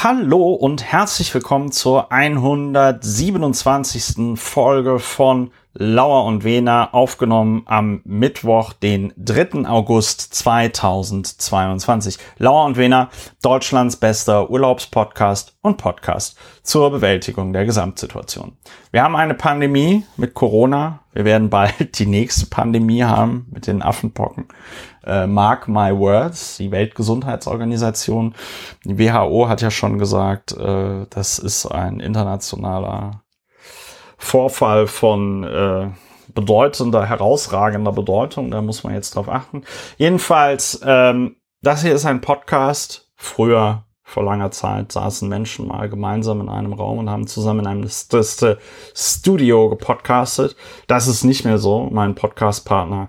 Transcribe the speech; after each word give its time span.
Hallo 0.00 0.52
und 0.52 0.84
herzlich 0.84 1.34
willkommen 1.34 1.72
zur 1.72 2.12
127. 2.12 4.38
Folge 4.38 5.00
von 5.00 5.50
Lauer 5.74 6.24
und 6.24 6.44
Wena, 6.44 6.92
aufgenommen 6.92 7.62
am 7.66 8.00
Mittwoch, 8.04 8.72
den 8.72 9.12
3. 9.16 9.68
August 9.68 10.34
2022. 10.34 12.18
Lauer 12.38 12.64
und 12.64 12.76
Wena, 12.76 13.10
Deutschlands 13.42 13.96
bester 13.96 14.50
Urlaubspodcast 14.50 15.56
und 15.60 15.76
Podcast 15.76 16.38
zur 16.62 16.90
Bewältigung 16.90 17.52
der 17.52 17.66
Gesamtsituation. 17.66 18.56
Wir 18.90 19.02
haben 19.02 19.14
eine 19.14 19.34
Pandemie 19.34 20.04
mit 20.16 20.34
Corona. 20.34 21.00
Wir 21.12 21.24
werden 21.24 21.50
bald 21.50 21.98
die 21.98 22.06
nächste 22.06 22.46
Pandemie 22.46 23.04
haben 23.04 23.46
mit 23.50 23.66
den 23.66 23.82
Affenpocken. 23.82 24.48
Äh, 25.04 25.26
mark 25.26 25.68
my 25.68 25.96
words, 25.96 26.56
die 26.56 26.70
Weltgesundheitsorganisation. 26.70 28.34
Die 28.84 28.98
WHO 28.98 29.48
hat 29.48 29.60
ja 29.60 29.70
schon 29.70 29.98
gesagt, 29.98 30.56
äh, 30.56 31.06
das 31.10 31.38
ist 31.38 31.66
ein 31.66 32.00
internationaler 32.00 33.22
Vorfall 34.18 34.86
von 34.86 35.44
äh, 35.44 35.88
bedeutender, 36.34 37.06
herausragender 37.06 37.92
Bedeutung. 37.92 38.50
Da 38.50 38.60
muss 38.60 38.84
man 38.84 38.92
jetzt 38.94 39.14
drauf 39.14 39.28
achten. 39.28 39.62
Jedenfalls, 39.96 40.80
ähm, 40.84 41.36
das 41.62 41.82
hier 41.82 41.94
ist 41.94 42.04
ein 42.04 42.20
Podcast. 42.20 43.10
Früher, 43.16 43.84
vor 44.02 44.22
langer 44.24 44.50
Zeit, 44.50 44.92
saßen 44.92 45.28
Menschen 45.28 45.66
mal 45.66 45.88
gemeinsam 45.88 46.40
in 46.40 46.48
einem 46.48 46.72
Raum 46.72 46.98
und 46.98 47.10
haben 47.10 47.26
zusammen 47.26 47.60
in 47.60 47.66
einem 47.66 47.88
Studio 48.94 49.68
gepodcastet. 49.70 50.56
Das 50.86 51.08
ist 51.08 51.24
nicht 51.24 51.44
mehr 51.44 51.58
so. 51.58 51.88
Mein 51.90 52.14
Podcastpartner 52.14 53.08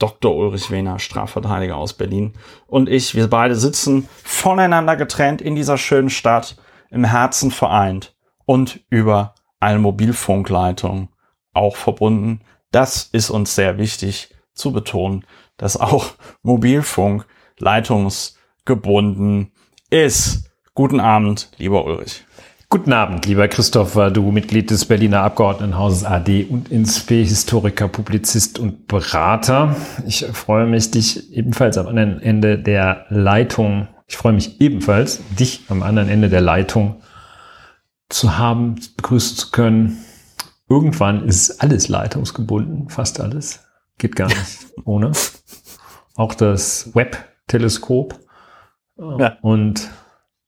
Dr. 0.00 0.34
Ulrich 0.34 0.70
Wehner, 0.70 0.98
Strafverteidiger 0.98 1.76
aus 1.76 1.92
Berlin 1.92 2.32
und 2.66 2.88
ich, 2.88 3.14
wir 3.14 3.28
beide 3.28 3.54
sitzen 3.54 4.08
voneinander 4.24 4.96
getrennt 4.96 5.42
in 5.42 5.54
dieser 5.54 5.76
schönen 5.76 6.10
Stadt, 6.10 6.56
im 6.90 7.04
Herzen 7.04 7.50
vereint 7.50 8.16
und 8.46 8.80
über 8.88 9.34
eine 9.60 9.78
Mobilfunkleitung 9.78 11.10
auch 11.52 11.76
verbunden. 11.76 12.40
Das 12.72 13.04
ist 13.12 13.30
uns 13.30 13.54
sehr 13.54 13.78
wichtig 13.78 14.34
zu 14.54 14.72
betonen, 14.72 15.24
dass 15.56 15.78
auch 15.78 16.12
Mobilfunk 16.42 17.26
leitungsgebunden 17.58 19.52
ist. 19.90 20.50
Guten 20.74 21.00
Abend, 21.00 21.50
lieber 21.58 21.84
Ulrich. 21.84 22.24
Guten 22.72 22.92
Abend, 22.92 23.26
lieber 23.26 23.48
Christopher, 23.48 24.12
du 24.12 24.30
Mitglied 24.30 24.70
des 24.70 24.84
Berliner 24.84 25.22
Abgeordnetenhauses 25.22 26.04
AD 26.04 26.44
und 26.44 26.70
INSPE, 26.70 27.24
Historiker, 27.24 27.88
Publizist 27.88 28.60
und 28.60 28.86
Berater. 28.86 29.74
Ich 30.06 30.24
freue 30.32 30.66
mich, 30.66 30.92
dich 30.92 31.32
ebenfalls 31.32 31.76
am 31.78 31.88
anderen 31.88 32.22
Ende 32.22 32.60
der 32.60 33.06
Leitung, 33.08 33.88
ich 34.06 34.16
freue 34.16 34.34
mich 34.34 34.60
ebenfalls, 34.60 35.20
dich 35.36 35.64
am 35.68 35.82
anderen 35.82 36.08
Ende 36.08 36.28
der 36.28 36.42
Leitung 36.42 37.02
zu 38.10 38.36
haben, 38.36 38.76
begrüßen 38.96 39.36
zu 39.36 39.50
können. 39.50 40.04
Irgendwann 40.68 41.26
ist 41.26 41.62
alles 41.62 41.88
leitungsgebunden, 41.88 42.90
fast 42.90 43.20
alles. 43.20 43.60
Geht 43.98 44.16
gar 44.16 44.28
nicht 44.28 44.58
ohne. 44.84 45.12
Auch 46.16 46.34
das 46.34 46.94
Webb-Teleskop 46.94 48.20
ja. 48.98 49.38
und 49.40 49.88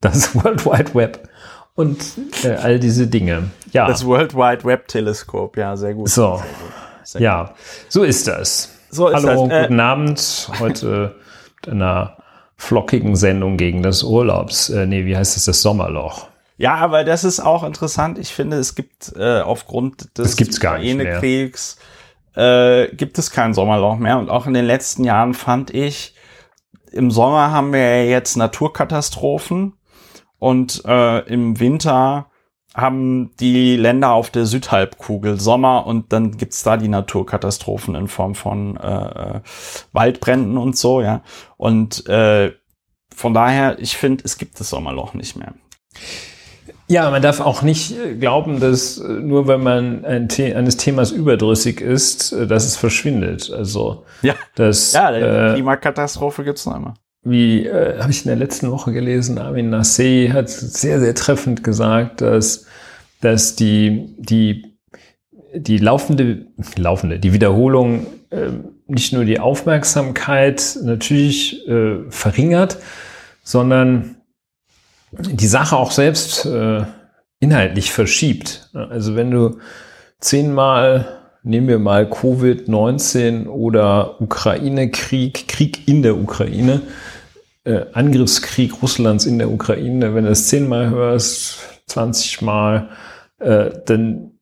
das 0.01 0.35
World 0.45 0.67
Wide 0.67 0.95
Web 0.95 1.29
und 1.75 2.05
äh, 2.45 2.57
all 2.57 2.79
diese 2.79 3.07
Dinge. 3.07 3.51
Ja. 3.73 3.87
Das 3.87 4.05
World 4.05 4.35
Wide 4.35 4.65
Web 4.65 4.89
Teleskop, 4.89 5.57
ja, 5.57 5.77
sehr 5.77 5.95
gut. 5.95 6.09
So, 6.09 6.37
sehr 6.37 6.45
gut. 6.45 6.73
Sehr 7.05 7.21
ja, 7.21 7.55
so 7.89 8.03
ist 8.03 8.29
das. 8.29 8.77
So 8.91 9.09
ist 9.09 9.15
Hallo, 9.15 9.49
das. 9.49 9.59
Äh, 9.59 9.63
guten 9.63 9.81
Abend. 9.81 10.51
Heute 10.61 11.17
mit 11.57 11.73
einer 11.73 12.19
flockigen 12.57 13.17
Sendung 13.17 13.57
gegen 13.57 13.83
das 13.83 14.03
Urlaubs, 14.03 14.69
äh, 14.69 14.87
nee, 14.87 15.05
wie 15.07 15.17
heißt 15.17 15.37
es, 15.37 15.47
das 15.47 15.63
Sommerloch. 15.63 16.29
Ja, 16.63 16.77
aber 16.77 17.03
das 17.03 17.25
ist 17.25 17.41
auch 17.41 17.65
interessant. 17.65 18.21
Ich 18.21 18.33
finde, 18.33 18.57
es 18.57 18.77
gibt 18.77 19.15
äh, 19.17 19.41
aufgrund 19.41 20.17
des 20.17 20.41
Ukraine-Kriegs 20.41 21.77
äh, 22.37 22.87
gibt 22.95 23.19
es 23.19 23.33
kein 23.33 23.53
Sommerloch 23.53 23.97
mehr. 23.97 24.17
Und 24.17 24.31
auch 24.31 24.47
in 24.47 24.55
den 24.55 24.65
letzten 24.65 25.03
Jahren 25.03 25.35
fand 25.35 25.75
ich, 25.75 26.15
im 26.93 27.11
Sommer 27.11 27.51
haben 27.51 27.73
wir 27.73 27.81
ja 27.81 28.05
jetzt 28.05 28.37
Naturkatastrophen 28.37 29.73
und 30.39 30.85
äh, 30.87 31.27
im 31.27 31.59
Winter 31.59 32.31
haben 32.77 33.35
die 33.41 33.77
Länder 33.77 34.13
auf 34.13 34.31
der 34.31 34.47
Südhalbkugel 34.47 35.41
Sommer 35.41 35.85
und 35.85 36.13
dann 36.13 36.37
gibt's 36.37 36.63
da 36.63 36.77
die 36.77 36.87
Naturkatastrophen 36.87 37.97
in 37.97 38.07
Form 38.07 38.37
von 38.37 38.77
äh, 38.77 39.41
Waldbränden 39.91 40.59
und 40.59 40.79
so, 40.79 41.03
ja. 41.03 41.25
Und 41.57 42.07
äh, 42.07 42.53
von 43.13 43.35
daher, 43.35 43.81
ich 43.81 43.97
finde, 43.97 44.23
es 44.25 44.39
gibt 44.39 44.61
das 44.61 44.71
Sommerloch 44.71 45.15
nicht 45.15 45.35
mehr. 45.35 45.55
Ja, 46.93 47.11
man 47.11 47.23
darf 47.23 47.41
auch 47.41 47.63
nicht 47.63 47.99
äh, 47.99 48.15
glauben, 48.17 48.61
dass 48.61 48.99
äh, 48.99 49.09
nur 49.09 49.49
wenn 49.49 49.63
man 49.63 50.05
ein 50.05 50.29
The 50.29 50.55
eines 50.55 50.77
Themas 50.77 51.11
überdrüssig 51.11 51.81
ist, 51.81 52.33
äh, 52.33 52.47
dass 52.47 52.67
es 52.67 52.77
verschwindet. 52.77 53.51
Also 53.51 54.05
ja, 54.21 54.35
das, 54.57 54.93
ja 54.93 55.11
die 55.11 55.21
äh, 55.21 55.55
Klimakatastrophe 55.55 56.45
gibt's 56.45 56.67
noch 56.67 56.77
immer. 56.77 56.93
Wie 57.23 57.65
äh, 57.65 57.99
habe 57.99 58.11
ich 58.11 58.27
in 58.27 58.29
der 58.29 58.37
letzten 58.37 58.71
Woche 58.71 58.93
gelesen, 58.93 59.39
Armin 59.39 59.75
Nassé 59.75 60.35
hat 60.35 60.51
sehr, 60.51 61.01
sehr 61.01 61.15
treffend 61.15 61.65
gesagt, 61.65 62.21
dass, 62.21 62.67
dass 63.23 63.57
die, 63.57 64.15
die, 64.19 64.77
die 65.55 65.79
laufende, 65.79 66.45
laufende, 66.77 67.19
die 67.19 67.33
Wiederholung 67.33 68.07
äh, 68.29 68.51
nicht 68.87 69.15
nur 69.15 69.25
die 69.25 69.41
Aufmerksamkeit 69.41 70.77
natürlich 70.83 71.67
äh, 71.67 72.01
verringert, 72.11 72.77
sondern 73.45 74.17
die 75.13 75.47
Sache 75.47 75.77
auch 75.77 75.91
selbst 75.91 76.47
äh, 76.47 76.85
inhaltlich 77.41 77.93
verschiebt. 77.93 78.71
Also 78.73 79.15
wenn 79.15 79.31
du 79.31 79.59
zehnmal, 80.21 81.07
nehmen 81.43 81.69
wir 81.69 81.79
mal 81.79 82.05
Covid-19 82.05 83.47
oder 83.47 84.21
Ukraine-Krieg, 84.21 85.49
Krieg 85.49 85.87
in 85.89 86.03
der 86.03 86.17
Ukraine, 86.17 86.83
äh, 87.65 87.85
Angriffskrieg 87.93 88.83
Russlands 88.83 89.27
in 89.27 89.39
der 89.39 89.51
Ukraine, 89.51 90.15
wenn 90.15 90.25
du 90.25 90.31
es 90.31 90.49
zehnmal 90.49 90.91
hörst, 90.91 91.59
20 91.87 92.43
Mal, 92.43 92.89
äh, 93.39 93.71
dann 93.85 94.39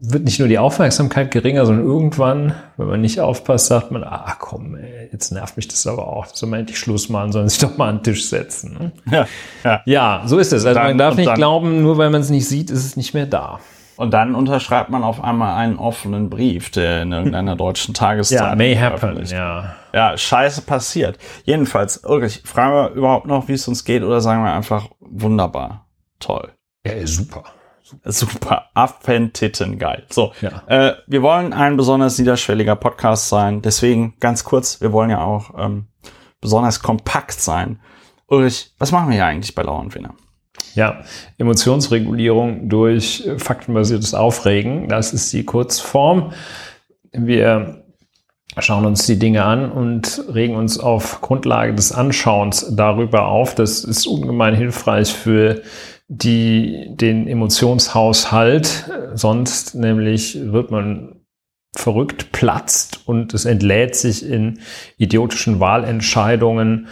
wird 0.00 0.24
nicht 0.24 0.38
nur 0.38 0.48
die 0.48 0.58
Aufmerksamkeit 0.58 1.30
geringer, 1.30 1.66
sondern 1.66 1.86
irgendwann, 1.86 2.54
wenn 2.76 2.86
man 2.86 3.00
nicht 3.00 3.20
aufpasst, 3.20 3.66
sagt 3.66 3.90
man, 3.90 4.04
ah 4.04 4.36
komm, 4.38 4.76
ey, 4.76 5.08
jetzt 5.12 5.30
nervt 5.32 5.56
mich 5.56 5.68
das 5.68 5.86
aber 5.86 6.06
auch. 6.06 6.26
Soll 6.26 6.48
man 6.48 6.60
endlich 6.60 6.78
Schluss 6.78 7.08
machen, 7.08 7.32
sollen 7.32 7.48
sich 7.48 7.58
doch 7.58 7.76
mal 7.76 7.88
an 7.88 7.98
den 7.98 8.04
Tisch 8.04 8.28
setzen. 8.28 8.76
Ne? 8.78 8.92
Ja, 9.10 9.26
ja. 9.64 9.82
ja, 9.84 10.22
so 10.26 10.38
ist 10.38 10.52
es. 10.52 10.64
Also 10.64 10.78
dann, 10.78 10.88
man 10.88 10.98
darf 10.98 11.16
nicht 11.16 11.34
glauben, 11.34 11.82
nur 11.82 11.98
weil 11.98 12.10
man 12.10 12.20
es 12.20 12.30
nicht 12.30 12.48
sieht, 12.48 12.70
ist 12.70 12.84
es 12.84 12.96
nicht 12.96 13.14
mehr 13.14 13.26
da. 13.26 13.60
Und 13.96 14.12
dann 14.12 14.36
unterschreibt 14.36 14.90
man 14.90 15.02
auf 15.02 15.24
einmal 15.24 15.56
einen 15.56 15.76
offenen 15.76 16.30
Brief, 16.30 16.70
der 16.70 17.02
in 17.02 17.10
irgendeiner 17.10 17.56
deutschen 17.56 17.94
Tageszeitung. 17.94 18.46
Ja, 18.46 18.54
may 18.54 18.76
happen, 18.76 19.24
ja. 19.26 19.74
Ja, 19.92 20.16
scheiße 20.16 20.62
passiert. 20.62 21.18
Jedenfalls, 21.44 22.04
Ulrich, 22.04 22.42
fragen 22.44 22.74
wir 22.74 22.90
überhaupt 22.90 23.26
noch, 23.26 23.48
wie 23.48 23.54
es 23.54 23.66
uns 23.66 23.84
geht, 23.84 24.04
oder 24.04 24.20
sagen 24.20 24.44
wir 24.44 24.52
einfach 24.52 24.88
wunderbar, 25.00 25.88
toll. 26.20 26.52
Ja, 26.86 27.04
super. 27.06 27.42
Super, 28.04 28.66
Affentitten, 28.74 29.78
geil. 29.78 30.04
So, 30.10 30.32
ja. 30.40 30.62
äh, 30.66 30.94
wir 31.06 31.22
wollen 31.22 31.52
ein 31.52 31.76
besonders 31.76 32.18
niederschwelliger 32.18 32.76
Podcast 32.76 33.28
sein. 33.28 33.62
Deswegen 33.62 34.14
ganz 34.20 34.44
kurz, 34.44 34.80
wir 34.80 34.92
wollen 34.92 35.10
ja 35.10 35.22
auch 35.22 35.50
ähm, 35.58 35.88
besonders 36.40 36.80
kompakt 36.80 37.40
sein. 37.40 37.80
Ulrich, 38.26 38.72
was 38.78 38.92
machen 38.92 39.08
wir 39.08 39.16
hier 39.16 39.26
eigentlich 39.26 39.54
bei 39.54 39.62
Lauernwinner? 39.62 40.14
Ja, 40.74 41.02
Emotionsregulierung 41.38 42.68
durch 42.68 43.26
äh, 43.26 43.38
faktenbasiertes 43.38 44.14
Aufregen, 44.14 44.88
das 44.88 45.12
ist 45.12 45.32
die 45.32 45.44
Kurzform. 45.44 46.32
Wir 47.12 47.84
schauen 48.58 48.86
uns 48.86 49.06
die 49.06 49.18
Dinge 49.18 49.44
an 49.44 49.70
und 49.70 50.22
regen 50.32 50.56
uns 50.56 50.78
auf 50.78 51.20
Grundlage 51.20 51.74
des 51.74 51.92
Anschauens 51.92 52.66
darüber 52.74 53.26
auf. 53.26 53.54
Das 53.54 53.84
ist 53.84 54.06
ungemein 54.06 54.54
hilfreich 54.54 55.12
für 55.12 55.62
die, 56.08 56.86
den 56.90 57.28
Emotionshaushalt. 57.28 58.90
Sonst 59.14 59.74
nämlich 59.74 60.38
wird 60.52 60.70
man 60.70 61.20
verrückt, 61.76 62.32
platzt 62.32 63.00
und 63.06 63.34
es 63.34 63.44
entlädt 63.44 63.94
sich 63.94 64.28
in 64.28 64.60
idiotischen 64.96 65.60
Wahlentscheidungen, 65.60 66.88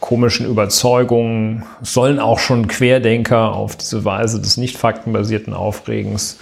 komischen 0.00 0.46
Überzeugungen, 0.46 1.64
sollen 1.80 2.18
auch 2.18 2.38
schon 2.38 2.68
Querdenker 2.68 3.54
auf 3.54 3.76
diese 3.76 4.04
Weise 4.04 4.40
des 4.40 4.56
nicht 4.56 4.76
faktenbasierten 4.76 5.54
Aufregens 5.54 6.38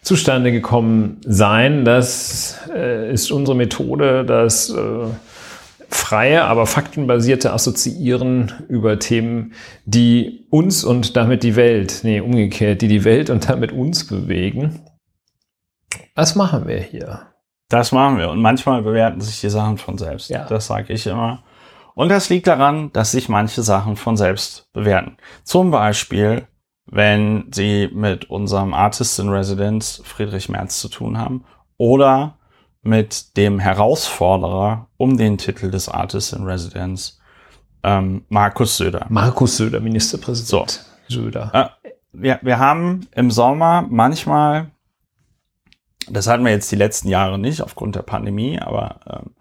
zustande 0.00 0.52
gekommen 0.52 1.20
sein. 1.24 1.84
Das 1.84 2.58
äh, 2.74 3.12
ist 3.12 3.30
unsere 3.30 3.56
Methode, 3.56 4.24
das 4.24 4.70
äh, 4.70 5.06
freie, 5.88 6.44
aber 6.44 6.66
faktenbasierte 6.66 7.52
Assoziieren 7.52 8.52
über 8.68 8.98
Themen, 8.98 9.54
die 9.84 10.46
uns 10.50 10.84
und 10.84 11.16
damit 11.16 11.42
die 11.42 11.56
Welt, 11.56 12.00
nee, 12.02 12.20
umgekehrt, 12.20 12.82
die 12.82 12.88
die 12.88 13.04
Welt 13.04 13.30
und 13.30 13.48
damit 13.48 13.72
uns 13.72 14.06
bewegen. 14.06 14.80
Was 16.14 16.34
machen 16.34 16.66
wir 16.66 16.80
hier? 16.80 17.22
Das 17.68 17.92
machen 17.92 18.18
wir. 18.18 18.30
Und 18.30 18.40
manchmal 18.40 18.82
bewerten 18.82 19.20
sich 19.20 19.40
die 19.40 19.50
Sachen 19.50 19.78
von 19.78 19.98
selbst. 19.98 20.30
Ja. 20.30 20.46
Das 20.46 20.66
sage 20.66 20.92
ich 20.92 21.06
immer. 21.06 21.42
Und 21.94 22.10
das 22.10 22.28
liegt 22.28 22.46
daran, 22.46 22.92
dass 22.92 23.12
sich 23.12 23.28
manche 23.28 23.62
Sachen 23.62 23.96
von 23.96 24.16
selbst 24.16 24.72
bewerten. 24.72 25.16
Zum 25.42 25.70
Beispiel, 25.70 26.46
wenn 26.86 27.48
sie 27.52 27.90
mit 27.92 28.30
unserem 28.30 28.72
Artist 28.72 29.18
in 29.18 29.28
Residence 29.28 30.00
Friedrich 30.04 30.48
Merz 30.48 30.80
zu 30.80 30.88
tun 30.88 31.18
haben 31.18 31.44
oder 31.76 32.37
mit 32.82 33.36
dem 33.36 33.58
Herausforderer 33.58 34.88
um 34.96 35.16
den 35.16 35.38
Titel 35.38 35.70
des 35.70 35.88
Artist 35.88 36.32
in 36.32 36.44
Residence, 36.44 37.18
ähm, 37.82 38.24
Markus 38.28 38.76
Söder. 38.76 39.06
Markus 39.08 39.56
Söder, 39.56 39.80
Ministerpräsident 39.80 40.70
so. 41.08 41.22
Söder. 41.22 41.50
Äh, 41.82 41.90
wir, 42.12 42.38
wir 42.42 42.58
haben 42.58 43.06
im 43.14 43.30
Sommer 43.30 43.86
manchmal, 43.88 44.70
das 46.08 46.26
hatten 46.26 46.44
wir 46.44 46.52
jetzt 46.52 46.70
die 46.72 46.76
letzten 46.76 47.08
Jahre 47.08 47.38
nicht 47.38 47.62
aufgrund 47.62 47.96
der 47.96 48.02
Pandemie, 48.02 48.58
aber 48.58 49.00
ähm, 49.06 49.34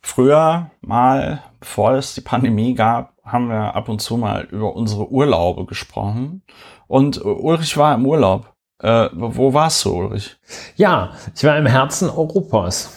früher 0.00 0.70
mal, 0.80 1.42
bevor 1.60 1.92
es 1.92 2.14
die 2.14 2.20
Pandemie 2.20 2.74
gab, 2.74 3.12
haben 3.24 3.48
wir 3.48 3.74
ab 3.74 3.88
und 3.88 4.00
zu 4.00 4.16
mal 4.16 4.44
über 4.50 4.74
unsere 4.74 5.10
Urlaube 5.10 5.64
gesprochen. 5.64 6.42
Und 6.88 7.24
Ulrich 7.24 7.76
war 7.76 7.94
im 7.94 8.04
Urlaub. 8.04 8.51
Äh, 8.82 9.08
wo 9.12 9.54
warst 9.54 9.84
du, 9.84 9.94
Ulrich? 9.94 10.36
Ja, 10.76 11.12
ich 11.34 11.44
war 11.44 11.56
im 11.56 11.66
Herzen 11.66 12.10
Europas. 12.10 12.90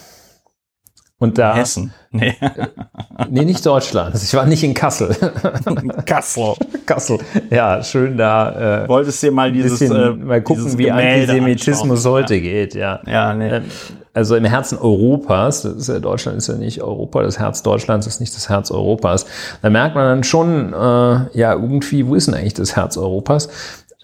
Und 1.18 1.38
da. 1.38 1.54
Hessen. 1.54 1.94
Nee. 2.10 2.34
nee, 3.30 3.44
nicht 3.44 3.64
Deutschland. 3.64 4.14
Ich 4.16 4.34
war 4.34 4.44
nicht 4.44 4.62
in 4.62 4.74
Kassel. 4.74 5.16
Kassel. 6.04 6.54
Kassel. 6.84 7.18
Ja, 7.48 7.82
schön 7.82 8.18
da. 8.18 8.84
Äh, 8.84 8.88
Wolltest 8.88 9.22
du 9.22 9.28
dir 9.28 9.32
mal 9.32 9.50
dieses. 9.50 9.78
Bisschen, 9.78 9.96
äh, 9.96 10.10
mal 10.10 10.42
gucken, 10.42 10.76
wie 10.76 10.90
Antisemitismus 10.90 12.00
anschauen. 12.00 12.12
heute 12.12 12.34
ja. 12.34 12.40
geht, 12.40 12.74
ja. 12.74 13.00
Ja, 13.06 13.32
nee. 13.32 13.48
Ähm, 13.48 13.64
also 14.12 14.34
im 14.34 14.44
Herzen 14.44 14.78
Europas, 14.78 15.62
das 15.62 15.74
ist 15.74 15.88
ja, 15.88 15.98
Deutschland 15.98 16.38
ist 16.38 16.48
ja 16.48 16.54
nicht 16.54 16.82
Europa, 16.82 17.22
das 17.22 17.38
Herz 17.38 17.62
Deutschlands 17.62 18.06
ist 18.06 18.20
nicht 18.20 18.34
das 18.34 18.48
Herz 18.48 18.70
Europas. 18.70 19.26
Da 19.62 19.70
merkt 19.70 19.94
man 19.94 20.04
dann 20.04 20.24
schon, 20.24 20.72
äh, 20.72 21.38
ja, 21.38 21.52
irgendwie, 21.52 22.06
wo 22.06 22.14
ist 22.14 22.26
denn 22.26 22.34
eigentlich 22.34 22.54
das 22.54 22.76
Herz 22.76 22.96
Europas? 22.96 23.48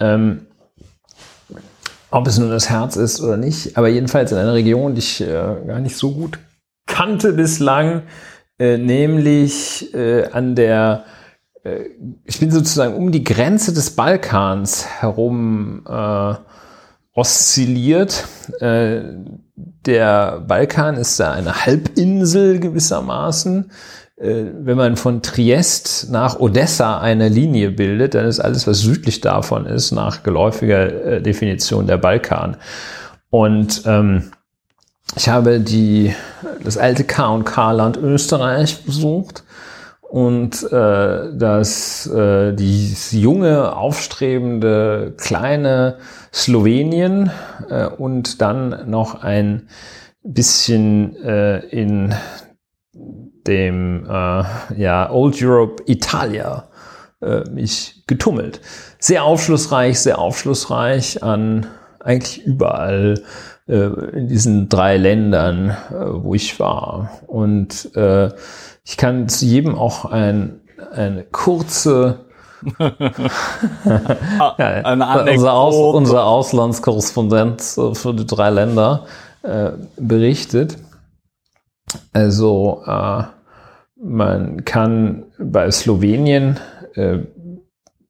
Ähm, 0.01 0.47
ob 2.13 2.27
es 2.27 2.39
nur 2.39 2.51
das 2.51 2.71
Herz 2.71 2.97
ist 2.97 3.21
oder 3.21 3.37
nicht, 3.37 3.77
aber 3.77 3.89
jedenfalls 3.89 4.31
in 4.33 4.39
einer 4.39 4.55
Region, 4.55 4.95
die 4.95 5.01
ich 5.01 5.21
äh, 5.23 5.57
gar 5.67 5.81
nicht 5.81 5.97
so 5.97 6.13
gut 6.13 6.39
kannte 6.87 7.33
bislang, 7.33 8.03
äh, 8.59 8.77
nämlich 8.77 9.95
äh, 9.95 10.27
an 10.31 10.55
der, 10.55 11.05
äh, 11.65 11.87
ich 12.25 12.39
bin 12.39 12.51
sozusagen 12.51 12.95
um 12.95 13.13
die 13.13 13.25
Grenze 13.25 13.73
des 13.73 13.97
Balkans 13.97 14.87
herum 15.01 15.85
äh, 15.89 16.35
oszilliert. 17.15 18.27
Äh, 18.61 19.03
der 19.57 20.41
Balkan 20.41 20.97
ist 20.97 21.19
da 21.19 21.33
eine 21.33 21.65
Halbinsel 21.65 22.61
gewissermaßen. 22.61 23.71
Äh, 24.23 24.53
wenn 24.55 24.77
man 24.77 24.97
von 24.97 25.21
Triest 25.23 26.11
nach 26.11 26.39
Odessa 26.39 27.01
eine 27.01 27.29
Linie 27.29 27.71
bildet, 27.73 28.15
dann 28.15 28.27
ist 28.27 28.41
alles, 28.41 28.67
was 28.67 28.79
südlich 28.79 29.21
davon 29.21 29.67
ist, 29.67 29.91
nach 29.91 30.23
geläufiger 30.23 31.05
äh, 31.05 31.23
Definition 31.23 31.87
der 31.87 31.99
Balkan. 31.99 32.57
Und 33.31 33.83
ähm, 33.87 34.31
ich 35.17 35.29
habe 35.29 35.61
die, 35.61 36.15
das 36.63 36.79
alte 36.79 37.05
K&K-Land 37.05 37.97
Österreich 37.97 38.85
besucht 38.85 39.43
und 40.03 40.63
äh, 40.71 41.37
das 41.37 42.07
äh, 42.07 42.53
dieses 42.53 43.13
junge, 43.13 43.75
aufstrebende, 43.75 45.15
kleine 45.17 45.97
Slowenien 46.33 47.31
äh, 47.69 47.87
und 47.87 48.41
dann 48.41 48.89
noch 48.89 49.23
ein 49.23 49.69
bisschen 50.23 51.17
äh, 51.17 51.59
in 51.67 52.15
dem 53.47 54.05
äh, 54.07 54.45
ja, 54.77 55.11
Old 55.11 55.43
Europe 55.43 55.83
Italia 55.87 56.65
äh, 57.21 57.49
mich 57.51 58.03
getummelt. 58.07 58.61
Sehr 58.99 59.25
aufschlussreich, 59.25 60.01
sehr 60.01 60.19
aufschlussreich 60.19 61.23
an 61.23 61.67
eigentlich 62.01 62.45
überall 62.45 63.23
äh, 63.69 63.75
in 63.75 64.29
diesen 64.29 64.69
drei 64.69 64.97
Ländern, 64.97 65.71
äh, 65.71 65.75
wo 65.91 66.35
ich 66.35 66.59
war. 66.59 67.11
Und 67.27 67.95
äh, 67.97 68.31
ich 68.85 68.97
kann 68.97 69.29
zu 69.29 69.45
jedem 69.45 69.77
auch 69.77 70.05
ein, 70.05 70.61
eine 70.93 71.25
kurze 71.25 72.27
ja, 74.59 74.93
unser, 75.29 75.53
Aus, 75.53 75.75
unser 75.95 76.25
Auslandskorrespondent 76.25 77.61
für 77.61 78.15
die 78.15 78.27
drei 78.27 78.51
Länder 78.51 79.07
äh, 79.43 79.71
berichtet. 79.97 80.77
Also 82.13 82.83
äh, 82.87 83.23
man 84.03 84.65
kann 84.65 85.25
bei 85.39 85.71
Slowenien 85.71 86.59
äh, 86.95 87.19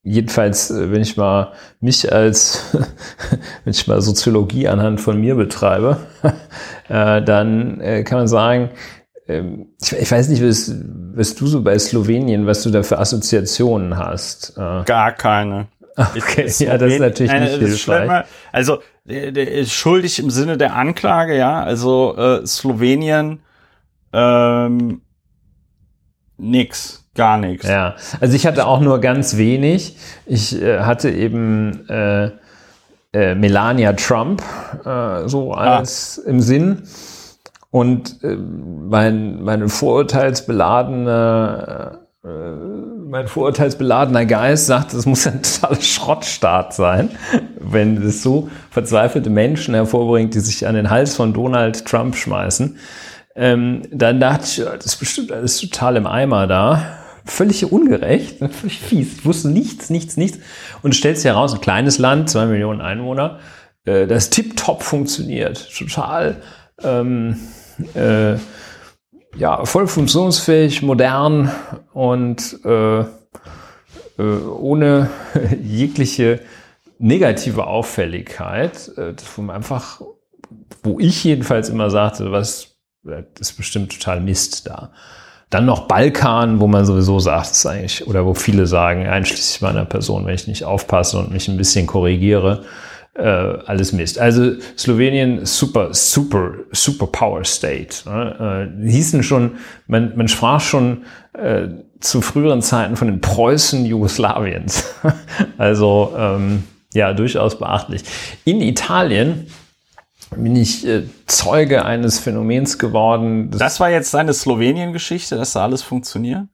jedenfalls, 0.03 0.71
äh, 0.71 0.91
wenn 0.91 1.03
ich 1.03 1.17
mal 1.17 1.53
mich 1.81 2.13
als, 2.13 2.65
wenn 3.65 3.73
ich 3.73 3.87
mal 3.87 4.01
Soziologie 4.01 4.69
anhand 4.69 5.01
von 5.01 5.21
mir 5.21 5.35
betreibe, 5.35 5.99
äh, 6.89 7.23
dann 7.23 7.81
äh, 7.81 8.03
kann 8.05 8.19
man 8.19 8.29
sagen, 8.29 8.71
ähm, 9.29 9.69
ich, 9.81 9.93
ich, 9.93 10.11
weiß 10.11 10.29
nicht, 10.29 10.43
was, 10.43 10.75
was 11.15 11.35
du 11.35 11.47
so 11.47 11.63
bei 11.63 11.79
Slowenien, 11.79 12.47
was 12.47 12.63
du 12.63 12.71
da 12.71 12.83
für 12.83 12.99
Assoziationen 12.99 13.97
hast. 13.97 14.55
Äh. 14.57 14.83
Gar 14.85 15.13
keine. 15.13 15.69
Okay, 15.95 16.51
ja, 16.59 16.79
das 16.79 16.95
ist 16.95 17.01
natürlich 17.01 17.33
nicht 17.33 17.59
hilfreich. 17.59 18.25
Also 18.51 18.79
schuldig 19.67 20.19
im 20.21 20.31
Sinne 20.31 20.57
der 20.57 20.75
Anklage, 20.75 21.37
ja. 21.37 21.63
Also 21.63 22.17
äh, 22.17 22.47
Slowenien 22.47 23.41
ähm, 24.13 25.03
nix, 26.37 27.09
gar 27.15 27.39
nichts. 27.39 27.69
Ja, 27.69 27.95
also 28.21 28.35
ich 28.35 28.45
hatte 28.47 28.67
auch 28.67 28.81
nur 28.81 29.01
ganz 29.01 29.37
wenig. 29.37 29.97
Ich 30.27 30.61
äh, 30.61 30.81
hatte 30.81 31.11
eben 31.11 31.89
äh, 31.89 32.31
äh, 33.13 33.35
Melania 33.35 33.93
Trump 33.93 34.43
äh, 34.85 35.29
so 35.29 35.55
ah. 35.55 35.79
als 35.79 36.21
ah. 36.25 36.29
im 36.29 36.41
Sinn. 36.41 36.83
Und 37.71 38.23
äh, 38.23 38.37
mein, 38.37 39.43
meine 39.43 39.69
vorurteilsbeladene 39.69 42.01
äh, 42.25 42.29
mein 43.13 43.29
vorurteilsbeladener 43.29 44.25
Geist 44.25 44.67
sagt, 44.67 44.95
es 44.95 45.05
muss 45.05 45.27
ein 45.27 45.43
totaler 45.43 45.81
Schrottstaat 45.81 46.73
sein, 46.73 47.11
wenn 47.61 48.03
es 48.03 48.23
so 48.23 48.49
verzweifelte 48.71 49.29
Menschen 49.29 49.75
hervorbringt, 49.75 50.35
die 50.35 50.41
sich 50.41 50.67
an 50.67 50.75
den 50.75 50.89
Hals 50.89 51.17
von 51.17 51.35
Donald 51.35 51.85
Trump 51.85 52.17
schmeißen. 52.17 52.79
Ähm, 53.35 53.83
dann 53.91 54.21
dachte 54.21 54.45
ich, 54.45 54.65
das 54.65 54.87
ist 54.87 54.97
bestimmt 54.97 55.33
alles 55.33 55.59
total 55.59 55.97
im 55.97 56.07
Eimer 56.07 56.47
da. 56.47 56.99
Völlig 57.25 57.71
ungerecht, 57.71 58.39
völlig 58.39 58.81
fies. 58.81 59.19
Ich 59.19 59.25
wusste 59.25 59.49
nichts, 59.49 59.91
nichts, 59.91 60.17
nichts. 60.17 60.39
Und 60.83 60.97
stellt 60.97 61.17
sich 61.17 61.27
heraus, 61.27 61.55
ein 61.55 61.61
kleines 61.61 61.99
Land, 61.99 62.31
zwei 62.31 62.47
Millionen 62.47 62.81
Einwohner, 62.81 63.39
äh, 63.85 64.07
das 64.07 64.31
tiptop 64.31 64.83
funktioniert. 64.83 65.69
Total 65.77 66.43
ähm, 66.83 67.37
äh, 67.95 68.35
ja, 69.37 69.65
voll 69.65 69.87
funktionsfähig, 69.87 70.83
modern 70.83 71.51
und 71.93 72.59
äh, 72.65 73.01
äh, 73.01 73.07
ohne 74.19 75.11
jegliche 75.63 76.41
negative 76.99 77.67
Auffälligkeit. 77.67 78.91
Äh, 78.97 79.15
das 79.15 79.25
wo 79.25 79.51
einfach, 79.51 80.01
wo 80.83 80.99
ich 81.01 81.25
jedenfalls 81.25 81.69
immer 81.69 81.91
sagte, 81.91 82.31
was 82.33 82.72
das 83.05 83.51
ist 83.51 83.57
bestimmt 83.57 83.93
total 83.93 84.21
Mist 84.21 84.67
da. 84.67 84.91
Dann 85.51 85.67
noch 85.67 85.87
Balkan, 85.87 86.61
wo 86.61 86.67
man 86.67 86.87
sowieso 86.87 87.19
sagt, 87.19 87.51
ist 87.51 87.67
eigentlich, 87.67 88.07
oder 88.07 88.25
wo 88.25 88.33
viele 88.33 88.67
sagen, 88.67 89.07
einschließlich 89.07 89.61
meiner 89.61 89.85
Person, 89.85 90.25
wenn 90.25 90.35
ich 90.35 90.47
nicht 90.47 90.65
aufpasse 90.65 91.19
und 91.19 91.31
mich 91.31 91.47
ein 91.49 91.59
bisschen 91.59 91.87
korrigiere, 91.87 92.65
äh, 93.15 93.23
alles 93.23 93.93
Mist. 93.93 94.19
Also 94.19 94.53
Slowenien 94.79 95.45
super, 95.45 95.93
super, 95.93 96.55
super 96.71 97.07
Power 97.07 97.45
State. 97.45 98.09
Ne? 98.09 98.71
Äh, 98.83 98.91
hießen 98.91 99.23
schon, 99.23 99.57
man, 99.87 100.17
man 100.17 100.29
sprach 100.29 100.61
schon 100.61 101.03
äh, 101.35 101.69
zu 102.01 102.23
früheren 102.23 102.63
Zeiten 102.63 102.97
von 102.97 103.09
den 103.09 103.21
Preußen 103.21 103.85
Jugoslawiens. 103.85 104.95
also 105.59 106.15
ähm, 106.17 106.65
ja, 106.95 107.13
durchaus 107.13 107.59
beachtlich. 107.59 108.03
In 108.45 108.61
Italien 108.61 109.47
bin 110.37 110.57
ich 110.57 110.87
äh, 110.87 111.05
Zeuge 111.27 111.85
eines 111.85 112.19
Phänomens 112.19 112.79
geworden. 112.79 113.51
Das, 113.51 113.59
das 113.59 113.81
war 113.81 113.91
jetzt 113.91 114.13
deine 114.15 114.33
Slowenien-Geschichte, 114.33 115.37
dass 115.37 115.53
da 115.53 115.63
alles 115.63 115.83
funktioniert? 115.83 116.47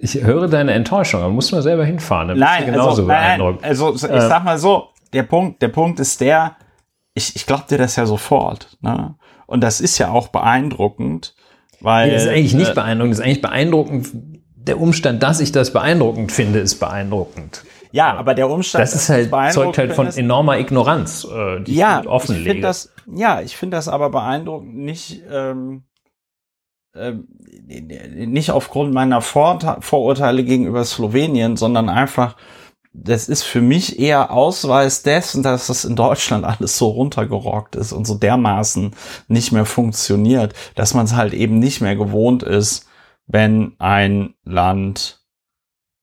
Ich 0.00 0.14
höre 0.22 0.48
deine 0.48 0.72
Enttäuschung, 0.72 1.22
aber 1.22 1.32
muss 1.32 1.52
man 1.52 1.62
selber 1.62 1.84
hinfahren. 1.84 2.38
Nein, 2.38 2.78
also, 2.78 3.02
nein, 3.02 3.40
also 3.62 3.94
ich 3.94 4.02
äh, 4.04 4.20
sag 4.20 4.44
mal 4.44 4.58
so, 4.58 4.88
der 5.12 5.22
Punkt, 5.22 5.62
der 5.62 5.68
Punkt 5.68 6.00
ist 6.00 6.20
der, 6.20 6.56
ich, 7.14 7.34
ich 7.34 7.46
glaube 7.46 7.64
dir 7.68 7.78
das 7.78 7.96
ja 7.96 8.04
sofort. 8.04 8.76
Ne? 8.80 9.14
Und 9.46 9.62
das 9.62 9.80
ist 9.80 9.98
ja 9.98 10.10
auch 10.10 10.28
beeindruckend, 10.28 11.34
weil. 11.80 12.08
Nee, 12.08 12.14
das 12.14 12.24
ist 12.24 12.28
eigentlich 12.28 12.54
nicht 12.54 12.70
äh, 12.72 12.74
beeindruckend, 12.74 13.12
das 13.12 13.18
ist 13.20 13.24
eigentlich 13.24 13.42
beeindruckend. 13.42 14.08
Der 14.56 14.80
Umstand, 14.80 15.22
dass 15.22 15.40
ich 15.40 15.52
das 15.52 15.72
beeindruckend 15.72 16.32
finde, 16.32 16.58
ist 16.58 16.80
beeindruckend. 16.80 17.62
Ja, 17.96 18.14
aber 18.14 18.34
der 18.34 18.50
Umstand, 18.50 18.82
das 18.82 18.94
ist 18.94 19.08
halt 19.08 19.30
zeugt 19.54 19.78
halt 19.78 19.94
von 19.94 20.08
enormer 20.08 20.58
Ignoranz, 20.58 21.24
äh, 21.24 21.60
die 21.60 21.76
ja, 21.76 22.00
ich 22.02 22.06
offenlege. 22.06 22.56
Ich 22.56 22.60
das, 22.60 22.92
ja, 23.10 23.40
ich 23.40 23.56
finde 23.56 23.78
das 23.78 23.88
aber 23.88 24.10
beeindruckend 24.10 24.76
nicht. 24.76 25.22
Ähm, 25.30 25.84
äh, 26.92 27.14
nicht 28.26 28.50
aufgrund 28.50 28.92
meiner 28.92 29.22
Vor 29.22 29.78
Vorurteile 29.80 30.44
gegenüber 30.44 30.84
Slowenien, 30.84 31.56
sondern 31.56 31.88
einfach, 31.88 32.36
das 32.92 33.30
ist 33.30 33.44
für 33.44 33.62
mich 33.62 33.98
eher 33.98 34.30
Ausweis 34.30 35.02
dessen, 35.02 35.42
dass 35.42 35.68
das 35.68 35.86
in 35.86 35.96
Deutschland 35.96 36.44
alles 36.60 36.76
so 36.76 36.88
runtergerockt 36.88 37.76
ist 37.76 37.92
und 37.92 38.06
so 38.06 38.14
dermaßen 38.14 38.94
nicht 39.28 39.52
mehr 39.52 39.64
funktioniert, 39.64 40.52
dass 40.74 40.92
man 40.92 41.06
es 41.06 41.14
halt 41.14 41.32
eben 41.32 41.58
nicht 41.60 41.80
mehr 41.80 41.96
gewohnt 41.96 42.42
ist, 42.42 42.86
wenn 43.26 43.74
ein 43.78 44.34
Land 44.44 45.24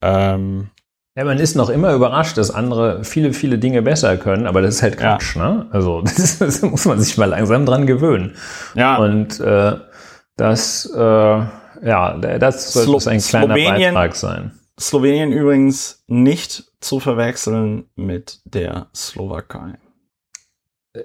ähm, 0.02 0.72
ja, 1.16 1.26
man 1.26 1.38
ist 1.38 1.56
noch 1.56 1.70
immer 1.70 1.94
überrascht, 1.94 2.38
dass 2.38 2.50
andere 2.50 3.04
viele, 3.04 3.34
viele 3.34 3.60
Dinge 3.60 3.84
besser 3.84 4.18
können, 4.18 4.48
aber 4.48 4.62
das 4.62 4.76
ist 4.76 4.84
halt 4.84 4.98
Quatsch, 4.98 5.36
ja. 5.36 5.54
ne? 5.54 5.68
Also 5.72 6.02
das, 6.04 6.18
ist, 6.18 6.42
das, 6.42 6.62
muss 6.64 6.86
man 6.86 7.00
sich 7.00 7.18
mal 7.18 7.30
langsam 7.30 7.66
dran 7.66 7.86
gewöhnen. 7.86 8.36
Ja. 8.74 8.98
Und 8.98 9.40
äh, 9.40 9.74
das, 10.38 10.92
äh, 10.96 11.00
ja, 11.00 12.18
das 12.18 12.74
sollte 12.74 13.00
Slo 13.00 13.12
ein 13.12 13.20
kleiner 13.20 13.56
Slowenien, 13.56 13.94
Beitrag 13.94 14.16
sein. 14.16 14.52
Slowenien 14.80 15.32
übrigens 15.32 16.04
nicht 16.08 16.72
zu 16.80 17.00
verwechseln 17.00 17.86
mit 17.96 18.40
der 18.46 18.88
Slowakei. 18.96 19.74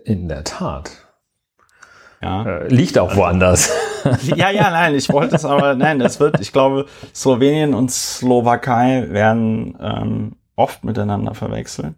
In 0.04 0.28
der 0.28 0.44
Tat. 0.44 1.07
Ja. 2.20 2.44
Äh, 2.44 2.68
liegt 2.68 2.98
auch 2.98 3.14
woanders. 3.16 3.70
Ja, 4.22 4.50
ja, 4.50 4.70
nein, 4.70 4.94
ich 4.94 5.08
wollte 5.12 5.37
es 5.37 5.44
aber, 5.44 5.75
nein, 5.75 5.98
das 5.98 6.18
wird, 6.20 6.40
ich 6.40 6.52
glaube, 6.52 6.87
Slowenien 7.14 7.75
und 7.75 7.90
Slowakei 7.90 9.06
werden 9.10 9.76
ähm, 9.80 10.37
oft 10.56 10.84
miteinander 10.84 11.34
verwechseln. 11.34 11.96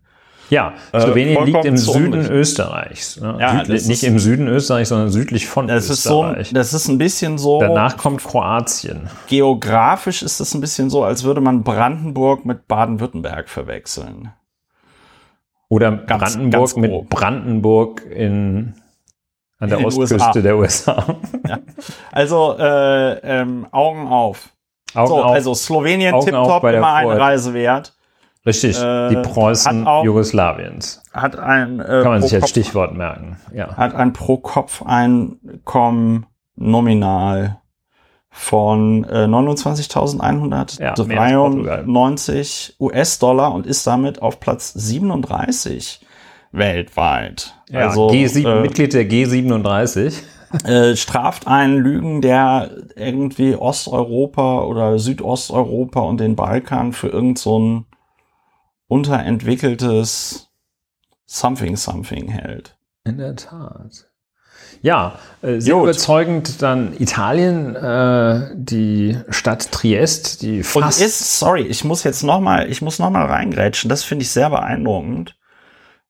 Ja, 0.50 0.74
äh, 0.92 1.00
Slowenien 1.00 1.36
äh, 1.36 1.44
liegt 1.44 1.64
im 1.64 1.76
Süden 1.76 2.26
Österreichs. 2.26 3.20
Ne? 3.20 3.36
Ja, 3.38 3.58
Südlich, 3.58 3.86
nicht 3.86 4.02
im 4.02 4.18
Süden 4.18 4.48
Österreichs, 4.48 4.88
sondern 4.88 5.10
südlich 5.10 5.46
von 5.46 5.68
das 5.68 5.88
Österreich. 5.88 6.40
Ist 6.40 6.48
so, 6.48 6.54
das 6.54 6.74
ist 6.74 6.88
ein 6.88 6.98
bisschen 6.98 7.38
so. 7.38 7.60
Danach 7.60 7.96
kommt 7.96 8.24
Kroatien. 8.24 9.08
Geografisch 9.28 10.22
ist 10.22 10.40
es 10.40 10.52
ein 10.54 10.60
bisschen 10.60 10.90
so, 10.90 11.04
als 11.04 11.22
würde 11.22 11.40
man 11.40 11.62
Brandenburg 11.62 12.44
mit 12.44 12.66
Baden-Württemberg 12.66 13.48
verwechseln. 13.48 14.32
Oder 15.68 15.92
ganz, 15.92 16.34
Brandenburg 16.34 16.52
ganz 16.52 16.76
mit 16.76 17.08
Brandenburg 17.08 18.02
in 18.10 18.74
an 19.60 19.68
der 19.68 19.84
Ostküste 19.84 20.14
USA. 20.14 20.32
der 20.32 20.56
USA. 20.56 21.04
Ja. 21.48 21.58
Also 22.12 22.56
äh, 22.58 23.40
ähm, 23.40 23.66
Augen 23.70 24.08
auf. 24.08 24.50
Augen 24.94 25.08
so, 25.08 25.22
auf. 25.22 25.32
also 25.32 25.54
Slowenien 25.54 26.18
tipptopp 26.20 26.64
immer 26.64 26.94
Einreise 26.94 27.54
wert. 27.54 27.94
Richtig, 28.46 28.80
äh, 28.80 29.10
die 29.10 29.16
Preußen 29.16 29.86
auch, 29.86 30.02
Jugoslawiens. 30.04 31.02
Hat 31.12 31.38
ein 31.38 31.78
äh, 31.80 32.00
kann 32.02 32.12
man 32.12 32.22
sich 32.22 32.34
als 32.34 32.48
Stichwort 32.48 32.94
merken. 32.94 33.36
Ja. 33.52 33.76
Hat 33.76 33.94
ein 33.94 34.14
pro 34.14 34.38
Kopf 34.38 34.82
Einkommen 34.82 36.24
nominal 36.56 37.60
von 38.30 39.04
äh, 39.04 39.24
29.193 39.24 40.80
ja, 40.80 40.94
US-Dollar 42.80 43.52
und 43.52 43.66
ist 43.66 43.86
damit 43.86 44.22
auf 44.22 44.40
Platz 44.40 44.72
37 44.72 46.00
weltweit. 46.52 47.59
Ja, 47.70 47.88
also, 47.88 48.08
G7, 48.08 48.46
äh, 48.46 48.62
Mitglied 48.62 48.92
der 48.92 49.08
G37. 49.08 50.22
Äh, 50.64 50.96
straft 50.96 51.46
einen 51.46 51.78
Lügen, 51.78 52.22
der 52.22 52.72
irgendwie 52.96 53.54
Osteuropa 53.54 54.64
oder 54.64 54.98
Südosteuropa 54.98 56.00
und 56.00 56.18
den 56.18 56.34
Balkan 56.34 56.92
für 56.92 57.06
irgend 57.06 57.38
so 57.38 57.58
ein 57.58 57.86
unterentwickeltes 58.88 60.48
Something 61.26 61.76
Something 61.76 62.26
hält. 62.26 62.76
In 63.04 63.18
der 63.18 63.36
Tat. 63.36 64.08
Ja, 64.82 65.20
äh, 65.42 65.60
sehr 65.60 65.74
Gut. 65.74 65.84
überzeugend 65.84 66.62
dann 66.62 66.94
Italien, 66.98 67.76
äh, 67.76 68.50
die 68.54 69.16
Stadt 69.28 69.70
Triest, 69.70 70.42
die 70.42 70.64
fast 70.64 71.00
Und 71.00 71.06
ist, 71.06 71.38
sorry, 71.38 71.62
ich 71.62 71.84
muss 71.84 72.02
jetzt 72.02 72.24
noch 72.24 72.40
mal, 72.40 72.68
ich 72.68 72.82
muss 72.82 72.98
noch 72.98 73.10
mal 73.10 73.26
reingrätschen. 73.26 73.88
Das 73.88 74.02
finde 74.02 74.24
ich 74.24 74.30
sehr 74.30 74.50
beeindruckend 74.50 75.36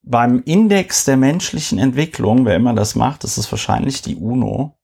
beim 0.02 0.42
Index 0.44 1.04
der 1.04 1.16
menschlichen 1.16 1.78
Entwicklung, 1.78 2.44
wer 2.46 2.56
immer 2.56 2.74
das 2.74 2.94
macht, 2.94 3.24
ist 3.24 3.36
es 3.36 3.50
wahrscheinlich 3.50 4.02
die 4.02 4.16
UNO. 4.16 4.76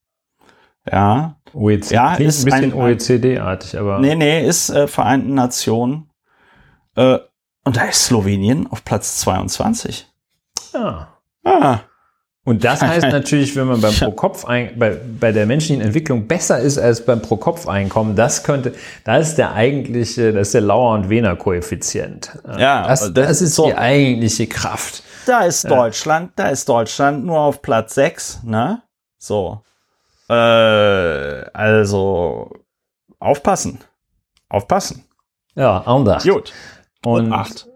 Ja. 0.89 1.35
OECD. 1.53 1.95
Ja, 1.95 2.13
ist 2.15 2.45
ein 2.45 2.51
bisschen 2.51 2.73
OECD-artig, 2.73 3.77
aber. 3.77 3.99
Nee, 3.99 4.15
nee, 4.15 4.45
ist 4.47 4.69
äh, 4.69 4.87
Vereinten 4.87 5.33
Nationen. 5.33 6.09
Äh, 6.95 7.17
und 7.63 7.75
da 7.75 7.85
ist 7.85 8.05
Slowenien 8.05 8.67
auf 8.67 8.85
Platz 8.85 9.17
22. 9.17 10.07
Ja. 10.73 11.09
Ah. 11.43 11.79
Und 12.43 12.63
das 12.63 12.81
heißt 12.81 13.07
natürlich, 13.11 13.57
wenn 13.57 13.67
man 13.67 13.81
beim 13.81 13.93
Pro-Kopf 13.93 14.45
bei, 14.45 14.97
bei 15.19 15.31
der 15.33 15.45
menschlichen 15.45 15.81
Entwicklung 15.81 16.27
besser 16.27 16.59
ist 16.59 16.77
als 16.77 17.03
beim 17.03 17.21
Pro-Kopf-Einkommen, 17.21 18.15
das 18.15 18.43
könnte, 18.43 18.73
da 19.03 19.17
ist 19.17 19.35
der 19.35 19.53
eigentliche, 19.53 20.31
das 20.31 20.47
ist 20.47 20.53
der 20.53 20.61
Lauer- 20.61 20.93
und 20.93 21.09
Wehner-Koeffizient. 21.09 22.39
Ja, 22.57 22.87
das, 22.87 23.01
das, 23.01 23.13
das 23.13 23.41
ist 23.41 23.55
so. 23.55 23.65
die 23.65 23.75
eigentliche 23.75 24.47
Kraft. 24.47 25.03
Da 25.27 25.41
ist 25.41 25.63
ja. 25.63 25.69
Deutschland, 25.69 26.31
da 26.37 26.47
ist 26.47 26.69
Deutschland 26.69 27.25
nur 27.25 27.39
auf 27.39 27.61
Platz 27.61 27.95
6, 27.95 28.43
ne? 28.43 28.81
So. 29.17 29.61
Äh, 30.29 30.33
also 30.33 32.51
aufpassen. 33.19 33.79
Aufpassen. 34.49 35.05
Ja, 35.55 35.79
Andacht. 35.79 36.23
Gut. 36.23 36.53
Und, 37.03 37.25
und 37.25 37.33
acht. 37.33 37.67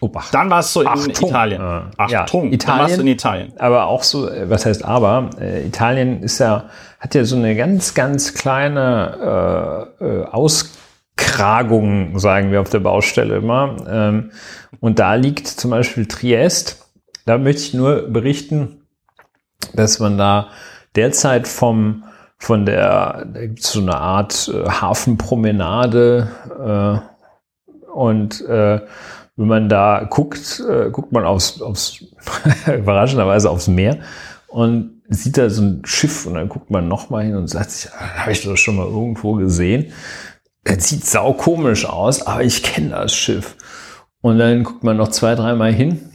Obacht. 0.00 0.32
Dann 0.32 0.48
warst 0.50 0.76
du 0.76 0.82
in 0.82 0.86
Achtung. 0.86 1.28
Italien. 1.28 1.60
Äh, 1.60 1.82
Achtung. 1.96 2.48
Ja, 2.48 2.52
Italien. 2.52 2.58
Dann 2.66 2.78
warst 2.78 2.96
du 2.96 3.00
in 3.00 3.06
Italien. 3.08 3.52
Aber 3.58 3.86
auch 3.86 4.02
so, 4.02 4.28
äh, 4.28 4.48
was 4.48 4.66
heißt 4.66 4.84
aber? 4.84 5.30
Äh, 5.40 5.66
Italien 5.66 6.22
ist 6.22 6.38
ja, 6.38 6.68
hat 7.00 7.14
ja 7.14 7.24
so 7.24 7.36
eine 7.36 7.56
ganz, 7.56 7.94
ganz 7.94 8.34
kleine 8.34 9.88
äh, 10.00 10.04
äh, 10.04 10.24
Auskragung, 10.26 12.18
sagen 12.18 12.52
wir 12.52 12.60
auf 12.60 12.70
der 12.70 12.80
Baustelle 12.80 13.36
immer. 13.36 13.76
Ähm, 13.88 14.30
und 14.78 14.98
da 14.98 15.14
liegt 15.14 15.48
zum 15.48 15.72
Beispiel 15.72 16.06
Triest 16.06 16.87
da 17.28 17.36
möchte 17.36 17.60
ich 17.60 17.74
nur 17.74 18.08
berichten, 18.08 18.86
dass 19.74 19.98
man 19.98 20.16
da 20.16 20.48
derzeit 20.96 21.46
vom 21.46 22.04
von 22.40 22.64
der, 22.64 23.26
da 23.26 23.40
gibt 23.40 23.60
es 23.60 23.72
so 23.72 23.80
eine 23.80 23.96
Art 23.96 24.50
äh, 24.54 24.68
Hafenpromenade 24.68 27.02
äh, 27.66 27.90
und 27.90 28.46
äh, 28.46 28.80
wenn 29.36 29.46
man 29.46 29.68
da 29.68 30.06
guckt, 30.08 30.62
äh, 30.70 30.88
guckt 30.90 31.10
man 31.10 31.24
aufs, 31.24 31.60
aufs 31.60 32.04
überraschenderweise 32.66 33.50
aufs 33.50 33.66
Meer 33.66 33.98
und 34.46 35.02
sieht 35.08 35.36
da 35.36 35.50
so 35.50 35.62
ein 35.62 35.82
Schiff 35.84 36.26
und 36.26 36.34
dann 36.34 36.48
guckt 36.48 36.70
man 36.70 36.86
nochmal 36.86 37.24
hin 37.24 37.34
und 37.34 37.48
sagt 37.48 37.72
sich, 37.72 37.90
ah, 37.92 38.20
habe 38.20 38.32
ich 38.32 38.42
das 38.42 38.60
schon 38.60 38.76
mal 38.76 38.86
irgendwo 38.86 39.34
gesehen. 39.34 39.92
Das 40.62 40.88
sieht 40.88 41.04
sau 41.04 41.32
komisch 41.32 41.86
aus, 41.86 42.24
aber 42.24 42.44
ich 42.44 42.62
kenne 42.62 42.90
das 42.90 43.12
Schiff. 43.12 43.56
Und 44.20 44.38
dann 44.38 44.62
guckt 44.62 44.84
man 44.84 44.96
noch 44.96 45.08
zwei, 45.08 45.34
dreimal 45.34 45.72
hin 45.72 46.07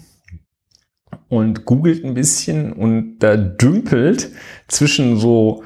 und 1.33 1.65
googelt 1.65 2.05
ein 2.05 2.13
bisschen 2.13 2.73
und 2.73 3.19
da 3.19 3.35
dümpelt 3.35 4.29
zwischen 4.67 5.17
so 5.17 5.63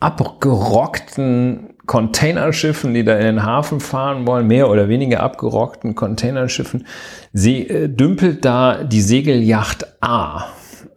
abgerockten 0.00 1.74
Containerschiffen, 1.86 2.94
die 2.94 3.04
da 3.04 3.16
in 3.16 3.24
den 3.24 3.42
Hafen 3.42 3.80
fahren 3.80 4.26
wollen, 4.26 4.46
mehr 4.46 4.70
oder 4.70 4.88
weniger 4.88 5.22
abgerockten 5.22 5.94
Containerschiffen, 5.94 6.86
sie, 7.32 7.68
äh, 7.68 7.88
dümpelt 7.88 8.44
da 8.44 8.84
die 8.84 9.02
Segelyacht 9.02 10.02
A. 10.02 10.46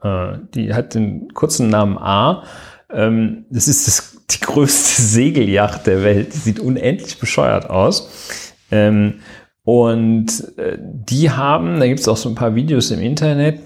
Äh, 0.02 0.38
die 0.54 0.74
hat 0.74 0.96
den 0.96 1.34
kurzen 1.34 1.70
Namen 1.70 1.98
A. 1.98 2.44
Ähm, 2.92 3.46
das 3.50 3.68
ist 3.68 3.88
das, 3.88 4.18
die 4.30 4.40
größte 4.40 5.02
Segelyacht 5.02 5.88
der 5.88 6.04
Welt. 6.04 6.34
Die 6.34 6.38
sieht 6.38 6.60
unendlich 6.60 7.20
bescheuert 7.20 7.70
aus. 7.70 8.44
Ähm, 8.72 9.16
und 9.64 10.58
äh, 10.58 10.78
die 10.80 11.30
haben, 11.30 11.80
da 11.82 11.88
gibt 11.88 12.00
es 12.00 12.08
auch 12.08 12.16
so 12.16 12.30
ein 12.30 12.36
paar 12.36 12.56
Videos 12.56 12.92
im 12.92 13.02
Internet, 13.02 13.60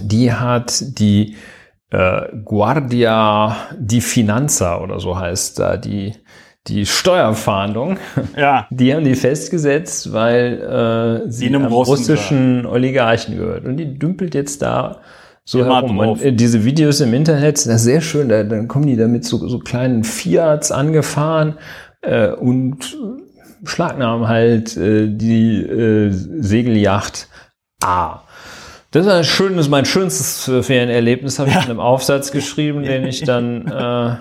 die 0.00 0.32
hat 0.32 0.98
die 0.98 1.36
äh, 1.90 2.22
Guardia 2.44 3.56
di 3.78 4.00
Finanza 4.00 4.80
oder 4.80 5.00
so 5.00 5.18
heißt 5.18 5.58
da 5.58 5.76
die 5.76 6.14
die 6.68 6.86
Steuerfahndung, 6.86 7.98
ja. 8.36 8.68
die 8.70 8.94
haben 8.94 9.04
die 9.04 9.16
festgesetzt, 9.16 10.12
weil 10.12 11.24
äh, 11.26 11.30
sie 11.30 11.48
einem 11.48 11.64
russischen 11.64 12.66
Oligarchen 12.66 13.36
gehört. 13.36 13.64
Und 13.64 13.78
die 13.78 13.98
dümpelt 13.98 14.34
jetzt 14.36 14.62
da 14.62 15.00
so 15.44 15.60
Immer 15.60 15.82
herum. 15.82 15.98
Und 15.98 16.22
äh, 16.22 16.32
diese 16.32 16.64
Videos 16.64 17.00
im 17.00 17.14
Internet 17.14 17.58
sind 17.58 17.78
sehr 17.78 18.00
schön. 18.00 18.28
Da, 18.28 18.44
dann 18.44 18.68
kommen 18.68 18.86
die 18.86 18.96
da 18.96 19.08
mit 19.08 19.24
so, 19.24 19.48
so 19.48 19.58
kleinen 19.58 20.04
Fiats 20.04 20.70
angefahren 20.70 21.58
äh, 22.00 22.28
und 22.28 22.96
Schlagnamen 23.64 24.28
halt 24.28 24.76
äh, 24.76 25.08
die 25.08 25.62
äh, 25.62 26.10
Segelyacht 26.10 27.28
A. 27.82 28.22
Das 28.92 29.06
ist 29.06 29.12
ein 29.12 29.24
schönes, 29.24 29.68
mein 29.68 29.86
schönstes 29.86 30.44
Ferienerlebnis, 30.44 31.38
habe 31.38 31.48
ich 31.48 31.54
ja. 31.54 31.62
in 31.62 31.70
einem 31.70 31.80
Aufsatz 31.80 32.30
geschrieben, 32.30 32.82
den 32.84 33.06
ich 33.06 33.24
dann 33.24 33.66
äh, 33.66 34.16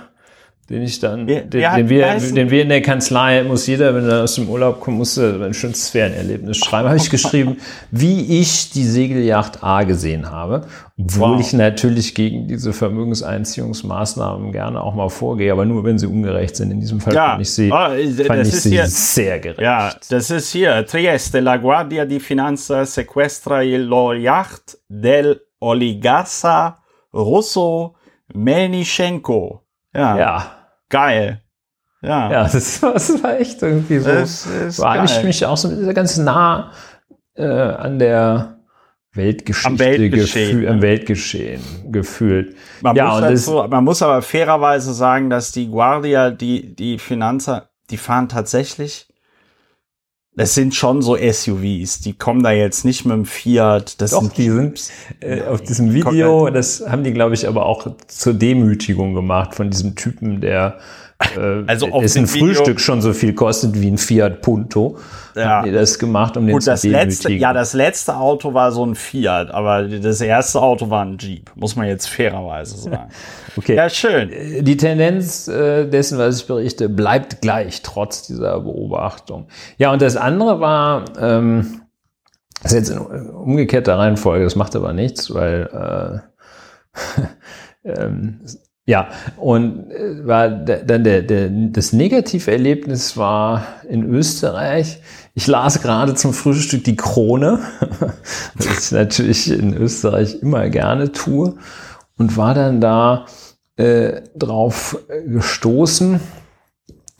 den 0.69 0.83
ich 0.83 0.99
dann, 0.99 1.27
Wer- 1.27 1.41
den, 1.41 1.59
wer 1.61 1.75
den, 1.75 1.89
wir, 1.89 2.33
den 2.33 2.49
wir 2.49 2.61
in 2.61 2.69
der 2.69 2.81
Kanzlei, 2.81 3.43
muss 3.43 3.67
jeder, 3.67 3.93
wenn 3.93 4.07
er 4.07 4.23
aus 4.23 4.35
dem 4.35 4.47
Urlaub 4.47 4.79
kommt, 4.79 4.97
muss 4.97 5.17
er 5.17 5.41
ein 5.41 5.53
schönes 5.53 5.87
Sphärenerlebnis 5.87 6.57
schreiben. 6.57 6.87
Habe 6.87 6.97
ich 6.97 7.09
geschrieben, 7.17 7.57
wie 7.91 8.39
ich 8.39 8.69
die 8.71 8.85
Segelyacht 8.85 9.63
A 9.63 9.83
gesehen 9.83 10.31
habe, 10.31 10.65
obwohl 10.97 11.33
Wow. 11.33 11.41
ich 11.41 11.51
natürlich 11.53 12.15
gegen 12.15 12.47
diese 12.47 12.71
Vermögenseinziehungsmaßnahmen 12.73 14.51
gerne 14.51 14.81
auch 14.81 14.95
mal 14.95 15.09
vorgehe, 15.09 15.51
aber 15.51 15.65
nur 15.65 15.83
wenn 15.83 15.97
sie 15.99 16.07
ungerecht 16.07 16.55
sind. 16.55 16.71
In 16.71 16.79
diesem 16.79 17.01
Fall 17.01 17.13
Ja, 17.13 17.29
fand 17.31 17.41
ich 17.41 17.51
sie, 17.51 17.67
äh, 17.67 17.71
fand 18.23 18.39
das 18.39 18.47
ich 18.47 18.53
ist 18.53 18.63
sie 18.63 18.69
hier- 18.71 18.87
sehr 18.87 19.39
gerecht. 19.39 19.59
Ja, 19.61 19.93
das 20.09 20.29
ist 20.29 20.51
hier. 20.51 20.85
Trieste, 20.85 21.39
la 21.41 21.57
Guardia 21.57 22.05
di 22.05 22.19
Finanza 22.19 22.85
sequestra 22.85 23.61
il 23.63 23.81
lo 23.81 24.13
yacht 24.13 24.77
del 24.87 25.41
Oligassa 25.59 26.77
Russo 27.13 27.95
Melnichenko. 28.33 29.61
Ja, 29.93 30.17
ja. 30.17 30.51
geil. 30.89 31.41
Ja, 32.01 32.31
Ja, 32.31 32.43
das 32.51 32.81
war, 32.81 32.93
das 32.93 33.23
war 33.23 33.39
echt 33.39 33.61
irgendwie 33.61 33.99
so. 33.99 34.09
das 34.09 34.45
ist 34.45 34.79
war 34.79 34.95
geil. 34.95 35.05
ich 35.05 35.23
mich 35.23 35.45
auch 35.45 35.57
so 35.57 35.69
ganz 35.93 36.17
nah 36.17 36.71
äh, 37.35 37.45
an 37.45 37.99
der 37.99 38.57
Weltgeschichte 39.13 39.67
Am 39.67 39.79
Weltgeschehen, 39.79 40.59
gefühl, 40.61 40.69
am 40.69 40.81
Weltgeschehen 40.81 41.61
gefühlt. 41.91 42.55
Man, 42.81 42.95
ja, 42.95 43.07
muss 43.07 43.15
und 43.15 43.21
das, 43.23 43.45
dazu, 43.45 43.67
man 43.69 43.83
muss 43.83 44.01
aber 44.01 44.21
fairerweise 44.21 44.93
sagen, 44.93 45.29
dass 45.29 45.51
die 45.51 45.67
Guardia, 45.67 46.31
die, 46.31 46.73
die 46.75 46.97
Finanza, 46.97 47.69
die 47.89 47.97
fahren 47.97 48.29
tatsächlich, 48.29 49.10
das 50.35 50.55
sind 50.55 50.73
schon 50.73 51.01
so 51.01 51.17
SUVs, 51.17 51.99
die 51.99 52.13
kommen 52.13 52.41
da 52.41 52.51
jetzt 52.51 52.85
nicht 52.85 53.05
mit 53.05 53.15
dem 53.15 53.25
Fiat, 53.25 53.99
das 53.99 54.11
doch, 54.11 54.21
sind 54.21 54.37
die 54.37 54.49
sind 54.49 54.89
äh, 55.19 55.41
auf 55.43 55.61
diesem 55.61 55.93
Video, 55.93 56.49
das 56.49 56.83
haben 56.87 57.03
die, 57.03 57.11
glaube 57.11 57.33
ich, 57.33 57.47
aber 57.47 57.65
auch 57.65 57.87
zur 58.07 58.33
Demütigung 58.33 59.13
gemacht 59.13 59.55
von 59.55 59.69
diesem 59.69 59.95
Typen, 59.95 60.39
der 60.39 60.79
äh, 61.37 61.63
Also 61.67 61.87
auf 61.87 62.05
dem 62.05 62.31
Video- 62.33 62.47
Frühstück 62.47 62.79
schon 62.79 63.01
so 63.01 63.13
viel 63.13 63.33
kostet 63.33 63.79
wie 63.79 63.89
ein 63.89 63.97
Fiat 63.97 64.41
Punto. 64.41 64.97
Ja. 65.35 65.45
Haben 65.45 65.65
die 65.67 65.71
das 65.71 65.97
gemacht, 65.97 66.35
um 66.35 66.45
den 66.45 66.53
Gut, 66.53 66.63
zu 66.63 66.71
das 66.71 66.83
letzte, 66.83 67.31
ja, 67.31 67.53
das 67.53 67.73
letzte 67.73 68.17
Auto 68.17 68.53
war 68.53 68.71
so 68.71 68.85
ein 68.85 68.95
Fiat, 68.95 69.49
aber 69.51 69.83
das 69.83 70.19
erste 70.19 70.61
Auto 70.61 70.89
war 70.89 71.05
ein 71.05 71.17
Jeep, 71.19 71.51
muss 71.55 71.75
man 71.75 71.87
jetzt 71.87 72.09
fairerweise 72.09 72.77
sagen. 72.77 73.09
okay. 73.57 73.75
Ja, 73.75 73.89
schön. 73.89 74.29
Die 74.65 74.75
Tendenz 74.75 75.47
äh, 75.47 75.87
dessen, 75.87 76.17
was 76.17 76.41
ich 76.41 76.47
berichte, 76.47 76.89
bleibt 76.89 77.41
gleich, 77.41 77.81
trotz 77.81 78.27
dieser 78.27 78.59
Beobachtung. 78.59 79.47
Ja, 79.77 79.91
und 79.93 80.01
das 80.01 80.17
andere 80.17 80.59
war, 80.59 81.05
ähm, 81.17 81.81
das 82.61 82.73
ist 82.73 82.89
jetzt 82.89 82.89
in 82.89 83.29
umgekehrter 83.29 83.97
Reihenfolge, 83.97 84.43
das 84.43 84.55
macht 84.55 84.75
aber 84.75 84.93
nichts, 84.93 85.33
weil 85.33 86.21
äh, 87.85 87.89
ähm, 87.89 88.41
ja, 88.87 89.09
und 89.37 89.91
äh, 89.91 90.25
war 90.25 90.49
dann 90.49 91.03
der, 91.03 91.21
der, 91.21 91.49
das 91.49 91.93
Negativerlebnis 91.93 93.15
war 93.15 93.65
in 93.87 94.03
Österreich. 94.03 94.99
Ich 95.35 95.45
las 95.47 95.81
gerade 95.81 96.15
zum 96.15 96.33
Frühstück 96.33 96.83
die 96.83 96.95
Krone, 96.95 97.59
was 98.55 98.85
ich 98.85 98.91
natürlich 98.91 99.51
in 99.51 99.75
Österreich 99.77 100.41
immer 100.41 100.67
gerne 100.69 101.11
tue, 101.11 101.57
und 102.17 102.37
war 102.37 102.55
dann 102.55 102.81
da 102.81 103.27
äh, 103.77 104.21
drauf 104.35 104.97
äh, 105.09 105.29
gestoßen. 105.29 106.19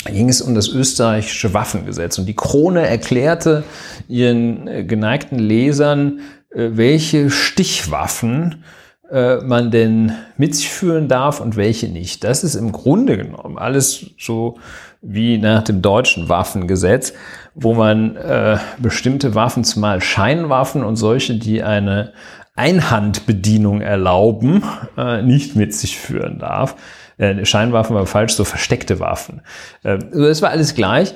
Da 0.04 0.12
ging 0.12 0.30
es 0.30 0.42
um 0.42 0.56
das 0.56 0.68
österreichische 0.68 1.54
Waffengesetz. 1.54 2.18
Und 2.18 2.26
die 2.26 2.36
Krone 2.36 2.88
erklärte 2.88 3.64
ihren 4.08 4.68
äh, 4.68 4.84
geneigten 4.84 5.38
Lesern, 5.38 6.22
welche 6.54 7.30
Stichwaffen 7.30 8.66
man 9.14 9.72
denn 9.72 10.14
mit 10.38 10.56
sich 10.56 10.70
führen 10.70 11.10
darf 11.10 11.42
und 11.42 11.58
welche 11.58 11.90
nicht. 11.90 12.24
Das 12.24 12.46
ist 12.46 12.56
im 12.56 12.72
Grunde 12.72 13.18
genommen 13.18 13.58
alles 13.58 14.12
so 14.18 14.58
wie 15.02 15.38
nach 15.38 15.64
dem 15.64 15.82
deutschen 15.82 16.30
Waffengesetz, 16.30 17.14
wo 17.54 17.74
man 17.74 18.16
äh, 18.16 18.58
bestimmte 18.80 19.36
Waffen, 19.36 19.64
zumal 19.64 20.00
Scheinwaffen 20.00 20.84
und 20.84 20.96
solche, 20.96 21.36
die 21.36 21.64
eine 21.64 22.14
Einhandbedienung 22.56 23.82
erlauben, 23.82 24.64
äh, 24.98 25.22
nicht 25.22 25.56
mit 25.56 25.74
sich 25.74 25.98
führen 25.98 26.40
darf. 26.40 26.76
Äh, 27.18 27.46
Scheinwaffen 27.46 27.96
war 27.96 28.06
falsch, 28.06 28.34
so 28.34 28.44
versteckte 28.44 29.00
Waffen. 29.00 29.42
Äh, 29.84 30.00
also 30.12 30.28
das 30.28 30.42
war 30.42 30.52
alles 30.52 30.76
gleich. 30.76 31.14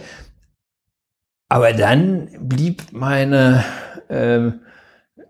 Aber 1.47 1.73
dann 1.73 2.29
blieb 2.39 2.83
meine, 2.91 3.63
äh, 4.07 4.51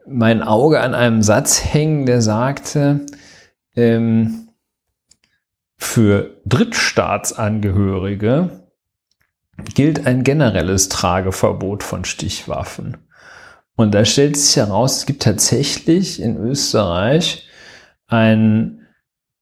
mein 0.07 0.43
Auge 0.43 0.81
an 0.81 0.93
einem 0.93 1.21
Satz 1.21 1.63
hängen, 1.63 2.05
der 2.05 2.21
sagte, 2.21 3.05
ähm, 3.75 4.49
für 5.77 6.41
Drittstaatsangehörige 6.45 8.61
gilt 9.73 10.05
ein 10.05 10.23
generelles 10.23 10.89
Trageverbot 10.89 11.83
von 11.83 12.05
Stichwaffen. 12.05 12.97
Und 13.75 13.93
da 13.93 14.05
stellt 14.05 14.37
sich 14.37 14.55
heraus, 14.55 14.97
es 14.97 15.05
gibt 15.05 15.23
tatsächlich 15.23 16.21
in 16.21 16.37
Österreich 16.37 17.47
ein 18.07 18.87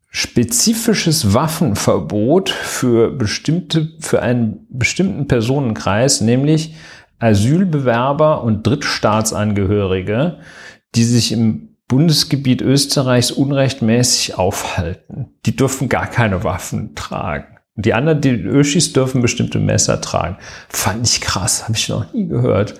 spezifisches 0.09 1.33
Waffenverbot 1.33 2.49
für 2.49 3.11
bestimmte, 3.11 3.89
für 3.99 4.21
einen 4.21 4.67
bestimmten 4.69 5.27
Personenkreis, 5.27 6.21
nämlich 6.21 6.75
Asylbewerber 7.23 8.43
und 8.43 8.65
Drittstaatsangehörige, 8.67 10.37
die 10.95 11.03
sich 11.03 11.31
im 11.31 11.69
Bundesgebiet 11.87 12.61
Österreichs 12.61 13.31
unrechtmäßig 13.31 14.37
aufhalten. 14.37 15.33
Die 15.45 15.55
dürfen 15.55 15.89
gar 15.89 16.07
keine 16.07 16.43
Waffen 16.43 16.95
tragen. 16.95 17.57
Die 17.75 17.93
anderen, 17.93 18.21
die 18.21 18.29
Öschis 18.29 18.93
dürfen 18.93 19.21
bestimmte 19.21 19.59
Messer 19.59 19.99
tragen. 19.99 20.37
Fand 20.69 21.07
ich 21.07 21.21
krass, 21.21 21.63
habe 21.63 21.73
ich 21.73 21.89
noch 21.89 22.13
nie 22.13 22.27
gehört. 22.27 22.75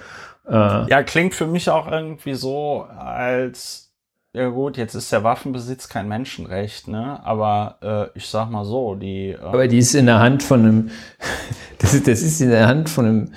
Äh, 0.47 0.89
Ja, 0.89 1.03
klingt 1.03 1.33
für 1.33 1.47
mich 1.47 1.69
auch 1.69 1.91
irgendwie 1.91 2.35
so, 2.35 2.85
als, 2.97 3.93
ja 4.33 4.49
gut, 4.49 4.77
jetzt 4.77 4.93
ist 4.93 5.11
der 5.11 5.23
Waffenbesitz 5.23 5.89
kein 5.89 6.07
Menschenrecht, 6.07 6.87
ne? 6.87 7.19
Aber 7.23 8.11
äh, 8.13 8.17
ich 8.17 8.27
sag 8.27 8.49
mal 8.51 8.65
so, 8.65 8.95
die. 8.95 9.29
Äh, 9.29 9.39
Aber 9.41 9.67
die 9.67 9.79
ist 9.79 9.95
in 9.95 10.05
der 10.05 10.19
Hand 10.19 10.43
von 10.43 10.59
einem, 10.59 10.89
das 11.79 11.93
ist, 11.95 12.07
das 12.07 12.21
ist 12.21 12.39
in 12.41 12.49
der 12.49 12.67
Hand 12.67 12.89
von 12.89 13.05
einem, 13.05 13.31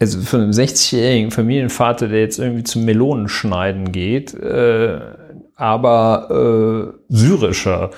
also 0.00 0.20
von 0.20 0.42
einem 0.42 0.50
60-jährigen 0.52 1.30
Familienvater, 1.30 2.08
der 2.08 2.20
jetzt 2.20 2.38
irgendwie 2.38 2.62
zum 2.62 2.84
Melonenschneiden 2.84 3.90
geht, 3.90 4.32
äh, 4.34 5.00
aber 5.56 6.94
äh, 7.08 7.12
syrischer 7.12 7.90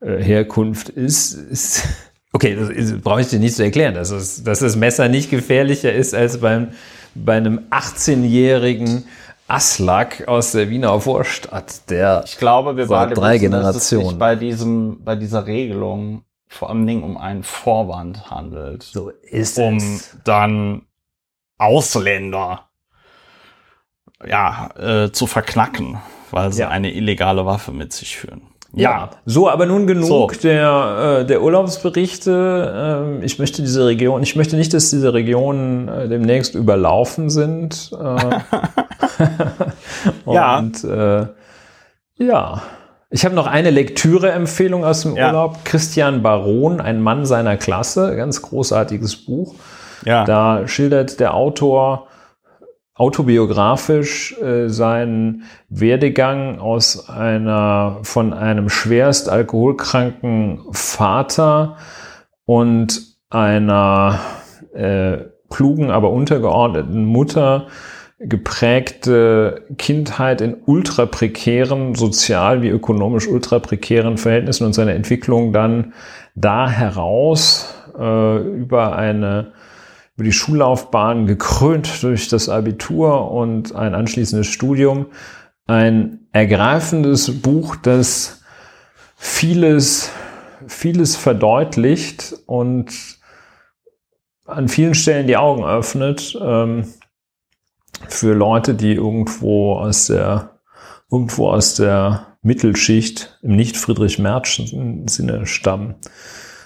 äh, 0.00 0.22
Herkunft 0.22 0.88
ist, 0.88 1.34
ist 1.34 1.88
okay, 2.32 2.56
das 2.56 3.00
brauche 3.00 3.22
ich 3.22 3.28
dir 3.28 3.40
nicht 3.40 3.56
zu 3.56 3.64
erklären, 3.64 3.94
dass, 3.94 4.10
es, 4.10 4.44
dass 4.44 4.60
das 4.60 4.76
Messer 4.76 5.08
nicht 5.08 5.30
gefährlicher 5.30 5.92
ist 5.92 6.14
als 6.14 6.38
beim, 6.38 6.68
bei 7.14 7.36
einem 7.36 7.60
18-jährigen 7.70 9.04
Aslak 9.48 10.28
aus 10.28 10.52
der 10.52 10.70
Wiener 10.70 11.00
Vorstadt, 11.00 11.90
der 11.90 12.22
ich 12.24 12.38
glaube, 12.38 12.76
wir 12.76 12.86
seit 12.86 13.16
drei 13.16 13.40
wissen, 13.40 13.50
dass 13.50 13.74
es 13.74 13.88
sich 13.88 13.98
Generationen. 13.98 14.18
bei 14.20 14.36
diesem, 14.36 15.04
bei 15.04 15.16
dieser 15.16 15.46
Regelung 15.46 16.22
vor 16.46 16.70
allen 16.70 16.86
Dingen 16.86 17.02
um 17.02 17.16
einen 17.16 17.42
Vorwand 17.42 18.30
handelt, 18.30 18.84
so 18.84 19.10
ist 19.10 19.58
um 19.58 19.76
es. 19.78 20.16
dann 20.22 20.82
Ausländer 21.60 22.68
ja 24.26 24.70
äh, 24.78 25.12
zu 25.12 25.26
verknacken, 25.26 25.98
weil 26.30 26.52
sie 26.52 26.60
Ja. 26.62 26.68
eine 26.68 26.92
illegale 26.92 27.46
Waffe 27.46 27.72
mit 27.72 27.92
sich 27.92 28.16
führen. 28.18 28.42
Ja, 28.72 29.10
so, 29.26 29.50
aber 29.50 29.66
nun 29.66 29.88
genug 29.88 30.06
So. 30.06 30.30
der, 30.44 31.20
äh, 31.22 31.26
der 31.26 31.42
Urlaubsberichte. 31.42 33.02
Ähm, 33.16 33.22
ich 33.24 33.38
möchte 33.40 33.62
diese 33.62 33.84
Region, 33.86 34.22
ich 34.22 34.36
möchte 34.36 34.54
nicht, 34.56 34.72
dass 34.72 34.90
diese 34.90 35.12
Regionen 35.12 35.88
äh, 35.88 36.08
demnächst 36.08 36.54
überlaufen 36.54 37.30
sind. 37.30 37.90
Äh, 39.18 40.32
Ja. 40.32 40.58
Und 40.58 40.84
äh, 40.84 41.26
ja. 42.18 42.62
Ich 43.10 43.24
habe 43.24 43.34
noch 43.34 43.46
eine 43.48 43.70
Lektüre-Empfehlung 43.70 44.84
aus 44.84 45.02
dem 45.02 45.16
Ja. 45.16 45.26
Urlaub. 45.28 45.64
Christian 45.64 46.22
Baron, 46.22 46.80
ein 46.80 47.00
Mann 47.00 47.26
seiner 47.26 47.56
Klasse, 47.56 48.14
ganz 48.16 48.40
großartiges 48.42 49.16
Buch. 49.26 49.54
Ja, 50.04 50.24
Da 50.24 50.66
schildert 50.66 51.20
der 51.20 51.34
Autor 51.34 52.06
autobiografisch 52.94 54.36
äh, 54.40 54.68
seinen 54.68 55.44
Werdegang 55.70 56.58
aus 56.58 57.08
einer 57.08 57.98
von 58.02 58.34
einem 58.34 58.68
schwerst 58.68 59.30
alkoholkranken 59.30 60.60
Vater 60.72 61.76
und 62.44 63.00
einer 63.30 64.20
äh, 64.74 65.18
klugen, 65.48 65.90
aber 65.90 66.10
untergeordneten 66.10 67.04
Mutter 67.04 67.68
geprägte 68.18 69.62
Kindheit 69.78 70.42
in 70.42 70.58
ultra 70.66 71.06
prekären, 71.06 71.94
sozial 71.94 72.60
wie 72.60 72.68
ökonomisch 72.68 73.26
ultra 73.26 73.60
prekären 73.60 74.18
Verhältnissen 74.18 74.66
und 74.66 74.74
seine 74.74 74.92
Entwicklung 74.92 75.54
dann 75.54 75.94
da 76.34 76.68
heraus 76.68 77.74
äh, 77.98 78.36
über 78.36 78.94
eine 78.94 79.52
über 80.20 80.26
die 80.26 80.32
Schullaufbahn 80.32 81.26
gekrönt 81.26 82.02
durch 82.02 82.28
das 82.28 82.50
Abitur 82.50 83.30
und 83.30 83.74
ein 83.74 83.94
anschließendes 83.94 84.48
Studium. 84.48 85.06
Ein 85.66 86.26
ergreifendes 86.32 87.40
Buch, 87.40 87.74
das 87.76 88.42
vieles 89.16 90.10
vieles 90.66 91.16
verdeutlicht 91.16 92.34
und 92.44 92.92
an 94.44 94.68
vielen 94.68 94.94
Stellen 94.94 95.26
die 95.26 95.38
Augen 95.38 95.64
öffnet 95.64 96.38
ähm, 96.38 96.92
für 98.06 98.34
Leute, 98.34 98.74
die 98.74 98.92
irgendwo 98.92 99.76
aus 99.76 100.08
der 100.08 100.60
irgendwo 101.10 101.48
aus 101.48 101.76
der 101.76 102.36
Mittelschicht 102.42 103.38
im 103.40 103.56
nicht 103.56 103.78
Friedrich 103.78 104.18
Merz 104.18 104.60
Sinne 105.06 105.46
stammen. 105.46 105.94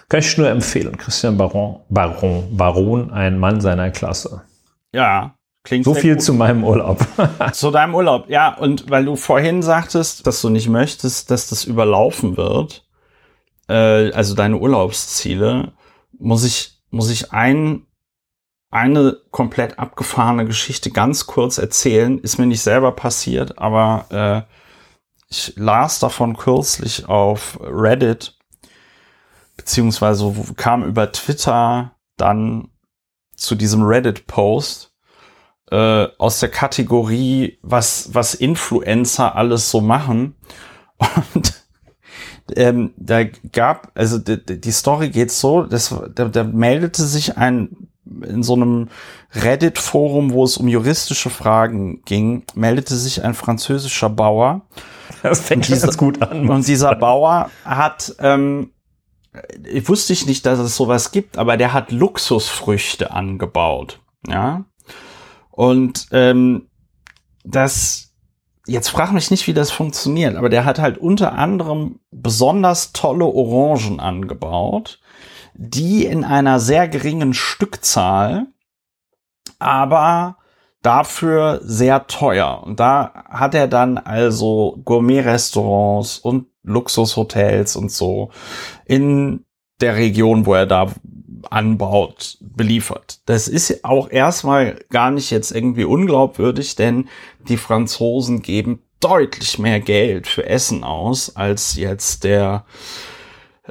Kann 0.08 0.20
ich 0.20 0.36
nur 0.38 0.48
empfehlen. 0.48 0.96
Christian 0.96 1.36
Baron, 1.36 1.80
Baron, 1.88 2.56
Baron, 2.56 3.10
ein 3.10 3.38
Mann 3.38 3.60
seiner 3.60 3.90
Klasse. 3.90 4.42
Ja, 4.92 5.34
klingt 5.64 5.84
So 5.84 5.94
viel 5.94 6.14
gut. 6.14 6.22
zu 6.22 6.34
meinem 6.34 6.62
Urlaub. 6.64 7.04
zu 7.52 7.70
deinem 7.70 7.94
Urlaub, 7.94 8.28
ja. 8.28 8.54
Und 8.54 8.90
weil 8.90 9.04
du 9.04 9.16
vorhin 9.16 9.62
sagtest, 9.62 10.26
dass 10.26 10.40
du 10.40 10.50
nicht 10.50 10.68
möchtest, 10.68 11.30
dass 11.30 11.48
das 11.48 11.64
überlaufen 11.64 12.36
wird, 12.36 12.86
äh, 13.68 14.12
also 14.12 14.34
deine 14.34 14.58
Urlaubsziele, 14.58 15.72
muss 16.18 16.44
ich, 16.44 16.82
muss 16.90 17.10
ich 17.10 17.32
ein, 17.32 17.86
eine 18.70 19.16
komplett 19.30 19.78
abgefahrene 19.78 20.44
Geschichte 20.44 20.90
ganz 20.90 21.26
kurz 21.26 21.58
erzählen. 21.58 22.18
Ist 22.18 22.38
mir 22.38 22.46
nicht 22.46 22.62
selber 22.62 22.92
passiert, 22.92 23.58
aber 23.58 24.46
äh, 24.48 24.54
ich 25.28 25.54
las 25.56 25.98
davon 25.98 26.36
kürzlich 26.36 27.08
auf 27.08 27.58
Reddit, 27.60 28.36
beziehungsweise 29.56 30.32
kam 30.56 30.84
über 30.84 31.12
Twitter 31.12 31.92
dann 32.16 32.68
zu 33.36 33.54
diesem 33.54 33.82
Reddit-Post 33.82 34.92
äh, 35.70 36.06
aus 36.18 36.40
der 36.40 36.50
Kategorie, 36.50 37.58
was, 37.62 38.10
was 38.12 38.34
Influencer 38.34 39.34
alles 39.34 39.70
so 39.70 39.80
machen. 39.80 40.36
Und 41.34 41.64
ähm, 42.56 42.92
da 42.96 43.24
gab, 43.24 43.90
also 43.94 44.18
die, 44.18 44.60
die 44.60 44.72
Story 44.72 45.10
geht 45.10 45.32
so, 45.32 45.62
das, 45.62 45.94
da, 46.14 46.26
da 46.26 46.44
meldete 46.44 47.04
sich 47.04 47.36
ein 47.36 47.88
in 48.22 48.42
so 48.42 48.54
einem 48.54 48.88
Reddit-Forum, 49.32 50.32
wo 50.32 50.44
es 50.44 50.58
um 50.58 50.68
juristische 50.68 51.30
Fragen 51.30 52.02
ging, 52.04 52.44
meldete 52.54 52.96
sich 52.96 53.24
ein 53.24 53.32
französischer 53.32 54.10
Bauer. 54.10 54.62
Das 55.22 55.40
fängt 55.40 55.66
dieser, 55.68 55.86
ganz 55.86 55.96
gut 55.96 56.20
an. 56.20 56.50
Und 56.50 56.68
dieser 56.68 56.94
Bauer 56.96 57.50
hat, 57.64 58.14
ähm, 58.18 58.73
wusste 59.86 60.12
ich 60.12 60.26
nicht, 60.26 60.46
dass 60.46 60.58
es 60.58 60.76
sowas 60.76 61.10
gibt, 61.10 61.38
aber 61.38 61.56
der 61.56 61.72
hat 61.72 61.90
Luxusfrüchte 61.90 63.10
angebaut. 63.10 64.00
Ja. 64.26 64.64
Und 65.50 66.06
ähm, 66.12 66.68
das 67.44 68.14
jetzt 68.66 68.88
frag 68.88 69.12
mich 69.12 69.30
nicht, 69.30 69.46
wie 69.46 69.54
das 69.54 69.70
funktioniert, 69.70 70.36
aber 70.36 70.48
der 70.48 70.64
hat 70.64 70.78
halt 70.78 70.98
unter 70.98 71.34
anderem 71.34 72.00
besonders 72.10 72.92
tolle 72.92 73.26
Orangen 73.26 74.00
angebaut, 74.00 75.00
die 75.54 76.06
in 76.06 76.24
einer 76.24 76.60
sehr 76.60 76.88
geringen 76.88 77.34
Stückzahl, 77.34 78.46
aber 79.58 80.38
dafür 80.82 81.60
sehr 81.62 82.06
teuer. 82.06 82.62
Und 82.64 82.80
da 82.80 83.24
hat 83.28 83.54
er 83.54 83.68
dann 83.68 83.98
also 83.98 84.80
Gourmet-Restaurants 84.84 86.18
und 86.18 86.46
Luxushotels 86.64 87.76
und 87.76 87.92
so 87.92 88.30
in 88.84 89.44
der 89.80 89.96
Region, 89.96 90.46
wo 90.46 90.54
er 90.54 90.66
da 90.66 90.92
anbaut, 91.50 92.38
beliefert. 92.40 93.20
Das 93.26 93.48
ist 93.48 93.84
auch 93.84 94.10
erstmal 94.10 94.78
gar 94.90 95.10
nicht 95.10 95.30
jetzt 95.30 95.52
irgendwie 95.52 95.84
unglaubwürdig, 95.84 96.76
denn 96.76 97.08
die 97.48 97.56
Franzosen 97.56 98.42
geben 98.42 98.80
deutlich 99.00 99.58
mehr 99.58 99.80
Geld 99.80 100.26
für 100.26 100.46
Essen 100.46 100.84
aus 100.84 101.36
als 101.36 101.76
jetzt 101.76 102.24
der 102.24 102.64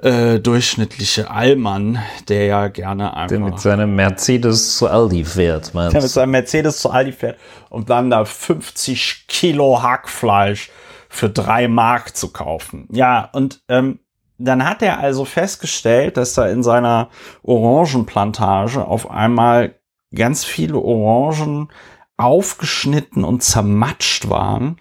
äh, 0.01 0.39
durchschnittliche 0.39 1.29
Allmann, 1.29 1.99
der 2.27 2.45
ja 2.45 2.67
gerne 2.67 3.15
einfach. 3.15 3.27
Der 3.29 3.39
mit 3.39 3.59
seinem 3.59 3.95
Mercedes 3.95 4.77
zu 4.77 4.87
Aldi 4.87 5.23
fährt, 5.23 5.73
meinst 5.73 5.93
Der 5.93 6.01
mit 6.01 6.11
seinem 6.11 6.31
Mercedes 6.31 6.79
zu 6.79 6.89
Aldi 6.89 7.11
fährt 7.11 7.37
und 7.69 7.89
dann 7.89 8.09
da 8.09 8.25
50 8.25 9.25
Kilo 9.27 9.81
Hackfleisch 9.81 10.69
für 11.13 11.29
drei 11.29 11.67
Mark 11.67 12.17
zu 12.17 12.33
kaufen. 12.33 12.87
Ja, 12.91 13.29
und 13.33 13.61
ähm, 13.69 13.99
dann 14.39 14.67
hat 14.67 14.81
er 14.81 14.99
also 14.99 15.25
festgestellt, 15.25 16.17
dass 16.17 16.33
da 16.33 16.47
in 16.47 16.63
seiner 16.63 17.09
Orangenplantage 17.43 18.83
auf 18.83 19.11
einmal 19.11 19.79
ganz 20.13 20.43
viele 20.43 20.79
Orangen 20.79 21.71
aufgeschnitten 22.17 23.23
und 23.23 23.43
zermatscht 23.43 24.29
waren. 24.29 24.77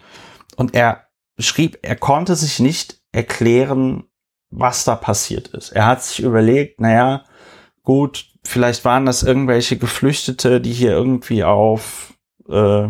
Und 0.57 0.75
er 0.75 1.09
schrieb, 1.39 1.79
er 1.83 1.97
konnte 1.97 2.35
sich 2.35 2.61
nicht 2.61 3.03
erklären, 3.13 4.05
was 4.49 4.85
da 4.85 4.97
passiert 4.97 5.49
ist. 5.49 5.71
Er 5.73 5.85
hat 5.85 6.03
sich 6.03 6.21
überlegt, 6.21 6.81
naja, 6.81 7.25
gut, 7.83 8.27
vielleicht 8.43 8.87
waren 8.87 9.05
das 9.05 9.23
irgendwelche 9.23 9.77
Geflüchtete, 9.77 10.63
die 10.63 10.73
hier 10.73 10.93
irgendwie 10.93 11.45
auf 11.45 12.15
äh, 12.49 12.89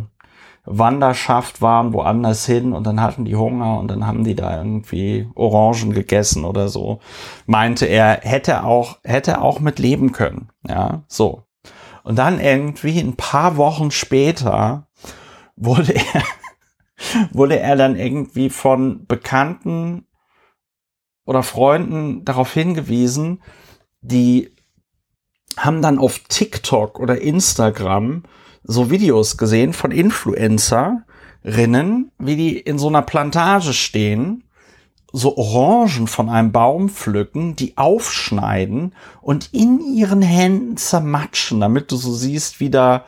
Wanderschaft 0.64 1.60
waren, 1.60 1.92
woanders 1.92 2.46
hin 2.46 2.72
und 2.72 2.86
dann 2.86 3.00
hatten 3.00 3.24
die 3.24 3.34
Hunger 3.34 3.78
und 3.78 3.88
dann 3.88 4.06
haben 4.06 4.22
die 4.22 4.36
da 4.36 4.56
irgendwie 4.56 5.28
Orangen 5.34 5.92
gegessen 5.92 6.44
oder 6.44 6.68
so. 6.68 7.00
Meinte 7.46 7.86
er, 7.86 8.20
hätte 8.22 8.64
auch, 8.64 8.98
hätte 9.02 9.40
auch 9.40 9.58
mit 9.58 9.78
leben 9.78 10.12
können. 10.12 10.50
Ja, 10.68 11.02
so. 11.08 11.42
Und 12.04 12.16
dann 12.16 12.40
irgendwie 12.40 13.00
ein 13.00 13.16
paar 13.16 13.56
Wochen 13.56 13.90
später 13.90 14.86
wurde 15.56 15.94
er, 15.94 16.22
wurde 17.32 17.58
er 17.58 17.76
dann 17.76 17.96
irgendwie 17.96 18.50
von 18.50 19.06
Bekannten 19.06 20.06
oder 21.24 21.42
Freunden 21.42 22.24
darauf 22.24 22.52
hingewiesen, 22.52 23.42
die 24.00 24.54
haben 25.56 25.82
dann 25.82 25.98
auf 25.98 26.20
TikTok 26.28 26.98
oder 26.98 27.20
Instagram 27.20 28.24
so 28.64 28.90
Videos 28.90 29.36
gesehen 29.36 29.72
von 29.72 29.90
Influencerinnen, 29.90 32.10
wie 32.18 32.36
die 32.36 32.58
in 32.58 32.78
so 32.78 32.88
einer 32.88 33.02
Plantage 33.02 33.72
stehen, 33.72 34.44
so 35.12 35.36
Orangen 35.36 36.06
von 36.06 36.28
einem 36.28 36.52
Baum 36.52 36.88
pflücken, 36.88 37.54
die 37.54 37.76
aufschneiden 37.76 38.94
und 39.20 39.52
in 39.52 39.80
ihren 39.80 40.22
Händen 40.22 40.76
zermatschen, 40.76 41.60
damit 41.60 41.92
du 41.92 41.96
so 41.96 42.14
siehst, 42.14 42.60
wie 42.60 42.70
da 42.70 43.04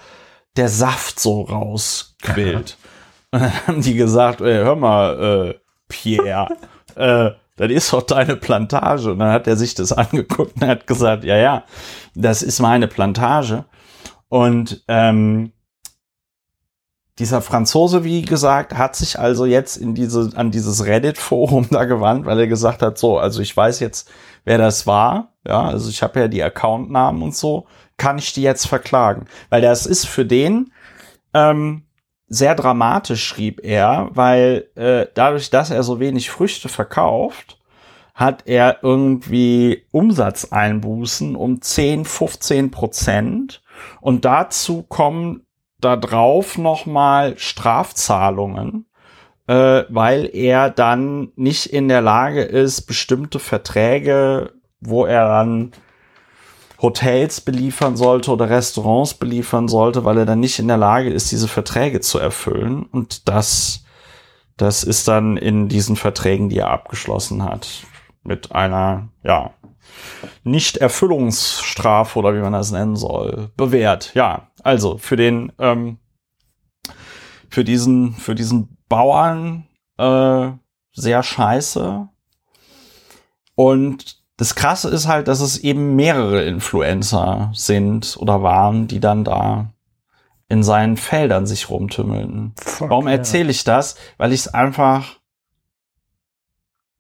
der 0.57 0.69
Saft 0.69 1.19
so 1.19 1.43
rausquillt. 1.43 2.77
und 3.33 3.40
dann 3.40 3.67
haben 3.67 3.83
die 3.83 3.95
gesagt, 3.95 4.40
ey, 4.40 4.62
hör 4.62 4.77
mal, 4.77 5.51
äh, 5.51 5.55
Pierre, 5.88 6.49
äh, 6.95 7.31
das 7.57 7.71
ist 7.71 7.93
doch 7.93 8.03
deine 8.03 8.37
Plantage. 8.37 9.12
Und 9.12 9.21
dann 9.21 9.33
hat 9.33 9.47
er 9.47 9.57
sich 9.57 9.75
das 9.75 9.93
angeguckt 9.93 10.61
und 10.61 10.67
hat 10.67 10.87
gesagt, 10.87 11.25
ja, 11.25 11.37
ja, 11.37 11.64
das 12.14 12.43
ist 12.43 12.61
meine 12.61 12.88
Plantage. 12.88 13.64
Und 14.35 14.83
ähm, 14.88 15.53
dieser 17.20 17.40
Franzose, 17.40 18.03
wie 18.03 18.23
gesagt, 18.23 18.77
hat 18.77 18.97
sich 18.97 19.16
also 19.16 19.44
jetzt 19.44 19.77
in 19.77 19.94
diese, 19.94 20.33
an 20.35 20.51
dieses 20.51 20.85
Reddit-Forum 20.85 21.68
da 21.70 21.85
gewandt, 21.85 22.27
weil 22.27 22.40
er 22.40 22.49
gesagt 22.49 22.83
hat, 22.83 22.99
so, 22.99 23.16
also 23.16 23.40
ich 23.40 23.57
weiß 23.57 23.79
jetzt, 23.79 24.11
wer 24.44 24.59
das 24.59 24.88
war. 24.88 25.35
Ja, 25.47 25.62
also 25.62 25.88
ich 25.88 26.03
habe 26.03 26.18
ja 26.18 26.27
die 26.27 26.42
Accountnamen 26.42 27.23
und 27.23 27.37
so. 27.37 27.66
Kann 27.97 28.18
ich 28.18 28.33
die 28.33 28.42
jetzt 28.42 28.66
verklagen? 28.66 29.29
Weil 29.51 29.62
das 29.62 29.87
ist 29.87 30.05
für 30.05 30.27
den 30.27 30.73
ähm, 31.33 31.85
sehr 32.27 32.57
dramatisch, 32.57 33.25
schrieb 33.25 33.61
er, 33.62 34.11
weil 34.14 34.66
äh, 34.75 35.07
dadurch, 35.14 35.49
dass 35.49 35.70
er 35.70 35.85
so 35.85 36.01
wenig 36.01 36.29
Früchte 36.31 36.68
verkauft, 36.68 37.61
hat 38.14 38.49
er 38.49 38.79
irgendwie 38.83 39.85
Umsatzeinbußen 39.92 41.37
um 41.37 41.62
10, 41.62 42.05
15 42.05 42.73
Prozent 42.73 43.62
und 44.01 44.25
dazu 44.25 44.83
kommen 44.83 45.47
da 45.81 45.97
drauf 45.97 46.57
nochmal 46.59 47.37
Strafzahlungen, 47.39 48.87
äh, 49.47 49.85
weil 49.89 50.31
er 50.33 50.71
dann 50.71 51.33
nicht 51.37 51.67
in 51.67 51.89
der 51.89 52.01
Lage 52.01 52.43
ist, 52.43 52.83
bestimmte 52.83 53.39
Verträge, 53.39 54.53
wo 54.81 55.05
er 55.05 55.29
dann 55.29 55.73
Hotels 56.81 57.41
beliefern 57.41 57.97
sollte 57.97 58.31
oder 58.31 58.51
Restaurants 58.51 59.15
beliefern 59.15 59.69
sollte, 59.69 60.05
weil 60.05 60.19
er 60.19 60.27
dann 60.27 60.41
nicht 60.41 60.59
in 60.59 60.69
der 60.69 60.77
Lage 60.77 61.11
ist, 61.11 61.33
diese 61.33 61.49
Verträge 61.49 62.01
zu 62.01 62.19
erfüllen. 62.19 62.85
Und 62.85 63.29
das, 63.29 63.85
das 64.57 64.85
ist 64.85 65.09
dann 65.09 65.37
in 65.37 65.69
diesen 65.69 65.97
Verträgen, 65.97 66.49
die 66.49 66.59
er 66.59 66.71
abgeschlossen 66.71 67.43
hat, 67.43 67.85
mit 68.23 68.53
einer, 68.53 69.09
ja, 69.23 69.55
Nichterfüllungsstrafe 70.43 72.19
oder 72.19 72.35
wie 72.35 72.41
man 72.41 72.53
das 72.53 72.71
nennen 72.71 72.97
soll, 72.97 73.51
bewährt. 73.57 74.13
Ja, 74.15 74.49
also 74.63 74.99
für 74.99 75.17
den, 75.17 75.53
ähm, 75.59 75.99
für 77.49 77.65
diesen, 77.65 78.15
für 78.15 78.35
diesen 78.35 78.77
Bauern 78.89 79.67
äh, 79.99 80.51
sehr 80.93 81.23
scheiße. 81.23 82.09
Und 83.55 84.25
das 84.37 84.55
Krasse 84.55 84.89
ist 84.91 85.07
halt, 85.07 85.29
dass 85.29 85.41
es 85.41 85.59
eben 85.59 85.95
mehrere 85.95 86.45
Influencer 86.45 87.51
sind 87.55 88.17
oder 88.19 88.43
waren, 88.43 88.89
die 88.89 89.01
dann 89.01 89.25
da 89.25 89.73
in 90.49 90.63
seinen 90.63 90.97
Feldern 90.97 91.47
sich 91.47 91.71
rumtümmeln. 91.71 92.53
Fuck, 92.61 92.91
Warum 92.91 93.07
erzähle 93.07 93.51
ich 93.51 93.65
das? 93.65 93.97
Weil 94.19 94.33
ich 94.33 94.41
es 94.41 94.49
einfach 94.49 95.21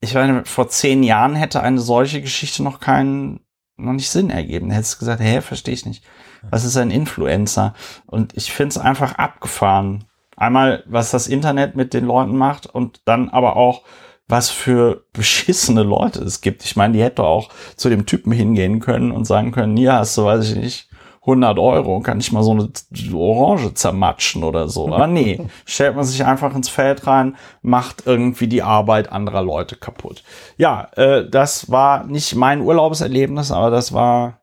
ich 0.04 0.14
meine, 0.14 0.44
vor 0.44 0.68
zehn 0.68 1.02
Jahren 1.02 1.34
hätte 1.34 1.62
eine 1.62 1.80
solche 1.80 2.20
Geschichte 2.20 2.62
noch 2.62 2.80
keinen, 2.80 3.40
noch 3.76 3.92
nicht 3.92 4.10
Sinn 4.10 4.30
ergeben. 4.30 4.68
Da 4.68 4.76
hättest 4.76 4.94
du 4.94 4.98
gesagt, 5.00 5.20
hä, 5.20 5.40
verstehe 5.40 5.74
ich 5.74 5.86
nicht. 5.86 6.04
Was 6.50 6.64
ist 6.64 6.76
ein 6.76 6.90
Influencer? 6.90 7.74
Und 8.06 8.36
ich 8.36 8.52
finde 8.52 8.68
es 8.68 8.78
einfach 8.78 9.14
abgefahren. 9.14 10.04
Einmal, 10.36 10.84
was 10.86 11.10
das 11.10 11.26
Internet 11.26 11.74
mit 11.74 11.94
den 11.94 12.04
Leuten 12.04 12.36
macht 12.36 12.66
und 12.66 13.00
dann 13.06 13.30
aber 13.30 13.56
auch, 13.56 13.82
was 14.28 14.50
für 14.50 15.06
beschissene 15.12 15.82
Leute 15.82 16.22
es 16.22 16.40
gibt. 16.40 16.64
Ich 16.64 16.76
meine, 16.76 16.94
die 16.94 17.02
hätte 17.02 17.24
auch 17.24 17.50
zu 17.76 17.88
dem 17.88 18.06
Typen 18.06 18.32
hingehen 18.32 18.80
können 18.80 19.10
und 19.10 19.26
sagen 19.26 19.52
können, 19.52 19.76
hier 19.76 19.94
hast 19.94 20.16
du, 20.16 20.24
weiß 20.24 20.50
ich 20.50 20.56
nicht, 20.56 20.88
100 21.26 21.58
Euro, 21.58 22.00
kann 22.00 22.20
ich 22.20 22.32
mal 22.32 22.42
so 22.42 22.50
eine 22.50 22.68
Orange 23.14 23.72
zermatschen 23.74 24.44
oder 24.44 24.68
so. 24.68 24.86
Aber 24.92 25.06
nee, 25.06 25.40
stellt 25.64 25.96
man 25.96 26.04
sich 26.04 26.24
einfach 26.24 26.54
ins 26.54 26.68
Feld 26.68 27.06
rein, 27.06 27.36
macht 27.62 28.06
irgendwie 28.06 28.46
die 28.46 28.62
Arbeit 28.62 29.10
anderer 29.10 29.42
Leute 29.42 29.76
kaputt. 29.76 30.22
Ja, 30.56 30.88
äh, 30.96 31.28
das 31.28 31.70
war 31.70 32.04
nicht 32.04 32.34
mein 32.34 32.60
Urlaubserlebnis, 32.60 33.50
aber 33.50 33.70
das 33.70 33.92
war 33.92 34.42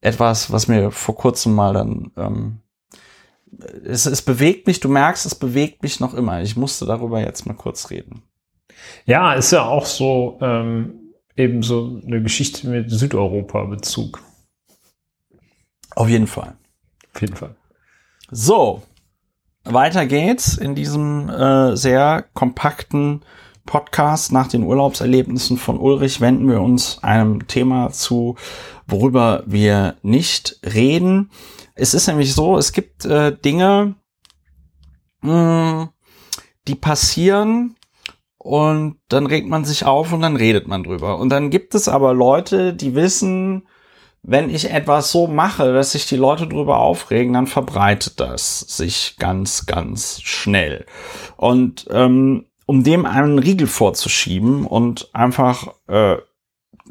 etwas, 0.00 0.52
was 0.52 0.68
mir 0.68 0.90
vor 0.92 1.16
kurzem 1.16 1.54
mal 1.54 1.74
dann 1.74 2.12
ähm, 2.16 2.60
es, 3.84 4.06
es 4.06 4.22
bewegt 4.22 4.66
mich, 4.66 4.80
du 4.80 4.88
merkst, 4.88 5.26
es 5.26 5.34
bewegt 5.34 5.82
mich 5.82 6.00
noch 6.00 6.14
immer. 6.14 6.42
Ich 6.42 6.56
musste 6.56 6.86
darüber 6.86 7.20
jetzt 7.20 7.46
mal 7.46 7.54
kurz 7.54 7.90
reden. 7.90 8.22
Ja, 9.06 9.32
ist 9.32 9.50
ja 9.50 9.64
auch 9.64 9.86
so 9.86 10.38
ähm, 10.40 11.14
eben 11.36 11.62
so 11.62 12.00
eine 12.06 12.22
Geschichte 12.22 12.68
mit 12.68 12.90
Südeuropa-Bezug. 12.90 14.22
Auf 15.98 16.08
jeden 16.08 16.28
Fall. 16.28 16.56
Auf 17.12 17.20
jeden 17.22 17.34
Fall. 17.34 17.56
So, 18.30 18.84
weiter 19.64 20.06
geht's 20.06 20.56
in 20.56 20.76
diesem 20.76 21.28
äh, 21.28 21.76
sehr 21.76 22.24
kompakten 22.34 23.24
Podcast 23.66 24.30
nach 24.30 24.46
den 24.46 24.62
Urlaubserlebnissen 24.62 25.58
von 25.58 25.76
Ulrich 25.76 26.20
wenden 26.20 26.48
wir 26.48 26.60
uns 26.60 27.02
einem 27.02 27.48
Thema 27.48 27.90
zu, 27.90 28.36
worüber 28.86 29.42
wir 29.46 29.96
nicht 30.02 30.60
reden. 30.62 31.32
Es 31.74 31.94
ist 31.94 32.06
nämlich 32.06 32.32
so, 32.32 32.56
es 32.56 32.72
gibt 32.72 33.04
äh, 33.04 33.36
Dinge, 33.36 33.96
mh, 35.22 35.32
hm, 35.32 35.88
die 36.68 36.76
passieren 36.76 37.74
und 38.36 39.00
dann 39.08 39.26
regt 39.26 39.48
man 39.48 39.64
sich 39.64 39.84
auf 39.84 40.12
und 40.12 40.20
dann 40.20 40.36
redet 40.36 40.68
man 40.68 40.84
drüber. 40.84 41.18
Und 41.18 41.30
dann 41.30 41.50
gibt 41.50 41.74
es 41.74 41.88
aber 41.88 42.14
Leute, 42.14 42.72
die 42.72 42.94
wissen, 42.94 43.66
wenn 44.22 44.50
ich 44.50 44.70
etwas 44.70 45.10
so 45.10 45.26
mache, 45.26 45.72
dass 45.72 45.92
sich 45.92 46.06
die 46.06 46.16
Leute 46.16 46.46
drüber 46.46 46.78
aufregen, 46.78 47.32
dann 47.32 47.46
verbreitet 47.46 48.20
das 48.20 48.60
sich 48.60 49.16
ganz, 49.18 49.66
ganz 49.66 50.20
schnell. 50.22 50.86
Und 51.36 51.86
ähm, 51.90 52.46
um 52.66 52.84
dem 52.84 53.06
einen 53.06 53.38
Riegel 53.38 53.66
vorzuschieben 53.66 54.66
und 54.66 55.08
einfach, 55.14 55.68
äh, 55.86 56.16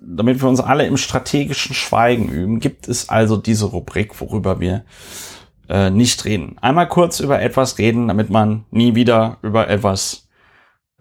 damit 0.02 0.42
wir 0.42 0.50
uns 0.50 0.60
alle 0.60 0.88
im 0.88 0.98
strategischen 0.98 1.76
Schweigen 1.76 2.30
üben, 2.30 2.60
gibt 2.60 2.88
es 2.88 3.10
also 3.10 3.38
diese 3.38 3.66
Rubrik, 3.66 4.20
worüber 4.20 4.60
wir 4.60 4.86
äh, 5.70 5.90
nicht 5.92 6.26
reden. 6.26 6.58
Einmal 6.60 6.88
kurz 6.88 7.20
über 7.20 7.42
etwas 7.42 7.78
reden, 7.78 8.08
damit 8.08 8.30
man 8.30 8.66
nie 8.72 8.96
wieder 8.96 9.38
über 9.44 9.68
etwas, 9.68 10.28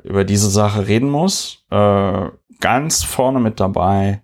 über 0.03 0.25
diese 0.25 0.51
Sache 0.51 0.87
reden 0.87 1.09
muss. 1.09 1.65
Äh, 1.71 2.29
ganz 2.61 3.05
vorne 3.05 3.41
mit 3.41 3.61
dabei 3.61 4.23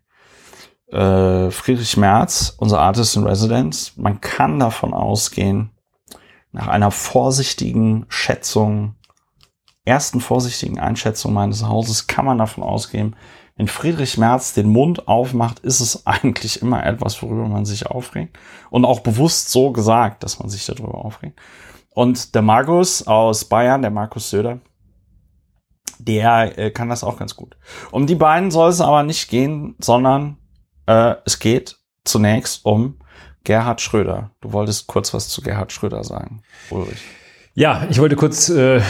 äh, 0.93 1.51
Friedrich 1.51 1.97
Merz, 1.97 2.55
unser 2.59 2.81
Artist 2.81 3.17
in 3.17 3.27
Residence. 3.27 3.93
Man 3.97 4.21
kann 4.21 4.59
davon 4.59 4.95
ausgehen, 4.95 5.71
nach 6.53 6.69
einer 6.69 6.91
vorsichtigen 6.91 8.05
Schätzung, 8.09 8.95
ersten 9.85 10.21
vorsichtigen 10.21 10.79
Einschätzung 10.79 11.33
meines 11.33 11.67
Hauses, 11.67 12.07
kann 12.07 12.27
man 12.27 12.39
davon 12.39 12.63
ausgehen, 12.63 13.17
wenn 13.57 13.69
Friedrich 13.69 14.19
Merz 14.19 14.55
den 14.55 14.69
Mund 14.69 15.09
aufmacht, 15.09 15.61
ist 15.61 15.81
es 15.81 16.07
eigentlich 16.07 16.63
immer 16.63 16.85
etwas, 16.85 17.23
worüber 17.23 17.49
man 17.49 17.65
sich 17.65 17.87
aufregt. 17.87 18.39
Und 18.71 18.85
auch 18.85 19.01
bewusst 19.01 19.51
so 19.51 19.73
gesagt, 19.73 20.23
dass 20.23 20.39
man 20.39 20.49
sich 20.49 20.67
darüber 20.67 21.05
aufregt. 21.05 21.41
Und 21.95 22.35
der 22.35 22.43
Markus 22.43 23.07
aus 23.07 23.45
Bayern, 23.45 23.83
der 23.83 23.91
Markus 23.91 24.31
Söder, 24.31 24.61
der 25.99 26.59
äh, 26.59 26.71
kann 26.71 26.89
das 26.89 27.05
auch 27.05 27.19
ganz 27.19 27.37
gut. 27.37 27.57
Um 27.91 28.07
die 28.07 28.15
beiden 28.15 28.51
soll 28.51 28.71
es 28.71 28.81
aber 28.81 29.03
nicht 29.03 29.29
gehen, 29.29 29.77
sondern 29.79 30.39
äh, 30.87 31.15
es 31.25 31.39
geht 31.39 31.77
zunächst 32.05 32.65
um 32.65 32.99
Gerhard 33.45 33.81
Schröder. 33.81 34.31
Du 34.41 34.53
wolltest 34.53 34.87
kurz 34.87 35.13
was 35.15 35.29
zu 35.29 35.43
Gerhard 35.43 35.73
Schröder 35.73 36.05
sagen, 36.05 36.43
Ulrich. 36.71 37.03
Ja, 37.55 37.87
ich 37.91 38.01
wollte 38.01 38.17
kurz 38.17 38.49
äh, 38.49 38.81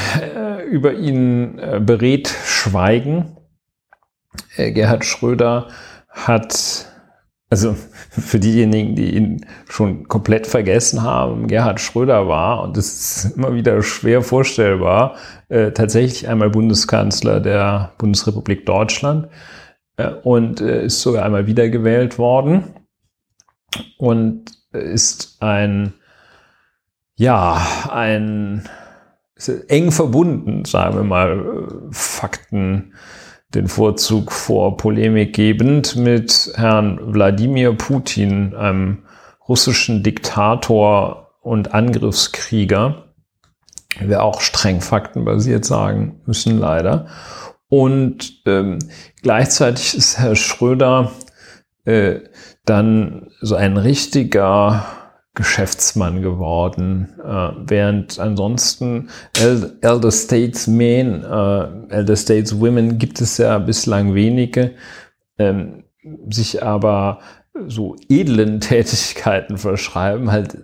über 0.70 0.94
ihn 0.94 1.58
äh, 1.58 1.80
beredt 1.80 2.28
schweigen. 2.28 3.36
Äh, 4.56 4.72
Gerhard 4.72 5.04
Schröder 5.04 5.68
hat, 6.08 6.86
also 7.50 7.74
für 8.10 8.38
diejenigen, 8.38 8.94
die 8.94 9.16
ihn 9.16 9.46
schon 9.68 10.06
komplett 10.06 10.46
vergessen 10.46 11.02
haben, 11.02 11.48
Gerhard 11.48 11.80
Schröder 11.80 12.28
war, 12.28 12.62
und 12.62 12.76
das 12.76 13.24
ist 13.24 13.36
immer 13.36 13.54
wieder 13.54 13.82
schwer 13.82 14.22
vorstellbar, 14.22 15.16
äh, 15.48 15.72
tatsächlich 15.72 16.28
einmal 16.28 16.50
Bundeskanzler 16.50 17.40
der 17.40 17.92
Bundesrepublik 17.98 18.64
Deutschland 18.64 19.28
und 20.08 20.60
äh, 20.60 20.86
ist 20.86 21.02
sogar 21.02 21.24
einmal 21.24 21.46
wiedergewählt 21.46 22.18
worden 22.18 22.74
und 23.98 24.44
ist 24.72 25.36
ein, 25.40 25.94
ja, 27.16 27.60
ein 27.90 28.68
eng 29.68 29.90
verbunden, 29.90 30.64
sagen 30.64 30.96
wir 30.96 31.04
mal, 31.04 31.68
Fakten 31.90 32.94
den 33.54 33.68
Vorzug 33.68 34.32
vor 34.32 34.76
Polemik 34.76 35.34
gebend 35.34 35.96
mit 35.96 36.52
Herrn 36.54 36.98
Wladimir 37.12 37.74
Putin, 37.74 38.54
einem 38.54 39.02
russischen 39.48 40.02
Diktator 40.02 41.34
und 41.40 41.74
Angriffskrieger. 41.74 43.08
Wir 44.00 44.22
auch 44.22 44.40
streng 44.40 44.80
faktenbasiert 44.80 45.66
sagen 45.66 46.20
müssen, 46.24 46.58
leider. 46.58 47.08
Und 47.72 48.42
ähm, 48.44 48.80
gleichzeitig 49.22 49.96
ist 49.96 50.18
Herr 50.18 50.36
Schröder 50.36 51.10
äh, 51.86 52.16
dann 52.66 53.30
so 53.40 53.54
ein 53.54 53.78
richtiger 53.78 54.84
Geschäftsmann 55.32 56.20
geworden, 56.20 57.14
äh, 57.24 57.52
während 57.66 58.18
ansonsten 58.18 59.08
El 59.40 59.78
Elder 59.80 60.12
Statesmen, 60.12 61.24
äh, 61.24 61.94
Elder 61.94 62.14
Stateswomen 62.14 62.98
gibt 62.98 63.22
es 63.22 63.38
ja 63.38 63.58
bislang 63.58 64.12
wenige, 64.12 64.72
ähm, 65.38 65.84
sich 66.28 66.62
aber 66.62 67.20
so 67.68 67.96
edlen 68.10 68.60
Tätigkeiten 68.60 69.56
verschreiben, 69.56 70.30
halt 70.30 70.58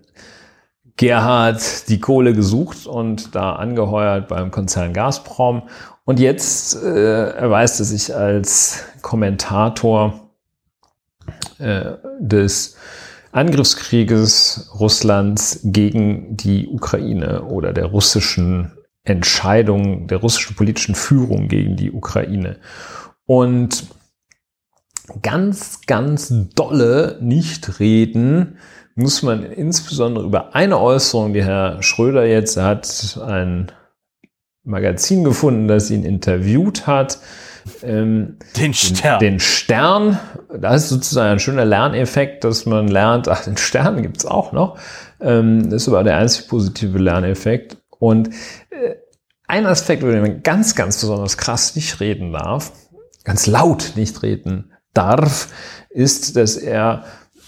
Gerhard 0.98 1.88
die 1.88 2.00
Kohle 2.00 2.34
gesucht 2.34 2.86
und 2.86 3.34
da 3.34 3.52
angeheuert 3.52 4.28
beim 4.28 4.50
Konzern 4.50 4.92
Gazprom 4.92 5.62
und 6.04 6.20
jetzt 6.20 6.82
äh, 6.82 7.30
erweist 7.30 7.80
er 7.80 7.84
sich 7.86 8.14
als 8.14 8.84
Kommentator 9.00 10.28
äh, 11.58 11.92
des 12.18 12.76
Angriffskrieges 13.30 14.70
Russlands 14.80 15.60
gegen 15.62 16.36
die 16.36 16.66
Ukraine 16.66 17.42
oder 17.42 17.72
der 17.72 17.86
russischen 17.86 18.72
Entscheidung, 19.04 20.08
der 20.08 20.18
russischen 20.18 20.56
politischen 20.56 20.94
Führung 20.94 21.48
gegen 21.48 21.76
die 21.76 21.92
Ukraine. 21.92 22.56
Und 23.26 23.86
ganz, 25.22 25.82
ganz 25.86 26.32
dolle 26.54 27.18
nicht 27.20 27.80
reden 27.80 28.58
muss 28.98 29.22
man 29.22 29.44
insbesondere 29.44 30.24
über 30.24 30.56
eine 30.56 30.80
Äußerung, 30.80 31.32
die 31.32 31.44
Herr 31.44 31.80
Schröder 31.84 32.26
jetzt 32.26 32.56
hat, 32.56 33.16
ein 33.24 33.70
Magazin 34.64 35.22
gefunden, 35.22 35.68
das 35.68 35.92
ihn 35.92 36.02
interviewt 36.02 36.88
hat. 36.88 37.20
Ähm, 37.84 38.38
den 38.56 38.74
Stern. 38.74 39.20
Den, 39.20 39.34
den, 39.34 39.40
Stern. 39.40 40.18
Das 40.52 40.82
ist 40.82 40.88
sozusagen 40.88 41.30
ein 41.30 41.38
schöner 41.38 41.64
Lerneffekt, 41.64 42.42
dass 42.42 42.66
man 42.66 42.88
lernt, 42.88 43.28
ach, 43.28 43.44
den 43.44 43.56
Stern 43.56 44.02
gibt's 44.02 44.26
auch 44.26 44.50
noch. 44.50 44.78
Ähm, 45.20 45.70
das 45.70 45.82
ist 45.82 45.88
aber 45.88 46.02
der 46.02 46.16
einzig 46.16 46.48
positive 46.48 46.98
Lerneffekt. 46.98 47.76
Und 48.00 48.30
äh, 48.70 48.96
ein 49.46 49.66
Aspekt, 49.66 50.02
über 50.02 50.10
den 50.10 50.22
man 50.22 50.42
ganz, 50.42 50.74
ganz 50.74 51.00
besonders 51.00 51.38
krass 51.38 51.76
nicht 51.76 52.00
reden 52.00 52.32
darf, 52.32 52.72
ganz 53.22 53.46
laut 53.46 53.92
nicht 53.94 54.24
reden 54.24 54.72
darf, 54.92 55.48
ist, 55.88 56.34
dass 56.34 56.56
er 56.56 57.04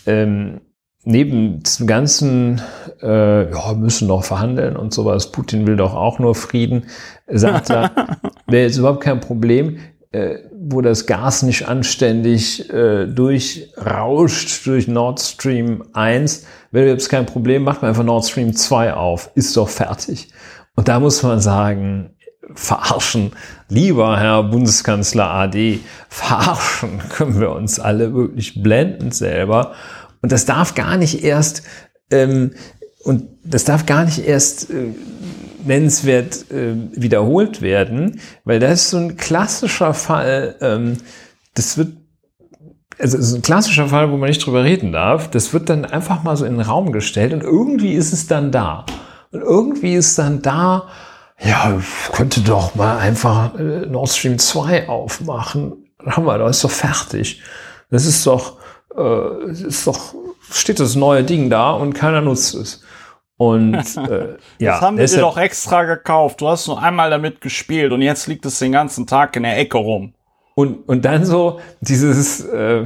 ähm, 0.07 0.61
neben 1.05 1.63
dem 1.63 1.87
ganzen, 1.87 2.61
äh, 3.03 3.51
ja, 3.51 3.73
müssen 3.75 4.09
noch 4.09 4.25
verhandeln 4.25 4.77
und 4.77 4.93
sowas, 4.93 5.33
Putin 5.33 5.67
will 5.67 5.77
doch 5.77 5.95
auch 5.95 6.19
nur 6.19 6.35
Frieden, 6.35 6.85
sagt 7.27 7.71
er, 7.71 7.91
wäre 8.47 8.65
jetzt 8.67 8.77
überhaupt 8.77 9.03
kein 9.03 9.21
Problem, 9.21 9.79
äh, 10.13 10.37
wo 10.53 10.81
das 10.83 11.07
Gas 11.07 11.43
nicht 11.43 11.69
anständig 11.69 12.69
äh, 12.71 13.07
durchrauscht 13.07 14.67
durch 14.67 14.89
Nord 14.89 15.21
Stream 15.21 15.85
1, 15.93 16.47
wäre 16.71 16.89
jetzt 16.89 17.09
kein 17.09 17.27
Problem, 17.27 17.63
macht 17.63 17.83
man 17.83 17.91
einfach 17.91 18.05
Nord 18.05 18.27
Stream 18.27 18.55
2 18.55 18.95
auf, 18.95 19.31
ist 19.35 19.57
doch 19.57 19.69
fertig. 19.69 20.29
Und 20.77 20.89
da 20.89 21.01
muss 21.01 21.23
man 21.23 21.41
sagen, 21.41 22.17
verarschen, 22.55 23.33
lieber 23.69 24.19
Herr 24.19 24.43
Bundeskanzler 24.43 25.31
AD, 25.31 25.81
verarschen. 26.09 27.01
Können 27.11 27.41
wir 27.41 27.53
uns 27.53 27.79
alle 27.79 28.15
wirklich 28.15 28.63
blendend 28.63 29.15
selber. 29.15 29.73
Und 30.23 30.33
das 30.33 30.45
darf 30.45 30.75
gar 30.75 30.97
nicht 30.97 31.25
erst, 31.25 31.63
ähm, 32.11 32.53
und 33.05 33.29
das 33.45 33.65
darf 33.65 33.87
gar 33.87 34.05
nicht 34.05 34.27
erst 34.27 34.71
äh, 34.71 34.93
nennenswert 35.65 36.51
äh, 36.51 36.75
wiederholt 36.93 37.63
werden, 37.63 38.21
weil 38.45 38.61
das 38.61 38.83
ist 38.83 38.91
so 38.91 38.99
ein 38.99 39.17
klassischer 39.17 39.95
Fall, 39.95 40.57
ähm, 40.61 40.99
das 41.55 41.79
wird 41.79 41.89
also 42.99 43.17
es 43.17 43.29
ist 43.29 43.35
ein 43.35 43.43
klassischer 43.43 43.89
Fall, 43.89 44.11
wo 44.11 44.17
man 44.17 44.29
nicht 44.29 44.45
drüber 44.45 44.63
reden 44.63 44.93
darf. 44.93 45.31
Das 45.31 45.55
wird 45.55 45.71
dann 45.71 45.85
einfach 45.87 46.23
mal 46.23 46.37
so 46.37 46.45
in 46.45 46.59
den 46.59 46.61
Raum 46.61 46.93
gestellt 46.93 47.33
und 47.33 47.43
irgendwie 47.43 47.95
ist 47.95 48.13
es 48.13 48.27
dann 48.27 48.53
da. 48.53 48.85
Und 49.33 49.41
irgendwie 49.41 49.95
ist 49.95 50.19
dann 50.19 50.43
da, 50.43 50.89
ja, 51.43 51.81
könnte 52.13 52.43
doch 52.43 52.75
mal 52.75 52.99
einfach 52.99 53.59
äh, 53.59 53.87
Nord 53.87 54.11
Stream 54.11 54.39
2 54.39 54.89
aufmachen. 54.89 55.87
Wir, 56.05 56.39
da 56.39 56.49
ist 56.49 56.63
doch 56.63 56.71
fertig. 56.71 57.41
Das 57.91 58.05
ist 58.05 58.27
doch, 58.27 58.59
äh, 58.97 59.51
ist 59.51 59.87
doch, 59.87 60.15
steht 60.51 60.81
das 60.81 60.97
neue 60.97 61.25
Ding 61.25 61.51
da 61.51 61.73
und 61.73 61.95
keiner 61.95 62.21
nutzt 62.21 62.55
es. 62.55 62.83
Und 63.37 63.75
äh, 63.97 64.37
ja, 64.59 64.73
das 64.73 64.81
haben 64.83 64.99
wir 64.99 65.07
dir 65.07 65.21
doch 65.21 65.39
extra 65.39 65.85
gekauft. 65.85 66.41
Du 66.41 66.49
hast 66.49 66.67
nur 66.67 66.83
einmal 66.83 67.09
damit 67.11 67.41
gespielt 67.41 67.93
und 67.93 68.03
jetzt 68.03 68.27
liegt 68.27 68.45
es 68.45 68.59
den 68.59 68.73
ganzen 68.73 69.07
Tag 69.07 69.35
in 69.37 69.45
der 69.45 69.59
Ecke 69.59 69.79
rum. 69.79 70.13
Und, 70.55 70.87
und 70.89 71.05
dann 71.07 71.25
so 71.25 71.61
dieses, 71.81 72.45
äh, 72.45 72.85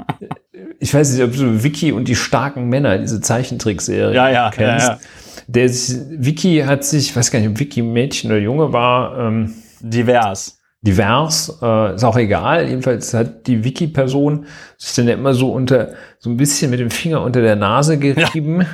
ich 0.78 0.94
weiß 0.94 1.12
nicht, 1.12 1.22
ob 1.22 1.32
du 1.32 1.62
Vicky 1.62 1.92
und 1.92 2.08
die 2.08 2.16
starken 2.16 2.68
Männer, 2.68 2.96
diese 2.98 3.20
Zeichentrickserie 3.20 4.14
ja, 4.14 4.30
ja, 4.30 4.50
kennst. 4.50 4.86
Ja, 4.86 4.94
ja. 4.94 5.00
Der 5.46 5.68
Vicky 5.68 6.60
hat 6.60 6.84
sich, 6.84 7.10
ich 7.10 7.16
weiß 7.16 7.30
gar 7.30 7.40
nicht, 7.40 7.50
ob 7.50 7.58
Vicky 7.58 7.82
Mädchen 7.82 8.30
oder 8.30 8.40
Junge 8.40 8.72
war. 8.72 9.18
Ähm, 9.18 9.52
divers. 9.80 10.61
Divers, 10.82 11.58
äh, 11.62 11.94
ist 11.94 12.04
auch 12.04 12.16
egal. 12.16 12.68
Jedenfalls 12.68 13.14
hat 13.14 13.46
die 13.46 13.62
Wiki-Person 13.62 14.46
sich 14.76 14.94
dann 14.96 15.08
immer 15.08 15.32
so 15.32 15.52
unter, 15.52 15.90
so 16.18 16.28
ein 16.28 16.36
bisschen 16.36 16.70
mit 16.70 16.80
dem 16.80 16.90
Finger 16.90 17.22
unter 17.22 17.40
der 17.40 17.56
Nase 17.56 17.98
gerieben. 17.98 18.66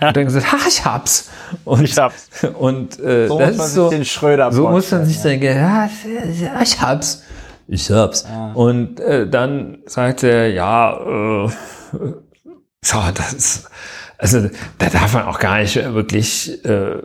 Ja. 0.00 0.08
Und 0.08 0.16
dann 0.16 0.24
gesagt, 0.24 0.50
ha, 0.50 0.56
ich 0.66 0.84
hab's. 0.84 1.30
Und, 1.64 1.84
ich 1.84 1.96
hab's. 1.96 2.28
Und 2.58 2.98
äh, 2.98 3.28
so 3.28 3.38
das 3.38 3.50
muss 3.50 3.58
man 3.58 3.66
ist 3.66 3.74
so, 3.74 3.88
sich 3.88 3.98
den 3.98 4.04
Schröder 4.04 4.50
so 4.50 4.68
muss 4.68 4.90
man 4.90 5.04
sich 5.06 5.22
denken, 5.22 5.44
ja, 5.44 5.88
ich 6.60 6.80
hab's. 6.80 7.22
Ich 7.68 7.88
hab's. 7.90 8.26
Ah. 8.26 8.50
Und 8.54 8.98
äh, 8.98 9.28
dann 9.28 9.78
sagt 9.86 10.24
er, 10.24 10.50
ja, 10.50 11.46
äh, 11.46 11.48
so, 12.84 12.98
das 13.14 13.32
ist, 13.32 13.70
also 14.18 14.48
da 14.78 14.86
darf 14.88 15.14
man 15.14 15.24
auch 15.24 15.38
gar 15.38 15.60
nicht 15.60 15.76
wirklich, 15.76 16.64
äh, 16.64 16.96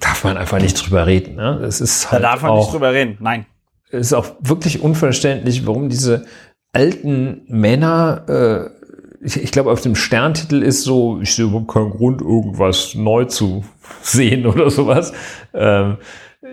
darf 0.00 0.24
man 0.24 0.36
einfach 0.36 0.60
nicht 0.60 0.74
drüber 0.74 1.06
reden. 1.06 1.36
Ne? 1.36 1.58
Das 1.60 1.80
ist 1.80 2.10
halt 2.10 2.22
da 2.22 2.30
darf 2.30 2.42
man 2.42 2.52
auch, 2.52 2.58
nicht 2.58 2.72
drüber 2.72 2.92
reden. 2.92 3.16
Nein. 3.20 3.46
Es 3.90 4.08
ist 4.08 4.12
auch 4.14 4.36
wirklich 4.40 4.80
unverständlich, 4.80 5.66
warum 5.66 5.88
diese 5.88 6.24
alten 6.72 7.42
Männer, 7.48 8.24
äh, 8.28 9.24
ich, 9.24 9.36
ich 9.42 9.52
glaube, 9.52 9.70
auf 9.70 9.80
dem 9.80 9.94
Sterntitel 9.94 10.62
ist 10.62 10.82
so, 10.82 11.20
ich 11.20 11.34
sehe 11.34 11.44
überhaupt 11.44 11.72
keinen 11.72 11.90
Grund, 11.90 12.20
irgendwas 12.20 12.94
neu 12.94 13.26
zu 13.26 13.64
sehen 14.02 14.46
oder 14.46 14.70
sowas. 14.70 15.12
Ähm, 15.54 15.98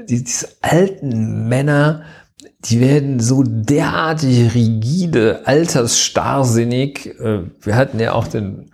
die, 0.08 0.24
diese 0.24 0.50
alten 0.62 1.48
Männer, 1.48 2.04
die 2.65 2.80
werden 2.82 3.20
so 3.20 3.44
derartig 3.46 4.54
rigide, 4.54 5.42
altersstarrsinnig. 5.46 7.18
Äh, 7.20 7.44
Wir 7.62 7.76
hatten 7.76 8.00
ja 8.00 8.13
auch 8.13 8.28
den 8.28 8.72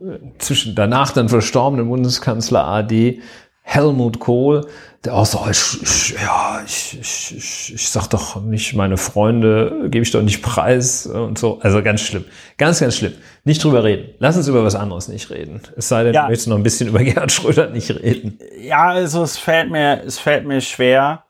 äh, 0.00 0.18
zwischen 0.38 0.74
danach 0.74 1.10
dann 1.12 1.28
verstorbenen 1.28 1.88
Bundeskanzler 1.88 2.64
AD 2.64 3.20
Helmut 3.66 4.20
Kohl, 4.20 4.66
der 5.04 5.14
auch 5.14 5.24
so, 5.26 5.40
ich, 5.50 5.82
ich, 5.82 6.10
ja, 6.22 6.62
ich, 6.66 6.98
ich, 7.00 7.34
ich, 7.36 7.74
ich 7.74 7.88
sag 7.88 8.08
doch 8.08 8.40
nicht, 8.42 8.74
meine 8.74 8.98
Freunde 8.98 9.88
gebe 9.88 10.02
ich 10.04 10.10
doch 10.10 10.20
nicht 10.22 10.42
preis 10.42 11.06
und 11.06 11.38
so. 11.38 11.58
Also 11.60 11.82
ganz 11.82 12.02
schlimm. 12.02 12.24
Ganz, 12.58 12.80
ganz 12.80 12.96
schlimm. 12.96 13.14
Nicht 13.44 13.64
drüber 13.64 13.82
reden. 13.82 14.10
Lass 14.18 14.36
uns 14.36 14.48
über 14.48 14.64
was 14.64 14.74
anderes 14.74 15.08
nicht 15.08 15.30
reden. 15.30 15.60
Es 15.76 15.88
sei 15.88 16.04
denn, 16.04 16.12
Ja. 16.14 16.22
du 16.24 16.28
möchtest 16.28 16.48
noch 16.48 16.56
ein 16.56 16.62
bisschen 16.62 16.88
über 16.88 17.02
Gerhard 17.02 17.32
Schröder 17.32 17.70
nicht 17.70 17.90
reden. 17.90 18.38
Ja, 18.60 18.90
also 18.90 19.22
es 19.22 19.38
fällt 19.38 19.70
mir, 19.70 20.02
es 20.04 20.18
fällt 20.18 20.46
mir 20.46 20.60
schwer, 20.60 21.24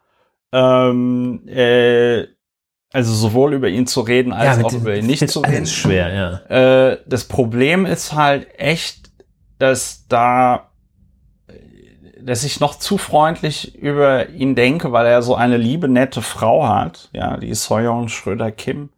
ähm, 0.52 1.46
äh, 1.48 2.24
also 2.92 3.12
sowohl 3.12 3.54
über 3.54 3.68
ihn 3.68 3.86
zu 3.86 4.00
reden, 4.02 4.32
als 4.32 4.62
auch 4.62 4.70
dem- 4.70 4.80
über 4.80 4.94
ihn 4.96 5.06
nicht 5.06 5.28
zu 5.28 5.40
reden. 5.40 5.54
alles 5.56 5.72
schwer, 5.72 6.12
ja. 6.50 6.90
Äh, 6.90 6.98
das 7.06 7.24
Problem 7.24 7.86
ist 7.86 8.12
halt 8.12 8.48
echt, 8.58 9.10
dass 9.58 10.06
da, 10.08 10.70
dass 12.24 12.42
ich 12.42 12.58
noch 12.58 12.76
zu 12.76 12.96
freundlich 12.96 13.74
über 13.76 14.30
ihn 14.30 14.54
denke, 14.54 14.92
weil 14.92 15.06
er 15.06 15.22
so 15.22 15.34
eine 15.34 15.58
liebe, 15.58 15.88
nette 15.88 16.22
Frau 16.22 16.66
hat. 16.66 17.10
Ja, 17.12 17.36
die 17.36 17.54
Soyeon 17.54 18.08
Schröder 18.08 18.50
Kim. 18.50 18.90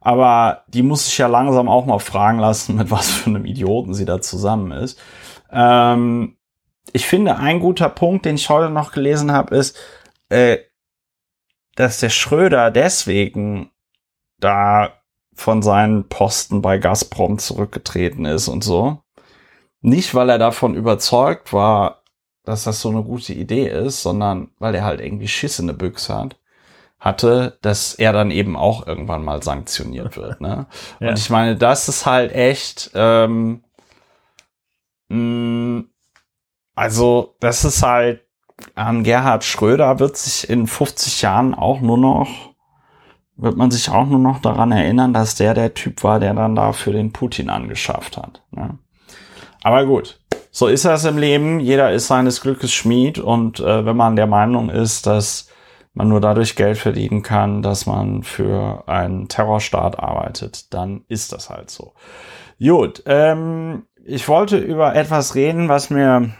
Aber 0.00 0.64
die 0.66 0.82
muss 0.82 1.04
sich 1.04 1.18
ja 1.18 1.28
langsam 1.28 1.68
auch 1.68 1.86
mal 1.86 2.00
fragen 2.00 2.38
lassen, 2.38 2.76
mit 2.78 2.90
was 2.90 3.10
für 3.10 3.30
einem 3.30 3.44
Idioten 3.44 3.94
sie 3.94 4.04
da 4.04 4.20
zusammen 4.20 4.72
ist. 4.72 4.98
Ähm, 5.52 6.36
ich 6.92 7.06
finde, 7.06 7.36
ein 7.36 7.60
guter 7.60 7.88
Punkt, 7.88 8.24
den 8.24 8.34
ich 8.34 8.50
heute 8.50 8.70
noch 8.70 8.92
gelesen 8.92 9.30
habe, 9.30 9.54
ist, 9.56 9.76
äh, 10.28 10.58
dass 11.76 12.00
der 12.00 12.10
Schröder 12.10 12.72
deswegen 12.72 13.70
da 14.40 14.94
von 15.34 15.62
seinen 15.62 16.08
Posten 16.08 16.60
bei 16.60 16.78
Gazprom 16.78 17.38
zurückgetreten 17.38 18.24
ist 18.24 18.48
und 18.48 18.64
so. 18.64 19.02
Nicht, 19.80 20.12
weil 20.16 20.28
er 20.28 20.38
davon 20.38 20.74
überzeugt 20.74 21.52
war, 21.52 22.02
dass 22.48 22.64
das 22.64 22.80
so 22.80 22.88
eine 22.88 23.02
gute 23.02 23.34
Idee 23.34 23.68
ist, 23.68 24.02
sondern 24.02 24.48
weil 24.58 24.74
er 24.74 24.84
halt 24.84 25.00
irgendwie 25.00 25.28
Schiss 25.28 25.58
in 25.58 25.66
der 25.66 25.74
Büchse 25.74 26.14
hat, 26.14 26.36
hatte, 26.98 27.58
dass 27.60 27.94
er 27.94 28.12
dann 28.12 28.30
eben 28.30 28.56
auch 28.56 28.86
irgendwann 28.86 29.22
mal 29.22 29.42
sanktioniert 29.42 30.16
wird. 30.16 30.40
Ne? 30.40 30.66
Ja. 31.00 31.10
Und 31.10 31.18
ich 31.18 31.28
meine, 31.28 31.56
das 31.56 31.88
ist 31.88 32.06
halt 32.06 32.32
echt, 32.32 32.90
ähm, 32.94 33.62
mh, 35.08 35.84
also 36.74 37.36
das 37.40 37.64
ist 37.64 37.82
halt, 37.82 38.24
an 38.74 39.04
Gerhard 39.04 39.44
Schröder 39.44 40.00
wird 40.00 40.16
sich 40.16 40.48
in 40.48 40.66
50 40.66 41.22
Jahren 41.22 41.54
auch 41.54 41.80
nur 41.80 41.98
noch, 41.98 42.28
wird 43.36 43.56
man 43.56 43.70
sich 43.70 43.90
auch 43.90 44.06
nur 44.06 44.18
noch 44.18 44.40
daran 44.40 44.72
erinnern, 44.72 45.12
dass 45.12 45.36
der 45.36 45.54
der 45.54 45.74
Typ 45.74 46.02
war, 46.02 46.18
der 46.18 46.34
dann 46.34 46.56
da 46.56 46.72
für 46.72 46.92
den 46.92 47.12
Putin 47.12 47.50
angeschafft 47.50 48.16
hat. 48.16 48.42
Ne? 48.50 48.78
Aber 49.62 49.84
gut, 49.86 50.17
so 50.50 50.66
ist 50.66 50.84
das 50.84 51.04
im 51.04 51.18
Leben. 51.18 51.60
Jeder 51.60 51.92
ist 51.92 52.06
seines 52.06 52.40
Glückes 52.40 52.72
Schmied 52.72 53.18
und 53.18 53.60
äh, 53.60 53.84
wenn 53.84 53.96
man 53.96 54.16
der 54.16 54.26
Meinung 54.26 54.70
ist, 54.70 55.06
dass 55.06 55.48
man 55.98 56.08
nur 56.08 56.20
dadurch 56.20 56.54
Geld 56.56 56.78
verdienen 56.78 57.22
kann, 57.22 57.60
dass 57.60 57.86
man 57.86 58.22
für 58.22 58.84
einen 58.86 59.28
Terrorstaat 59.28 59.98
arbeitet, 59.98 60.72
dann 60.72 61.04
ist 61.08 61.32
das 61.32 61.50
halt 61.50 61.70
so. 61.70 61.92
Gut, 62.60 63.02
ähm, 63.06 63.84
ich 64.04 64.28
wollte 64.28 64.58
über 64.58 64.94
etwas 64.94 65.34
reden, 65.34 65.68
was 65.68 65.90
mir, 65.90 66.30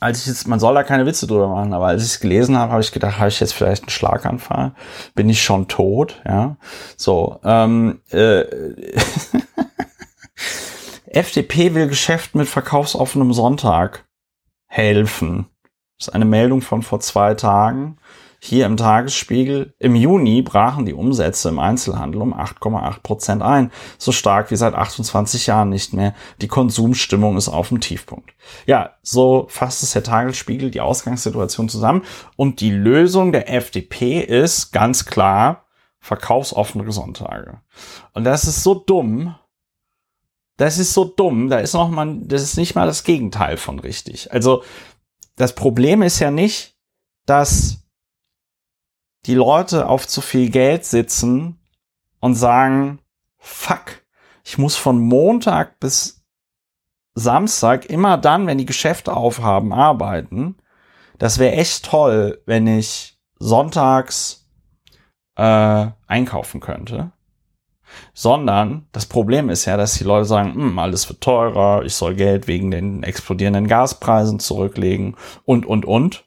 als 0.00 0.20
ich 0.20 0.26
jetzt, 0.26 0.48
man 0.48 0.60
soll 0.60 0.74
da 0.74 0.82
keine 0.82 1.06
Witze 1.06 1.26
drüber 1.26 1.48
machen, 1.48 1.72
aber 1.72 1.86
als 1.86 2.02
ich 2.02 2.10
es 2.10 2.20
gelesen 2.20 2.58
habe, 2.58 2.72
habe 2.72 2.82
ich 2.82 2.92
gedacht, 2.92 3.18
habe 3.18 3.28
ich 3.28 3.40
jetzt 3.40 3.54
vielleicht 3.54 3.84
einen 3.84 3.90
Schlaganfall? 3.90 4.74
Bin 5.14 5.28
ich 5.28 5.42
schon 5.42 5.68
tot? 5.68 6.20
Ja, 6.26 6.56
so. 6.96 7.40
Ähm, 7.44 8.00
äh, 8.10 8.44
FDP 11.16 11.72
will 11.72 11.88
Geschäft 11.88 12.34
mit 12.34 12.46
verkaufsoffenem 12.46 13.32
Sonntag 13.32 14.04
helfen. 14.66 15.46
Das 15.98 16.08
ist 16.08 16.14
eine 16.14 16.26
Meldung 16.26 16.60
von 16.60 16.82
vor 16.82 17.00
zwei 17.00 17.32
Tagen. 17.32 17.96
Hier 18.38 18.66
im 18.66 18.76
Tagesspiegel. 18.76 19.72
Im 19.78 19.94
Juni 19.94 20.42
brachen 20.42 20.84
die 20.84 20.92
Umsätze 20.92 21.48
im 21.48 21.58
Einzelhandel 21.58 22.20
um 22.20 22.34
8,8 22.34 23.00
Prozent 23.02 23.42
ein. 23.42 23.72
So 23.96 24.12
stark 24.12 24.50
wie 24.50 24.56
seit 24.56 24.74
28 24.74 25.46
Jahren 25.46 25.70
nicht 25.70 25.94
mehr. 25.94 26.12
Die 26.42 26.48
Konsumstimmung 26.48 27.38
ist 27.38 27.48
auf 27.48 27.70
dem 27.70 27.80
Tiefpunkt. 27.80 28.34
Ja, 28.66 28.90
so 29.02 29.46
fasst 29.48 29.82
es 29.82 29.92
der 29.92 30.02
Tagesspiegel 30.02 30.70
die 30.70 30.82
Ausgangssituation 30.82 31.70
zusammen. 31.70 32.02
Und 32.36 32.60
die 32.60 32.72
Lösung 32.72 33.32
der 33.32 33.50
FDP 33.50 34.20
ist 34.20 34.70
ganz 34.70 35.06
klar 35.06 35.64
verkaufsoffene 35.98 36.92
Sonntage. 36.92 37.62
Und 38.12 38.24
das 38.24 38.44
ist 38.44 38.62
so 38.62 38.74
dumm, 38.74 39.34
das 40.56 40.78
ist 40.78 40.94
so 40.94 41.04
dumm. 41.04 41.48
Da 41.48 41.58
ist 41.58 41.74
noch 41.74 41.88
mal, 41.88 42.18
das 42.22 42.42
ist 42.42 42.56
nicht 42.56 42.74
mal 42.74 42.86
das 42.86 43.04
Gegenteil 43.04 43.56
von 43.56 43.78
richtig. 43.78 44.32
Also 44.32 44.62
das 45.36 45.54
Problem 45.54 46.02
ist 46.02 46.18
ja 46.18 46.30
nicht, 46.30 46.76
dass 47.26 47.78
die 49.26 49.34
Leute 49.34 49.88
auf 49.88 50.06
zu 50.06 50.20
viel 50.20 50.50
Geld 50.50 50.84
sitzen 50.84 51.58
und 52.20 52.34
sagen, 52.34 53.00
fuck, 53.38 54.02
ich 54.44 54.56
muss 54.58 54.76
von 54.76 55.00
Montag 55.00 55.80
bis 55.80 56.24
Samstag 57.14 57.86
immer 57.86 58.18
dann, 58.18 58.46
wenn 58.46 58.58
die 58.58 58.66
Geschäfte 58.66 59.14
aufhaben, 59.14 59.72
arbeiten. 59.72 60.56
Das 61.18 61.38
wäre 61.38 61.56
echt 61.56 61.84
toll, 61.84 62.42
wenn 62.46 62.66
ich 62.66 63.18
sonntags 63.38 64.46
äh, 65.34 65.88
einkaufen 66.06 66.60
könnte 66.60 67.12
sondern 68.14 68.86
das 68.92 69.06
Problem 69.06 69.50
ist 69.50 69.64
ja, 69.64 69.76
dass 69.76 69.94
die 69.94 70.04
Leute 70.04 70.26
sagen, 70.26 70.54
hm, 70.54 70.78
alles 70.78 71.08
wird 71.08 71.20
teurer, 71.20 71.84
ich 71.84 71.94
soll 71.94 72.14
Geld 72.14 72.46
wegen 72.46 72.70
den 72.70 73.02
explodierenden 73.02 73.68
Gaspreisen 73.68 74.38
zurücklegen 74.38 75.16
und, 75.44 75.66
und, 75.66 75.84
und. 75.84 76.24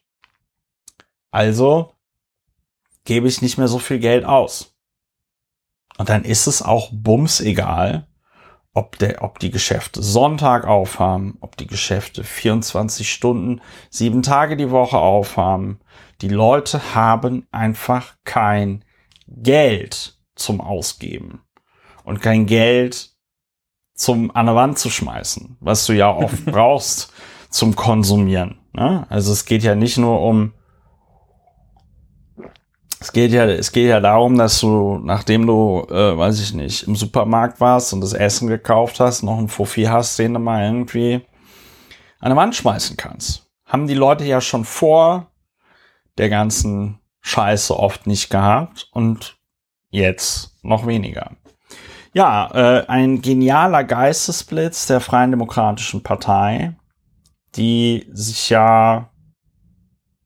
Also 1.32 1.94
gebe 3.06 3.28
ich 3.28 3.42
nicht 3.42 3.58
mehr 3.58 3.68
so 3.68 3.80
viel 3.80 4.00
Geld 4.00 4.26
aus. 4.26 4.76
Und 5.98 6.10
dann 6.10 6.24
ist 6.24 6.48
es 6.48 6.62
auch 6.62 6.90
bums 6.94 7.42
egal, 7.42 8.08
ob, 8.74 8.98
der, 9.00 9.24
ob 9.24 9.40
die 9.40 9.52
Geschäfte 9.52 10.02
Sonntag 10.02 10.66
aufhaben, 10.66 11.38
ob 11.42 11.58
die 11.58 11.68
Geschäfte 11.68 12.24
24 12.24 13.12
Stunden, 13.12 13.62
sieben 13.90 14.22
Tage 14.22 14.56
die 14.56 14.72
Woche 14.72 14.98
aufhaben. 14.98 15.80
Die 16.22 16.30
Leute 16.30 16.96
haben 16.96 17.48
einfach 17.52 18.16
kein 18.24 18.86
Geld 19.28 20.18
zum 20.36 20.62
Ausgeben 20.62 21.42
und 22.10 22.22
kein 22.22 22.48
Geld 22.48 23.12
zum 23.94 24.36
an 24.36 24.48
der 24.48 24.56
Wand 24.56 24.80
zu 24.80 24.90
schmeißen, 24.90 25.58
was 25.60 25.86
du 25.86 25.94
ja 25.94 26.12
oft 26.12 26.44
brauchst 26.46 27.14
zum 27.52 27.76
Konsumieren. 27.76 28.60
Ne? 28.74 29.06
Also 29.10 29.32
es 29.32 29.46
geht 29.46 29.62
ja 29.62 29.76
nicht 29.76 29.98
nur 29.98 30.22
um 30.22 30.54
es 33.02 33.14
geht 33.14 33.32
ja, 33.32 33.46
es 33.46 33.72
geht 33.72 33.88
ja 33.88 34.02
darum, 34.02 34.38
dass 34.38 34.60
du, 34.60 35.00
nachdem 35.02 35.48
du, 35.48 35.86
äh, 35.90 36.18
weiß 36.18 36.42
ich 36.42 36.54
nicht, 36.54 36.84
im 36.84 36.98
Supermarkt 36.98 37.62
warst 37.62 37.94
und 37.94 38.02
das 38.02 38.12
Essen 38.12 38.50
gekauft 38.50 39.00
hast, 39.00 39.24
noch 39.24 39.38
einen 39.38 39.48
Fuffi 39.48 39.84
hast, 39.84 40.20
den 40.20 40.34
du 40.34 40.40
mal 40.40 40.66
irgendwie 40.66 41.22
an 42.20 42.30
der 42.32 42.36
Wand 42.36 42.56
schmeißen 42.56 42.98
kannst. 42.98 43.50
Haben 43.64 43.88
die 43.88 43.94
Leute 43.94 44.26
ja 44.26 44.42
schon 44.42 44.66
vor 44.66 45.32
der 46.18 46.28
ganzen 46.28 47.00
Scheiße 47.22 47.78
oft 47.78 48.06
nicht 48.06 48.30
gehabt 48.30 48.90
und 48.92 49.38
jetzt 49.92 50.58
noch 50.62 50.86
weniger. 50.86 51.38
Ja, 52.14 52.50
äh, 52.54 52.86
ein 52.88 53.22
genialer 53.22 53.84
Geistesblitz 53.84 54.88
der 54.88 55.00
Freien 55.00 55.32
Demokratischen 55.32 56.02
Partei, 56.02 56.76
die 57.56 58.08
sich 58.12 58.50
ja 58.50 59.12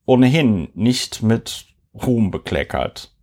ohnehin 0.06 0.68
nicht 0.74 1.22
mit 1.22 1.66
Ruhm 1.94 2.30
bekleckert. 2.30 3.14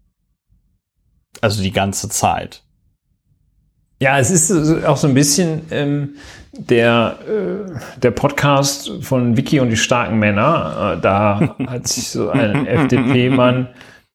Also 1.41 1.63
die 1.63 1.71
ganze 1.71 2.09
Zeit. 2.09 2.63
Ja, 3.99 4.17
es 4.17 4.31
ist 4.31 4.51
auch 4.83 4.97
so 4.97 5.07
ein 5.07 5.13
bisschen 5.13 5.61
ähm, 5.69 6.15
der, 6.53 7.19
äh, 7.27 7.99
der 7.99 8.11
Podcast 8.11 8.91
von 9.01 9.37
Vicky 9.37 9.59
und 9.59 9.69
die 9.69 9.77
starken 9.77 10.17
Männer. 10.17 10.95
Äh, 10.97 11.01
da 11.01 11.55
hat 11.67 11.87
sich 11.87 12.09
so 12.09 12.29
ein 12.29 12.65
FDP-Mann 12.67 13.69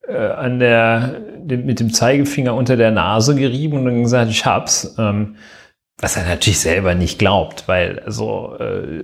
äh, 0.08 0.16
an 0.16 0.58
der, 0.58 1.20
mit 1.46 1.80
dem 1.80 1.92
Zeigefinger 1.92 2.54
unter 2.54 2.76
der 2.76 2.90
Nase 2.90 3.34
gerieben 3.34 3.78
und 3.78 3.84
dann 3.86 4.02
gesagt, 4.02 4.30
ich 4.30 4.44
hab's. 4.44 4.94
Ähm, 4.98 5.36
was 5.98 6.16
er 6.16 6.24
natürlich 6.24 6.60
selber 6.60 6.94
nicht 6.94 7.18
glaubt, 7.18 7.68
weil 7.68 8.00
also 8.00 8.54
äh, 8.58 9.02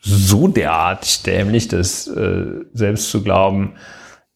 so 0.00 0.48
derartig 0.48 1.22
dämlich, 1.22 1.68
das 1.68 2.06
äh, 2.08 2.44
selbst 2.72 3.10
zu 3.10 3.22
glauben, 3.22 3.74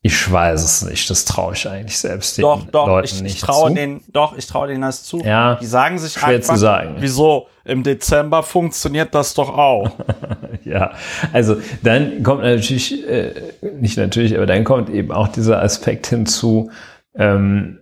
ich 0.02 0.30
weiß 0.30 0.62
es 0.62 0.82
nicht. 0.82 1.10
Das 1.10 1.24
traue 1.24 1.54
ich 1.54 1.68
eigentlich 1.68 1.98
selbst 1.98 2.38
den 2.38 2.42
doch, 2.42 2.64
doch, 2.66 2.86
Leuten 2.86 3.06
ich, 3.06 3.22
nicht 3.22 3.34
ich 3.36 3.40
traue 3.40 3.74
Den, 3.74 4.02
doch, 4.12 4.36
ich 4.36 4.46
traue 4.46 4.68
denen 4.68 4.82
das 4.82 5.02
zu. 5.02 5.20
Ja, 5.20 5.56
die 5.56 5.66
sagen 5.66 5.98
sich 5.98 6.12
schwer 6.12 6.36
einfach, 6.36 6.54
zu 6.54 6.60
sagen. 6.60 6.96
wieso? 6.98 7.48
Im 7.64 7.82
Dezember 7.82 8.44
funktioniert 8.44 9.12
das 9.14 9.34
doch 9.34 9.48
auch. 9.48 9.90
ja, 10.64 10.92
also 11.32 11.56
dann 11.82 12.22
kommt 12.22 12.42
natürlich, 12.42 13.04
äh, 13.08 13.32
nicht 13.80 13.98
natürlich, 13.98 14.36
aber 14.36 14.46
dann 14.46 14.62
kommt 14.62 14.90
eben 14.90 15.10
auch 15.10 15.26
dieser 15.26 15.60
Aspekt 15.60 16.06
hinzu, 16.06 16.70
ähm, 17.16 17.80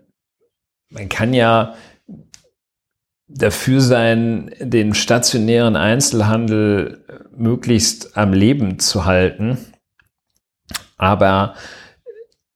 man 0.91 1.09
kann 1.09 1.35
ja 1.35 1.75
dafür 3.27 3.81
sein, 3.81 4.55
den 4.61 4.95
stationären 4.95 5.77
Einzelhandel 5.77 7.05
möglichst 7.37 8.17
am 8.17 8.33
Leben 8.33 8.79
zu 8.79 9.05
halten. 9.05 9.59
Aber 10.97 11.55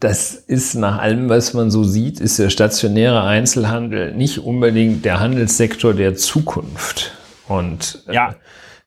das 0.01 0.35
ist 0.35 0.75
nach 0.77 0.99
allem, 0.99 1.29
was 1.29 1.55
man 1.55 1.71
so 1.71 1.83
sieht, 1.83 2.21
ist 2.21 2.39
der 2.39 2.51
stationäre 2.51 3.25
Einzelhandel 3.25 4.15
nicht 4.15 4.39
unbedingt 4.39 5.05
der 5.05 5.19
Handelssektor 5.19 5.93
der 5.93 6.15
Zukunft. 6.15 7.13
Und 7.49 8.05
äh, 8.07 8.15
ja. 8.15 8.37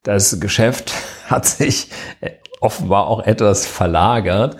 das 0.04 0.40
Geschäft 0.40 0.94
hat 1.28 1.46
sich 1.46 1.90
äh, 2.22 2.32
offenbar 2.62 3.08
auch 3.08 3.26
etwas 3.26 3.66
verlagert. 3.66 4.56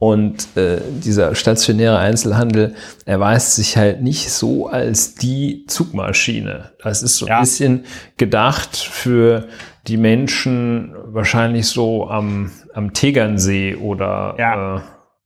Und 0.00 0.56
äh, 0.56 0.80
dieser 1.04 1.34
stationäre 1.34 1.98
Einzelhandel 1.98 2.74
erweist 3.04 3.54
sich 3.54 3.76
halt 3.76 4.00
nicht 4.00 4.30
so 4.30 4.66
als 4.66 5.14
die 5.14 5.66
Zugmaschine. 5.66 6.72
Das 6.82 7.02
ist 7.02 7.18
so 7.18 7.26
ja. 7.26 7.36
ein 7.36 7.42
bisschen 7.42 7.84
gedacht 8.16 8.76
für 8.76 9.46
die 9.86 9.98
Menschen 9.98 10.94
wahrscheinlich 11.04 11.66
so 11.66 12.08
am, 12.08 12.50
am 12.72 12.94
Tegernsee 12.94 13.74
oder 13.74 14.36
ja. 14.38 14.76
äh, 14.76 14.80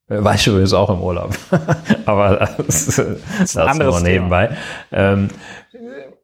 äh, 0.09 0.25
war 0.25 0.35
ich 0.35 0.47
übrigens 0.47 0.73
auch 0.73 0.91
im 0.91 1.01
Urlaub. 1.01 1.37
Aber 2.07 2.49
das, 2.67 2.87
das 2.87 2.99
ist 2.99 3.57
ein 3.57 3.69
anderes 3.69 4.03
nebenbei. 4.03 4.57
Ähm, 4.91 5.29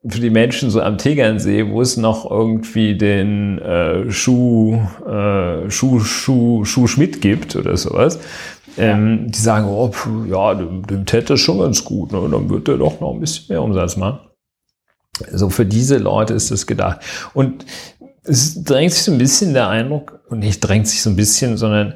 für 0.07 0.21
die 0.21 0.31
Menschen 0.31 0.71
so 0.71 0.81
am 0.81 0.97
Tegernsee, 0.97 1.69
wo 1.69 1.83
es 1.83 1.97
noch 1.97 2.31
irgendwie 2.31 2.97
den 2.97 3.59
äh, 3.59 4.11
Schuh, 4.11 4.79
äh, 5.07 5.71
Schuh, 5.71 6.01
Schuh, 6.01 6.65
Schuh 6.65 6.87
Schmidt 6.87 7.21
gibt 7.21 7.55
oder 7.55 7.77
sowas, 7.77 8.19
ähm, 8.79 9.31
die 9.31 9.39
sagen, 9.39 9.67
oh, 9.67 9.89
pf, 9.89 10.09
ja, 10.29 10.55
dem, 10.55 10.87
dem 10.87 11.05
täte 11.05 11.37
schon 11.37 11.59
ganz 11.59 11.85
gut, 11.85 12.13
ne? 12.13 12.29
dann 12.31 12.49
wird 12.49 12.69
er 12.69 12.79
doch 12.79 13.01
noch 13.01 13.13
ein 13.13 13.21
bisschen 13.21 13.47
mehr 13.51 13.63
Umsatz 13.63 13.97
machen. 13.97 14.21
So 15.33 15.51
für 15.51 15.67
diese 15.67 15.99
Leute 15.99 16.33
ist 16.33 16.51
das 16.51 16.67
gedacht. 16.67 17.01
Und 17.35 17.67
es 18.23 18.63
drängt 18.65 18.93
sich 18.93 19.03
so 19.03 19.13
ein 19.13 19.19
bisschen 19.19 19.53
der 19.53 19.69
Eindruck, 19.69 20.21
und 20.31 20.39
nicht 20.39 20.61
drängt 20.61 20.89
sich 20.89 21.03
so 21.03 21.11
ein 21.11 21.17
bisschen, 21.17 21.59
sondern 21.59 21.95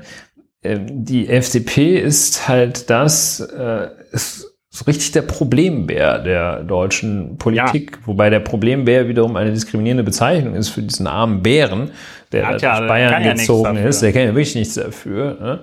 ähm, 0.62 1.05
die 1.05 1.28
FDP 1.28 1.98
ist 1.98 2.48
halt 2.48 2.90
das, 2.90 3.40
äh, 3.40 3.88
ist 4.12 4.53
so 4.75 4.87
richtig 4.87 5.12
der 5.12 5.22
Problembär 5.22 6.18
der 6.18 6.64
deutschen 6.64 7.39
Politik, 7.39 7.93
ja. 7.93 8.07
wobei 8.07 8.29
der 8.29 8.41
Problembär 8.41 9.07
wiederum 9.07 9.37
eine 9.37 9.53
diskriminierende 9.53 10.03
Bezeichnung 10.03 10.57
ist 10.57 10.70
für 10.70 10.83
diesen 10.83 11.07
armen 11.07 11.45
Bären, 11.45 11.93
der 12.33 12.43
ja, 12.43 12.57
klar, 12.57 12.79
durch 12.79 12.89
Bayern 12.89 13.22
gezogen 13.22 13.77
ja 13.77 13.85
ist. 13.85 14.03
Der 14.03 14.12
kann 14.12 14.22
ja 14.22 14.29
wirklich 14.29 14.57
nichts 14.57 14.75
dafür. 14.75 15.39
Ne? 15.41 15.61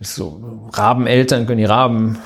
So, 0.00 0.70
Rabeneltern 0.72 1.44
können 1.46 1.58
die 1.58 1.66
Raben, 1.66 2.18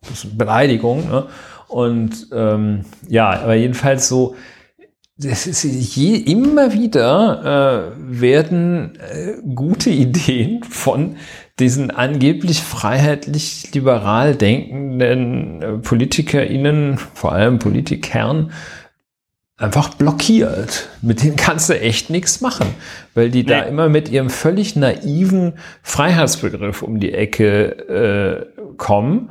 das 0.00 0.12
ist 0.12 0.24
eine 0.24 0.34
Beleidigung. 0.34 1.10
Ne? 1.10 1.26
Und 1.68 2.26
ähm, 2.32 2.86
ja, 3.06 3.28
aber 3.42 3.54
jedenfalls 3.54 4.08
so, 4.08 4.34
das 5.18 5.46
ist 5.46 5.62
je, 5.62 6.16
immer 6.16 6.72
wieder 6.72 7.92
äh, 7.92 8.20
werden 8.20 8.98
äh, 8.98 9.34
gute 9.54 9.90
Ideen 9.90 10.64
von 10.64 11.16
diesen 11.58 11.90
angeblich 11.90 12.62
freiheitlich 12.62 13.72
liberal 13.74 14.34
denkenden 14.34 15.62
äh, 15.62 15.78
PolitikerInnen, 15.78 16.98
vor 16.98 17.32
allem 17.32 17.58
Politikern, 17.58 18.52
einfach 19.56 19.94
blockiert. 19.94 20.88
Mit 21.02 21.22
denen 21.22 21.36
kannst 21.36 21.68
du 21.68 21.78
echt 21.78 22.10
nichts 22.10 22.40
machen, 22.40 22.66
weil 23.14 23.30
die 23.30 23.42
nee. 23.42 23.50
da 23.50 23.62
immer 23.62 23.88
mit 23.88 24.10
ihrem 24.10 24.30
völlig 24.30 24.76
naiven 24.76 25.54
Freiheitsbegriff 25.82 26.82
um 26.82 27.00
die 27.00 27.12
Ecke 27.12 27.88
äh, 27.88 28.46
kommen 28.76 29.30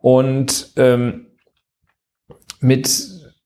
und 0.00 0.72
ähm, 0.76 1.26
mit 2.60 2.88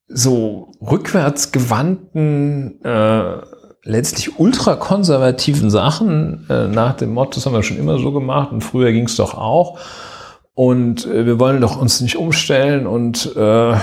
so 0.09 0.73
rückwärtsgewandten 0.81 2.85
äh, 2.85 3.39
letztlich 3.85 4.39
ultrakonservativen 4.39 5.71
Sachen 5.71 6.47
äh, 6.49 6.69
nach 6.69 6.95
dem 6.95 7.13
Motto, 7.13 7.33
das 7.35 7.47
haben 7.47 7.55
wir 7.55 7.63
schon 7.63 7.79
immer 7.79 7.99
so 7.99 8.13
gemacht 8.13 8.53
und 8.53 8.63
früher 8.63 8.93
ging 8.93 9.07
es 9.07 9.17
doch 9.17 9.35
auch. 9.35 9.79
Und 10.55 11.07
äh, 11.07 11.27
wir 11.27 11.41
wollen 11.41 11.61
doch 11.61 11.81
uns 11.81 12.01
nicht 12.01 12.17
umstellen 12.17 12.87
und 12.87 13.35
äh, 13.37 13.75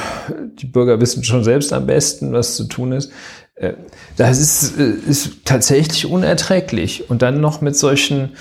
die 0.54 0.68
Bürger 0.68 1.02
wissen 1.02 1.24
schon 1.24 1.44
selbst 1.44 1.74
am 1.74 1.88
besten, 1.88 2.32
was 2.32 2.56
zu 2.56 2.66
tun 2.66 2.92
ist. 2.92 3.12
Äh, 3.56 3.74
das 4.18 4.40
ist, 4.40 4.80
äh, 4.80 4.90
ist 4.90 5.46
tatsächlich 5.46 6.06
unerträglich. 6.06 7.10
Und 7.10 7.22
dann 7.22 7.42
noch 7.42 7.62
mit 7.62 7.76
solchen 7.76 8.34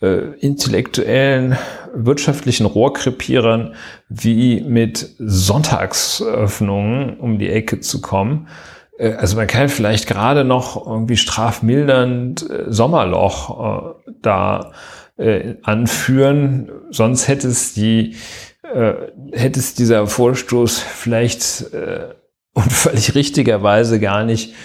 äh, 0.00 0.34
intellektuellen, 0.38 1.58
wirtschaftlichen 1.94 2.66
Rohrkrepierern 2.66 3.74
wie 4.08 4.60
mit 4.60 5.14
Sonntagsöffnungen 5.18 7.18
um 7.18 7.38
die 7.38 7.50
Ecke 7.50 7.80
zu 7.80 8.00
kommen. 8.00 8.48
Äh, 8.98 9.14
also 9.14 9.36
man 9.36 9.46
kann 9.46 9.68
vielleicht 9.68 10.06
gerade 10.06 10.44
noch 10.44 10.86
irgendwie 10.86 11.16
strafmildernd 11.16 12.48
äh, 12.48 12.64
Sommerloch 12.68 13.94
äh, 14.04 14.12
da 14.22 14.72
anführen, 15.62 16.72
sonst 16.90 17.28
hätte 17.28 17.46
es 17.46 17.72
die 17.72 18.16
hätte 19.30 19.60
es 19.60 19.74
dieser 19.74 20.08
Vorstoß 20.08 20.80
vielleicht 20.80 21.66
und 22.54 22.72
völlig 22.72 23.14
richtigerweise 23.14 24.00
gar 24.00 24.24
nicht 24.24 24.56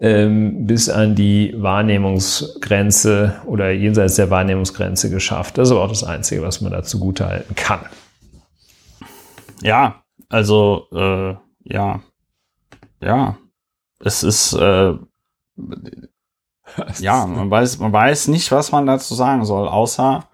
ähm, 0.00 0.66
bis 0.66 0.90
an 0.90 1.14
die 1.14 1.54
Wahrnehmungsgrenze 1.56 3.36
oder 3.46 3.70
jenseits 3.70 4.16
der 4.16 4.28
Wahrnehmungsgrenze 4.28 5.08
geschafft. 5.08 5.56
Das 5.56 5.68
ist 5.68 5.72
aber 5.72 5.84
auch 5.84 5.88
das 5.88 6.04
Einzige, 6.04 6.42
was 6.42 6.60
man 6.60 6.70
dazu 6.70 7.00
gut 7.00 7.22
halten 7.22 7.54
kann. 7.54 7.80
Ja, 9.62 10.02
also 10.28 11.38
ja, 11.64 12.02
ja, 13.00 13.38
es 14.04 14.22
ist 14.22 14.52
äh, 14.54 14.94
ja, 16.98 17.26
man 17.26 17.50
weiß, 17.50 17.78
man 17.78 17.92
weiß 17.92 18.28
nicht, 18.28 18.50
was 18.50 18.72
man 18.72 18.86
dazu 18.86 19.14
sagen 19.14 19.44
soll, 19.44 19.68
außer 19.68 20.24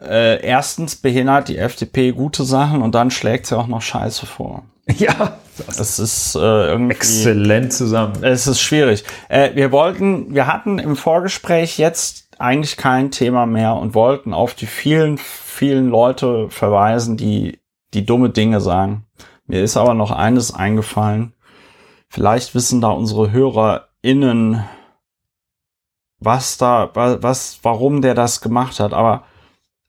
äh, 0.00 0.44
erstens 0.44 0.96
behindert 0.96 1.48
die 1.48 1.58
FDP 1.58 2.12
gute 2.12 2.44
Sachen 2.44 2.82
und 2.82 2.94
dann 2.94 3.10
schlägt 3.10 3.46
sie 3.46 3.56
auch 3.56 3.66
noch 3.66 3.82
Scheiße 3.82 4.26
vor. 4.26 4.64
Ja, 4.98 5.38
Das 5.66 5.98
ist 5.98 6.36
äh, 6.36 6.38
irgendwie. 6.38 6.92
exzellent 6.94 7.72
zusammen. 7.72 8.22
Es 8.22 8.46
ist 8.46 8.60
schwierig. 8.60 9.02
Äh, 9.28 9.50
wir 9.56 9.72
wollten, 9.72 10.32
wir 10.32 10.46
hatten 10.46 10.78
im 10.78 10.94
Vorgespräch 10.94 11.76
jetzt 11.76 12.28
eigentlich 12.38 12.76
kein 12.76 13.10
Thema 13.10 13.46
mehr 13.46 13.74
und 13.74 13.94
wollten 13.94 14.32
auf 14.32 14.54
die 14.54 14.66
vielen, 14.66 15.18
vielen 15.18 15.88
Leute 15.88 16.50
verweisen, 16.50 17.16
die, 17.16 17.58
die 17.94 18.06
dumme 18.06 18.30
Dinge 18.30 18.60
sagen. 18.60 19.06
Mir 19.46 19.62
ist 19.64 19.76
aber 19.76 19.94
noch 19.94 20.12
eines 20.12 20.54
eingefallen. 20.54 21.32
Vielleicht 22.08 22.54
wissen 22.54 22.80
da 22.80 22.90
unsere 22.90 23.30
HörerInnen, 23.32 24.64
was 26.18 26.56
da, 26.58 26.94
wa- 26.94 27.18
was, 27.22 27.58
warum 27.62 28.00
der 28.02 28.14
das 28.14 28.40
gemacht 28.40 28.80
hat. 28.80 28.92
Aber 28.92 29.24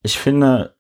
ich 0.03 0.18
finde, 0.20 0.76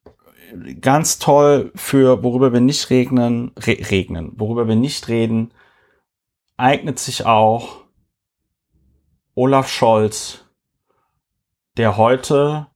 ganz 0.81 1.19
toll 1.19 1.71
für 1.75 2.23
worüber 2.23 2.53
wir 2.53 2.61
nicht 2.61 2.89
regnen, 2.89 3.51
re 3.57 3.77
regnen, 3.91 4.33
worüber 4.37 4.67
wir 4.67 4.75
nicht 4.75 5.07
reden, 5.07 5.53
eignet 6.57 6.99
sich 6.99 7.25
auch 7.25 7.83
Olaf 9.35 9.69
Scholz, 9.69 10.43
der 11.77 11.97
heute 11.97 12.67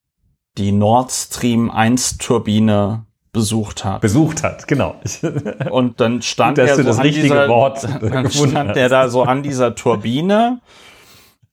die 0.57 0.71
Nord 0.71 1.11
Stream 1.11 1.71
1 1.71 2.17
Turbine 2.19 3.05
besucht 3.31 3.85
hat. 3.85 4.01
Besucht 4.01 4.43
hat, 4.43 4.67
genau. 4.67 4.95
Und 5.69 5.99
dann 5.99 6.21
stand 6.21 6.57
Gut, 6.57 6.67
er 6.67 6.75
so 6.75 6.83
das 6.83 6.97
an 6.97 7.03
richtige 7.03 7.23
dieser, 7.23 7.47
Wort 7.47 7.83
dann 8.01 8.29
stand 8.29 8.69
hast. 8.69 8.77
er 8.77 8.89
da 8.89 9.09
so 9.09 9.23
an 9.23 9.43
dieser 9.43 9.75
Turbine 9.75 10.61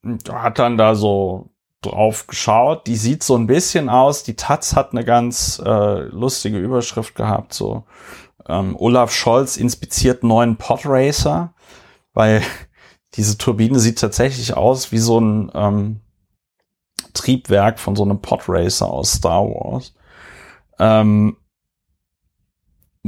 und 0.02 0.30
hat 0.32 0.58
dann 0.58 0.76
da 0.76 0.94
so 0.94 1.50
drauf 1.82 2.26
geschaut. 2.26 2.86
Die 2.86 2.96
sieht 2.96 3.22
so 3.22 3.36
ein 3.36 3.46
bisschen 3.46 3.88
aus. 3.88 4.24
Die 4.24 4.34
Taz 4.34 4.74
hat 4.74 4.92
eine 4.92 5.04
ganz 5.04 5.62
äh, 5.64 6.00
lustige 6.08 6.58
Überschrift 6.58 7.14
gehabt, 7.14 7.54
so 7.54 7.84
ähm, 8.48 8.76
Olaf 8.78 9.12
Scholz 9.12 9.56
inspiziert 9.56 10.24
neuen 10.24 10.56
Podracer, 10.56 11.54
weil 12.12 12.42
diese 13.14 13.38
Turbine 13.38 13.78
sieht 13.78 14.00
tatsächlich 14.00 14.56
aus 14.56 14.90
wie 14.90 14.98
so 14.98 15.20
ein 15.20 15.50
ähm, 15.54 16.00
Triebwerk 17.12 17.78
von 17.78 17.94
so 17.94 18.02
einem 18.02 18.20
Podracer 18.20 18.88
aus 18.90 19.12
Star 19.12 19.44
Wars. 19.44 19.94
Ähm, 20.78 21.36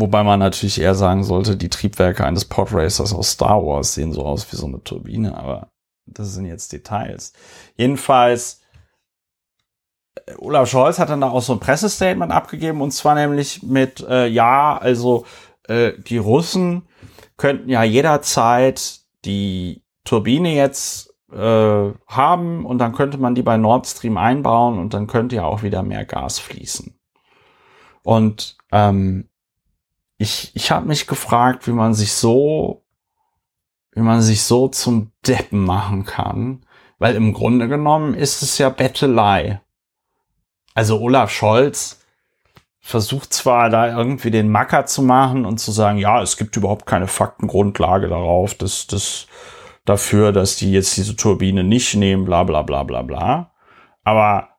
Wobei 0.01 0.23
man 0.23 0.41
natürlich 0.41 0.81
eher 0.81 0.95
sagen 0.95 1.25
sollte, 1.25 1.57
die 1.57 1.69
Triebwerke 1.69 2.25
eines 2.25 2.47
Podracers 2.47 3.13
aus 3.13 3.33
Star 3.33 3.65
Wars 3.65 3.95
sehen 3.95 4.13
so 4.13 4.25
aus 4.25 4.51
wie 4.51 4.57
so 4.57 4.67
eine 4.67 4.83
Turbine, 4.83 5.37
aber 5.37 5.71
das 6.07 6.33
sind 6.33 6.47
jetzt 6.47 6.73
Details. 6.73 7.35
Jedenfalls, 7.77 8.63
äh, 10.27 10.33
Olaf 10.39 10.69
Scholz 10.71 10.99
hat 10.99 11.11
dann 11.11 11.21
da 11.21 11.31
auch 11.31 11.43
so 11.43 11.53
ein 11.53 11.61
Pressestatement 11.61 12.33
abgegeben 12.33 12.81
und 12.81 12.93
zwar 12.93 13.15
nämlich 13.15 13.63
mit, 13.63 14.01
äh, 14.09 14.27
ja, 14.27 14.79
also 14.79 15.27
äh, 15.69 15.93
die 15.99 16.19
Russen 16.19 16.89
könnten 17.37 17.69
ja 17.69 17.83
jederzeit 17.85 19.01
die 19.25 19.85
Turbine 20.05 20.55
jetzt 20.55 21.15
äh, 21.33 21.93
haben 22.07 22.65
und 22.65 22.79
dann 22.79 22.93
könnte 22.93 23.19
man 23.19 23.35
die 23.35 23.43
bei 23.43 23.57
Nord 23.57 23.87
Stream 23.87 24.17
einbauen 24.17 24.79
und 24.79 24.95
dann 24.95 25.07
könnte 25.07 25.37
ja 25.37 25.45
auch 25.45 25.63
wieder 25.63 25.83
mehr 25.83 26.05
Gas 26.05 26.39
fließen. 26.39 26.99
Und 28.03 28.57
ähm, 28.73 29.30
ich, 30.21 30.51
ich 30.55 30.71
habe 30.71 30.87
mich 30.87 31.07
gefragt, 31.07 31.67
wie 31.67 31.73
man 31.73 31.95
sich 31.95 32.13
so, 32.13 32.85
wie 33.93 34.03
man 34.03 34.21
sich 34.21 34.43
so 34.43 34.69
zum 34.69 35.13
Deppen 35.27 35.65
machen 35.65 36.05
kann, 36.05 36.67
weil 36.99 37.15
im 37.15 37.33
Grunde 37.33 37.69
genommen 37.69 38.13
ist 38.13 38.43
es 38.43 38.59
ja 38.59 38.69
Bettelei. 38.69 39.63
Also 40.75 41.01
Olaf 41.01 41.31
Scholz 41.31 42.05
versucht 42.81 43.33
zwar 43.33 43.71
da 43.71 43.97
irgendwie 43.97 44.31
den 44.31 44.51
Macker 44.51 44.85
zu 44.85 45.01
machen 45.01 45.47
und 45.47 45.57
zu 45.57 45.73
sagen, 45.73 45.97
ja, 45.97 46.21
es 46.21 46.37
gibt 46.37 46.55
überhaupt 46.55 46.85
keine 46.85 47.07
Faktengrundlage 47.07 48.09
darauf, 48.09 48.55
dass 48.55 48.87
das 48.87 49.27
dafür, 49.87 50.33
dass 50.33 50.57
die 50.57 50.71
jetzt 50.71 50.99
diese 50.99 51.17
Turbine 51.17 51.65
nicht 51.65 51.95
nehmen, 51.95 52.27
bla 52.27 52.43
bla 52.43 52.61
bla 52.61 52.83
bla 52.83 53.01
bla. 53.01 53.53
Aber 54.05 54.51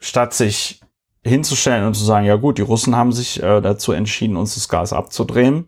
statt 0.00 0.34
sich 0.34 0.80
hinzustellen 1.24 1.86
und 1.86 1.94
zu 1.94 2.04
sagen, 2.04 2.26
ja 2.26 2.36
gut, 2.36 2.58
die 2.58 2.62
Russen 2.62 2.96
haben 2.96 3.12
sich 3.12 3.42
äh, 3.42 3.60
dazu 3.60 3.92
entschieden, 3.92 4.36
uns 4.36 4.54
das 4.54 4.68
Gas 4.68 4.92
abzudrehen. 4.92 5.66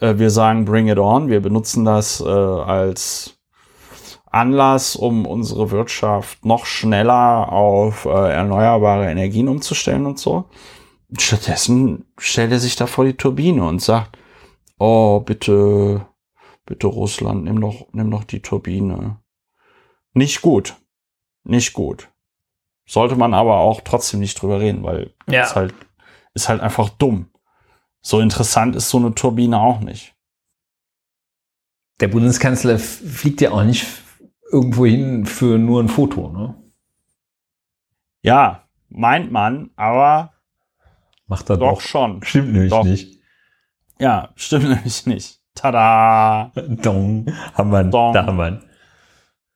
Äh, 0.00 0.18
wir 0.18 0.30
sagen, 0.30 0.64
bring 0.64 0.88
it 0.88 0.98
on. 0.98 1.28
Wir 1.28 1.40
benutzen 1.40 1.84
das 1.84 2.20
äh, 2.20 2.28
als 2.28 3.38
Anlass, 4.30 4.96
um 4.96 5.26
unsere 5.26 5.70
Wirtschaft 5.70 6.44
noch 6.44 6.66
schneller 6.66 7.52
auf 7.52 8.04
äh, 8.04 8.32
erneuerbare 8.32 9.10
Energien 9.10 9.48
umzustellen 9.48 10.06
und 10.06 10.18
so. 10.18 10.46
Stattdessen 11.18 12.06
stellt 12.18 12.52
er 12.52 12.58
sich 12.58 12.76
da 12.76 12.86
vor 12.86 13.04
die 13.04 13.16
Turbine 13.16 13.64
und 13.64 13.80
sagt, 13.80 14.18
oh, 14.78 15.20
bitte, 15.20 16.06
bitte 16.66 16.86
Russland, 16.86 17.44
nimm 17.44 17.60
doch, 17.60 17.86
nimm 17.92 18.10
doch 18.10 18.24
die 18.24 18.40
Turbine. 18.40 19.18
Nicht 20.14 20.42
gut. 20.42 20.76
Nicht 21.44 21.72
gut. 21.72 22.10
Sollte 22.86 23.16
man 23.16 23.32
aber 23.34 23.56
auch 23.58 23.80
trotzdem 23.80 24.20
nicht 24.20 24.40
drüber 24.40 24.60
reden, 24.60 24.82
weil 24.82 25.14
Ja. 25.28 25.42
ist 25.42 25.56
halt, 25.56 25.74
ist 26.34 26.48
halt 26.48 26.60
einfach 26.60 26.88
dumm. 26.90 27.30
So 28.00 28.20
interessant 28.20 28.76
ist 28.76 28.90
so 28.90 28.98
eine 28.98 29.14
Turbine 29.14 29.58
auch 29.58 29.80
nicht. 29.80 30.14
Der 32.00 32.08
Bundeskanzler 32.08 32.78
fliegt 32.78 33.40
ja 33.40 33.52
auch 33.52 33.62
nicht 33.62 33.86
irgendwo 34.50 34.84
hin 34.84 35.24
für 35.26 35.58
nur 35.58 35.82
ein 35.82 35.88
Foto, 35.88 36.28
ne? 36.28 36.54
Ja, 38.22 38.68
meint 38.88 39.30
man, 39.32 39.70
aber 39.76 40.32
Macht 41.26 41.48
er 41.50 41.56
doch 41.56 41.74
doch. 41.74 41.80
schon. 41.80 42.22
Stimmt 42.22 42.52
nämlich 42.52 42.70
Doch. 42.70 42.84
nicht. 42.84 43.20
Ja, 43.98 44.32
stimmt 44.36 44.64
nämlich 44.68 45.06
nicht. 45.06 45.40
Tada! 45.54 46.50
Dong. 46.54 47.26
Haben 47.54 47.70
wir. 47.70 47.84
Dong. 47.84 48.12
Da 48.12 48.26
haben 48.26 48.36
wir 48.36 48.48
ihn. 48.48 48.64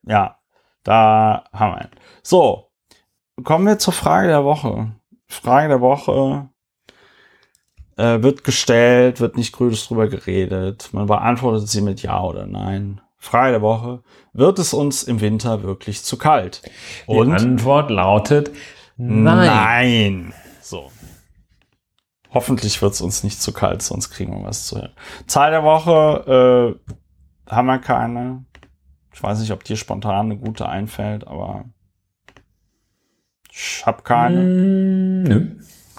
Ja, 0.05 0.39
da 0.85 1.45
haben 1.53 1.75
wir 1.75 1.83
ihn. 1.85 1.91
So, 2.23 2.68
kommen 3.45 3.67
wir 3.67 3.79
zur 3.79 3.93
Frage 3.93 4.29
der 4.29 4.45
Woche. 4.45 4.93
Frage 5.27 5.69
der 5.69 5.81
Woche 5.81 6.49
äh, 7.97 8.23
wird 8.23 8.45
gestellt, 8.45 9.21
wird 9.21 9.37
nicht 9.37 9.53
grünes 9.53 9.87
drüber 9.87 10.09
geredet. 10.09 10.91
Man 10.93 11.07
beantwortet 11.07 11.69
sie 11.69 11.81
mit 11.81 12.03
Ja 12.03 12.23
oder 12.23 12.47
Nein. 12.47 13.01
Frage 13.19 13.53
der 13.53 13.63
Woche. 13.63 14.03
Wird 14.33 14.59
es 14.59 14.73
uns 14.73 15.03
im 15.03 15.21
Winter 15.21 15.63
wirklich 15.65 16.05
zu 16.05 16.17
kalt? 16.17 16.63
Die 17.09 17.19
Antwort 17.19 17.91
lautet 17.91 18.53
nein. 18.97 19.47
Nein. 19.47 20.35
So. 20.61 20.91
Hoffentlich 22.31 22.81
wird 22.81 22.93
es 22.93 23.01
uns 23.01 23.25
nicht 23.25 23.43
zu 23.43 23.53
kalt, 23.53 23.83
sonst 23.83 24.11
kriegen 24.11 24.33
wir 24.39 24.47
was 24.47 24.67
zu 24.67 24.77
hören. 24.77 24.93
Zahl 25.27 25.51
der 25.51 25.65
Woche 25.65 26.79
äh, 27.49 27.53
haben 27.53 27.67
wir 27.67 27.79
keine. 27.79 28.45
Ich 29.13 29.23
weiß 29.23 29.41
nicht, 29.41 29.51
ob 29.51 29.65
dir 29.65 29.77
spontan 29.77 30.27
eine 30.27 30.37
gute 30.37 30.69
einfällt, 30.69 31.27
aber 31.27 31.65
ich 33.61 33.83
hab 33.85 34.05
keine. 34.05 34.41
Mm, 34.41 35.23
Nö. 35.25 35.47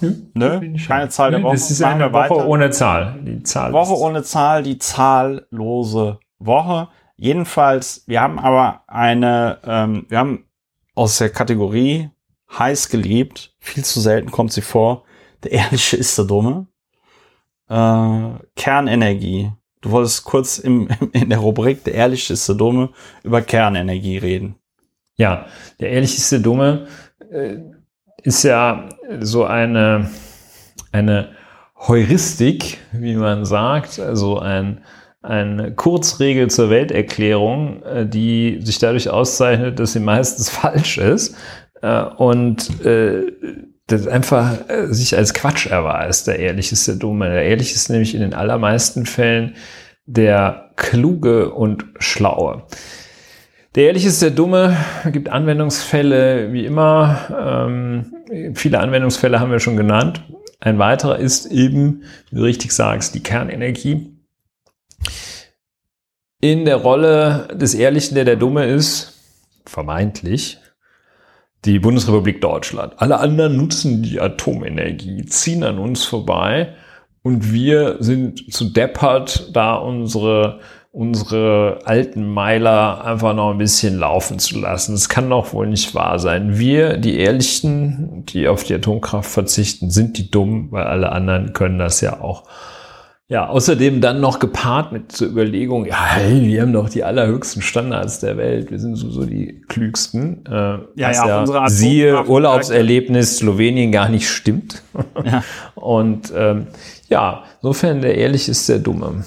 Nö. 0.01 0.13
Nö, 0.33 0.77
keine 0.87 1.09
Zahl 1.09 1.31
der 1.31 1.43
Woche. 1.43 1.55
Das 1.55 1.69
ist 1.71 1.81
eine 1.83 2.05
Woche 2.05 2.13
weiter. 2.13 2.47
ohne 2.47 2.69
Zahl. 2.69 3.19
Die 3.21 3.43
Zahl 3.43 3.73
Woche 3.73 3.93
ist- 3.93 3.99
ohne 3.99 4.23
Zahl, 4.23 4.63
die 4.63 4.77
zahllose 4.77 6.19
Woche. 6.39 6.87
Jedenfalls, 7.17 8.03
wir 8.07 8.21
haben 8.21 8.39
aber 8.39 8.83
eine, 8.87 9.57
ähm, 9.65 10.05
wir 10.07 10.19
haben 10.19 10.45
aus 10.95 11.17
der 11.17 11.29
Kategorie 11.29 12.09
heiß 12.57 12.87
geliebt, 12.87 13.53
viel 13.59 13.83
zu 13.83 13.99
selten 13.99 14.31
kommt 14.31 14.53
sie 14.53 14.61
vor, 14.61 15.03
der 15.43 15.51
Ehrliche 15.51 15.97
ist 15.97 16.17
der 16.17 16.25
Dumme. 16.25 16.67
Äh, 17.69 18.29
Kernenergie. 18.55 19.51
Du 19.81 19.91
wolltest 19.91 20.23
kurz 20.23 20.57
im, 20.59 20.87
in 21.11 21.29
der 21.29 21.39
Rubrik 21.39 21.83
der 21.83 21.93
Ehrliche 21.93 22.33
ist 22.33 22.47
der 22.47 22.55
Dumme 22.55 22.89
über 23.23 23.41
Kernenergie 23.41 24.17
reden. 24.17 24.55
Ja, 25.17 25.45
der 25.81 25.89
ehrlichste 25.91 26.39
Dumme 26.39 26.87
äh, 26.87 27.08
ist 28.23 28.43
ja 28.43 28.89
so 29.19 29.45
eine, 29.45 30.09
eine 30.91 31.29
Heuristik, 31.87 32.77
wie 32.91 33.15
man 33.15 33.45
sagt, 33.45 33.99
also 33.99 34.39
ein, 34.39 34.83
eine 35.21 35.73
Kurzregel 35.73 36.49
zur 36.49 36.69
Welterklärung, 36.69 37.83
äh, 37.83 38.05
die 38.05 38.59
sich 38.61 38.79
dadurch 38.79 39.09
auszeichnet, 39.09 39.79
dass 39.79 39.93
sie 39.93 39.99
meistens 39.99 40.49
falsch 40.49 40.97
ist 40.97 41.35
äh, 41.81 42.03
und 42.03 42.85
äh, 42.85 43.31
das 43.87 44.07
einfach 44.07 44.69
äh, 44.69 44.87
sich 44.93 45.17
als 45.17 45.33
Quatsch 45.33 45.67
erweist, 45.67 46.27
der 46.27 46.39
ehrlich 46.39 46.71
ist 46.71 46.87
der 46.87 46.95
Dumme. 46.95 47.29
Der 47.29 47.43
ehrlich 47.43 47.73
ist 47.73 47.89
nämlich 47.89 48.13
in 48.13 48.21
den 48.21 48.33
allermeisten 48.33 49.05
Fällen 49.05 49.55
der 50.05 50.71
Kluge 50.75 51.51
und 51.51 51.85
Schlaue. 51.99 52.63
Der 53.75 53.85
Ehrliche 53.85 54.07
ist 54.07 54.21
der 54.21 54.31
Dumme, 54.31 54.75
gibt 55.11 55.29
Anwendungsfälle 55.29 56.51
wie 56.51 56.65
immer. 56.65 57.19
Ähm, 57.39 58.55
viele 58.55 58.79
Anwendungsfälle 58.79 59.39
haben 59.39 59.51
wir 59.51 59.59
schon 59.59 59.77
genannt. 59.77 60.23
Ein 60.59 60.79
weiterer 60.79 61.19
ist 61.19 61.45
eben, 61.45 62.03
wie 62.29 62.37
du 62.37 62.43
richtig 62.43 62.71
sagst, 62.71 63.13
die 63.13 63.21
Kernenergie. 63.21 64.15
In 66.41 66.65
der 66.65 66.77
Rolle 66.77 67.47
des 67.53 67.75
Ehrlichen, 67.75 68.15
der 68.15 68.25
der 68.25 68.37
Dumme 68.37 68.65
ist, 68.65 69.19
vermeintlich, 69.65 70.57
die 71.65 71.77
Bundesrepublik 71.79 72.41
Deutschland. 72.41 72.93
Alle 72.97 73.19
anderen 73.19 73.55
nutzen 73.55 74.01
die 74.01 74.19
Atomenergie, 74.19 75.25
ziehen 75.25 75.63
an 75.63 75.77
uns 75.77 76.05
vorbei 76.05 76.73
und 77.21 77.53
wir 77.53 77.97
sind 77.99 78.51
zu 78.51 78.65
deppert, 78.71 79.55
da 79.55 79.75
unsere 79.75 80.61
unsere 80.91 81.79
alten 81.85 82.27
Meiler 82.27 83.05
einfach 83.05 83.35
noch 83.35 83.51
ein 83.51 83.59
bisschen 83.59 83.97
laufen 83.99 84.39
zu 84.39 84.59
lassen. 84.59 84.93
Das 84.93 85.07
kann 85.07 85.29
doch 85.29 85.53
wohl 85.53 85.67
nicht 85.67 85.93
wahr 85.93 86.17
sein. 86.17 86.57
Wir, 86.57 86.97
die 86.97 87.17
Ehrlichen, 87.19 88.25
die 88.25 88.47
auf 88.47 88.63
die 88.63 88.73
Atomkraft 88.73 89.29
verzichten, 89.29 89.91
sind 89.91 90.17
die 90.17 90.31
dumm, 90.31 90.71
weil 90.71 90.83
alle 90.83 91.11
anderen 91.11 91.53
können 91.53 91.77
das 91.77 92.01
ja 92.01 92.21
auch. 92.21 92.43
Ja, 93.27 93.47
außerdem 93.47 94.01
dann 94.01 94.21
noch 94.21 94.39
gepaart 94.39 94.91
mit 94.91 95.11
zur 95.11 95.27
Überlegung, 95.27 95.85
ja, 95.85 96.03
hey, 96.03 96.41
wir 96.41 96.63
haben 96.63 96.73
doch 96.73 96.89
die 96.89 97.03
allerhöchsten 97.03 97.61
Standards 97.61 98.21
der 98.21 98.37
Welt, 98.37 98.71
wir 98.71 98.79
sind 98.79 98.95
so, 98.95 99.11
so 99.11 99.23
die 99.23 99.61
klügsten. 99.67 100.43
Äh, 100.47 100.51
ja, 100.51 100.79
ja, 100.95 101.27
ja 101.27 101.39
unsere 101.41 101.69
siehe 101.69 102.25
Urlaubserlebnis 102.25 103.37
Slowenien 103.37 103.91
gar 103.91 104.09
nicht 104.09 104.27
stimmt. 104.27 104.81
Ja. 105.23 105.43
Und 105.75 106.33
ähm, 106.35 106.65
ja, 107.07 107.43
insofern 107.61 108.01
der 108.01 108.15
Ehrlich 108.15 108.49
ist 108.49 108.67
der 108.67 108.79
Dumme. 108.79 109.23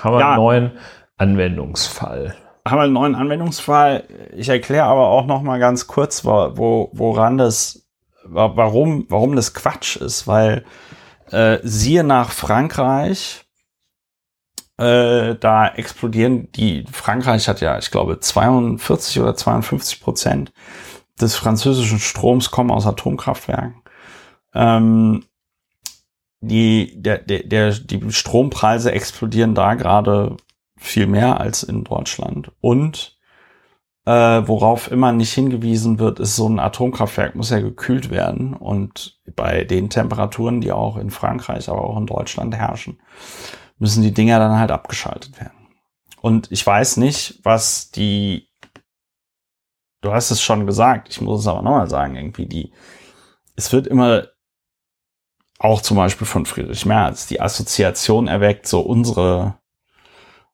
Haben 0.00 0.14
wir 0.14 0.20
ja. 0.20 0.28
einen 0.28 0.36
neuen 0.36 0.70
Anwendungsfall. 1.16 2.34
Haben 2.66 2.78
wir 2.78 2.82
einen 2.82 2.92
neuen 2.92 3.14
Anwendungsfall. 3.14 4.04
Ich 4.36 4.48
erkläre 4.48 4.84
aber 4.84 5.08
auch 5.08 5.26
noch 5.26 5.42
mal 5.42 5.58
ganz 5.58 5.86
kurz, 5.86 6.24
wo, 6.24 6.90
woran 6.92 7.38
das, 7.38 7.86
warum, 8.24 9.06
warum 9.08 9.36
das 9.36 9.54
Quatsch 9.54 9.96
ist, 9.96 10.26
weil 10.26 10.64
äh, 11.30 11.58
siehe 11.62 12.04
nach 12.04 12.30
Frankreich, 12.30 13.44
äh, 14.78 15.36
da 15.36 15.68
explodieren 15.68 16.50
die, 16.52 16.84
Frankreich 16.90 17.48
hat 17.48 17.60
ja, 17.60 17.78
ich 17.78 17.90
glaube, 17.90 18.18
42 18.18 19.20
oder 19.20 19.36
52 19.36 20.00
Prozent 20.00 20.52
des 21.20 21.36
französischen 21.36 21.98
Stroms 21.98 22.50
kommen 22.50 22.70
aus 22.70 22.86
Atomkraftwerken. 22.86 23.74
Ähm, 24.54 25.24
die, 26.40 26.94
der, 26.96 27.18
der, 27.18 27.44
der, 27.44 27.72
die 27.72 28.12
Strompreise 28.12 28.92
explodieren 28.92 29.54
da 29.54 29.74
gerade 29.74 30.36
viel 30.76 31.06
mehr 31.06 31.40
als 31.40 31.62
in 31.62 31.84
Deutschland. 31.84 32.52
Und 32.60 33.18
äh, 34.06 34.12
worauf 34.12 34.90
immer 34.90 35.12
nicht 35.12 35.32
hingewiesen 35.32 35.98
wird, 35.98 36.18
ist, 36.20 36.36
so 36.36 36.48
ein 36.48 36.58
Atomkraftwerk 36.58 37.34
muss 37.34 37.50
ja 37.50 37.60
gekühlt 37.60 38.10
werden. 38.10 38.54
Und 38.54 39.20
bei 39.36 39.64
den 39.64 39.90
Temperaturen, 39.90 40.60
die 40.62 40.72
auch 40.72 40.96
in 40.96 41.10
Frankreich, 41.10 41.68
aber 41.68 41.84
auch 41.84 41.98
in 41.98 42.06
Deutschland 42.06 42.54
herrschen, 42.54 42.98
müssen 43.78 44.02
die 44.02 44.14
Dinger 44.14 44.38
dann 44.38 44.58
halt 44.58 44.70
abgeschaltet 44.70 45.38
werden. 45.38 45.68
Und 46.22 46.50
ich 46.50 46.66
weiß 46.66 46.96
nicht, 46.96 47.40
was 47.42 47.90
die, 47.90 48.48
du 50.00 50.12
hast 50.12 50.30
es 50.30 50.42
schon 50.42 50.66
gesagt, 50.66 51.08
ich 51.10 51.20
muss 51.20 51.40
es 51.40 51.46
aber 51.46 51.62
nochmal 51.62 51.88
sagen, 51.88 52.16
irgendwie 52.16 52.46
die, 52.46 52.72
es 53.56 53.72
wird 53.72 53.86
immer 53.86 54.26
auch 55.60 55.82
zum 55.82 55.98
Beispiel 55.98 56.26
von 56.26 56.46
Friedrich 56.46 56.86
Merz 56.86 57.26
die 57.26 57.40
Assoziation 57.40 58.28
erweckt, 58.28 58.66
so 58.66 58.80
unsere, 58.80 59.58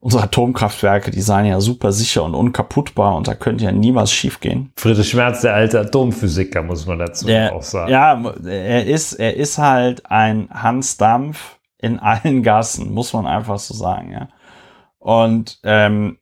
unsere 0.01 0.25
Atomkraftwerke, 0.25 1.13
die 1.13 1.21
seien 1.21 1.47
ja 1.47 1.61
super 1.61 1.93
sicher 1.93 2.25
und 2.25 2.35
unkaputtbar 2.35 3.15
und 3.15 3.29
da 3.29 3.37
könnte 3.37 3.65
ja 3.65 3.73
nie 3.73 3.95
was 3.95 4.11
schiefgehen. 4.11 4.73
Friedrich 4.77 5.15
Merz, 5.15 5.43
der 5.43 5.55
alte 5.55 5.79
Atomphysiker, 5.79 6.63
muss 6.65 6.87
man 6.87 6.99
dazu 6.99 7.27
der, 7.27 7.55
auch 7.55 7.63
sagen. 7.63 7.93
Ja, 7.93 8.21
er 8.45 8.85
ist, 8.85 9.13
er 9.13 9.37
ist 9.37 9.59
halt 9.59 10.11
ein 10.11 10.49
Hans 10.51 10.97
Dampf 10.97 11.61
in 11.79 11.99
allen 12.01 12.43
Gassen, 12.43 12.93
muss 12.93 13.13
man 13.13 13.27
einfach 13.27 13.61
so 13.61 13.75
sagen, 13.75 14.11
ja. 14.11 14.29
Und 14.99 15.61
ähm, 15.63 16.19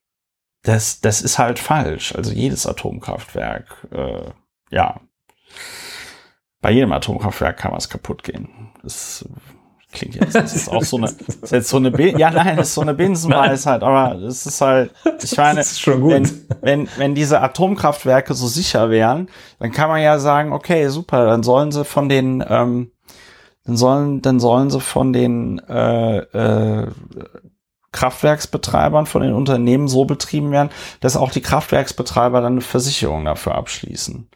das, 0.62 1.01
das 1.01 1.22
ist 1.22 1.39
halt 1.39 1.59
falsch. 1.59 2.14
Also 2.14 2.32
jedes 2.32 2.66
Atomkraftwerk, 2.66 3.87
äh, 3.93 4.30
ja, 4.70 5.01
bei 6.65 6.71
jedem 6.71 6.93
Atomkraftwerk 6.93 7.59
kann 7.59 7.73
was 7.73 7.91
kaputt 7.91 8.23
gehen. 8.23 8.49
Das 8.83 9.29
klingt 9.93 10.15
jetzt, 10.15 10.35
das 10.35 10.57
ist 10.57 10.71
auch 10.71 10.83
so 10.83 10.97
eine, 10.97 11.09
ist 11.09 11.53
jetzt 11.53 11.69
so 11.69 11.77
eine, 11.77 11.91
Be 11.91 12.19
ja 12.19 12.31
nein, 12.31 12.57
das 12.57 12.69
ist 12.69 12.75
so 12.77 12.81
eine 12.81 12.95
Binsenweisheit, 12.95 13.83
aber 13.83 14.15
das 14.19 14.47
ist 14.47 14.62
halt, 14.62 14.91
ich 15.23 15.37
meine, 15.37 15.61
wenn, 15.61 16.47
wenn, 16.62 16.89
wenn 16.97 17.15
diese 17.15 17.43
Atomkraftwerke 17.43 18.33
so 18.33 18.47
sicher 18.47 18.89
wären, 18.89 19.29
dann 19.59 19.73
kann 19.73 19.91
man 19.91 20.01
ja 20.01 20.19
sagen, 20.19 20.55
okay, 20.55 20.89
super, 20.89 21.27
dann 21.27 21.43
sollen 21.43 21.71
sie 21.71 21.85
von 21.85 22.09
den, 22.09 22.43
ähm, 22.49 22.93
dann 23.67 23.77
sollen, 23.77 24.23
dann 24.23 24.41
sollen 24.41 24.71
sie 24.71 24.81
von 24.81 25.12
den 25.12 25.59
äh, 25.69 26.17
äh, 26.17 26.89
Kraftwerksbetreibern, 27.93 29.05
von 29.05 29.21
den 29.21 29.35
Unternehmen 29.35 29.87
so 29.87 30.07
betrieben 30.07 30.51
werden, 30.51 30.71
dass 31.01 31.19
auch 31.19 31.31
die 31.31 31.43
Kraftwerksbetreiber 31.43 32.41
dann 32.41 32.53
eine 32.53 32.62
Versicherung 32.62 33.27
dafür 33.27 33.55
abschließen. 33.55 34.31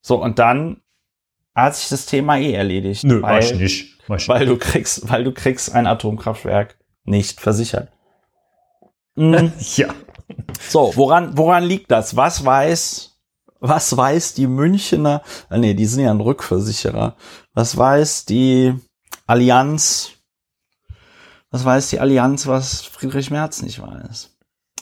So, 0.00 0.22
und 0.22 0.38
dann 0.38 0.80
hat 1.54 1.76
sich 1.76 1.88
das 1.88 2.06
Thema 2.06 2.38
eh 2.38 2.52
erledigt. 2.52 3.04
Nö, 3.04 3.22
weil, 3.22 3.42
ich 3.42 3.54
nicht. 3.54 3.98
Mach 4.08 4.26
weil 4.28 4.46
du 4.46 4.56
kriegst, 4.56 5.08
weil 5.08 5.24
du 5.24 5.32
kriegst 5.32 5.74
ein 5.74 5.86
Atomkraftwerk 5.86 6.78
nicht 7.04 7.40
versichert. 7.40 7.88
Mhm. 9.16 9.52
ja. 9.76 9.88
So, 10.68 10.92
woran, 10.94 11.36
woran 11.36 11.64
liegt 11.64 11.90
das? 11.90 12.16
Was 12.16 12.44
weiß, 12.44 13.18
was 13.60 13.96
weiß 13.96 14.34
die 14.34 14.46
Münchner, 14.46 15.22
äh, 15.50 15.58
nee, 15.58 15.74
die 15.74 15.86
sind 15.86 16.04
ja 16.04 16.10
ein 16.10 16.20
Rückversicherer. 16.20 17.16
Was 17.54 17.76
weiß 17.76 18.24
die 18.26 18.74
Allianz, 19.26 20.12
was 21.50 21.64
weiß 21.64 21.90
die 21.90 22.00
Allianz, 22.00 22.46
was 22.46 22.82
Friedrich 22.82 23.30
Merz 23.30 23.62
nicht 23.62 23.80
weiß? 23.80 24.36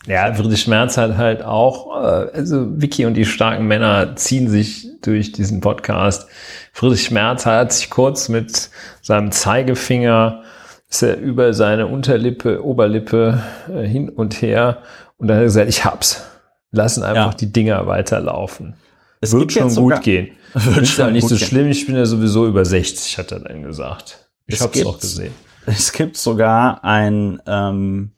Ja, 0.07 0.33
Friedrich 0.33 0.69
Merz 0.69 0.97
hat 0.97 1.17
halt 1.17 1.43
auch, 1.43 1.97
äh, 1.97 2.31
also 2.33 2.81
Vicky 2.81 3.05
und 3.07 3.15
die 3.15 3.25
starken 3.25 3.67
Männer 3.67 4.17
ziehen 4.17 4.49
sich 4.49 4.88
durch 5.03 5.33
diesen 5.33 5.61
Podcast. 5.61 6.29
Friedrich 6.73 7.11
Merz 7.11 7.47
hat 7.47 7.73
sich 7.73 7.91
kurz 7.91 8.29
mit 8.29 8.71
seinem 9.03 9.33
Zeigefinger 9.33 10.43
ist 10.89 11.03
er 11.03 11.19
über 11.19 11.53
seine 11.53 11.87
Unterlippe, 11.87 12.65
Oberlippe 12.65 13.43
äh, 13.69 13.87
hin 13.87 14.09
und 14.09 14.41
her 14.41 14.83
und 15.19 15.29
dann 15.29 15.37
hat 15.37 15.43
er 15.43 15.47
gesagt, 15.47 15.69
ich 15.69 15.85
hab's. 15.85 16.25
Lassen 16.71 17.03
einfach 17.03 17.33
ja. 17.33 17.37
die 17.37 17.53
Dinger 17.53 17.87
weiterlaufen. 17.87 18.75
Es 19.21 19.33
wird 19.33 19.53
schon 19.53 19.75
gut 19.75 20.03
gehen. 20.03 20.31
Wird 20.55 20.79
ist 20.79 20.97
ja 20.97 21.11
nicht 21.11 21.29
so 21.29 21.35
gehen. 21.35 21.47
schlimm, 21.47 21.69
ich 21.69 21.87
bin 21.87 21.97
ja 21.97 22.07
sowieso 22.07 22.47
über 22.47 22.65
60, 22.65 23.19
hat 23.19 23.33
er 23.33 23.41
dann 23.41 23.63
gesagt. 23.63 24.29
Ich 24.47 24.57
es 24.57 24.61
hab's 24.63 24.85
auch 24.85 24.99
gesehen. 24.99 25.35
Es 25.67 25.93
gibt 25.93 26.17
sogar 26.17 26.85
ein 26.85 27.41
ähm, 27.47 28.13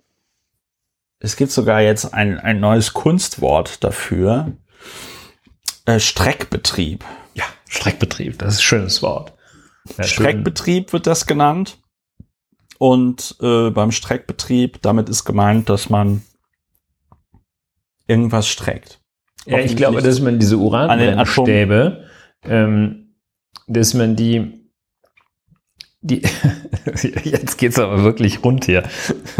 es 1.21 1.37
gibt 1.37 1.53
sogar 1.53 1.83
jetzt 1.83 2.15
ein, 2.15 2.39
ein 2.39 2.61
neues 2.61 2.95
Kunstwort 2.95 3.85
dafür. 3.85 4.53
Äh, 5.91 5.99
Streckbetrieb. 5.99 7.05
Ja, 7.35 7.45
Streckbetrieb, 7.69 8.39
das 8.39 8.55
ist 8.55 8.61
ein 8.61 8.63
schönes 8.63 9.03
Wort. 9.03 9.33
Ja, 9.99 10.05
Streckbetrieb 10.05 10.85
schön. 10.85 10.93
wird 10.93 11.07
das 11.07 11.27
genannt. 11.27 11.79
Und 12.79 13.37
äh, 13.43 13.71
beim 13.71 13.91
Streckbetrieb, 13.91 14.81
damit 14.83 15.09
ist 15.09 15.25
gemeint, 15.25 15.69
dass 15.69 15.91
man 15.91 16.23
irgendwas 18.07 18.47
streckt. 18.49 19.01
Ja, 19.47 19.59
ich 19.59 19.77
glaube, 19.77 20.01
dass 20.01 20.21
man 20.21 20.39
diese 20.39 20.59
Uranbrennstäbe, 20.59 22.07
ähm, 22.45 23.15
dass 23.67 23.95
man 23.95 24.17
die 24.17 24.61
die, 26.03 26.23
jetzt 27.25 27.59
geht's 27.59 27.79
aber 27.79 28.03
wirklich 28.05 28.43
rund 28.43 28.65
hier, 28.65 28.85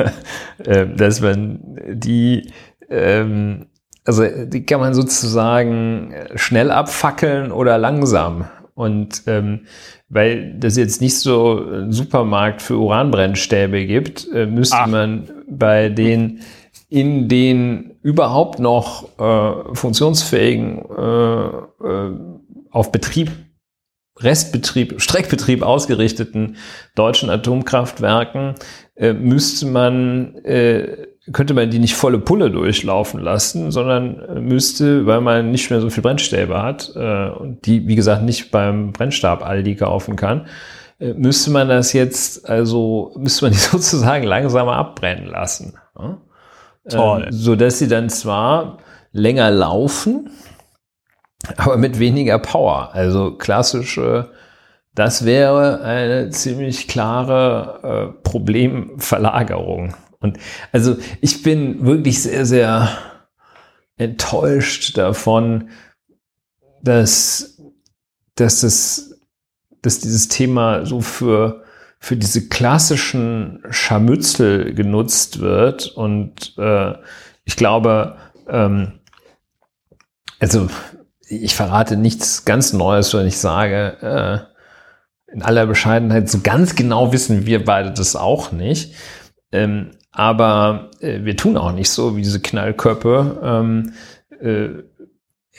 ähm, 0.67 0.97
dass 0.97 1.21
man 1.21 1.79
die, 1.89 2.53
ähm, 2.91 3.70
also 4.05 4.25
die 4.47 4.65
kann 4.65 4.81
man 4.81 4.95
sozusagen 4.95 6.15
schnell 6.35 6.71
abfackeln 6.71 7.53
oder 7.53 7.79
langsam. 7.79 8.49
Und 8.75 9.25
ähm, 9.27 9.67
weil 10.09 10.55
das 10.59 10.77
jetzt 10.77 11.01
nicht 11.01 11.19
so 11.19 11.63
ein 11.71 11.93
Supermarkt 11.93 12.63
für 12.63 12.79
Uranbrennstäbe 12.79 13.87
gibt, 13.87 14.27
äh, 14.33 14.47
müsste 14.47 14.79
Ach. 14.79 14.87
man 14.87 15.31
bei 15.49 15.89
den 15.91 16.41
in 16.89 17.29
den 17.29 17.97
überhaupt 18.03 18.59
noch 18.59 19.09
äh, 19.19 19.75
funktionsfähigen 19.75 20.79
äh, 20.97 21.87
äh, 21.87 22.11
auf 22.71 22.91
Betrieb 22.91 23.31
Restbetrieb, 24.19 25.01
Streckbetrieb 25.01 25.63
ausgerichteten 25.63 26.57
deutschen 26.95 27.31
Atomkraftwerken 27.31 28.55
äh, 28.97 29.13
müsste 29.13 29.67
man, 29.67 30.37
äh, 30.45 31.07
könnte 31.33 31.55
man 31.55 31.71
die 31.71 31.79
nicht 31.79 31.95
volle 31.95 32.19
Pulle 32.19 32.51
durchlaufen 32.51 33.21
lassen, 33.21 33.71
sondern 33.71 34.21
äh, 34.21 34.41
müsste, 34.41 35.07
weil 35.07 35.21
man 35.21 35.51
nicht 35.51 35.71
mehr 35.71 35.81
so 35.81 35.91
viel 35.91 36.03
Brennstäbe 36.03 36.63
hat 36.63 36.93
äh, 36.97 37.29
und 37.29 37.67
die, 37.67 37.87
wie 37.87 37.95
gesagt, 37.95 38.23
nicht 38.23 38.51
beim 38.51 38.93
Brennstab 38.93 39.45
Aldi 39.45 39.77
kaufen 39.77 40.17
kann, 40.17 40.47
äh, 40.99 41.13
müsste 41.13 41.51
man 41.51 41.69
das 41.69 41.93
jetzt, 41.93 42.49
also 42.49 43.13
müsste 43.17 43.45
man 43.45 43.53
die 43.53 43.59
sozusagen 43.59 44.25
langsamer 44.25 44.77
abbrennen 44.77 45.27
lassen. 45.27 45.75
Ja? 45.99 46.19
Toll. 46.89 47.25
Ähm, 47.25 47.33
so 47.33 47.55
dass 47.55 47.79
sie 47.79 47.89
dann 47.89 48.09
zwar 48.09 48.79
länger 49.13 49.51
laufen, 49.51 50.31
aber 51.57 51.77
mit 51.77 51.99
weniger 51.99 52.39
Power. 52.39 52.95
Also 52.95 53.37
klassische, 53.37 54.31
das 54.95 55.25
wäre 55.25 55.83
eine 55.83 56.31
ziemlich 56.31 56.89
klare 56.89 58.13
äh, 58.15 58.23
Problemverlagerung. 58.23 59.95
Und 60.21 60.39
also 60.73 60.97
ich 61.21 61.43
bin 61.43 61.85
wirklich 61.85 62.23
sehr, 62.23 62.47
sehr 62.47 62.91
enttäuscht 63.97 64.97
davon, 64.97 65.71
dass, 66.83 67.61
dass, 68.35 68.61
das, 68.61 69.19
dass 69.83 70.01
dieses 70.01 70.29
Thema 70.29 70.87
so 70.87 71.01
für, 71.01 71.65
für 71.99 72.17
diese 72.17 72.49
klassischen 72.49 73.63
Scharmützel 73.71 74.75
genutzt 74.75 75.41
wird. 75.41 75.89
Und 75.89 76.55
äh, 76.59 76.95
ich 77.45 77.57
glaube, 77.57 78.17
ähm, 78.49 79.01
also 80.39 80.69
ich 81.29 81.55
verrate 81.55 81.97
nichts 81.97 82.45
ganz 82.45 82.73
Neues, 82.73 83.15
wenn 83.15 83.27
ich 83.27 83.39
sage, 83.39 84.47
äh, 85.29 85.33
in 85.33 85.43
aller 85.43 85.67
Bescheidenheit, 85.67 86.29
so 86.29 86.41
ganz 86.43 86.75
genau 86.75 87.13
wissen 87.13 87.47
wir 87.47 87.65
beide 87.65 87.93
das 87.93 88.17
auch 88.17 88.51
nicht. 88.51 88.95
Ähm, 89.53 89.91
aber 90.13 90.91
äh, 91.01 91.25
wir 91.25 91.37
tun 91.37 91.57
auch 91.57 91.73
nicht 91.73 91.91
so 91.91 92.17
wie 92.17 92.23
diese 92.23 92.41
Knallköpfe, 92.41 93.41
ähm, 93.43 93.93
äh, 94.41 94.83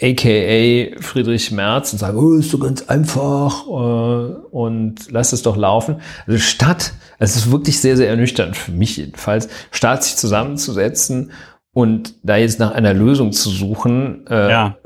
aka 0.02 1.00
Friedrich 1.02 1.52
Merz 1.52 1.94
und 1.94 2.00
sagen, 2.00 2.18
oh, 2.18 2.34
ist 2.34 2.50
so 2.50 2.58
ganz 2.58 2.84
einfach 2.84 3.66
äh, 3.68 3.70
und 3.70 5.12
lass 5.12 5.34
es 5.34 5.44
doch 5.44 5.58
laufen. 5.58 6.02
Also 6.26 6.40
statt, 6.40 6.94
es 7.20 7.36
ist 7.36 7.52
wirklich 7.52 7.80
sehr, 7.80 7.98
sehr 7.98 8.10
ernüchternd 8.10 8.58
für 8.58 8.72
mich 8.72 8.98
jedenfalls, 8.98 9.50
statt 9.72 10.04
sich 10.04 10.16
zusammenzusetzen 10.16 11.32
und 11.74 12.16
da 12.24 12.38
jetzt 12.38 12.60
nach 12.60 12.72
einer 12.72 12.94
Lösung 12.94 13.32
zu 13.32 13.50
suchen, 13.50 14.26
äh, 14.28 14.50
ja. 14.50 14.78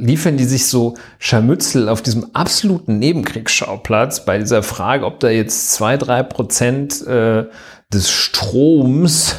Liefern 0.00 0.36
die 0.36 0.44
sich 0.44 0.66
so 0.66 0.94
Scharmützel 1.18 1.88
auf 1.88 2.02
diesem 2.02 2.34
absoluten 2.34 2.98
Nebenkriegsschauplatz 2.98 4.24
bei 4.24 4.38
dieser 4.38 4.62
Frage, 4.62 5.06
ob 5.06 5.20
da 5.20 5.28
jetzt 5.28 5.72
zwei, 5.72 5.96
drei 5.96 6.22
Prozent 6.22 7.06
äh, 7.06 7.46
des 7.92 8.10
Stroms 8.10 9.36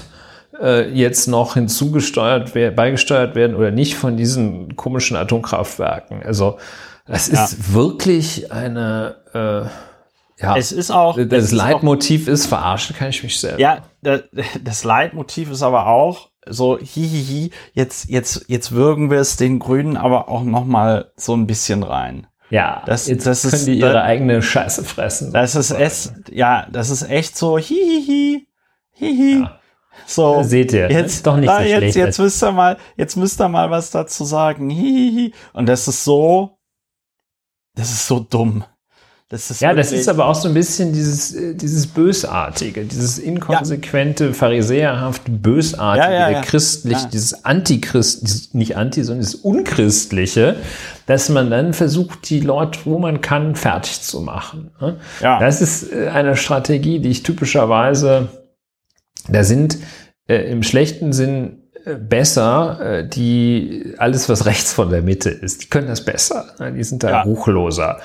äh, 0.61 0.89
jetzt 0.89 1.27
noch 1.27 1.55
hinzugesteuert 1.55 2.55
werden, 2.55 2.75
beigesteuert 2.75 3.35
werden 3.35 3.55
oder 3.55 3.71
nicht 3.71 3.95
von 3.95 4.17
diesen 4.17 4.75
komischen 4.75 5.17
Atomkraftwerken. 5.17 6.23
Also 6.23 6.57
das 7.07 7.27
ist 7.27 7.53
ja. 7.53 7.73
wirklich 7.73 8.51
eine 8.51 9.15
äh, 9.33 9.69
ja, 10.41 10.57
es 10.57 10.71
ist 10.71 10.91
auch. 10.91 11.19
Das 11.23 11.51
Leitmotiv 11.51 12.21
ist, 12.21 12.27
auch, 12.27 12.33
ist, 12.33 12.45
verarschen 12.47 12.95
kann 12.95 13.09
ich 13.09 13.21
mich 13.21 13.39
selbst. 13.39 13.59
Ja, 13.59 13.83
das 14.01 14.83
Leitmotiv 14.83 15.51
ist 15.51 15.61
aber 15.61 15.87
auch 15.87 16.30
so, 16.47 16.77
hihihi, 16.77 17.51
jetzt, 17.73 18.09
jetzt, 18.09 18.45
jetzt 18.47 18.71
würgen 18.71 19.11
wir 19.11 19.19
es 19.19 19.37
den 19.37 19.59
Grünen 19.59 19.97
aber 19.97 20.29
auch 20.29 20.43
noch 20.43 20.65
mal 20.65 21.11
so 21.15 21.35
ein 21.35 21.47
bisschen 21.47 21.83
rein. 21.83 22.27
Ja, 22.49 22.83
das, 22.85 23.07
jetzt 23.07 23.25
das 23.25 23.43
können 23.43 23.53
ist, 23.53 23.67
die 23.67 23.79
ihre 23.79 23.93
da, 23.93 24.03
eigene 24.03 24.41
Scheiße 24.41 24.83
fressen. 24.83 25.31
Das 25.31 25.55
ist 25.55 25.71
es, 25.71 26.13
ja, 26.29 26.67
das 26.71 26.89
ist 26.89 27.03
echt 27.03 27.37
so, 27.37 27.57
hihihi, 27.57 28.47
hihi. 28.91 29.41
Ja. 29.41 29.61
So, 30.05 30.43
seht 30.43 30.73
ihr, 30.73 30.91
jetzt 30.91 31.25
doch 31.27 31.37
nicht 31.37 31.49
da, 31.49 31.59
so 31.59 31.63
jetzt. 31.63 31.95
Jetzt 31.95 32.19
müsst 32.19 32.43
ihr 32.43 32.51
mal, 32.51 32.77
jetzt 32.97 33.15
müsst 33.15 33.39
ihr 33.39 33.49
mal 33.49 33.69
was 33.71 33.91
dazu 33.91 34.25
sagen. 34.25 34.69
Hihihi. 34.69 35.33
Und 35.53 35.67
das 35.67 35.87
ist 35.87 36.03
so, 36.03 36.57
das 37.75 37.91
ist 37.91 38.07
so 38.07 38.19
dumm. 38.19 38.63
Das 39.31 39.61
ja, 39.61 39.73
das 39.73 39.93
ist 39.93 40.09
aber 40.09 40.25
auch 40.25 40.35
so 40.35 40.49
ein 40.49 40.53
bisschen 40.53 40.91
dieses, 40.91 41.33
äh, 41.33 41.55
dieses 41.55 41.87
Bösartige, 41.87 42.83
dieses 42.83 43.17
inkonsequente, 43.17 44.25
ja. 44.25 44.33
pharisäerhafte, 44.33 45.31
bösartige, 45.31 46.13
ja, 46.13 46.29
ja, 46.31 46.41
christlich, 46.41 46.97
dieses 47.05 47.45
Antichrist, 47.45 48.23
dieses, 48.23 48.53
nicht 48.53 48.75
anti, 48.75 49.01
sondern 49.05 49.21
dieses 49.21 49.35
unchristliche, 49.35 50.57
dass 51.05 51.29
man 51.29 51.49
dann 51.49 51.73
versucht, 51.73 52.29
die 52.29 52.41
Leute, 52.41 52.79
wo 52.83 52.99
man 52.99 53.21
kann, 53.21 53.55
fertig 53.55 54.01
zu 54.01 54.19
machen. 54.19 54.71
Ne? 54.81 54.97
Ja. 55.21 55.39
Das 55.39 55.61
ist 55.61 55.93
äh, 55.93 56.09
eine 56.09 56.35
Strategie, 56.35 56.99
die 56.99 57.09
ich 57.09 57.23
typischerweise, 57.23 58.27
da 59.29 59.45
sind 59.45 59.77
äh, 60.27 60.51
im 60.51 60.61
schlechten 60.61 61.13
Sinn 61.13 61.60
besser, 61.85 62.79
äh, 62.81 63.07
die 63.07 63.93
alles, 63.97 64.29
was 64.29 64.45
rechts 64.45 64.73
von 64.73 64.89
der 64.89 65.01
Mitte 65.01 65.29
ist, 65.29 65.63
die 65.63 65.67
können 65.67 65.87
das 65.87 66.05
besser. 66.05 66.53
Ne? 66.59 66.73
Die 66.73 66.83
sind 66.83 67.03
da 67.03 67.09
ja. 67.09 67.21
ruchloser. 67.21 67.99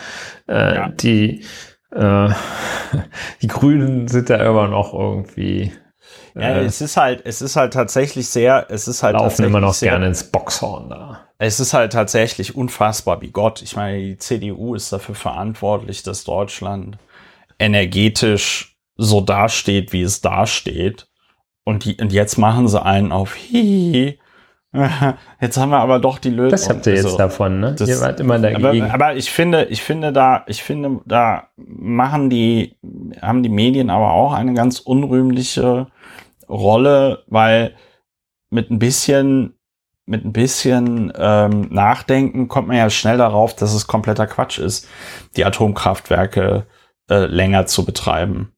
Äh, 0.49 0.75
ja. 0.75 0.89
Die, 0.89 1.45
äh, 1.93 2.29
die 3.43 3.49
Grünen 3.49 4.09
sind 4.09 4.31
da 4.31 4.37
immer 4.37 4.69
noch 4.69 4.95
irgendwie. 4.95 5.73
Ja, 6.35 6.59
es 6.61 6.83
ist 6.83 6.99
halt, 6.99 7.23
es 7.25 7.41
ist 7.41 7.57
halt 7.57 7.73
tatsächlich 7.73 8.29
sehr, 8.29 8.67
es 8.69 8.89
ist 8.89 9.03
halt 9.03 9.15
laufen 9.15 9.47
immer 9.47 9.61
noch 9.61 9.73
sehr, 9.73 9.93
gerne 9.93 10.07
ins 10.07 10.25
Boxhorn 10.25 10.91
da. 10.91 11.27
Es 11.39 11.61
ist 11.61 11.73
halt 11.73 11.93
tatsächlich 11.93 12.55
unfassbar 12.55 13.23
wie 13.23 13.31
Gott. 13.31 13.63
Ich 13.63 13.75
meine, 13.75 13.99
die 13.99 14.19
CDU 14.19 14.75
ist 14.75 14.93
dafür 14.93 15.15
verantwortlich, 15.15 16.03
dass 16.03 16.25
Deutschland 16.25 16.99
energetisch 17.59 18.77
so 18.97 19.23
dasteht, 19.23 19.95
wie 19.95 20.03
es 20.03 20.21
dasteht. 20.21 21.07
Und, 21.67 21.85
die, 21.85 21.97
und 22.01 22.13
jetzt 22.13 22.39
machen 22.39 22.69
sie 22.69 22.81
einen 22.81 23.11
auf 23.11 23.35
Hihi. 23.35 24.21
Jetzt 25.41 25.57
haben 25.57 25.71
wir 25.71 25.79
aber 25.79 25.99
doch 25.99 26.19
die 26.19 26.31
Lösung. 26.31 26.51
Das 26.51 26.69
habt 26.69 26.87
ihr 26.87 26.95
jetzt 26.95 27.07
also, 27.07 27.17
davon, 27.17 27.61
ne? 27.61 27.75
Das, 27.75 27.89
ihr 27.89 28.01
wart 28.01 28.21
immer 28.21 28.39
dagegen. 28.39 28.85
Aber, 28.85 28.95
aber, 28.95 29.17
ich 29.17 29.31
finde, 29.31 29.65
ich 29.65 29.81
finde 29.81 30.13
da, 30.13 30.45
ich 30.49 30.63
finde, 30.63 31.01
da 31.07 31.49
machen 31.57 32.29
die, 32.29 32.77
haben 33.23 33.43
die 33.43 33.49
Medien 33.49 33.89
aber 33.89 34.13
auch 34.13 34.35
eine 34.35 34.53
ganz 34.53 34.81
unrühmliche 34.81 35.87
Rolle, 36.47 37.25
weil 37.27 37.75
mit 38.51 38.71
ein 38.71 38.79
bisschen, 38.79 39.55
mit 40.05 40.27
ein 40.27 40.33
bisschen 40.33 41.13
ähm, 41.17 41.69
Nachdenken 41.71 42.49
kommt 42.49 42.69
man 42.69 42.77
ja 42.77 42.91
schnell 42.91 43.17
darauf, 43.17 43.57
dass 43.57 43.73
es 43.73 43.87
kompletter 43.87 44.27
Quatsch 44.27 44.59
ist, 44.59 44.89
die 45.37 45.45
Atomkraftwerke 45.45 46.67
äh, 47.09 47.25
länger 47.25 47.67
zu 47.67 47.87
betreiben. 47.87 48.53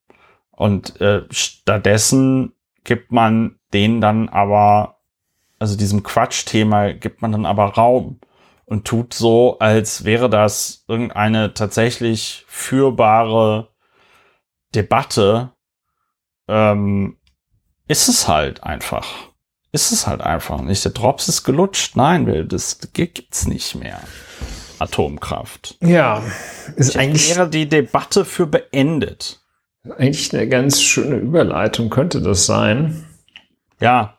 Und 0.51 1.01
äh, 1.01 1.23
stattdessen 1.31 2.53
gibt 2.85 3.13
man 3.13 3.59
denen 3.73 4.01
dann 4.01 4.29
aber, 4.29 5.01
also 5.59 5.77
diesem 5.77 6.03
Quatsch-Thema 6.03 6.95
gibt 6.95 7.23
man 7.23 7.33
dann 7.33 7.47
aber 7.47 7.75
Raum 7.75 8.21
und 8.65 8.87
tut 8.87 9.15
so, 9.15 9.59
als 9.59 10.05
wäre 10.05 10.29
das 10.29 10.85
irgendeine 10.89 11.55
tatsächlich 11.55 12.45
führbare 12.49 13.71
Debatte. 14.75 15.53
Ähm, 16.49 17.19
ist 17.87 18.09
es 18.09 18.29
halt 18.29 18.63
einfach. 18.63 19.07
Ist 19.73 19.93
es 19.93 20.07
halt 20.07 20.21
einfach 20.21 20.61
nicht. 20.61 20.85
Der 20.85 20.93
Drops 20.93 21.29
ist 21.29 21.45
gelutscht. 21.45 21.97
Nein, 21.97 22.49
das 22.49 22.79
gibt's 22.93 23.47
nicht 23.47 23.75
mehr. 23.75 24.01
Atomkraft. 24.79 25.77
Ja, 25.81 26.23
ist 26.77 26.91
ich 26.91 26.99
eigentlich 26.99 27.35
wäre 27.35 27.49
die 27.49 27.69
Debatte 27.69 28.25
für 28.25 28.47
beendet. 28.47 29.41
Eigentlich 29.97 30.33
eine 30.35 30.49
ganz 30.49 30.83
schöne 30.83 31.17
Überleitung 31.17 31.91
könnte 31.91 32.21
das 32.21 32.47
sein. 32.47 33.05
Ja. 33.81 34.19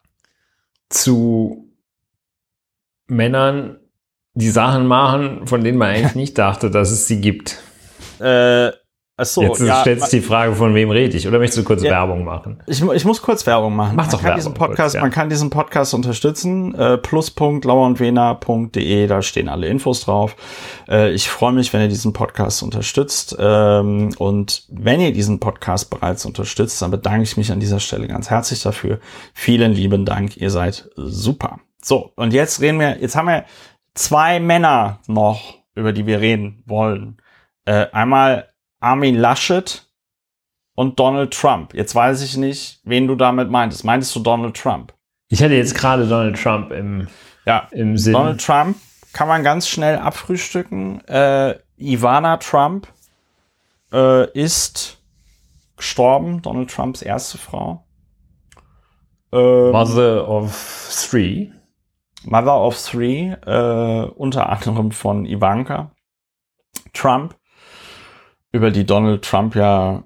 Zu 0.90 1.70
Männern, 3.08 3.78
die 4.34 4.50
Sachen 4.50 4.88
machen, 4.88 5.48
von 5.48 5.64
denen 5.64 5.78
man 5.78 5.90
eigentlich 5.90 6.16
nicht 6.16 6.38
dachte, 6.38 6.72
dass 6.72 6.92
es 6.92 7.08
sie 7.08 7.22
gibt. 7.22 7.62
Äh, 8.20 8.72
Achso, 9.20 9.42
Jetzt 9.42 9.60
ja, 9.60 9.82
stellst 9.82 10.14
du 10.14 10.18
die 10.18 10.24
Frage, 10.24 10.56
von 10.56 10.74
wem 10.74 10.92
rede 10.92 11.18
ich? 11.18 11.28
Oder 11.28 11.40
möchtest 11.40 11.58
du 11.58 11.64
kurz 11.66 11.84
ja, 11.84 11.92
Werbung 11.92 12.24
machen? 12.24 12.64
Ich, 12.68 12.82
ich 12.82 13.04
muss 13.04 13.22
kurz 13.22 13.46
Werbung 13.46 13.76
machen. 13.76 13.98
Mach 13.98 14.06
doch 14.06 14.14
man 14.14 14.24
Werbung. 14.24 14.38
Diesen 14.38 14.54
Podcast, 14.54 14.78
kurz, 14.78 14.94
ja. 14.94 15.02
Man 15.02 15.12
kann 15.12 15.30
diesen 15.30 15.50
Podcast 15.50 15.94
unterstützen. 15.94 16.74
Äh, 16.74 16.98
plus.lauerundwena.de, 16.98 19.08
da 19.08 19.22
stehen 19.22 19.50
alle 19.50 19.68
Infos 19.68 20.06
drauf. 20.06 20.38
Äh, 20.88 21.12
ich 21.12 21.28
freue 21.28 21.52
mich, 21.52 21.74
wenn 21.74 21.82
ihr 21.82 21.90
diesen 21.90 22.14
Podcast 22.14 22.64
unterstützt. 22.64 23.36
Ähm, 23.38 24.12
und 24.18 24.64
wenn 24.70 25.02
ihr 25.02 25.12
diesen 25.12 25.42
Podcast 25.42 25.90
bereits 25.90 26.26
unterstützt, 26.26 26.82
dann 26.82 26.92
bedanke 26.92 27.24
ich 27.24 27.36
mich 27.36 27.52
an 27.52 27.60
dieser 27.60 27.82
Stelle 27.82 28.08
ganz 28.08 28.30
herzlich 28.30 28.62
dafür. 28.62 29.00
Vielen 29.34 29.74
lieben 29.74 30.06
Dank. 30.06 30.38
Ihr 30.38 30.50
seid 30.50 30.90
super. 30.96 31.60
So, 31.84 32.14
und 32.16 32.32
jetzt 32.32 32.62
reden 32.62 32.80
wir, 32.80 33.02
jetzt 33.02 33.18
haben 33.18 33.28
wir 33.28 33.44
zwei 33.96 34.40
Männer 34.40 35.00
noch, 35.08 35.56
über 35.76 35.92
die 35.92 36.06
wir 36.06 36.22
reden 36.22 36.64
wollen. 36.66 37.18
Äh, 37.66 37.88
einmal 37.92 38.49
Armin 38.80 39.16
Laschet 39.16 39.86
und 40.76 41.00
Donald 41.00 41.34
Trump. 41.34 41.74
Jetzt 41.74 41.94
weiß 41.94 42.22
ich 42.22 42.38
nicht, 42.38 42.80
wen 42.84 43.08
du 43.08 43.16
damit 43.16 43.50
meintest. 43.50 43.84
Meintest 43.84 44.16
du 44.16 44.22
Donald 44.22 44.56
Trump? 44.56 44.94
Ich 45.28 45.44
hatte 45.44 45.54
jetzt 45.54 45.76
gerade 45.76 46.08
Donald 46.08 46.42
Trump 46.42 46.72
im, 46.72 47.08
ja, 47.46 47.68
im 47.72 47.98
Sinn. 47.98 48.14
Donald 48.14 48.44
Trump 48.44 48.78
kann 49.14 49.28
man 49.28 49.44
ganz 49.44 49.68
schnell 49.68 49.98
abfrühstücken. 49.98 51.06
Äh, 51.08 51.60
Ivana 51.78 52.38
Trump 52.38 52.88
äh, 53.92 54.30
ist 54.32 54.98
gestorben, 55.76 56.42
Donald 56.42 56.72
Trumps 56.72 57.02
erste 57.02 57.38
Frau. 57.38 57.86
Ähm, 59.32 59.72
Mother 59.72 60.28
of 60.28 61.08
Three. 61.10 61.52
Mother 62.24 62.60
of 62.60 62.78
Three, 62.78 63.32
äh, 63.46 64.10
unter 64.16 64.50
anderem 64.50 64.92
von 64.92 65.26
Ivanka 65.26 65.92
Trump 66.94 67.39
über 68.52 68.72
die 68.72 68.86
Donald 68.86 69.24
Trump 69.24 69.56
ja 69.56 70.04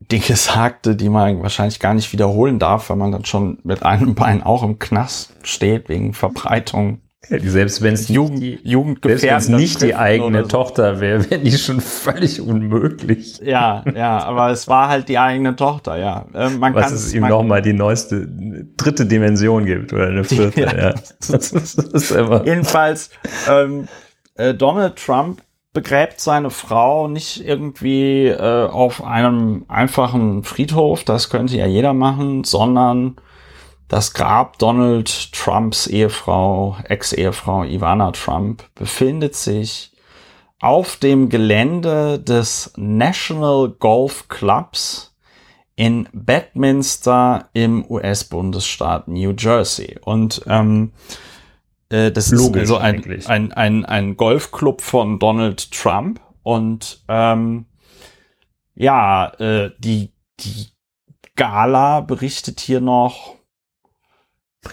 Dinge 0.00 0.22
sagte, 0.36 0.96
die 0.96 1.08
man 1.08 1.42
wahrscheinlich 1.42 1.80
gar 1.80 1.94
nicht 1.94 2.12
wiederholen 2.12 2.58
darf, 2.58 2.90
weil 2.90 2.96
man 2.96 3.12
dann 3.12 3.24
schon 3.24 3.58
mit 3.64 3.82
einem 3.82 4.14
Bein 4.14 4.42
auch 4.42 4.62
im 4.62 4.78
Knast 4.78 5.34
steht 5.42 5.88
wegen 5.88 6.14
Verbreitung. 6.14 7.00
Selbst 7.20 7.82
wenn 7.82 7.94
es 7.94 8.08
Jugend, 8.08 8.40
die, 8.40 8.60
Jugendgefährdender 8.62 9.58
nicht 9.58 9.82
die 9.82 9.96
eigene 9.96 10.42
so. 10.42 10.48
Tochter 10.48 11.00
wäre, 11.00 11.28
wäre 11.30 11.42
die 11.42 11.58
schon 11.58 11.80
völlig 11.80 12.40
unmöglich. 12.40 13.40
Ja, 13.42 13.84
ja, 13.94 14.22
aber 14.22 14.50
es 14.50 14.68
war 14.68 14.88
halt 14.88 15.08
die 15.08 15.18
eigene 15.18 15.56
Tochter, 15.56 15.96
ja. 15.96 16.26
Ähm, 16.32 16.60
man 16.60 16.74
Was 16.74 16.92
es 16.92 17.12
ihm 17.12 17.26
nochmal 17.26 17.60
die 17.60 17.72
neueste 17.72 18.26
dritte 18.76 19.04
Dimension 19.04 19.66
gibt 19.66 19.92
oder 19.92 20.06
eine 20.06 20.24
vierte, 20.24 20.60
ja. 20.60 20.94
ja. 20.94 22.44
Jedenfalls, 22.44 23.10
ähm, 23.50 23.88
äh, 24.36 24.54
Donald 24.54 24.96
Trump 24.96 25.42
begräbt 25.78 26.18
seine 26.18 26.50
Frau 26.50 27.06
nicht 27.06 27.46
irgendwie 27.46 28.26
äh, 28.26 28.66
auf 28.66 29.04
einem 29.04 29.64
einfachen 29.68 30.42
Friedhof, 30.42 31.04
das 31.04 31.30
könnte 31.30 31.56
ja 31.56 31.66
jeder 31.66 31.92
machen, 31.92 32.42
sondern 32.42 33.14
das 33.86 34.12
Grab 34.12 34.58
Donald 34.58 35.32
Trumps 35.32 35.86
Ehefrau, 35.86 36.76
Ex-Ehefrau 36.82 37.62
Ivana 37.62 38.10
Trump 38.10 38.64
befindet 38.74 39.36
sich 39.36 39.92
auf 40.58 40.96
dem 40.96 41.28
Gelände 41.28 42.18
des 42.18 42.72
National 42.76 43.68
Golf 43.68 44.26
Clubs 44.26 45.14
in 45.76 46.08
Bedminster 46.12 47.50
im 47.52 47.88
US-Bundesstaat 47.88 49.06
New 49.06 49.32
Jersey. 49.38 49.96
Und 50.04 50.42
ähm, 50.48 50.90
äh, 51.90 52.10
das 52.10 52.30
Logisch 52.30 52.64
ist 52.64 52.70
also 52.70 52.78
ein, 52.78 53.22
ein, 53.26 53.52
ein, 53.52 53.84
ein 53.84 54.16
Golfclub 54.16 54.80
von 54.80 55.18
Donald 55.18 55.70
Trump. 55.72 56.20
Und 56.42 57.02
ähm, 57.08 57.66
ja, 58.74 59.28
äh, 59.38 59.70
die, 59.78 60.12
die 60.40 60.68
Gala 61.36 62.00
berichtet 62.00 62.60
hier 62.60 62.80
noch 62.80 63.36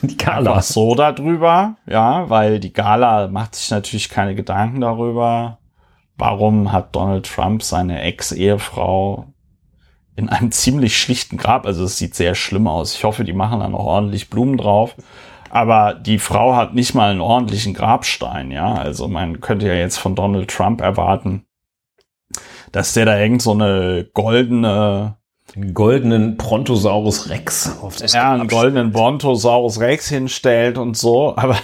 die 0.01 0.17
Gala. 0.17 0.61
so 0.61 0.95
darüber, 0.95 1.77
ja, 1.85 2.29
weil 2.29 2.59
die 2.59 2.73
Gala 2.73 3.27
macht 3.27 3.55
sich 3.55 3.69
natürlich 3.71 4.09
keine 4.09 4.35
Gedanken 4.35 4.81
darüber, 4.81 5.59
warum 6.17 6.71
hat 6.71 6.95
Donald 6.95 7.25
Trump 7.25 7.63
seine 7.63 8.01
Ex-Ehefrau 8.01 9.33
in 10.15 10.29
einem 10.29 10.51
ziemlich 10.51 10.97
schlichten 10.97 11.37
Grab, 11.37 11.65
also 11.65 11.85
es 11.85 11.97
sieht 11.97 12.15
sehr 12.15 12.35
schlimm 12.35 12.67
aus. 12.67 12.95
Ich 12.95 13.03
hoffe, 13.03 13.23
die 13.23 13.33
machen 13.33 13.59
da 13.59 13.67
noch 13.67 13.79
ordentlich 13.79 14.29
Blumen 14.29 14.57
drauf. 14.57 14.95
Aber 15.55 15.93
die 15.93 16.19
Frau 16.19 16.53
hat 16.57 16.73
nicht 16.73 16.95
mal 16.95 17.11
einen 17.11 17.21
ordentlichen 17.21 17.73
Grabstein, 17.73 18.51
ja. 18.51 18.73
Also 18.73 19.07
man 19.07 19.39
könnte 19.39 19.67
ja 19.67 19.73
jetzt 19.73 19.97
von 19.97 20.13
Donald 20.13 20.51
Trump 20.51 20.81
erwarten, 20.81 21.45
dass 22.73 22.91
der 22.91 23.05
da 23.05 23.17
irgend 23.17 23.41
so 23.41 23.53
eine 23.53 24.05
goldene 24.13 25.15
einen 25.55 25.73
goldenen 25.73 26.35
Brontosaurus 26.35 27.29
Rex 27.29 27.79
auf 27.81 27.95
das 27.95 28.11
Ja, 28.11 28.33
einen 28.33 28.49
goldenen 28.49 28.91
Brontosaurus 28.91 29.79
Rex 29.79 30.09
hinstellt 30.09 30.77
und 30.77 30.97
so, 30.97 31.33
aber 31.37 31.55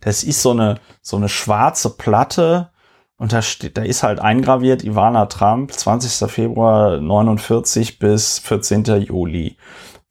das 0.00 0.22
ist 0.22 0.42
so 0.42 0.52
eine 0.52 0.76
so 1.02 1.16
eine 1.16 1.28
schwarze 1.28 1.90
Platte 1.96 2.70
und 3.16 3.32
da 3.32 3.42
steht, 3.42 3.76
da 3.76 3.82
ist 3.82 4.04
halt 4.04 4.20
eingraviert 4.20 4.84
Ivana 4.84 5.26
Trump, 5.26 5.72
20. 5.72 6.30
Februar 6.30 7.00
49 7.00 7.98
bis 7.98 8.38
14. 8.38 8.84
Juli 8.84 9.56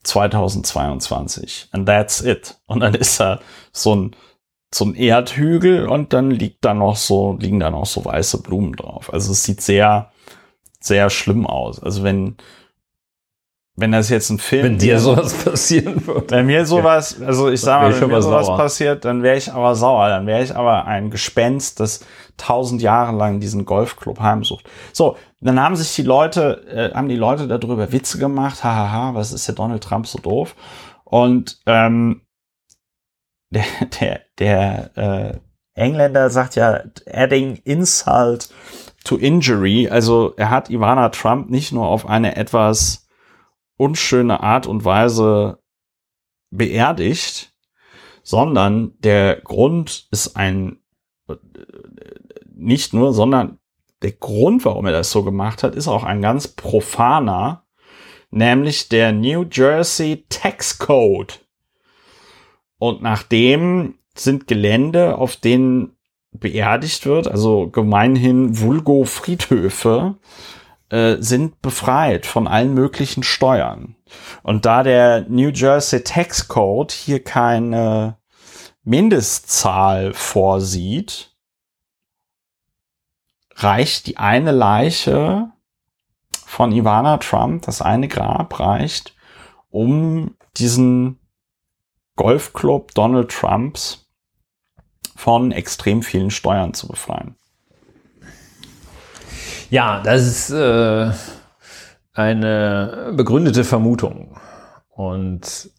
2022. 0.04 1.68
And 1.72 1.86
that's 1.86 2.20
it. 2.20 2.58
Und 2.66 2.80
dann 2.80 2.94
ist 2.94 3.20
da 3.20 3.40
so 3.72 3.94
ein, 3.94 4.16
so 4.72 4.84
ein 4.84 4.94
Erdhügel 4.94 5.88
und 5.88 6.12
dann 6.12 6.30
liegt 6.30 6.64
da 6.64 6.74
noch 6.74 6.96
so, 6.96 7.36
liegen 7.38 7.60
da 7.60 7.70
noch 7.70 7.86
so 7.86 8.04
weiße 8.04 8.42
Blumen 8.42 8.74
drauf. 8.74 9.12
Also 9.12 9.32
es 9.32 9.44
sieht 9.44 9.60
sehr, 9.60 10.12
sehr 10.80 11.10
schlimm 11.10 11.46
aus. 11.46 11.82
Also 11.82 12.02
wenn, 12.02 12.36
wenn 13.76 13.92
das 13.92 14.10
jetzt 14.10 14.30
ein 14.30 14.38
Film 14.38 14.64
Wenn 14.64 14.78
dir 14.78 15.00
sowas 15.00 15.34
passieren 15.44 16.06
würde. 16.06 16.30
Wenn 16.30 16.46
mir 16.46 16.66
sowas, 16.66 17.20
also 17.20 17.50
ich 17.50 17.60
sag 17.60 17.82
mal, 17.82 18.00
wenn 18.00 18.08
mir 18.08 18.22
sowas 18.22 18.46
sauer. 18.46 18.56
passiert, 18.56 19.04
dann 19.04 19.22
wäre 19.22 19.36
ich 19.36 19.52
aber 19.52 19.74
sauer. 19.74 20.08
Dann 20.08 20.26
wäre 20.26 20.42
ich 20.42 20.54
aber 20.54 20.86
ein 20.86 21.10
Gespenst, 21.10 21.80
das 21.80 22.04
tausend 22.36 22.82
Jahre 22.82 23.16
lang 23.16 23.40
diesen 23.40 23.64
Golfclub 23.64 24.20
heimsucht. 24.20 24.68
So, 24.92 25.16
dann 25.40 25.60
haben 25.60 25.76
sich 25.76 25.94
die 25.94 26.02
Leute, 26.02 26.66
äh, 26.68 26.94
haben 26.94 27.08
die 27.08 27.16
Leute 27.16 27.46
darüber 27.46 27.92
Witze 27.92 28.18
gemacht, 28.18 28.64
hahaha, 28.64 29.14
was 29.14 29.32
ist 29.32 29.48
der 29.48 29.54
Donald 29.54 29.82
Trump 29.82 30.06
so 30.06 30.18
doof? 30.18 30.54
Und 31.04 31.60
ähm, 31.66 32.22
der, 33.50 33.64
der, 34.00 34.20
der 34.38 34.96
äh, 34.96 35.38
Engländer 35.74 36.30
sagt 36.30 36.56
ja, 36.56 36.82
adding 37.10 37.56
insult 37.64 38.50
to 39.04 39.16
injury. 39.16 39.88
Also 39.88 40.34
er 40.36 40.50
hat 40.50 40.70
Ivana 40.70 41.08
Trump 41.08 41.50
nicht 41.50 41.72
nur 41.72 41.86
auf 41.86 42.06
eine 42.06 42.36
etwas 42.36 43.08
unschöne 43.76 44.42
Art 44.42 44.66
und 44.66 44.84
Weise 44.84 45.58
beerdigt, 46.50 47.54
sondern 48.22 48.92
der 48.98 49.40
Grund 49.40 50.06
ist 50.10 50.36
ein, 50.36 50.80
nicht 52.60 52.92
nur, 52.92 53.12
sondern 53.12 53.58
der 54.02 54.12
Grund, 54.12 54.64
warum 54.64 54.86
er 54.86 54.92
das 54.92 55.10
so 55.10 55.22
gemacht 55.22 55.62
hat, 55.62 55.74
ist 55.74 55.88
auch 55.88 56.04
ein 56.04 56.22
ganz 56.22 56.48
profaner, 56.48 57.64
nämlich 58.30 58.88
der 58.88 59.12
New 59.12 59.44
Jersey 59.50 60.24
Tax 60.28 60.78
Code. 60.78 61.34
Und 62.78 63.02
nachdem 63.02 63.94
sind 64.14 64.46
Gelände, 64.46 65.18
auf 65.18 65.36
denen 65.36 65.96
beerdigt 66.32 67.06
wird, 67.06 67.28
also 67.28 67.68
gemeinhin 67.68 68.58
Vulgo 68.58 69.04
Friedhöfe, 69.04 70.16
äh, 70.88 71.16
sind 71.18 71.60
befreit 71.60 72.26
von 72.26 72.46
allen 72.46 72.74
möglichen 72.74 73.22
Steuern. 73.22 73.96
Und 74.42 74.64
da 74.64 74.82
der 74.82 75.26
New 75.28 75.50
Jersey 75.50 76.02
Tax 76.02 76.48
Code 76.48 76.94
hier 76.94 77.22
keine 77.22 78.16
Mindestzahl 78.82 80.12
vorsieht, 80.14 81.29
reicht 83.62 84.06
die 84.06 84.16
eine 84.16 84.52
Leiche 84.52 85.50
von 86.44 86.72
Ivana 86.72 87.18
Trump, 87.18 87.62
das 87.62 87.82
eine 87.82 88.08
Grab 88.08 88.58
reicht, 88.58 89.14
um 89.70 90.36
diesen 90.56 91.18
Golfclub 92.16 92.92
Donald 92.94 93.30
Trumps 93.30 94.06
von 95.16 95.52
extrem 95.52 96.02
vielen 96.02 96.30
Steuern 96.30 96.74
zu 96.74 96.88
befreien. 96.88 97.36
Ja, 99.70 100.02
das 100.02 100.22
ist 100.22 100.50
äh, 100.50 101.12
eine 102.12 103.12
begründete 103.16 103.64
Vermutung. 103.64 104.36
Und 104.88 105.70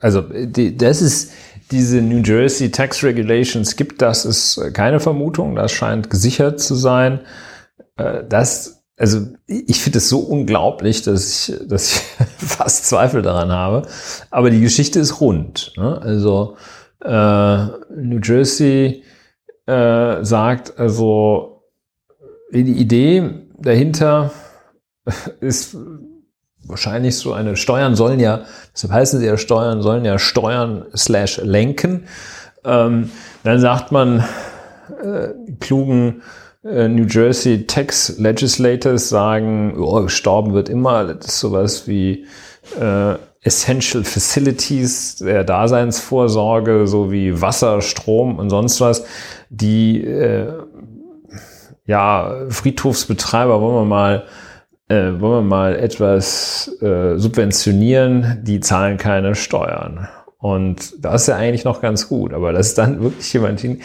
also 0.00 0.20
die, 0.22 0.76
das 0.76 1.00
ist 1.00 1.32
diese 1.70 2.00
New 2.00 2.22
Jersey 2.22 2.70
Tax 2.70 3.02
Regulations 3.02 3.76
gibt, 3.76 4.02
das 4.02 4.24
ist 4.24 4.60
keine 4.74 5.00
Vermutung, 5.00 5.54
das 5.54 5.72
scheint 5.72 6.10
gesichert 6.10 6.60
zu 6.60 6.74
sein. 6.74 7.20
Äh, 7.96 8.24
das, 8.28 8.84
also 8.96 9.26
ich 9.46 9.80
finde 9.80 9.98
es 9.98 10.08
so 10.08 10.20
unglaublich, 10.20 11.02
dass 11.02 11.48
ich, 11.48 11.56
dass 11.68 11.96
ich 11.96 12.00
fast 12.38 12.86
Zweifel 12.86 13.22
daran 13.22 13.52
habe. 13.52 13.86
Aber 14.30 14.50
die 14.50 14.60
Geschichte 14.60 15.00
ist 15.00 15.20
rund. 15.20 15.72
Ne? 15.76 16.00
Also 16.00 16.56
äh, 17.04 17.66
New 17.94 18.20
Jersey 18.22 19.04
äh, 19.66 20.24
sagt 20.24 20.78
also 20.78 21.62
die 22.50 22.62
Idee 22.62 23.46
dahinter 23.58 24.32
ist 25.40 25.76
wahrscheinlich 26.68 27.16
so 27.16 27.32
eine 27.32 27.56
Steuern 27.56 27.96
sollen 27.96 28.20
ja, 28.20 28.42
deshalb 28.74 28.92
heißen 28.92 29.20
sie 29.20 29.26
ja 29.26 29.36
Steuern, 29.36 29.82
sollen 29.82 30.04
ja 30.04 30.18
Steuern 30.18 30.86
slash 30.94 31.38
lenken. 31.42 32.04
Ähm, 32.64 33.10
dann 33.44 33.60
sagt 33.60 33.92
man, 33.92 34.24
äh, 35.02 35.28
klugen 35.60 36.22
äh, 36.64 36.88
New 36.88 37.06
Jersey 37.06 37.66
Tax 37.66 38.18
Legislators 38.18 39.08
sagen, 39.08 39.76
oh, 39.78 40.02
gestorben 40.02 40.54
wird 40.54 40.68
immer, 40.68 41.04
das 41.04 41.26
ist 41.26 41.40
sowas 41.40 41.86
wie 41.86 42.26
äh, 42.80 43.14
Essential 43.40 44.04
Facilities 44.04 45.16
der 45.16 45.44
Daseinsvorsorge, 45.44 46.86
so 46.86 47.12
wie 47.12 47.40
Wasser, 47.40 47.80
Strom 47.80 48.38
und 48.38 48.50
sonst 48.50 48.80
was, 48.80 49.04
die 49.48 50.02
äh, 50.04 50.52
ja, 51.86 52.34
Friedhofsbetreiber 52.50 53.60
wollen 53.60 53.76
wir 53.76 53.84
mal, 53.84 54.24
äh, 54.88 55.20
wollen 55.20 55.20
wir 55.20 55.42
mal 55.42 55.76
etwas 55.76 56.70
äh, 56.80 57.18
subventionieren, 57.18 58.40
die 58.42 58.60
zahlen 58.60 58.96
keine 58.96 59.34
Steuern. 59.34 60.08
Und 60.38 61.04
das 61.04 61.22
ist 61.22 61.28
ja 61.28 61.36
eigentlich 61.36 61.64
noch 61.64 61.80
ganz 61.80 62.08
gut, 62.08 62.32
aber 62.32 62.52
das 62.52 62.68
ist 62.68 62.78
dann 62.78 63.02
wirklich 63.02 63.32
jemand 63.32 63.60
hin. 63.60 63.80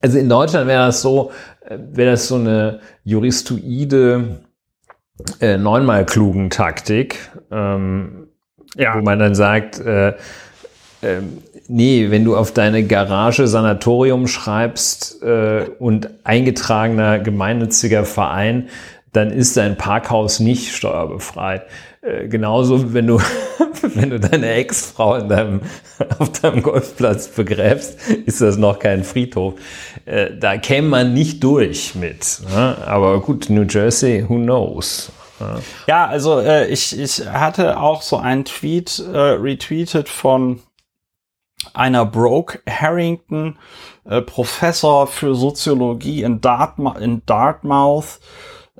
Also 0.00 0.18
in 0.18 0.28
Deutschland 0.28 0.66
wäre 0.66 0.86
das 0.86 1.00
so, 1.00 1.30
äh, 1.64 1.78
wäre 1.92 2.12
das 2.12 2.28
so 2.28 2.36
eine 2.36 2.80
juristoide 3.04 4.40
äh, 5.40 5.56
neunmal 5.56 6.04
klugen 6.04 6.50
Taktik, 6.50 7.30
ähm, 7.50 8.28
ja. 8.76 8.94
wo 8.96 9.02
man 9.02 9.18
dann 9.18 9.34
sagt, 9.34 9.80
äh, 9.80 10.08
äh, 10.08 11.20
nee, 11.68 12.10
wenn 12.10 12.24
du 12.24 12.36
auf 12.36 12.52
deine 12.52 12.84
Garage 12.84 13.46
Sanatorium 13.46 14.26
schreibst 14.26 15.22
äh, 15.22 15.66
und 15.78 16.10
eingetragener 16.24 17.18
gemeinnütziger 17.18 18.04
Verein, 18.04 18.68
dann 19.16 19.30
ist 19.30 19.56
dein 19.56 19.76
Parkhaus 19.76 20.40
nicht 20.40 20.74
steuerbefreit. 20.74 21.66
Äh, 22.02 22.28
genauso, 22.28 22.92
wenn 22.92 23.06
du, 23.06 23.20
wenn 23.82 24.10
du 24.10 24.20
deine 24.20 24.50
Ex-Frau 24.50 25.16
in 25.16 25.28
deinem, 25.28 25.60
auf 26.18 26.32
deinem 26.32 26.62
Golfplatz 26.62 27.28
begräbst, 27.28 27.98
ist 28.26 28.40
das 28.40 28.58
noch 28.58 28.78
kein 28.78 29.04
Friedhof. 29.04 29.54
Äh, 30.04 30.36
da 30.38 30.58
käme 30.58 30.88
man 30.88 31.14
nicht 31.14 31.42
durch 31.42 31.94
mit. 31.94 32.40
Ne? 32.54 32.76
Aber 32.86 33.20
gut, 33.20 33.48
New 33.48 33.64
Jersey, 33.64 34.24
who 34.28 34.36
knows? 34.36 35.10
Ja, 35.86 36.06
also 36.06 36.40
äh, 36.40 36.66
ich, 36.68 36.98
ich 36.98 37.26
hatte 37.26 37.78
auch 37.78 38.00
so 38.00 38.16
einen 38.16 38.46
Tweet 38.46 38.98
äh, 39.00 39.18
retweetet 39.18 40.08
von 40.08 40.60
einer 41.74 42.06
Brooke 42.06 42.60
Harrington, 42.68 43.58
äh, 44.04 44.22
Professor 44.22 45.06
für 45.06 45.34
Soziologie 45.34 46.22
in, 46.22 46.40
Dartma 46.40 46.96
in 46.98 47.22
Dartmouth. 47.26 48.18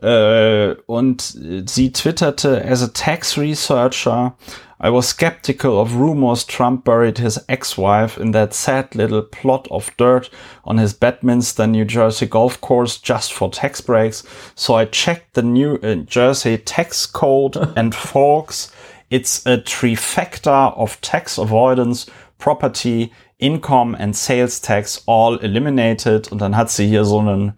Äh, 0.03 0.75
und 0.87 1.23
sie 1.23 1.93
twitterte, 1.93 2.63
as 2.65 2.83
a 2.83 2.89
tax 2.89 3.39
researcher, 3.39 4.35
I 4.79 4.91
was 4.91 5.09
skeptical 5.09 5.81
of 5.81 5.95
rumors 5.95 6.45
Trump 6.45 6.85
buried 6.85 7.17
his 7.17 7.43
ex-wife 7.49 8.19
in 8.19 8.33
that 8.33 8.53
sad 8.53 8.95
little 8.95 9.23
plot 9.23 9.67
of 9.71 9.91
dirt 9.97 10.29
on 10.65 10.77
his 10.77 10.93
Bedminster, 10.93 11.67
New 11.67 11.87
Jersey 11.87 12.27
golf 12.27 12.61
course 12.61 12.99
just 12.99 13.33
for 13.33 13.51
tax 13.51 13.81
breaks. 13.81 14.23
So 14.55 14.75
I 14.75 14.85
checked 14.85 15.33
the 15.33 15.43
New 15.43 15.77
uh, 15.77 15.95
Jersey 15.95 16.59
tax 16.59 17.07
code 17.07 17.57
and 17.77 17.95
folks, 17.95 18.71
it's 19.09 19.47
a 19.47 19.57
trifecta 19.57 20.77
of 20.77 21.01
tax 21.01 21.39
avoidance, 21.39 22.05
property, 22.39 23.13
income 23.39 23.97
and 23.99 24.15
sales 24.15 24.61
tax 24.61 25.03
all 25.07 25.37
eliminated. 25.39 26.31
Und 26.31 26.43
dann 26.43 26.55
hat 26.55 26.71
sie 26.71 26.87
hier 26.87 27.07
so 27.07 27.21
einen 27.21 27.55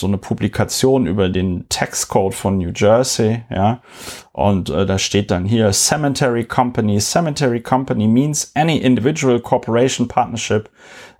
so 0.00 0.06
eine 0.06 0.18
Publikation 0.18 1.06
über 1.06 1.28
den 1.28 1.66
Taxcode 1.68 2.34
von 2.34 2.58
New 2.58 2.72
Jersey, 2.74 3.42
ja. 3.50 3.80
Und 4.32 4.70
äh, 4.70 4.86
da 4.86 4.98
steht 4.98 5.30
dann 5.30 5.44
hier 5.44 5.72
Cemetery 5.72 6.44
Company. 6.44 6.98
Cemetery 7.00 7.60
Company 7.60 8.06
means 8.06 8.52
any 8.54 8.78
individual 8.78 9.38
corporation, 9.40 10.08
partnership, 10.08 10.70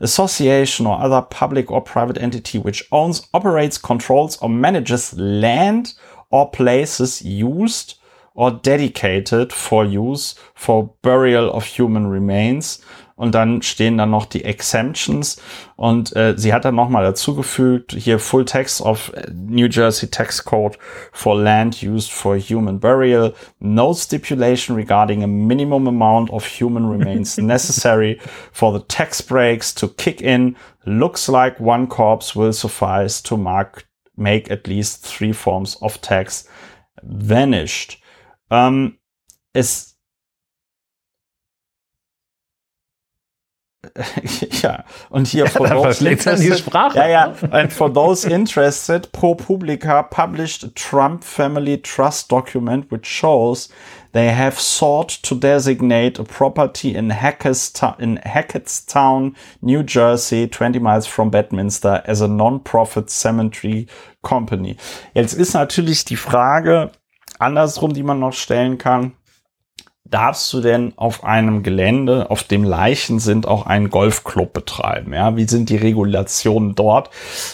association 0.01 0.87
or 0.87 1.01
other 1.01 1.23
public 1.23 1.71
or 1.71 1.85
private 1.85 2.19
entity 2.21 2.59
which 2.59 2.89
owns, 2.91 3.29
operates, 3.33 3.81
controls 3.81 4.41
or 4.41 4.49
manages 4.49 5.13
land 5.17 5.95
or 6.31 6.51
places 6.51 7.23
used 7.23 7.97
or 8.35 8.51
dedicated 8.51 9.53
for 9.53 9.85
use 9.85 10.35
for 10.55 10.95
burial 11.03 11.51
of 11.51 11.65
human 11.65 12.07
remains 12.07 12.81
und 13.21 13.35
dann 13.35 13.61
stehen 13.61 13.99
dann 13.99 14.09
noch 14.09 14.25
die 14.25 14.47
Exemptions. 14.47 15.43
Und 15.77 16.17
äh, 16.17 16.39
sie 16.39 16.55
hat 16.55 16.65
dann 16.65 16.75
nochmal 16.75 17.05
dazugefügt, 17.05 17.93
hier 17.93 18.19
Full 18.19 18.47
Text 18.47 18.81
of 18.81 19.13
äh, 19.13 19.31
New 19.31 19.67
Jersey 19.67 20.11
Tax 20.11 20.43
Code 20.43 20.79
for 21.13 21.39
Land 21.39 21.83
Used 21.83 22.11
for 22.11 22.39
Human 22.39 22.81
Burial, 22.81 23.35
no 23.59 23.93
stipulation 23.93 24.75
regarding 24.75 25.23
a 25.23 25.27
minimum 25.27 25.87
amount 25.87 26.31
of 26.31 26.47
human 26.47 26.89
remains 26.89 27.37
necessary 27.39 28.19
for 28.53 28.73
the 28.73 28.83
tax 28.87 29.21
breaks 29.21 29.75
to 29.75 29.89
kick 29.89 30.23
in, 30.23 30.57
looks 30.87 31.29
like 31.29 31.61
one 31.61 31.89
corpse 31.89 32.35
will 32.35 32.55
suffice 32.55 33.21
to 33.21 33.37
mark, 33.37 33.87
make 34.17 34.51
at 34.51 34.67
least 34.67 35.05
three 35.05 35.35
forms 35.35 35.77
of 35.83 36.01
tax 36.01 36.49
vanished. 37.03 38.01
Ähm, 38.51 38.97
es 39.53 39.90
ja, 44.63 44.85
und 45.09 45.27
hier 45.29 45.45
ja, 45.45 45.51
for 45.51 45.67
those 45.67 46.07
interested, 46.07 46.73
ja, 46.95 47.09
ja, 47.09 47.35
and 47.51 47.73
for 47.73 47.93
those 47.93 48.29
interested, 48.29 49.11
ProPublica 49.13 50.03
published 50.03 50.63
a 50.65 50.69
Trump 50.75 51.25
family 51.25 51.79
trust 51.79 52.31
document 52.31 52.91
which 52.91 53.07
shows 53.07 53.71
they 54.13 54.35
have 54.35 54.61
sought 54.61 55.23
to 55.23 55.35
designate 55.35 56.19
a 56.19 56.25
property 56.25 56.95
in, 56.95 57.11
Hackettstown, 57.11 57.99
in 58.01 58.19
Hackettstown, 58.19 59.35
New 59.63 59.83
Jersey, 59.83 60.47
20 60.47 60.79
miles 60.79 61.07
from 61.07 61.31
Bedminster, 61.31 62.03
as 62.05 62.21
a 62.21 62.29
non-profit 62.29 63.09
cemetery 63.09 63.87
company. 64.23 64.77
Jetzt 65.15 65.33
ist 65.33 65.55
natürlich 65.55 66.05
die 66.05 66.17
Frage 66.17 66.91
andersrum, 67.39 67.95
die 67.95 68.03
man 68.03 68.19
noch 68.19 68.35
stellen 68.35 68.77
kann 68.77 69.13
darfst 70.11 70.53
du 70.53 70.61
denn 70.61 70.93
auf 70.97 71.25
einem 71.25 71.63
Gelände, 71.63 72.31
auf 72.31 72.43
dem 72.43 72.65
Leichen 72.65 73.21
sind, 73.21 73.47
auch 73.47 73.67
einen 73.67 73.91
Golfclub 73.91 74.53
betreiben? 74.53 75.13
Ja, 75.13 75.37
wie 75.37 75.49
sind 75.49 75.71
die 75.71 75.77
Regulationen 75.77 76.75
dort 76.75 77.11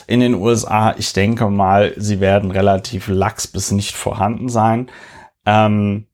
in 0.06 0.20
den 0.20 0.34
USA? 0.34 0.94
Ich 0.96 1.12
denke 1.12 1.48
mal, 1.50 1.92
sie 1.96 2.20
werden 2.20 2.50
relativ 2.50 3.08
lax 3.08 3.46
bis 3.46 3.70
nicht 3.70 3.94
vorhanden 3.94 4.48
sein. 4.48 4.90
Ähm, 5.44 6.06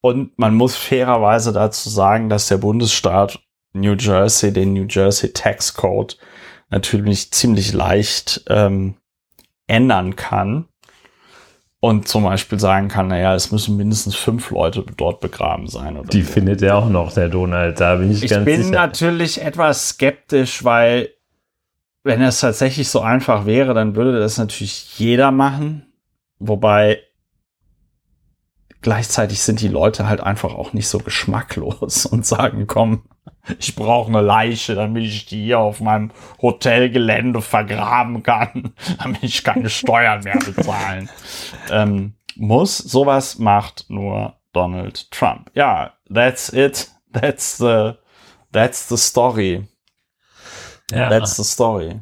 und 0.00 0.38
man 0.38 0.54
muss 0.54 0.76
fairerweise 0.76 1.52
dazu 1.52 1.88
sagen, 1.88 2.28
dass 2.28 2.48
der 2.48 2.58
Bundesstaat 2.58 3.38
New 3.72 3.94
Jersey 3.94 4.52
den 4.52 4.74
New 4.74 4.86
Jersey 4.88 5.32
Tax 5.32 5.74
Code 5.74 6.16
natürlich 6.68 7.32
ziemlich 7.32 7.72
leicht 7.72 8.44
ähm, 8.48 8.96
ändern 9.66 10.16
kann 10.16 10.68
und 11.84 12.08
zum 12.08 12.24
Beispiel 12.24 12.58
sagen 12.58 12.88
kann, 12.88 13.08
naja, 13.08 13.34
es 13.34 13.52
müssen 13.52 13.76
mindestens 13.76 14.14
fünf 14.14 14.50
Leute 14.50 14.86
dort 14.96 15.20
begraben 15.20 15.66
sein. 15.66 16.00
Die 16.10 16.22
so. 16.22 16.32
findet 16.32 16.62
er 16.62 16.78
auch 16.78 16.88
noch, 16.88 17.12
der 17.12 17.28
Donald, 17.28 17.78
da 17.78 17.96
bin 17.96 18.10
ich, 18.10 18.22
ich 18.22 18.30
ganz 18.30 18.46
sicher. 18.46 18.58
Ich 18.58 18.64
bin 18.64 18.70
natürlich 18.70 19.42
etwas 19.42 19.90
skeptisch, 19.90 20.64
weil 20.64 21.10
wenn 22.02 22.22
es 22.22 22.40
tatsächlich 22.40 22.88
so 22.88 23.02
einfach 23.02 23.44
wäre, 23.44 23.74
dann 23.74 23.96
würde 23.96 24.18
das 24.18 24.38
natürlich 24.38 24.98
jeder 24.98 25.30
machen. 25.30 25.92
Wobei 26.38 27.00
gleichzeitig 28.80 29.42
sind 29.42 29.60
die 29.60 29.68
Leute 29.68 30.08
halt 30.08 30.22
einfach 30.22 30.54
auch 30.54 30.72
nicht 30.72 30.88
so 30.88 31.00
geschmacklos 31.00 32.06
und 32.10 32.24
sagen, 32.24 32.66
komm, 32.66 33.02
ich 33.58 33.74
brauche 33.74 34.08
eine 34.08 34.20
Leiche, 34.20 34.74
damit 34.74 35.04
ich 35.04 35.26
die 35.26 35.44
hier 35.44 35.58
auf 35.58 35.80
meinem 35.80 36.10
Hotelgelände 36.40 37.40
vergraben 37.42 38.22
kann, 38.22 38.74
damit 39.02 39.22
ich 39.22 39.44
keine 39.44 39.70
Steuern 39.70 40.22
mehr 40.24 40.38
bezahlen 40.38 41.08
ähm, 41.70 42.14
muss. 42.36 42.78
Sowas 42.78 43.38
macht 43.38 43.86
nur 43.88 44.34
Donald 44.52 45.10
Trump. 45.10 45.50
Ja, 45.54 45.92
that's 46.12 46.52
it. 46.52 46.90
That's 47.12 47.58
the, 47.58 47.92
that's 48.52 48.88
the 48.88 48.96
story. 48.96 49.64
Ja. 50.90 51.08
That's 51.08 51.36
the 51.36 51.44
story. 51.44 52.00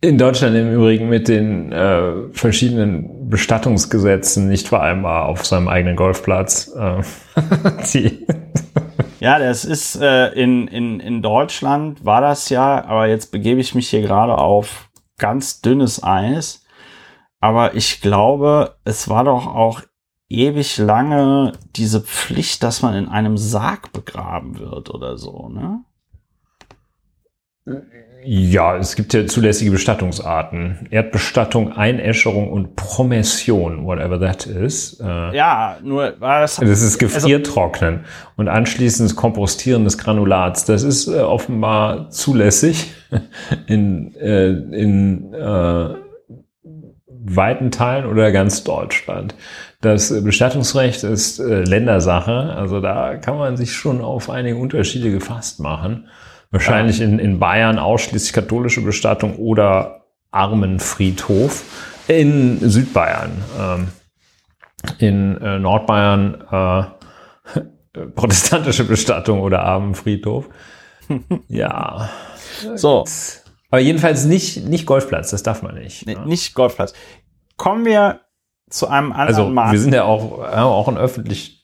In 0.00 0.16
Deutschland 0.16 0.54
im 0.54 0.72
Übrigen 0.72 1.08
mit 1.08 1.26
den 1.26 1.72
äh, 1.72 2.32
verschiedenen 2.32 3.28
Bestattungsgesetzen 3.28 4.48
nicht 4.48 4.68
vereinbar 4.68 5.26
auf 5.26 5.44
seinem 5.44 5.66
eigenen 5.66 5.96
Golfplatz. 5.96 6.70
Äh, 6.76 7.02
ja, 9.20 9.38
das 9.38 9.64
ist 9.64 9.96
äh, 9.96 10.28
in, 10.32 10.68
in, 10.68 11.00
in 11.00 11.22
Deutschland 11.22 12.04
war 12.04 12.20
das 12.20 12.48
ja, 12.48 12.84
aber 12.84 13.08
jetzt 13.08 13.32
begebe 13.32 13.60
ich 13.60 13.74
mich 13.74 13.88
hier 13.90 14.02
gerade 14.02 14.38
auf 14.38 14.90
ganz 15.18 15.60
dünnes 15.60 16.02
Eis. 16.02 16.64
Aber 17.40 17.74
ich 17.74 18.00
glaube, 18.00 18.76
es 18.84 19.08
war 19.08 19.24
doch 19.24 19.46
auch 19.46 19.82
ewig 20.28 20.78
lange 20.78 21.52
diese 21.76 22.00
Pflicht, 22.00 22.62
dass 22.62 22.82
man 22.82 22.94
in 22.94 23.08
einem 23.08 23.36
Sarg 23.36 23.92
begraben 23.92 24.58
wird 24.58 24.90
oder 24.90 25.16
so, 25.16 25.48
ne? 25.48 25.84
Ja, 28.30 28.76
es 28.76 28.94
gibt 28.94 29.14
ja 29.14 29.26
zulässige 29.26 29.70
Bestattungsarten. 29.70 30.86
Erdbestattung, 30.90 31.72
Einäscherung 31.72 32.50
und 32.50 32.76
Promession, 32.76 33.86
whatever 33.86 34.20
that 34.20 34.44
is. 34.44 35.00
Äh, 35.00 35.34
ja, 35.34 35.78
nur 35.82 36.12
was. 36.18 36.56
Das 36.56 36.82
ist 36.82 36.98
Gefriertrocknen 36.98 38.00
also, 38.00 38.06
und 38.36 38.48
anschließend 38.48 39.16
Kompostieren 39.16 39.84
des 39.84 39.96
Granulats. 39.96 40.66
Das 40.66 40.82
ist 40.82 41.08
äh, 41.08 41.20
offenbar 41.20 42.10
zulässig 42.10 42.92
in, 43.66 44.14
äh, 44.16 44.48
in 44.50 45.32
äh, 45.32 45.94
weiten 47.06 47.70
Teilen 47.70 48.04
oder 48.04 48.30
ganz 48.30 48.62
Deutschland. 48.62 49.36
Das 49.80 50.22
Bestattungsrecht 50.22 51.02
ist 51.02 51.38
äh, 51.38 51.62
Ländersache, 51.62 52.52
also 52.54 52.82
da 52.82 53.16
kann 53.16 53.38
man 53.38 53.56
sich 53.56 53.72
schon 53.72 54.02
auf 54.02 54.28
einige 54.28 54.58
Unterschiede 54.58 55.10
gefasst 55.10 55.60
machen. 55.60 56.08
Wahrscheinlich 56.50 57.00
in, 57.00 57.18
in 57.18 57.38
Bayern 57.38 57.78
ausschließlich 57.78 58.32
katholische 58.32 58.80
Bestattung 58.80 59.36
oder 59.36 60.06
Armenfriedhof. 60.30 61.64
In 62.08 62.58
Südbayern. 62.60 63.32
Ähm, 63.58 63.88
in 64.98 65.36
äh, 65.38 65.58
Nordbayern 65.58 66.44
äh, 66.50 68.00
protestantische 68.14 68.84
Bestattung 68.84 69.40
oder 69.40 69.62
Armenfriedhof. 69.62 70.48
ja. 71.48 72.08
So. 72.74 73.04
Aber 73.70 73.80
jedenfalls 73.80 74.24
nicht, 74.24 74.64
nicht 74.66 74.86
Golfplatz, 74.86 75.30
das 75.30 75.42
darf 75.42 75.62
man 75.62 75.74
nicht. 75.74 76.06
Nee, 76.06 76.16
Nicht 76.24 76.54
Golfplatz. 76.54 76.94
Kommen 77.56 77.84
wir 77.84 78.20
zu 78.70 78.88
einem 78.88 79.12
anderen 79.12 79.28
also, 79.28 79.48
Markt. 79.48 79.72
Wir 79.72 79.80
sind 79.80 79.94
ja 79.94 80.04
auch, 80.04 80.38
ja, 80.40 80.64
auch 80.64 80.88
ein 80.88 80.96
öffentlich 80.96 81.57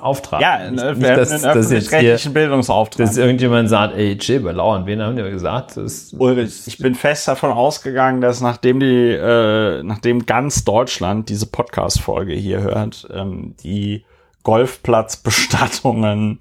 Auftrag. 0.00 0.40
Ja, 0.40 0.70
nicht, 0.70 0.82
nicht, 0.98 1.10
dass, 1.10 1.32
einen 1.32 1.44
öffentlich-rechtlichen 1.44 2.32
Bildungsauftrag. 2.32 3.06
Dass 3.06 3.16
irgendjemand 3.16 3.68
sagt, 3.68 3.96
ey, 3.96 4.16
chill, 4.16 4.40
bei 4.40 4.52
Lauern, 4.52 4.86
wen 4.86 5.02
haben 5.02 5.16
die 5.16 5.22
gesagt? 5.22 5.76
Das, 5.76 6.14
Ulrich, 6.16 6.66
ich 6.66 6.78
bin 6.78 6.94
fest 6.94 7.28
davon 7.28 7.50
ausgegangen, 7.50 8.20
dass 8.20 8.40
nachdem 8.40 8.80
die, 8.80 9.10
äh, 9.12 9.82
nachdem 9.82 10.24
ganz 10.24 10.64
Deutschland 10.64 11.28
diese 11.28 11.46
Podcast-Folge 11.46 12.32
hier 12.32 12.60
hört, 12.60 13.08
ähm, 13.12 13.56
die 13.62 14.04
Golfplatzbestattungen 14.42 16.38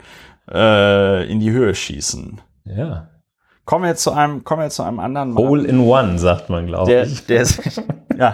äh, 0.49 1.29
in 1.29 1.39
die 1.39 1.51
Höhe 1.51 1.75
schießen. 1.75 2.39
Ja. 2.65 3.09
Kommen 3.65 3.83
wir 3.83 3.89
jetzt 3.89 4.03
zu 4.03 4.13
einem, 4.13 4.45
kommen 4.45 4.61
wir 4.61 4.69
zu 4.69 4.83
einem 4.83 4.99
anderen 4.99 5.31
Mann. 5.31 5.43
Hole 5.43 5.67
in 5.67 5.79
one, 5.81 6.17
sagt 6.17 6.49
man, 6.49 6.67
glaube 6.67 7.03
ich. 7.03 7.25
Der, 7.25 7.45
ja. 8.17 8.33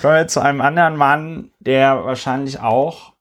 Kommen 0.00 0.14
wir 0.14 0.28
zu 0.28 0.40
einem 0.40 0.62
anderen 0.62 0.96
Mann, 0.96 1.50
der 1.58 2.04
wahrscheinlich 2.04 2.60
auch 2.60 3.12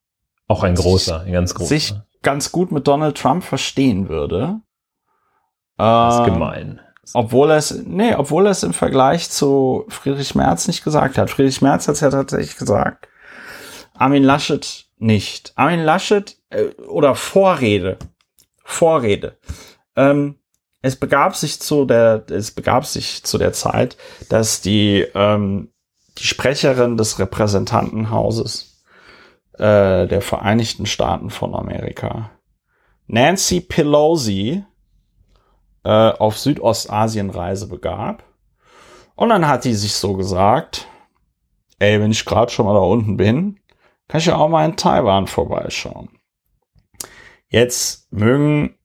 auch 0.48 0.64
ein 0.64 0.76
großer, 0.76 1.22
ein 1.22 1.34
ganz 1.34 1.54
großer. 1.54 1.68
Sich 1.68 1.94
ganz 2.22 2.52
gut 2.52 2.72
mit 2.72 2.88
Donald 2.88 3.18
Trump 3.18 3.44
verstehen 3.44 4.10
würde. 4.10 4.62
Das 5.78 6.20
ist 6.20 6.26
gemein. 6.26 6.82
Obwohl 7.14 7.52
es, 7.52 7.84
nee, 7.86 8.16
obwohl 8.16 8.48
es 8.48 8.64
im 8.64 8.74
Vergleich 8.74 9.30
zu 9.30 9.86
Friedrich 9.88 10.36
Merz 10.36 10.68
nicht 10.68 10.84
gesagt 10.84 11.18
hat. 11.18 11.30
Friedrich 11.30 11.62
Merz 11.62 11.88
hat 11.88 11.96
es 11.96 12.02
ja 12.02 12.10
tatsächlich 12.10 12.58
gesagt. 12.58 13.08
Armin 13.94 14.24
Laschet 14.24 14.88
nicht. 14.98 15.54
Armin 15.56 15.84
Laschet 15.84 16.38
äh, 16.50 16.66
oder 16.88 17.16
Vorrede. 17.16 17.98
Vorrede. 18.64 19.38
Ähm, 19.96 20.36
es 20.82 20.96
begab 20.96 21.36
sich 21.36 21.60
zu 21.60 21.86
der, 21.86 22.26
es 22.30 22.52
begab 22.52 22.86
sich 22.86 23.24
zu 23.24 23.38
der 23.38 23.54
Zeit, 23.54 23.98
dass 24.30 24.62
die, 24.62 25.06
ähm, 25.16 25.72
die 26.18 26.26
Sprecherin 26.26 26.98
des 26.98 27.20
Repräsentantenhauses 27.20 28.67
äh, 29.58 30.08
der 30.08 30.22
Vereinigten 30.22 30.86
Staaten 30.86 31.30
von 31.30 31.56
Amerika, 31.56 32.32
Nancy 33.08 33.62
Pelosi, 33.62 34.64
äh, 35.84 35.90
auf 35.90 36.38
Südostasienreise 36.38 37.68
begab. 37.68 38.24
Und 39.16 39.30
dann 39.30 39.48
hat 39.48 39.64
die 39.64 39.74
sich 39.74 39.94
so 39.94 40.16
gesagt, 40.16 40.88
ey, 41.80 42.00
wenn 42.00 42.12
ich 42.12 42.26
gerade 42.26 42.52
schon 42.52 42.66
mal 42.66 42.74
da 42.74 42.82
unten 42.82 43.18
bin, 43.18 43.60
kann 44.08 44.20
ich 44.20 44.26
ja 44.28 44.36
auch 44.36 44.50
mal 44.50 44.66
in 44.66 44.76
Taiwan 44.76 45.28
vorbeischauen. 45.28 46.10
Jetzt 47.50 48.12
mögen, 48.12 48.76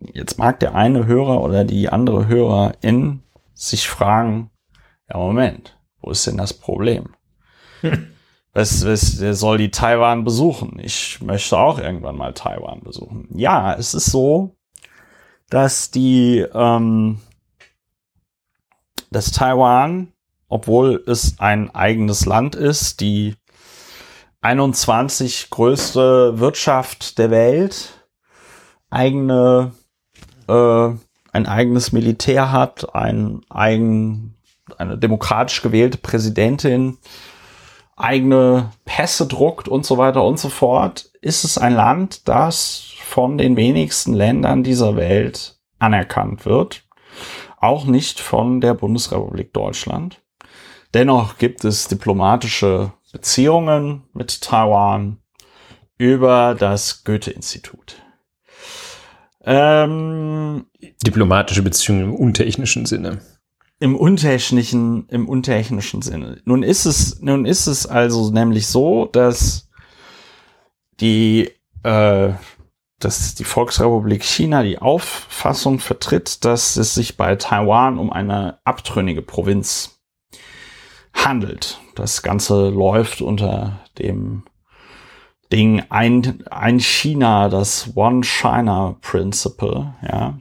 jetzt 0.00 0.38
mag 0.38 0.60
der 0.60 0.74
eine 0.74 1.06
Hörer 1.06 1.40
oder 1.40 1.64
die 1.64 1.88
andere 1.88 2.26
Hörerin 2.26 3.22
sich 3.54 3.88
fragen, 3.88 4.50
ja 5.08 5.16
Moment, 5.16 5.78
wo 6.00 6.10
ist 6.10 6.26
denn 6.26 6.36
das 6.36 6.52
Problem? 6.52 7.14
Was, 8.56 8.86
was 8.86 9.18
der 9.18 9.34
soll 9.34 9.58
die 9.58 9.70
Taiwan 9.70 10.24
besuchen? 10.24 10.78
Ich 10.78 11.20
möchte 11.20 11.58
auch 11.58 11.78
irgendwann 11.78 12.16
mal 12.16 12.32
Taiwan 12.32 12.80
besuchen. 12.80 13.28
Ja, 13.34 13.74
es 13.74 13.92
ist 13.92 14.06
so, 14.06 14.56
dass 15.50 15.90
die, 15.90 16.38
ähm, 16.54 17.20
dass 19.10 19.30
Taiwan, 19.30 20.14
obwohl 20.48 21.04
es 21.06 21.38
ein 21.38 21.74
eigenes 21.74 22.24
Land 22.24 22.54
ist, 22.54 23.02
die 23.02 23.34
21 24.40 25.50
größte 25.50 26.38
Wirtschaft 26.38 27.18
der 27.18 27.30
Welt, 27.30 28.06
eigene, 28.88 29.72
äh, 30.48 30.88
ein 31.30 31.44
eigenes 31.46 31.92
Militär 31.92 32.52
hat, 32.52 32.94
ein 32.94 33.42
eigen, 33.50 34.34
eine 34.78 34.96
demokratisch 34.96 35.60
gewählte 35.60 35.98
Präsidentin, 35.98 36.96
eigene 37.96 38.70
Pässe 38.84 39.26
druckt 39.26 39.68
und 39.68 39.84
so 39.84 39.98
weiter 39.98 40.22
und 40.22 40.38
so 40.38 40.50
fort, 40.50 41.10
ist 41.22 41.44
es 41.44 41.58
ein 41.58 41.74
Land, 41.74 42.28
das 42.28 42.92
von 43.04 43.38
den 43.38 43.56
wenigsten 43.56 44.12
Ländern 44.12 44.62
dieser 44.62 44.96
Welt 44.96 45.58
anerkannt 45.78 46.44
wird. 46.44 46.84
Auch 47.58 47.86
nicht 47.86 48.20
von 48.20 48.60
der 48.60 48.74
Bundesrepublik 48.74 49.52
Deutschland. 49.52 50.22
Dennoch 50.92 51.38
gibt 51.38 51.64
es 51.64 51.88
diplomatische 51.88 52.92
Beziehungen 53.12 54.02
mit 54.12 54.42
Taiwan 54.42 55.18
über 55.98 56.54
das 56.54 57.04
Goethe-Institut. 57.04 58.02
Ähm, 59.44 60.66
Diplomatische 61.06 61.62
Beziehungen 61.62 62.04
im 62.04 62.14
untechnischen 62.14 62.84
Sinne. 62.84 63.20
Im 63.78 63.94
untechnischen, 63.94 65.06
im 65.08 65.28
untechnischen 65.28 66.00
Sinne. 66.00 66.40
Nun 66.44 66.62
ist 66.62 66.86
es, 66.86 67.20
nun 67.20 67.44
ist 67.44 67.66
es 67.66 67.86
also 67.86 68.30
nämlich 68.30 68.66
so, 68.66 69.06
dass 69.06 69.68
die, 71.00 71.50
äh, 71.82 72.32
dass 72.98 73.34
die 73.34 73.44
Volksrepublik 73.44 74.24
China 74.24 74.62
die 74.62 74.78
Auffassung 74.78 75.78
vertritt, 75.78 76.44
dass 76.46 76.76
es 76.76 76.94
sich 76.94 77.18
bei 77.18 77.36
Taiwan 77.36 77.98
um 77.98 78.10
eine 78.10 78.58
abtrünnige 78.64 79.20
Provinz 79.20 80.00
handelt. 81.12 81.78
Das 81.94 82.22
Ganze 82.22 82.70
läuft 82.70 83.20
unter 83.20 83.80
dem 83.98 84.44
Ding 85.52 85.82
ein, 85.90 86.44
ein 86.50 86.80
China, 86.80 87.48
das 87.48 87.92
One 87.94 88.22
China 88.24 88.96
Principle, 89.00 89.94
ja. 90.02 90.38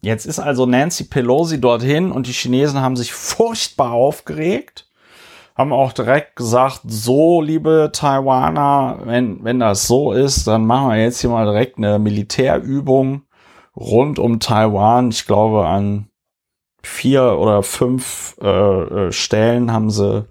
Jetzt 0.00 0.26
ist 0.26 0.38
also 0.38 0.64
Nancy 0.64 1.04
Pelosi 1.04 1.60
dorthin 1.60 2.12
und 2.12 2.26
die 2.26 2.32
Chinesen 2.32 2.80
haben 2.80 2.96
sich 2.96 3.12
furchtbar 3.12 3.92
aufgeregt, 3.92 4.88
haben 5.56 5.72
auch 5.72 5.92
direkt 5.92 6.36
gesagt, 6.36 6.82
so, 6.86 7.42
liebe 7.42 7.90
Taiwaner, 7.92 9.00
wenn, 9.04 9.42
wenn 9.42 9.58
das 9.58 9.88
so 9.88 10.12
ist, 10.12 10.46
dann 10.46 10.66
machen 10.66 10.90
wir 10.90 11.02
jetzt 11.02 11.20
hier 11.20 11.30
mal 11.30 11.46
direkt 11.46 11.78
eine 11.78 11.98
Militärübung 11.98 13.22
rund 13.76 14.20
um 14.20 14.38
Taiwan. 14.38 15.10
Ich 15.10 15.26
glaube, 15.26 15.66
an 15.66 16.08
vier 16.82 17.38
oder 17.38 17.64
fünf 17.64 18.36
äh, 18.40 18.46
äh, 18.48 19.12
Stellen 19.12 19.72
haben 19.72 19.90
sie 19.90 20.26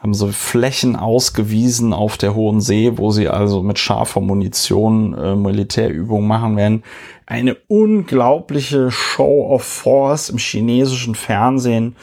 haben 0.00 0.14
sie 0.14 0.32
Flächen 0.32 0.96
ausgewiesen 0.96 1.92
auf 1.92 2.16
der 2.16 2.34
Hohen 2.34 2.62
See, 2.62 2.92
wo 2.96 3.10
sie 3.10 3.28
also 3.28 3.62
mit 3.62 3.78
scharfer 3.78 4.20
Munition 4.20 5.14
äh, 5.14 5.36
Militärübungen 5.36 6.26
machen 6.26 6.56
werden. 6.56 6.82
Eine 7.26 7.56
unglaubliche 7.68 8.90
Show 8.90 9.46
of 9.50 9.62
Force 9.62 10.30
im 10.30 10.38
chinesischen 10.38 11.14
Fernsehen 11.14 11.96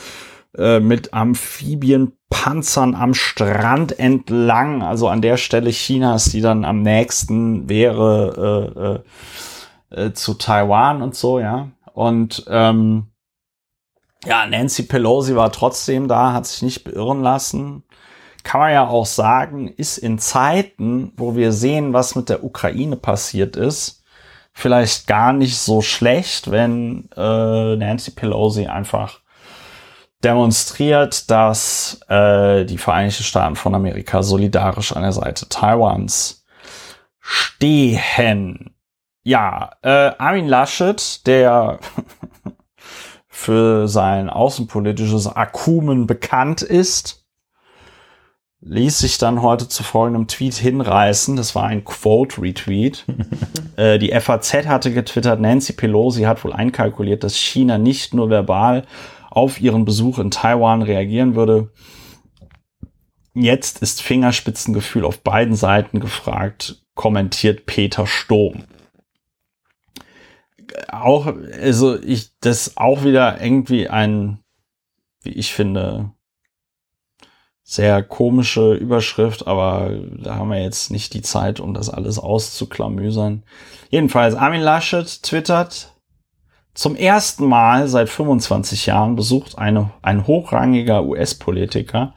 äh, 0.56 0.80
mit 0.80 1.14
Amphibienpanzern 1.14 2.93
am 2.93 3.16
Strand 3.16 3.98
entlang, 3.98 4.84
also 4.84 5.08
an 5.08 5.24
der 5.24 5.38
Stelle 5.38 5.72
Chinas, 5.72 6.26
die 6.26 6.41
dann 6.41 6.66
am 6.66 6.84
nächsten 6.84 7.68
wäre 7.68 9.04
äh, 9.91 10.00
äh, 10.00 10.06
äh 10.06 10.14
zu 10.14 10.36
Taiwan 10.36 11.02
und 11.02 11.16
so, 11.16 11.39
ja. 11.39 11.70
Und 11.93 12.45
ähm, 12.48 13.08
ja, 14.26 14.45
Nancy 14.45 14.84
Pelosi 14.84 15.36
war 15.36 15.52
trotzdem 15.52 16.08
da, 16.08 16.34
hat 16.34 16.45
sich 16.45 16.62
nicht 16.62 16.84
beirren 16.84 17.22
lassen. 17.22 17.84
Kann 18.48 18.62
man 18.62 18.72
ja 18.72 18.88
auch 18.88 19.06
sagen, 19.06 19.68
ist 19.68 19.98
in 19.98 20.20
Zeiten, 20.20 21.12
wo 21.18 21.36
wir 21.36 21.52
sehen, 21.52 21.91
was 21.91 22.16
mit 22.16 22.30
der 22.30 22.45
Ukraine 22.45 22.95
passiert 22.95 23.58
ist, 23.58 24.06
vielleicht 24.54 25.06
gar 25.06 25.34
nicht 25.34 25.58
so 25.58 25.82
schlecht, 25.82 26.50
wenn 26.50 27.10
äh, 27.18 27.76
Nancy 27.76 28.12
Pelosi 28.12 28.68
einfach 28.68 29.20
demonstriert, 30.24 31.30
dass 31.30 32.00
äh, 32.08 32.64
die 32.64 32.78
Vereinigten 32.78 33.26
Staaten 33.26 33.58
von 33.58 33.76
Amerika 33.76 34.24
solidarisch 34.24 34.93
an 34.93 35.02
der 35.02 35.12
Seite 35.12 35.50
Taiwans 35.50 36.45
stehen. 37.20 38.74
Ja, 39.24 39.72
äh, 39.82 40.14
Armin 40.18 40.48
Laschet, 40.48 41.28
der 41.28 41.80
für 43.28 43.89
sein 43.89 44.30
außenpolitisches 44.30 45.28
Akumen 45.28 46.08
bekannt 46.08 46.62
ist, 46.62 47.26
ließ 48.62 48.99
sich 48.99 49.18
dann 49.18 49.41
heute 49.41 49.68
zu 49.68 49.84
folgendem 49.84 50.28
Tweet 50.28 50.55
hinreißen. 50.55 51.36
Das 51.36 51.55
war 51.55 51.66
ein 51.66 51.86
Quote-Retweet. 51.86 53.05
äh, 53.78 53.99
die 53.99 54.12
FAZ 54.20 54.53
hatte 54.68 54.91
getwittert, 54.91 55.39
Nancy 55.39 55.74
Pelosi 55.74 56.24
hat 56.24 56.43
wohl 56.43 56.53
einkalkuliert, 56.53 57.24
dass 57.24 57.38
China 57.38 57.78
nicht 57.78 58.14
nur 58.14 58.30
verbal 58.30 58.86
auf 59.30 59.62
ihren 59.62 59.86
Besuch 59.86 60.20
in 60.20 60.32
Taiwan 60.32 60.82
reagieren 60.82 61.36
würde. 61.36 61.72
Jetzt 63.34 63.84
ist 63.84 64.01
Fingerspitzengefühl 64.01 65.05
auf 65.05 65.21
beiden 65.21 65.55
Seiten 65.55 66.00
gefragt, 66.00 66.84
kommentiert 66.96 67.67
Peter 67.67 68.08
Sturm 68.08 68.63
auch, 70.88 71.28
also 71.28 72.01
ich, 72.01 72.32
das 72.39 72.78
auch 72.78 73.04
wieder 73.04 73.42
irgendwie 73.42 73.89
ein, 73.89 74.39
wie 75.21 75.32
ich 75.32 75.54
finde, 75.54 76.12
sehr 77.70 78.02
komische 78.02 78.74
Überschrift, 78.76 79.46
aber 79.46 79.92
da 80.24 80.36
haben 80.36 80.50
wir 80.50 80.62
jetzt 80.62 80.89
nicht 80.89 81.14
die 81.14 81.22
Zeit, 81.22 81.60
um 81.60 81.74
das 81.74 81.89
alles 81.89 82.18
auszuklamüsern. 82.18 83.44
Jedenfalls, 83.89 84.36
Armin 84.36 84.62
Laschet 84.62 85.22
twittert, 85.22 85.94
zum 86.74 86.96
ersten 86.96 87.46
Mal 87.46 87.88
seit 87.88 88.08
25 88.08 88.86
Jahren 88.86 89.16
besucht 89.16 89.58
eine, 89.58 89.92
ein 90.02 90.28
hochrangiger 90.28 91.04
US-Politiker 91.04 92.14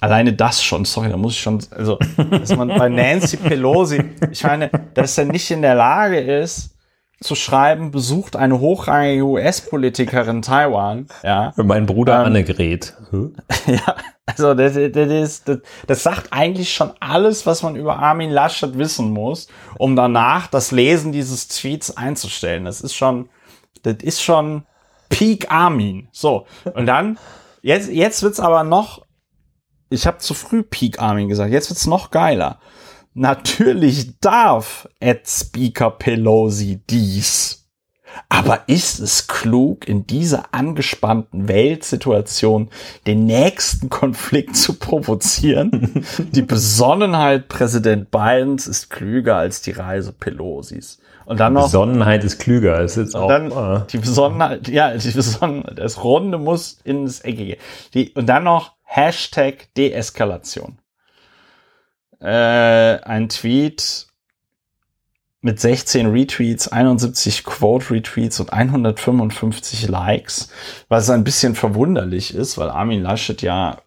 alleine 0.00 0.32
das 0.32 0.62
schon, 0.62 0.84
sorry, 0.84 1.08
da 1.08 1.16
muss 1.16 1.32
ich 1.32 1.40
schon, 1.40 1.58
also, 1.70 1.98
dass 2.30 2.54
man 2.54 2.68
bei 2.68 2.88
Nancy 2.88 3.36
Pelosi, 3.36 4.02
ich 4.30 4.42
meine, 4.44 4.70
dass 4.94 5.18
er 5.18 5.24
nicht 5.26 5.50
in 5.50 5.62
der 5.62 5.74
Lage 5.74 6.18
ist, 6.18 6.76
zu 7.20 7.34
schreiben, 7.34 7.90
besucht 7.90 8.36
eine 8.36 8.60
hochrangige 8.60 9.24
US-Politikerin 9.24 10.42
Taiwan. 10.42 11.08
Ja. 11.24 11.52
Meinen 11.56 11.86
Bruder 11.86 12.20
ähm, 12.20 12.26
Annegret. 12.26 12.94
Hm? 13.10 13.34
Ja, 13.66 13.96
also 14.24 14.54
das, 14.54 14.74
das, 14.74 15.10
ist, 15.10 15.48
das, 15.48 15.58
das 15.86 16.02
sagt 16.02 16.32
eigentlich 16.32 16.72
schon 16.72 16.92
alles, 17.00 17.44
was 17.46 17.62
man 17.62 17.76
über 17.76 17.98
Armin 17.98 18.30
Laschet 18.30 18.78
wissen 18.78 19.10
muss, 19.10 19.48
um 19.78 19.96
danach 19.96 20.46
das 20.46 20.70
Lesen 20.70 21.12
dieses 21.12 21.48
Tweets 21.48 21.96
einzustellen. 21.96 22.64
Das 22.64 22.80
ist 22.80 22.94
schon, 22.94 23.28
das 23.82 23.96
ist 24.02 24.22
schon 24.22 24.64
Peak 25.08 25.50
Armin. 25.50 26.08
So, 26.12 26.46
und 26.74 26.86
dann, 26.86 27.18
jetzt, 27.62 27.90
jetzt 27.90 28.22
wird's 28.22 28.40
aber 28.40 28.64
noch, 28.64 29.02
ich 29.90 30.06
habe 30.06 30.18
zu 30.18 30.34
früh 30.34 30.62
Peak 30.62 31.00
Armin 31.00 31.28
gesagt, 31.28 31.50
jetzt 31.50 31.70
wird's 31.70 31.86
noch 31.86 32.10
geiler. 32.10 32.58
Natürlich 33.18 34.18
darf 34.20 34.88
Ed 35.00 35.28
Speaker 35.28 35.90
Pelosi 35.90 36.80
dies. 36.88 37.58
Aber 38.28 38.62
ist 38.66 39.00
es 39.00 39.26
klug, 39.26 39.86
in 39.86 40.06
dieser 40.06 40.52
angespannten 40.52 41.46
Weltsituation 41.46 42.70
den 43.06 43.26
nächsten 43.26 43.90
Konflikt 43.90 44.56
zu 44.56 44.74
provozieren? 44.74 46.04
die 46.18 46.42
Besonnenheit 46.42 47.48
Präsident 47.48 48.10
Bidens 48.10 48.66
ist 48.66 48.90
klüger 48.90 49.36
als 49.36 49.62
die 49.62 49.72
Reise 49.72 50.12
Pelosis. 50.12 50.98
Und 51.26 51.40
dann 51.40 51.52
noch. 51.52 51.64
Besonnenheit 51.64 52.24
ist 52.24 52.38
klüger. 52.38 52.80
Ist 52.80 52.96
jetzt 52.96 53.14
auch, 53.14 53.28
dann 53.28 53.50
äh. 53.50 53.82
die 53.92 53.98
Besonnenheit, 53.98 54.68
ja, 54.68 54.96
die 54.96 55.10
Besonnenheit, 55.10 55.78
das 55.78 56.02
Runde 56.02 56.38
muss 56.38 56.78
ins 56.84 57.20
Eckige. 57.20 57.58
Die, 57.92 58.10
und 58.14 58.26
dann 58.26 58.44
noch 58.44 58.72
Hashtag 58.82 59.68
Deeskalation. 59.76 60.78
Äh, 62.20 62.28
ein 62.28 63.28
Tweet 63.28 64.06
mit 65.40 65.60
16 65.60 66.10
Retweets, 66.10 66.68
71 66.68 67.44
Quote-Retweets 67.44 68.40
und 68.40 68.52
155 68.52 69.88
Likes, 69.88 70.50
was 70.88 71.10
ein 71.10 71.22
bisschen 71.24 71.54
verwunderlich 71.54 72.34
ist, 72.34 72.58
weil 72.58 72.70
Armin 72.70 73.02
Laschet 73.02 73.40
ja 73.42 73.78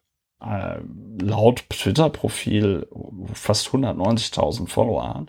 äh, 0.42 0.78
laut 1.22 1.64
Twitter-Profil 1.70 2.88
fast 3.34 3.68
190.000 3.68 4.70
Follower 4.70 5.14
hat. 5.14 5.28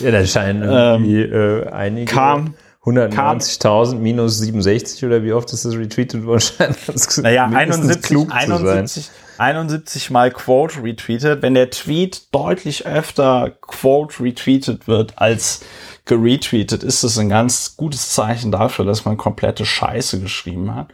Ja, 0.00 0.10
da 0.10 0.24
scheinen 0.26 0.62
irgendwie 0.62 1.22
ähm, 1.22 1.62
äh, 1.62 1.70
einige. 1.70 2.12
Kam, 2.12 2.54
190.000 2.84 3.94
minus 3.94 4.38
67 4.38 5.04
oder 5.06 5.22
wie 5.22 5.32
oft 5.32 5.50
ist 5.52 5.64
das 5.64 5.74
retweetet 5.74 6.26
worden? 6.26 6.44
naja, 7.22 7.46
71, 7.46 8.30
71, 8.30 9.10
71 9.38 10.10
mal 10.10 10.30
Quote 10.30 10.82
retweetet. 10.82 11.42
Wenn 11.42 11.54
der 11.54 11.70
Tweet 11.70 12.34
deutlich 12.34 12.86
öfter 12.86 13.50
Quote 13.60 14.22
retweetet 14.22 14.86
wird 14.86 15.18
als 15.18 15.64
geretweetet, 16.04 16.82
ist 16.82 17.04
das 17.04 17.18
ein 17.18 17.28
ganz 17.28 17.76
gutes 17.76 18.10
Zeichen 18.10 18.52
dafür, 18.52 18.84
dass 18.84 19.04
man 19.04 19.16
komplette 19.16 19.64
Scheiße 19.64 20.20
geschrieben 20.20 20.74
hat. 20.74 20.88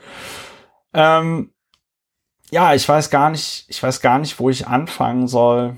Ähm, 0.94 1.52
ja, 2.50 2.74
ich 2.74 2.88
weiß 2.88 3.10
gar 3.10 3.30
nicht, 3.30 3.64
ich 3.68 3.82
weiß 3.82 4.00
gar 4.00 4.18
nicht, 4.18 4.38
wo 4.38 4.50
ich 4.50 4.66
anfangen 4.66 5.28
soll. 5.28 5.76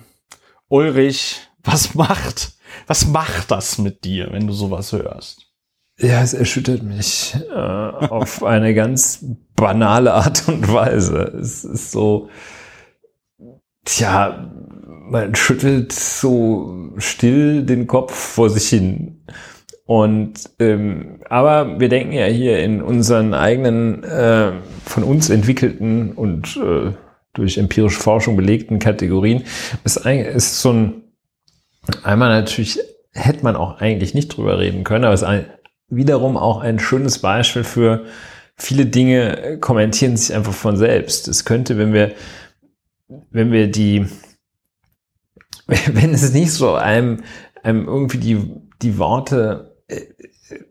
Ulrich, 0.69 1.41
was 1.63 1.95
macht, 1.95 2.53
was 2.87 3.07
macht 3.07 3.51
das 3.51 3.79
mit 3.79 4.05
dir, 4.05 4.33
wenn 4.33 4.47
du 4.47 4.53
sowas 4.53 4.93
hörst? 4.93 5.52
Ja, 6.03 6.21
es 6.21 6.35
erschüttert 6.35 6.83
mich 6.83 7.37
äh, 7.49 7.55
auf 7.55 8.43
eine 8.43 8.75
ganz 8.75 9.25
banale 9.55 10.13
Art 10.13 10.49
und 10.49 10.73
Weise. 10.73 11.33
Es 11.41 11.65
ist 11.65 11.93
so, 11.93 12.29
tja, 13.85 14.51
man 15.09 15.37
schüttelt 15.37 15.93
so 15.93 16.91
still 16.97 17.65
den 17.65 17.87
Kopf 17.87 18.13
vor 18.13 18.51
sich 18.51 18.69
hin. 18.69 19.25
Und 19.87 20.51
ähm, 20.59 21.21
aber 21.29 21.79
wir 21.79 21.89
denken 21.89 22.13
ja 22.13 22.27
hier 22.27 22.59
in 22.65 22.83
unseren 22.83 23.33
eigenen 23.33 24.03
äh, 24.03 24.53
von 24.85 25.05
uns 25.05 25.31
entwickelten 25.31 26.13
und 26.13 26.57
äh, 26.57 26.93
durch 27.33 27.59
empirische 27.59 28.01
Forschung 28.01 28.37
belegten 28.37 28.81
Kategorien. 28.81 29.45
Es 29.85 29.97
ist 29.97 30.61
so 30.61 30.73
ein 30.73 31.03
einmal 32.03 32.29
natürlich 32.29 32.81
hätte 33.13 33.45
man 33.45 33.57
auch 33.57 33.81
eigentlich 33.81 34.15
nicht 34.15 34.29
drüber 34.29 34.59
reden 34.59 34.85
können, 34.85 35.05
aber 35.05 35.15
es 35.15 35.23
ist 35.23 35.29
ein, 35.29 35.47
wiederum 35.95 36.37
auch 36.37 36.61
ein 36.61 36.79
schönes 36.79 37.19
Beispiel 37.19 37.65
für 37.65 38.05
viele 38.57 38.87
Dinge 38.87 39.59
kommentieren 39.61 40.17
sich 40.17 40.35
einfach 40.35 40.55
von 40.55 40.77
selbst. 40.77 41.29
Es 41.29 41.45
könnte, 41.45 41.77
wenn 41.79 41.93
wir, 41.93 42.13
wenn 43.31 43.53
wir 43.53 43.71
die, 43.71 44.07
wenn 45.67 46.15
es 46.15 46.33
nicht 46.33 46.53
so 46.53 46.75
einem, 46.75 47.23
einem 47.63 47.87
irgendwie 47.87 48.19
die, 48.19 48.51
die 48.81 48.99
Worte, 48.99 49.77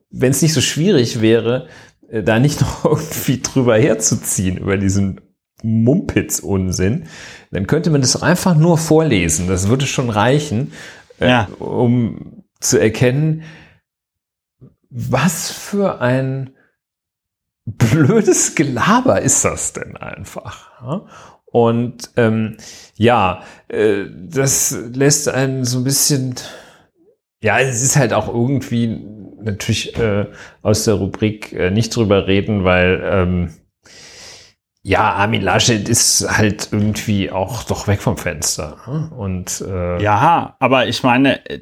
wenn 0.10 0.32
es 0.32 0.42
nicht 0.42 0.54
so 0.54 0.62
schwierig 0.62 1.22
wäre, 1.22 1.68
da 2.12 2.40
nicht 2.40 2.62
noch 2.62 2.86
irgendwie 2.86 3.42
drüber 3.42 3.78
herzuziehen 3.78 4.58
über 4.58 4.78
diesen 4.78 5.22
Mumpitz-Unsinn, 5.64 7.06
dann 7.52 7.68
könnte 7.68 7.92
man 7.92 8.02
das 8.02 8.22
einfach 8.22 8.56
nur 8.56 8.80
vorlesen. 8.80 9.48
Das 9.48 9.68
würde 9.68 9.86
schon 9.86 10.10
reichen, 10.10 10.72
ja. 11.20 11.48
äh, 11.48 11.64
um 11.64 12.44
zu 12.60 12.80
erkennen, 12.80 13.44
was 14.92 15.50
für 15.52 16.02
ein 16.02 16.52
blödes 17.66 18.56
Gelaber 18.56 19.22
ist 19.22 19.46
das 19.46 19.74
denn 19.74 19.98
einfach? 19.98 21.04
Und 21.46 22.12
ähm, 22.18 22.58
ja, 22.96 23.44
äh, 23.70 24.06
das 24.10 24.78
lässt 24.94 25.30
einen 25.30 25.66
so 25.66 25.80
ein 25.80 25.84
bisschen, 25.84 26.36
ja, 27.42 27.60
es 27.60 27.82
ist 27.82 27.96
halt 27.96 28.14
auch 28.14 28.28
irgendwie 28.28 29.02
natürlich 29.42 29.98
äh, 29.98 30.28
aus 30.62 30.86
der 30.86 30.96
Rubrik 30.96 31.54
äh, 31.54 31.72
nicht 31.72 31.96
drüber 31.96 32.28
reden, 32.28 32.64
weil 32.64 33.02
ähm, 33.04 33.54
ja, 34.84 35.14
Armin 35.14 35.42
Laschet 35.42 35.88
ist 35.88 36.26
halt 36.28 36.70
irgendwie 36.72 37.32
auch 37.32 37.64
doch 37.64 37.88
weg 37.88 38.02
vom 38.02 38.18
Fenster. 38.18 38.78
Und 39.16 39.62
äh, 39.62 40.02
ja, 40.02 40.56
aber 40.60 40.88
ich 40.88 41.04
meine, 41.04 41.46
äh, 41.48 41.62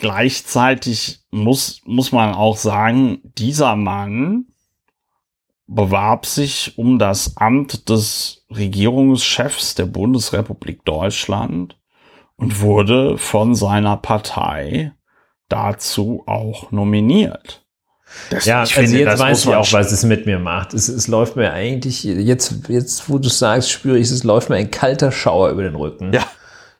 gleichzeitig 0.00 1.20
muss, 1.30 1.80
muss 1.84 2.12
man 2.12 2.34
auch 2.34 2.56
sagen, 2.56 3.20
dieser 3.38 3.76
Mann 3.76 4.46
bewarb 5.66 6.26
sich 6.26 6.76
um 6.76 6.98
das 6.98 7.36
Amt 7.36 7.88
des 7.88 8.44
Regierungschefs 8.50 9.76
der 9.76 9.86
Bundesrepublik 9.86 10.84
Deutschland 10.84 11.78
und 12.36 12.60
wurde 12.60 13.18
von 13.18 13.54
seiner 13.54 13.96
Partei 13.96 14.92
dazu 15.48 16.24
auch 16.26 16.72
nominiert. 16.72 17.64
Das, 18.30 18.44
ja, 18.44 18.60
also 18.60 18.74
finde, 18.74 18.98
jetzt 18.98 19.18
weiß 19.18 19.44
ich 19.44 19.54
auch, 19.54 19.72
was 19.72 19.92
es 19.92 20.04
mit 20.04 20.26
mir 20.26 20.40
macht. 20.40 20.74
Es, 20.74 20.88
es 20.88 21.06
läuft 21.06 21.36
mir 21.36 21.52
eigentlich, 21.52 22.02
jetzt, 22.02 22.68
jetzt, 22.68 23.08
wo 23.08 23.18
du 23.18 23.28
sagst, 23.28 23.70
spüre 23.70 23.98
ich, 23.98 24.10
es 24.10 24.24
läuft 24.24 24.50
mir 24.50 24.56
ein 24.56 24.70
kalter 24.70 25.12
Schauer 25.12 25.50
über 25.50 25.62
den 25.62 25.76
Rücken. 25.76 26.12
Ja. 26.12 26.24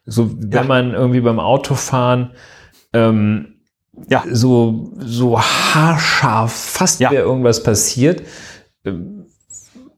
So, 0.04 0.30
wenn 0.36 0.50
ja. 0.50 0.62
man 0.64 0.92
irgendwie 0.92 1.20
beim 1.20 1.38
Autofahren 1.38 2.32
ähm, 2.92 3.60
ja. 4.08 4.24
so, 4.30 4.92
so 4.98 5.40
haarscharf, 5.40 6.52
fast 6.52 7.00
ja. 7.00 7.10
wäre 7.10 7.24
irgendwas 7.24 7.62
passiert. 7.62 8.22
Ähm, 8.84 9.26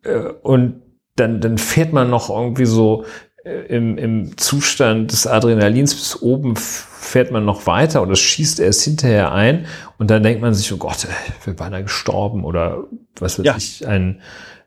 äh, 0.03 0.31
und 0.43 0.83
dann, 1.17 1.41
dann 1.41 1.59
fährt 1.59 1.93
man 1.93 2.11
noch 2.11 2.31
irgendwie 2.31 2.65
so 2.65 3.05
äh, 3.45 3.67
im, 3.67 3.99
im 3.99 4.37
Zustand 4.39 5.13
des 5.13 5.27
Adrenalins 5.27 5.95
bis 5.95 6.21
oben 6.23 6.57
fährt 6.57 7.31
man 7.31 7.45
noch 7.45 7.67
weiter 7.67 8.03
oder 8.03 8.17
schießt 8.17 8.61
erst 8.61 8.83
hinterher 8.83 9.33
ein 9.33 9.67
und 9.99 10.11
dann 10.11 10.23
denkt 10.23 10.41
man 10.41 10.55
sich, 10.55 10.73
oh 10.73 10.77
Gott, 10.77 11.07
ich 11.29 11.45
bin 11.45 11.57
beinahe 11.57 11.83
gestorben 11.83 12.45
oder 12.45 12.85
was 13.19 13.39
weiß 13.39 13.45
ja. 13.45 13.57
ich, 13.57 13.87
ein, 13.87 14.21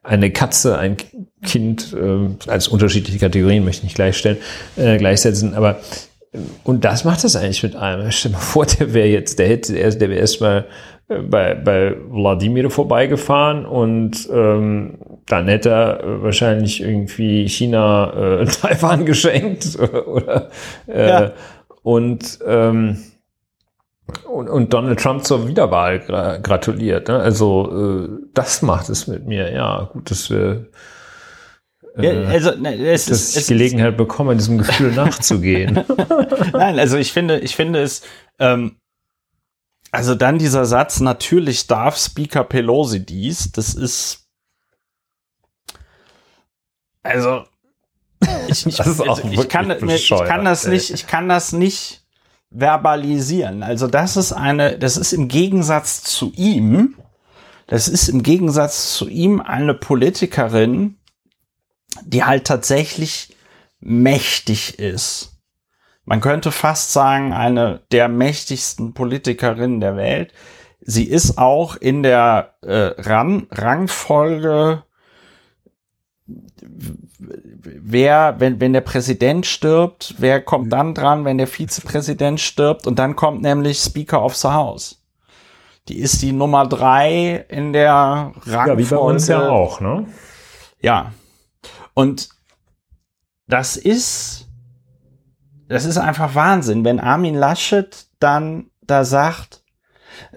eine 0.03 0.31
Katze, 0.31 0.77
ein 0.77 0.97
Kind, 1.41 1.93
äh, 1.93 2.49
als 2.49 2.67
unterschiedliche 2.67 3.19
Kategorien 3.19 3.63
möchte 3.63 3.79
ich 3.79 3.85
nicht 3.85 3.95
gleichstellen, 3.95 4.37
äh, 4.75 4.97
gleichsetzen, 4.97 5.55
aber 5.55 5.79
und 6.63 6.85
das 6.85 7.03
macht 7.03 7.23
das 7.23 7.35
eigentlich 7.35 7.63
mit 7.63 7.75
einem. 7.75 8.11
Stell 8.11 8.31
dir 8.31 8.37
mal 8.37 8.43
vor, 8.43 8.65
der 8.65 8.93
wäre 8.93 9.07
jetzt, 9.07 9.39
der 9.39 9.47
hätte, 9.47 9.73
der 9.73 10.09
wäre 10.09 10.19
erstmal 10.19 10.65
äh, 11.07 11.19
bei, 11.19 11.53
bei 11.55 11.95
Wladimir 12.09 12.69
vorbeigefahren 12.69 13.65
und 13.65 14.27
ähm, 14.31 14.97
dann 15.27 15.47
hätte 15.47 15.69
er 15.69 16.03
äh, 16.03 16.23
wahrscheinlich 16.23 16.81
irgendwie 16.81 17.47
China 17.47 18.41
äh, 18.41 18.45
Taiwan 18.61 19.05
geschenkt 19.05 19.77
oder 20.07 20.49
äh, 20.87 21.09
ja. 21.09 21.31
und 21.83 22.39
ähm, 22.45 22.97
und, 24.31 24.49
und 24.49 24.71
Donald 24.71 24.99
Trump 24.99 25.23
zur 25.23 25.47
Wiederwahl 25.47 25.99
gra 25.99 26.37
gratuliert. 26.37 27.07
Ne? 27.07 27.19
Also 27.19 28.05
äh, 28.05 28.09
das 28.33 28.61
macht 28.61 28.89
es 28.89 29.07
mit 29.07 29.25
mir. 29.25 29.51
Ja, 29.51 29.89
gut, 29.91 30.11
dass 30.11 30.29
wir 30.29 30.67
ja, 31.97 32.11
äh, 32.11 32.25
also, 32.25 32.51
ne, 32.55 32.75
es 32.75 33.05
dass 33.05 33.21
ist, 33.21 33.35
ich 33.35 33.41
es 33.43 33.47
Gelegenheit 33.47 33.91
ist, 33.91 33.97
bekomme, 33.97 34.35
diesem 34.35 34.57
Gefühl 34.57 34.91
nachzugehen. 34.95 35.83
Nein, 36.53 36.79
also 36.79 36.97
ich 36.97 37.13
finde, 37.13 37.39
ich 37.39 37.55
finde 37.55 37.81
es, 37.81 38.01
ähm, 38.39 38.77
also 39.91 40.15
dann 40.15 40.37
dieser 40.37 40.65
Satz, 40.65 40.99
natürlich 40.99 41.67
darf 41.67 41.97
Speaker 41.97 42.43
Pelosi 42.43 43.05
dies, 43.05 43.51
das 43.51 43.73
ist, 43.73 44.27
also, 47.03 47.45
ich, 48.47 48.65
ich, 48.65 48.79
also, 48.85 49.05
ich, 49.29 49.47
kann, 49.47 49.71
ich 49.87 50.09
kann 50.09 50.43
das 50.43 50.67
nicht, 50.67 50.91
ich 50.91 51.07
kann 51.07 51.29
das 51.29 51.53
nicht 51.53 52.03
verbalisieren. 52.51 53.63
Also 53.63 53.87
das 53.87 54.17
ist 54.17 54.33
eine, 54.33 54.77
das 54.77 54.97
ist 54.97 55.13
im 55.13 55.27
Gegensatz 55.27 56.03
zu 56.03 56.31
ihm, 56.35 56.95
das 57.67 57.87
ist 57.87 58.09
im 58.09 58.23
Gegensatz 58.23 58.95
zu 58.95 59.07
ihm 59.07 59.41
eine 59.41 59.73
Politikerin, 59.73 60.97
die 62.03 62.23
halt 62.23 62.45
tatsächlich 62.45 63.35
mächtig 63.79 64.79
ist. 64.79 65.37
Man 66.03 66.21
könnte 66.21 66.51
fast 66.51 66.93
sagen, 66.93 67.33
eine 67.33 67.81
der 67.91 68.07
mächtigsten 68.07 68.93
Politikerinnen 68.93 69.79
der 69.79 69.95
Welt. 69.95 70.33
Sie 70.81 71.05
ist 71.05 71.37
auch 71.37 71.75
in 71.75 72.03
der 72.03 72.55
äh, 72.61 73.01
Ran 73.01 73.47
Rangfolge 73.49 74.83
wer, 76.27 78.39
wenn, 78.39 78.59
wenn 78.59 78.73
der 78.73 78.81
Präsident 78.81 79.45
stirbt, 79.45 80.15
wer 80.17 80.41
kommt 80.41 80.71
dann 80.73 80.93
dran, 80.93 81.25
wenn 81.25 81.37
der 81.37 81.47
Vizepräsident 81.47 82.39
stirbt? 82.39 82.87
Und 82.87 82.99
dann 82.99 83.15
kommt 83.15 83.41
nämlich 83.41 83.79
Speaker 83.79 84.23
of 84.23 84.35
the 84.35 84.49
House. 84.49 85.01
Die 85.87 85.99
ist 85.99 86.21
die 86.21 86.31
Nummer 86.31 86.67
drei 86.67 87.45
in 87.47 87.73
der 87.73 88.33
Rangfolge. 88.45 88.71
Ja, 88.71 88.77
wie 88.77 88.85
bei 88.85 88.97
uns 88.97 89.27
ja 89.27 89.49
auch, 89.49 89.79
ne? 89.79 90.07
Ja. 90.81 91.11
Und 91.95 92.29
das 93.47 93.77
ist, 93.77 94.47
das 95.67 95.85
ist 95.85 95.97
einfach 95.97 96.35
Wahnsinn, 96.35 96.85
wenn 96.85 96.99
Armin 96.99 97.35
Laschet 97.35 98.05
dann 98.19 98.69
da 98.81 99.03
sagt, 99.03 99.63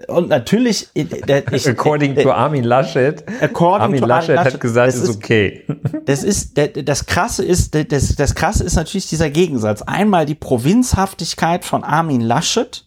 und 0.07 0.29
natürlich, 0.29 0.89
äh, 0.93 1.43
ich, 1.51 1.67
according 1.67 2.15
to 2.15 2.31
Armin 2.31 2.63
Laschet, 2.63 3.23
according 3.41 3.81
Armin 3.81 4.01
to 4.01 4.07
Laschet, 4.07 4.35
Laschet 4.35 4.53
hat 4.53 4.61
gesagt, 4.61 4.89
es 4.89 5.01
ist 5.01 5.15
okay. 5.15 5.65
Das 6.05 6.23
ist, 6.23 6.57
das 6.57 7.05
krasse 7.05 7.45
ist, 7.45 7.75
das, 7.75 8.15
das 8.15 8.35
krasse 8.35 8.63
ist 8.63 8.75
natürlich 8.75 9.07
dieser 9.07 9.29
Gegensatz. 9.29 9.81
Einmal 9.81 10.25
die 10.25 10.35
Provinzhaftigkeit 10.35 11.63
von 11.65 11.83
Armin 11.83 12.21
Laschet. 12.21 12.85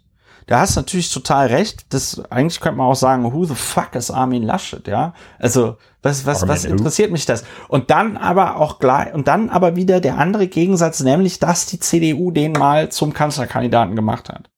Da 0.53 0.61
hast 0.61 0.77
du 0.77 0.81
natürlich 0.81 1.11
total 1.11 1.47
recht. 1.47 1.87
Das, 1.95 2.21
eigentlich 2.31 2.61
könnte 2.61 2.77
man 2.77 2.89
auch 2.89 2.95
sagen, 2.95 3.33
who 3.33 3.47
the 3.47 3.55
fuck 3.55 3.95
is 3.95 4.11
Armin 4.11 4.43
Laschet, 4.43 4.87
ja? 4.87 5.15
Also, 5.39 5.79
was, 6.03 6.27
was, 6.27 6.47
was 6.47 6.67
interessiert 6.67 7.11
mich 7.11 7.25
das? 7.25 7.45
Und 7.69 7.89
dann 7.89 8.19
aber 8.19 8.57
auch 8.57 8.79
gleich, 8.79 9.15
und 9.15 9.29
dann 9.29 9.49
aber 9.49 9.77
wieder 9.77 9.99
der 10.03 10.19
andere 10.19 10.49
Gegensatz, 10.49 11.01
nämlich, 11.01 11.39
dass 11.39 11.65
die 11.65 11.81
CDU 11.81 12.33
den 12.33 12.53
mal 12.53 12.91
zum 12.91 13.15
Kanzlerkandidaten 13.15 13.97
gemacht 13.97 14.29
hat. 14.29 14.51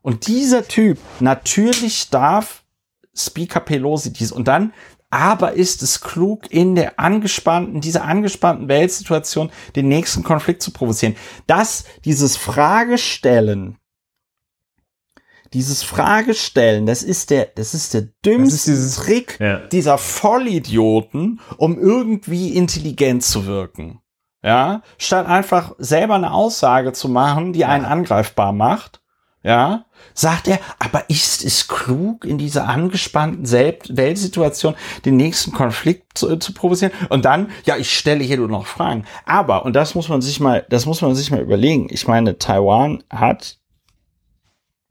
Und 0.00 0.26
dieser 0.26 0.66
Typ, 0.66 0.98
natürlich 1.20 2.10
darf 2.10 2.64
Speaker 3.14 3.60
Pelosi 3.60 4.12
dies 4.12 4.32
und 4.32 4.48
dann, 4.48 4.72
aber 5.10 5.52
ist 5.52 5.84
es 5.84 6.00
klug, 6.00 6.50
in 6.50 6.74
der 6.74 6.98
angespannten, 6.98 7.80
dieser 7.80 8.02
angespannten 8.02 8.66
Weltsituation 8.66 9.52
den 9.76 9.86
nächsten 9.86 10.24
Konflikt 10.24 10.60
zu 10.60 10.72
provozieren. 10.72 11.14
Dass 11.46 11.84
dieses 12.04 12.36
Fragestellen, 12.36 13.78
dieses 15.52 15.82
Fragestellen, 15.82 16.86
das 16.86 17.02
ist 17.02 17.30
der, 17.30 17.46
das 17.54 17.74
ist 17.74 17.94
der 17.94 18.08
dümmste 18.24 18.72
ist 18.72 18.96
Trick 18.96 19.38
ja. 19.40 19.58
dieser 19.68 19.98
Vollidioten, 19.98 21.40
um 21.56 21.78
irgendwie 21.78 22.56
intelligent 22.56 23.22
zu 23.22 23.46
wirken. 23.46 24.00
Ja, 24.44 24.82
statt 24.98 25.26
einfach 25.26 25.74
selber 25.78 26.16
eine 26.16 26.32
Aussage 26.32 26.92
zu 26.92 27.08
machen, 27.08 27.52
die 27.52 27.64
einen 27.64 27.84
angreifbar 27.84 28.52
macht, 28.52 29.02
ja, 29.44 29.86
sagt 30.14 30.46
er, 30.46 30.60
aber 30.78 31.10
ist 31.10 31.44
es 31.44 31.66
klug, 31.66 32.24
in 32.24 32.38
dieser 32.38 32.68
angespannten 32.68 33.50
Weltsituation 33.50 34.74
den 35.04 35.16
nächsten 35.16 35.52
Konflikt 35.52 36.16
zu, 36.16 36.36
zu, 36.36 36.54
provozieren? 36.54 36.92
Und 37.08 37.24
dann, 37.24 37.50
ja, 37.64 37.76
ich 37.76 37.96
stelle 37.96 38.22
hier 38.22 38.36
nur 38.36 38.48
noch 38.48 38.66
Fragen. 38.66 39.04
Aber, 39.26 39.64
und 39.64 39.74
das 39.74 39.96
muss 39.96 40.08
man 40.08 40.22
sich 40.22 40.38
mal, 40.38 40.64
das 40.70 40.86
muss 40.86 41.02
man 41.02 41.16
sich 41.16 41.32
mal 41.32 41.40
überlegen. 41.40 41.88
Ich 41.90 42.06
meine, 42.06 42.38
Taiwan 42.38 43.02
hat, 43.10 43.58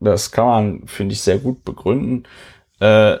das 0.04 0.30
kann 0.30 0.46
man, 0.46 0.86
finde 0.86 1.14
ich, 1.14 1.22
sehr 1.22 1.38
gut 1.38 1.64
begründen, 1.64 2.24
äh, 2.80 3.16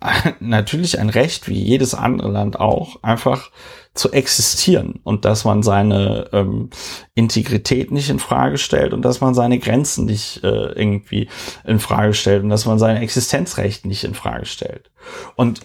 natürlich 0.40 0.98
ein 0.98 1.08
Recht, 1.08 1.48
wie 1.48 1.62
jedes 1.62 1.94
andere 1.94 2.30
Land 2.30 2.60
auch, 2.60 3.02
einfach 3.02 3.50
zu 3.94 4.12
existieren 4.12 5.00
und 5.04 5.24
dass 5.24 5.44
man 5.44 5.62
seine 5.62 6.28
ähm, 6.32 6.70
Integrität 7.14 7.90
nicht 7.90 8.10
in 8.10 8.18
Frage 8.18 8.58
stellt 8.58 8.92
und 8.92 9.02
dass 9.02 9.22
man 9.22 9.34
seine 9.34 9.58
Grenzen 9.58 10.04
nicht 10.04 10.44
äh, 10.44 10.72
irgendwie 10.72 11.28
in 11.64 11.80
Frage 11.80 12.12
stellt 12.12 12.42
und 12.42 12.50
dass 12.50 12.66
man 12.66 12.78
seine 12.78 13.00
Existenzrechte 13.00 13.88
nicht 13.88 14.04
in 14.04 14.14
Frage 14.14 14.44
stellt. 14.44 14.90
Und, 15.34 15.60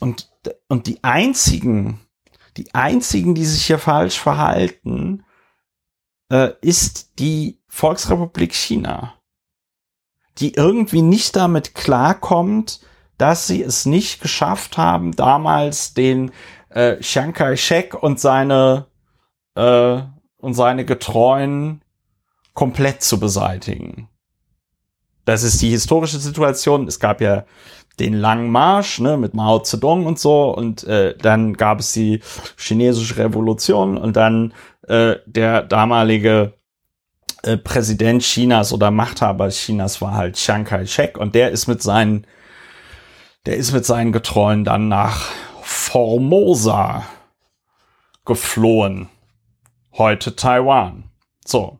und, 0.00 0.30
und 0.68 0.86
die 0.86 1.04
einzigen, 1.04 2.00
die 2.56 2.74
einzigen, 2.74 3.34
die 3.34 3.44
sich 3.44 3.66
hier 3.66 3.78
falsch 3.78 4.18
verhalten, 4.18 5.24
äh, 6.30 6.52
ist 6.62 7.18
die 7.18 7.60
Volksrepublik 7.68 8.54
China, 8.54 9.14
die 10.38 10.54
irgendwie 10.54 11.02
nicht 11.02 11.36
damit 11.36 11.74
klarkommt, 11.74 12.80
dass 13.18 13.46
sie 13.46 13.62
es 13.62 13.86
nicht 13.86 14.20
geschafft 14.20 14.76
haben, 14.76 15.14
damals 15.14 15.94
den 15.94 16.32
äh, 16.70 16.98
Chiang 16.98 17.32
Kai-shek 17.32 17.94
und 18.02 18.18
seine 18.18 18.86
äh, 19.54 20.00
und 20.38 20.54
seine 20.54 20.84
Getreuen 20.84 21.82
komplett 22.52 23.02
zu 23.02 23.18
beseitigen. 23.18 24.08
Das 25.24 25.42
ist 25.42 25.62
die 25.62 25.70
historische 25.70 26.18
Situation. 26.18 26.86
Es 26.86 27.00
gab 27.00 27.20
ja 27.20 27.44
den 27.98 28.14
langen 28.14 28.50
Marsch 28.50 29.00
ne, 29.00 29.16
mit 29.16 29.34
Mao 29.34 29.60
Zedong 29.60 30.06
und 30.06 30.18
so 30.18 30.54
und 30.54 30.84
äh, 30.84 31.16
dann 31.16 31.54
gab 31.54 31.80
es 31.80 31.92
die 31.92 32.20
chinesische 32.56 33.16
Revolution 33.18 33.96
und 33.96 34.16
dann 34.16 34.52
äh, 34.88 35.16
der 35.26 35.62
damalige 35.62 36.54
äh, 37.44 37.56
Präsident 37.56 38.22
Chinas 38.22 38.72
oder 38.72 38.90
Machthaber 38.90 39.48
Chinas 39.48 40.00
war 40.00 40.14
halt 40.14 40.36
Chiang 40.36 40.64
Kai-shek 40.64 41.18
und 41.18 41.34
der 41.34 41.50
ist 41.50 41.66
mit 41.66 41.82
seinen 41.82 42.26
der 43.46 43.56
ist 43.56 43.72
mit 43.72 43.84
seinen 43.84 44.12
Getreuen 44.12 44.64
dann 44.64 44.88
nach 44.88 45.28
Formosa 45.62 47.04
geflohen. 48.24 49.08
Heute 49.92 50.34
Taiwan. 50.34 51.10
So. 51.44 51.78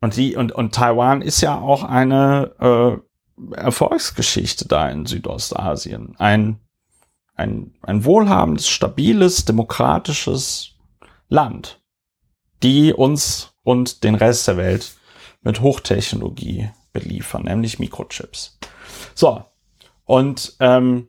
Und 0.00 0.16
die, 0.16 0.36
und, 0.36 0.52
und 0.52 0.74
Taiwan 0.74 1.22
ist 1.22 1.40
ja 1.40 1.58
auch 1.58 1.82
eine 1.82 2.52
äh, 2.58 3.56
Erfolgsgeschichte 3.56 4.66
da 4.66 4.88
in 4.88 5.06
Südostasien. 5.06 6.14
Ein, 6.18 6.60
ein, 7.34 7.74
ein 7.82 8.04
wohlhabendes, 8.04 8.68
stabiles, 8.68 9.44
demokratisches 9.44 10.74
Land, 11.28 11.82
die 12.62 12.92
uns 12.92 13.55
und 13.66 14.04
den 14.04 14.14
Rest 14.14 14.46
der 14.46 14.56
Welt 14.56 14.94
mit 15.42 15.60
Hochtechnologie 15.60 16.70
beliefern, 16.92 17.42
nämlich 17.42 17.80
Mikrochips. 17.80 18.58
So, 19.12 19.44
und, 20.04 20.54
ähm, 20.60 21.08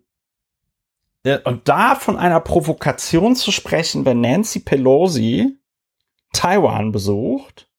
und 1.43 1.67
da 1.67 1.93
von 1.93 2.17
einer 2.17 2.39
Provokation 2.39 3.35
zu 3.35 3.51
sprechen, 3.51 4.05
wenn 4.05 4.21
Nancy 4.21 4.59
Pelosi 4.59 5.55
Taiwan 6.33 6.91
besucht, 6.91 7.69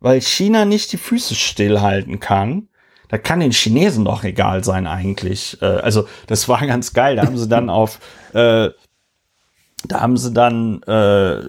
weil 0.00 0.20
China 0.20 0.64
nicht 0.64 0.90
die 0.90 0.98
Füße 0.98 1.36
stillhalten 1.36 2.18
kann, 2.18 2.68
da 3.06 3.16
kann 3.16 3.38
den 3.38 3.52
Chinesen 3.52 4.04
doch 4.04 4.24
egal 4.24 4.64
sein 4.64 4.88
eigentlich. 4.88 5.62
Äh, 5.62 5.66
also 5.66 6.08
das 6.26 6.48
war 6.48 6.66
ganz 6.66 6.94
geil. 6.94 7.14
Da 7.14 7.26
haben 7.26 7.38
sie 7.38 7.48
dann 7.48 7.70
auf, 7.70 8.00
äh, 8.32 8.70
da 9.88 10.00
haben 10.00 10.16
sie 10.16 10.32
dann, 10.32 10.82
äh, 10.84 11.40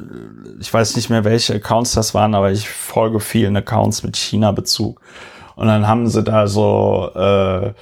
ich 0.60 0.74
weiß 0.74 0.96
nicht 0.96 1.10
mehr 1.10 1.24
welche 1.24 1.56
Accounts 1.56 1.94
das 1.94 2.14
waren, 2.14 2.36
aber 2.36 2.52
ich 2.52 2.68
folge 2.70 3.20
vielen 3.20 3.56
Accounts 3.56 4.04
mit 4.04 4.18
China-Bezug. 4.18 5.02
Und 5.56 5.68
dann 5.68 5.88
haben 5.88 6.08
sie 6.08 6.24
da 6.24 6.48
so 6.48 7.12
äh, 7.14 7.74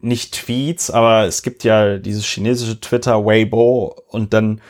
nicht 0.00 0.34
Tweets, 0.34 0.90
aber 0.90 1.24
es 1.24 1.42
gibt 1.42 1.64
ja 1.64 1.98
dieses 1.98 2.24
chinesische 2.24 2.80
Twitter 2.80 3.24
Weibo 3.24 3.96
und 4.08 4.32
dann 4.32 4.60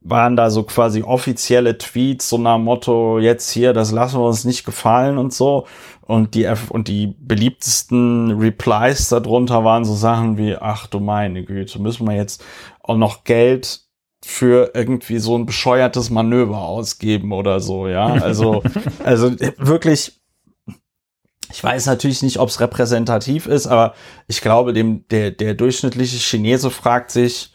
waren 0.00 0.36
da 0.36 0.50
so 0.50 0.62
quasi 0.62 1.02
offizielle 1.02 1.78
Tweets 1.78 2.28
so 2.28 2.38
nach 2.38 2.58
Motto 2.58 3.18
jetzt 3.18 3.50
hier 3.50 3.72
das 3.72 3.90
lassen 3.90 4.20
wir 4.20 4.26
uns 4.26 4.44
nicht 4.44 4.64
gefallen 4.64 5.18
und 5.18 5.32
so 5.32 5.66
und 6.02 6.34
die 6.36 6.48
und 6.68 6.86
die 6.86 7.16
beliebtesten 7.18 8.30
Replies 8.38 9.08
darunter 9.08 9.64
waren 9.64 9.84
so 9.84 9.94
Sachen 9.94 10.38
wie 10.38 10.54
ach 10.54 10.86
du 10.86 11.00
meine 11.00 11.42
Güte 11.42 11.80
müssen 11.80 12.06
wir 12.06 12.14
jetzt 12.14 12.44
auch 12.84 12.96
noch 12.96 13.24
Geld 13.24 13.85
für 14.26 14.72
irgendwie 14.74 15.18
so 15.18 15.36
ein 15.36 15.46
bescheuertes 15.46 16.10
Manöver 16.10 16.58
ausgeben 16.58 17.32
oder 17.32 17.60
so 17.60 17.88
ja 17.88 18.06
also 18.06 18.62
also 19.04 19.32
wirklich 19.58 20.20
ich 21.52 21.62
weiß 21.62 21.86
natürlich 21.86 22.22
nicht, 22.22 22.38
ob 22.38 22.48
es 22.48 22.60
repräsentativ 22.60 23.46
ist, 23.46 23.66
aber 23.68 23.94
ich 24.26 24.40
glaube, 24.40 24.72
dem, 24.72 25.06
der, 25.08 25.30
der 25.30 25.54
durchschnittliche 25.54 26.18
Chinese 26.18 26.70
fragt 26.70 27.12
sich, 27.12 27.52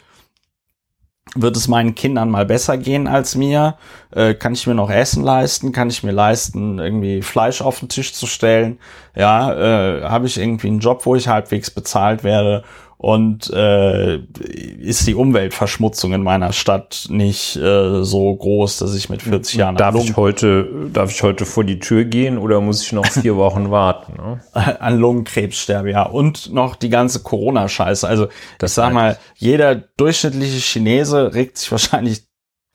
wird 1.35 1.55
es 1.55 1.67
meinen 1.67 1.95
Kindern 1.95 2.29
mal 2.29 2.45
besser 2.45 2.77
gehen 2.77 3.07
als 3.07 3.35
mir? 3.35 3.77
Äh, 4.11 4.33
kann 4.33 4.53
ich 4.53 4.67
mir 4.67 4.75
noch 4.75 4.89
Essen 4.89 5.23
leisten? 5.23 5.71
Kann 5.71 5.89
ich 5.89 6.03
mir 6.03 6.11
leisten, 6.11 6.79
irgendwie 6.79 7.21
Fleisch 7.21 7.61
auf 7.61 7.79
den 7.79 7.89
Tisch 7.89 8.13
zu 8.13 8.27
stellen? 8.27 8.79
Ja, 9.15 9.53
äh, 9.53 10.03
habe 10.03 10.27
ich 10.27 10.37
irgendwie 10.37 10.67
einen 10.67 10.79
Job, 10.79 11.05
wo 11.05 11.15
ich 11.15 11.27
halbwegs 11.27 11.71
bezahlt 11.71 12.23
werde? 12.23 12.63
Und 13.01 13.49
äh, 13.49 14.17
ist 14.17 15.07
die 15.07 15.15
Umweltverschmutzung 15.15 16.13
in 16.13 16.21
meiner 16.21 16.53
Stadt 16.53 17.07
nicht 17.09 17.55
äh, 17.55 18.03
so 18.03 18.35
groß, 18.35 18.77
dass 18.77 18.93
ich 18.93 19.09
mit 19.09 19.23
40 19.23 19.55
Jahren 19.55 19.75
darf 19.75 19.95
ich 19.95 20.15
heute 20.15 20.87
darf 20.93 21.09
ich 21.09 21.23
heute 21.23 21.47
vor 21.47 21.63
die 21.63 21.79
Tür 21.79 22.05
gehen 22.05 22.37
oder 22.37 22.61
muss 22.61 22.83
ich 22.83 22.91
noch 22.91 23.07
vier 23.07 23.37
Wochen 23.37 23.71
warten? 23.71 24.17
Ne? 24.17 24.41
An 24.79 24.99
Lungenkrebs 24.99 25.57
sterbe 25.57 25.89
ja 25.89 26.03
und 26.03 26.53
noch 26.53 26.75
die 26.75 26.89
ganze 26.89 27.23
Corona-Scheiße. 27.23 28.07
Also 28.07 28.27
das 28.59 28.73
ich 28.73 28.75
sag 28.75 28.93
mal, 28.93 29.17
jeder 29.35 29.73
durchschnittliche 29.73 30.59
Chinese 30.59 31.33
regt 31.33 31.57
sich 31.57 31.71
wahrscheinlich 31.71 32.27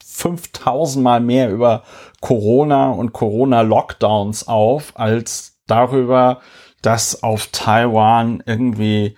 5000 0.05 1.05
Mal 1.05 1.21
mehr 1.21 1.53
über 1.53 1.85
Corona 2.21 2.91
und 2.91 3.13
Corona-Lockdowns 3.13 4.49
auf 4.49 4.93
als 4.97 5.61
darüber, 5.69 6.41
dass 6.83 7.23
auf 7.23 7.47
Taiwan 7.53 8.43
irgendwie 8.45 9.17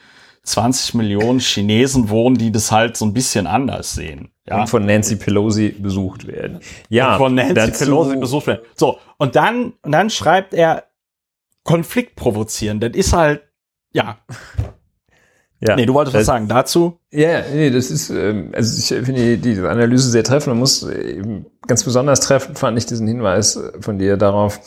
20 0.48 0.94
Millionen 0.94 1.40
Chinesen 1.40 2.08
wohnen, 2.08 2.36
die 2.36 2.50
das 2.50 2.72
halt 2.72 2.96
so 2.96 3.04
ein 3.04 3.12
bisschen 3.12 3.46
anders 3.46 3.94
sehen. 3.94 4.30
ja. 4.48 4.60
und 4.60 4.68
von 4.68 4.86
Nancy 4.86 5.16
Pelosi 5.16 5.70
besucht 5.78 6.26
werden. 6.26 6.60
Ja, 6.88 7.12
und 7.12 7.18
von 7.18 7.34
Nancy 7.34 7.84
Pelosi 7.84 8.16
besucht 8.16 8.46
werden. 8.46 8.62
So, 8.74 8.98
und 9.18 9.36
dann, 9.36 9.74
und 9.82 9.92
dann 9.92 10.10
schreibt 10.10 10.54
er 10.54 10.84
Konflikt 11.64 12.16
provozieren. 12.16 12.80
Das 12.80 12.92
ist 12.94 13.12
halt, 13.12 13.42
ja. 13.92 14.18
Ja, 15.60 15.74
nee, 15.74 15.86
du 15.86 15.94
wolltest 15.94 16.14
das, 16.14 16.20
was 16.20 16.26
sagen 16.26 16.46
dazu? 16.46 17.00
Ja, 17.10 17.42
nee, 17.52 17.70
das 17.70 17.90
ist, 17.90 18.10
ähm, 18.10 18.52
also 18.54 18.78
ich 18.78 19.04
finde 19.04 19.38
diese 19.38 19.68
Analyse 19.68 20.08
sehr 20.08 20.22
treffend. 20.22 20.52
Man 20.52 20.60
muss 20.60 20.84
eben 20.84 21.46
ganz 21.66 21.82
besonders 21.82 22.20
treffend 22.20 22.58
fand 22.58 22.78
ich 22.78 22.86
diesen 22.86 23.08
Hinweis 23.08 23.60
von 23.80 23.98
dir 23.98 24.16
darauf, 24.16 24.60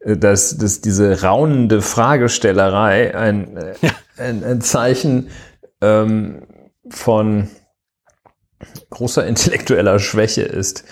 äh, 0.00 0.16
dass, 0.16 0.56
dass 0.56 0.80
diese 0.80 1.20
raunende 1.20 1.82
Fragestellerei 1.82 3.14
ein, 3.14 3.56
äh, 3.58 3.74
ja. 3.82 3.90
Ein, 4.18 4.44
ein 4.44 4.60
Zeichen 4.60 5.28
ähm, 5.80 6.42
von 6.90 7.48
großer 8.90 9.26
intellektueller 9.26 9.98
Schwäche 9.98 10.42
ist. 10.42 10.84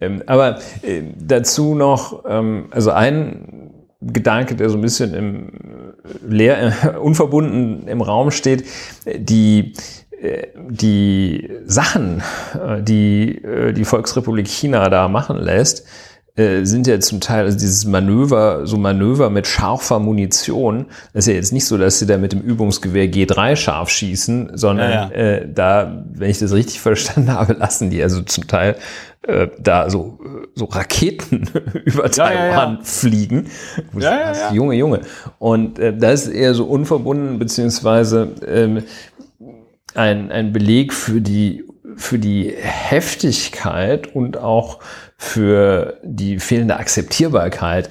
Ähm, 0.00 0.22
aber 0.26 0.58
äh, 0.82 1.02
dazu 1.16 1.74
noch, 1.74 2.24
ähm, 2.28 2.68
also 2.70 2.90
ein 2.92 3.74
Gedanke, 4.00 4.54
der 4.54 4.70
so 4.70 4.78
ein 4.78 4.82
bisschen 4.82 5.12
im 5.14 5.94
leer, 6.26 6.72
äh, 6.84 6.96
unverbunden 6.98 7.88
im 7.88 8.00
Raum 8.00 8.30
steht, 8.30 8.64
die 9.06 9.74
äh, 10.20 10.48
die 10.56 11.50
Sachen, 11.64 12.22
äh, 12.54 12.82
die 12.82 13.42
äh, 13.42 13.72
die 13.72 13.84
Volksrepublik 13.84 14.46
China 14.46 14.88
da 14.88 15.08
machen 15.08 15.36
lässt, 15.36 15.86
äh, 16.38 16.64
sind 16.64 16.86
ja 16.86 17.00
zum 17.00 17.20
Teil, 17.20 17.46
also 17.46 17.58
dieses 17.58 17.84
Manöver, 17.84 18.64
so 18.64 18.76
Manöver 18.76 19.28
mit 19.28 19.48
scharfer 19.48 19.98
Munition, 19.98 20.86
das 21.12 21.26
ist 21.26 21.32
ja 21.32 21.34
jetzt 21.34 21.52
nicht 21.52 21.64
so, 21.64 21.76
dass 21.76 21.98
sie 21.98 22.06
da 22.06 22.16
mit 22.16 22.32
dem 22.32 22.40
Übungsgewehr 22.40 23.06
G3 23.06 23.56
scharf 23.56 23.90
schießen, 23.90 24.52
sondern 24.54 24.90
ja, 24.90 25.10
ja. 25.10 25.16
Äh, 25.16 25.48
da, 25.52 26.04
wenn 26.12 26.30
ich 26.30 26.38
das 26.38 26.52
richtig 26.52 26.80
verstanden 26.88 27.32
habe, 27.32 27.54
lassen 27.54 27.90
die 27.90 28.00
also 28.00 28.22
zum 28.22 28.46
Teil 28.46 28.76
äh, 29.22 29.48
da 29.58 29.90
so, 29.90 30.20
so 30.54 30.66
Raketen 30.66 31.50
über 31.84 32.08
Taiwan 32.08 32.76
ja, 32.76 32.84
fliegen. 32.84 33.48
Ja. 33.98 34.52
Junge, 34.52 34.76
Junge. 34.76 35.00
Und 35.40 35.80
äh, 35.80 35.96
das 35.96 36.26
ist 36.26 36.34
eher 36.34 36.54
so 36.54 36.66
unverbunden, 36.66 37.40
beziehungsweise 37.40 38.28
ähm, 38.46 38.84
ein, 39.94 40.30
ein 40.30 40.52
Beleg 40.52 40.92
für 40.92 41.20
die 41.20 41.64
für 41.96 42.20
die 42.20 42.54
Heftigkeit 42.56 44.14
und 44.14 44.36
auch 44.36 44.78
für 45.18 45.98
die 46.04 46.38
fehlende 46.38 46.76
Akzeptierbarkeit 46.76 47.90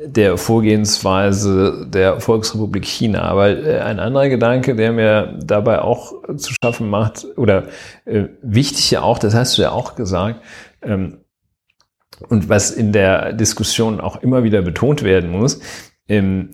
der 0.00 0.38
Vorgehensweise 0.38 1.86
der 1.88 2.20
Volksrepublik 2.20 2.84
China. 2.84 3.36
Weil 3.36 3.66
äh, 3.66 3.80
ein 3.80 3.98
anderer 3.98 4.28
Gedanke, 4.28 4.76
der 4.76 4.92
mir 4.92 5.38
dabei 5.42 5.80
auch 5.80 6.14
zu 6.36 6.54
schaffen 6.62 6.88
macht, 6.88 7.26
oder 7.36 7.64
äh, 8.04 8.26
wichtig 8.40 8.92
ja 8.92 9.02
auch, 9.02 9.18
das 9.18 9.34
hast 9.34 9.58
du 9.58 9.62
ja 9.62 9.72
auch 9.72 9.96
gesagt, 9.96 10.40
ähm, 10.82 11.18
und 12.28 12.48
was 12.48 12.70
in 12.70 12.92
der 12.92 13.32
Diskussion 13.32 14.00
auch 14.00 14.22
immer 14.22 14.44
wieder 14.44 14.62
betont 14.62 15.02
werden 15.02 15.30
muss, 15.30 15.60
ähm, 16.08 16.50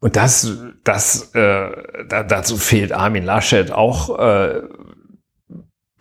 und 0.00 0.14
das, 0.14 0.56
das, 0.84 1.34
äh, 1.34 1.70
da, 2.08 2.22
dazu 2.22 2.56
fehlt 2.56 2.92
Armin 2.92 3.24
Laschet 3.24 3.72
auch 3.72 4.16
äh, 4.16 4.62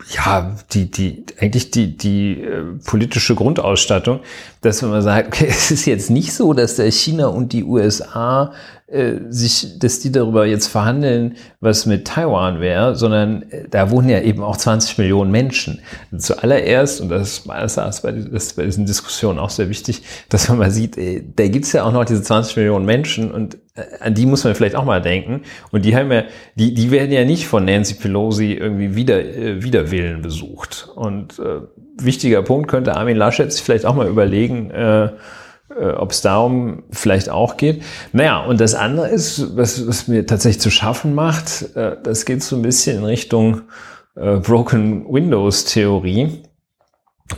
ja, 0.05 0.55
die, 0.71 0.89
die, 0.91 1.25
eigentlich 1.39 1.71
die, 1.71 1.97
die 1.97 2.41
äh, 2.41 2.63
politische 2.85 3.35
Grundausstattung, 3.35 4.19
dass 4.61 4.83
wenn 4.83 4.89
man 4.89 5.01
sagt, 5.01 5.27
okay, 5.27 5.47
es 5.49 5.71
ist 5.71 5.85
jetzt 5.85 6.09
nicht 6.09 6.33
so, 6.33 6.53
dass 6.53 6.75
der 6.75 6.91
China 6.91 7.27
und 7.27 7.53
die 7.53 7.63
USA 7.63 8.53
äh, 8.87 9.19
sich, 9.29 9.79
dass 9.79 9.99
die 9.99 10.13
darüber 10.13 10.45
jetzt 10.45 10.67
verhandeln, 10.67 11.35
was 11.59 11.85
mit 11.85 12.07
Taiwan 12.07 12.61
wäre, 12.61 12.95
sondern 12.95 13.41
äh, 13.51 13.67
da 13.69 13.91
wohnen 13.91 14.07
ja 14.07 14.21
eben 14.21 14.41
auch 14.41 14.55
20 14.55 14.97
Millionen 14.97 15.29
Menschen. 15.29 15.81
Und 16.09 16.21
zuallererst, 16.21 17.01
und 17.01 17.09
das 17.09 17.21
ist 17.23 17.45
meines 17.47 17.75
Erachtens 17.75 18.01
bei, 18.01 18.13
bei 18.55 18.65
diesen 18.65 18.85
Diskussionen 18.85 19.39
auch 19.39 19.49
sehr 19.49 19.67
wichtig, 19.67 20.03
dass 20.29 20.47
man 20.47 20.59
mal 20.59 20.71
sieht, 20.71 20.97
äh, 20.97 21.21
da 21.35 21.49
gibt's 21.49 21.73
ja 21.73 21.83
auch 21.83 21.91
noch 21.91 22.05
diese 22.05 22.23
20 22.23 22.55
Millionen 22.55 22.85
Menschen 22.85 23.29
und 23.29 23.57
äh, 23.75 23.83
an 23.99 24.13
die 24.13 24.25
muss 24.25 24.45
man 24.45 24.55
vielleicht 24.55 24.75
auch 24.75 24.85
mal 24.85 25.01
denken. 25.01 25.41
Und 25.71 25.83
die 25.83 25.93
haben 25.93 26.09
ja, 26.09 26.23
die, 26.55 26.73
die 26.73 26.89
werden 26.89 27.11
ja 27.11 27.25
nicht 27.25 27.45
von 27.45 27.65
Nancy 27.65 27.95
Pelosi 27.95 28.53
irgendwie 28.53 28.95
wieder, 28.95 29.19
äh, 29.19 29.63
wieder 29.63 29.91
Willen 29.91 30.21
besucht. 30.21 30.89
Und 30.95 31.39
äh, 31.39 31.59
wichtiger 31.97 32.41
Punkt 32.41 32.69
könnte 32.69 32.95
Armin 32.95 33.17
Laschet 33.17 33.51
sich 33.51 33.63
vielleicht 33.63 33.85
auch 33.85 33.95
mal 33.95 34.07
überlegen, 34.07 34.71
äh, 34.71 35.09
äh, 35.79 35.91
ob 35.91 36.11
es 36.11 36.21
darum 36.21 36.83
vielleicht 36.91 37.29
auch 37.29 37.57
geht. 37.57 37.83
Naja, 38.13 38.43
und 38.43 38.59
das 38.59 38.75
andere 38.75 39.09
ist, 39.09 39.55
was, 39.55 39.87
was 39.87 40.07
mir 40.07 40.25
tatsächlich 40.25 40.61
zu 40.61 40.71
schaffen 40.71 41.13
macht, 41.13 41.75
äh, 41.75 41.97
das 42.01 42.25
geht 42.25 42.43
so 42.43 42.55
ein 42.55 42.61
bisschen 42.61 42.97
in 42.97 43.03
Richtung 43.03 43.61
äh, 44.15 44.37
Broken 44.37 45.05
Windows 45.11 45.65
Theorie. 45.65 46.43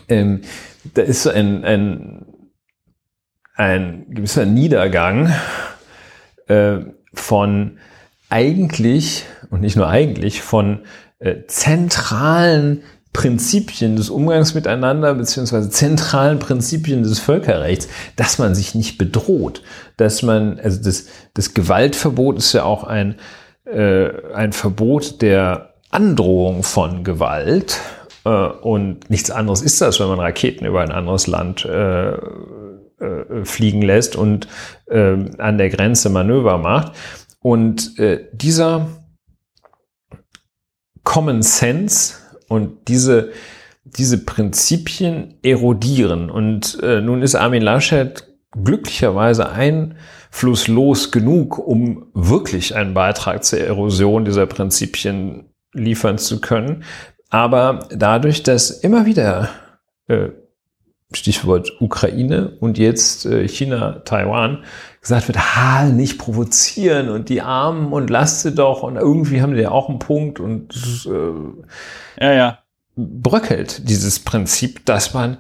Ähm, 0.08 0.42
da 0.94 1.02
ist 1.02 1.24
so 1.24 1.30
ein, 1.30 1.64
ein, 1.66 2.26
ein 3.56 4.06
gewisser 4.10 4.46
Niedergang 4.46 5.34
äh, 6.48 6.78
von 7.14 7.78
eigentlich, 8.30 9.26
und 9.50 9.62
nicht 9.62 9.76
nur 9.76 9.90
eigentlich, 9.90 10.42
von 10.42 10.82
äh, 11.20 11.46
zentralen 11.48 12.84
Prinzipien 13.14 13.96
des 13.96 14.10
Umgangs 14.10 14.54
miteinander 14.54 15.14
beziehungsweise 15.16 15.70
zentralen 15.70 16.40
Prinzipien 16.40 17.04
des 17.04 17.20
Völkerrechts, 17.20 17.88
dass 18.16 18.38
man 18.38 18.54
sich 18.54 18.76
nicht 18.76 18.98
bedroht, 18.98 19.64
dass 19.98 20.22
man, 20.22 20.60
also 20.60 20.82
das, 20.84 21.08
das 21.34 21.54
Gewaltverbot 21.54 22.38
ist 22.38 22.54
ja 22.54 22.64
auch 22.64 22.84
ein, 22.84 23.16
äh, 23.66 24.10
ein 24.34 24.54
Verbot 24.54 25.22
der 25.22 25.74
Androhung 25.90 26.62
von 26.64 27.04
Gewalt 27.04 27.80
äh, 28.26 28.30
und 28.30 29.10
nichts 29.10 29.32
anderes 29.32 29.62
ist 29.62 29.82
das, 29.82 30.00
wenn 30.00 30.08
man 30.08 30.20
Raketen 30.20 30.66
über 30.66 30.82
ein 30.82 30.92
anderes 30.92 31.26
Land 31.26 31.66
äh, 31.66 32.12
äh, 32.12 33.46
fliegen 33.46 33.82
lässt 33.82 34.16
und 34.16 34.48
äh, 34.88 35.16
an 35.38 35.58
der 35.58 35.70
Grenze 35.70 36.10
Manöver 36.10 36.58
macht. 36.58 36.94
Und 37.40 37.98
äh, 37.98 38.28
dieser 38.34 38.88
Common 41.04 41.42
Sense 41.42 42.16
und 42.50 42.90
diese, 42.90 43.32
diese 43.86 44.26
Prinzipien 44.26 45.36
erodieren. 45.42 46.30
Und 46.30 46.78
äh, 46.84 47.00
nun 47.00 47.22
ist 47.22 47.36
Armin 47.36 47.62
Laschet 47.62 48.28
glücklicherweise 48.52 49.50
einflusslos 49.50 51.12
genug, 51.12 51.58
um 51.58 52.08
wirklich 52.14 52.76
einen 52.76 52.94
Beitrag 52.94 53.44
zur 53.44 53.60
Erosion 53.60 54.26
dieser 54.26 54.48
Prinzipien 54.48 55.46
liefern 55.74 56.18
zu 56.18 56.42
können. 56.42 56.84
Aber 57.30 57.88
dadurch, 57.92 58.44
dass 58.44 58.72
immer 58.72 59.06
wieder 59.06 59.50
äh, 60.08 60.30
Stichwort 61.14 61.80
Ukraine 61.80 62.58
und 62.60 62.78
jetzt 62.78 63.26
äh, 63.26 63.48
China, 63.48 64.02
Taiwan, 64.06 64.64
gesagt 65.02 65.28
wird, 65.28 65.56
ha, 65.56 65.86
nicht 65.86 66.18
provozieren 66.18 67.10
und 67.10 67.30
die 67.30 67.42
Armen 67.42 67.94
und 67.94 68.10
lasst 68.10 68.42
sie 68.42 68.54
doch 68.54 68.84
und 68.84 68.98
irgendwie 68.98 69.42
haben 69.42 69.54
die 69.54 69.62
ja 69.62 69.72
auch 69.72 69.90
einen 69.90 70.00
Punkt 70.00 70.40
und 70.40 71.08
äh, 71.08 72.24
ja, 72.24 72.34
ja. 72.34 72.60
bröckelt 72.96 73.88
dieses 73.90 74.20
Prinzip, 74.20 74.86
dass 74.86 75.14
man 75.14 75.38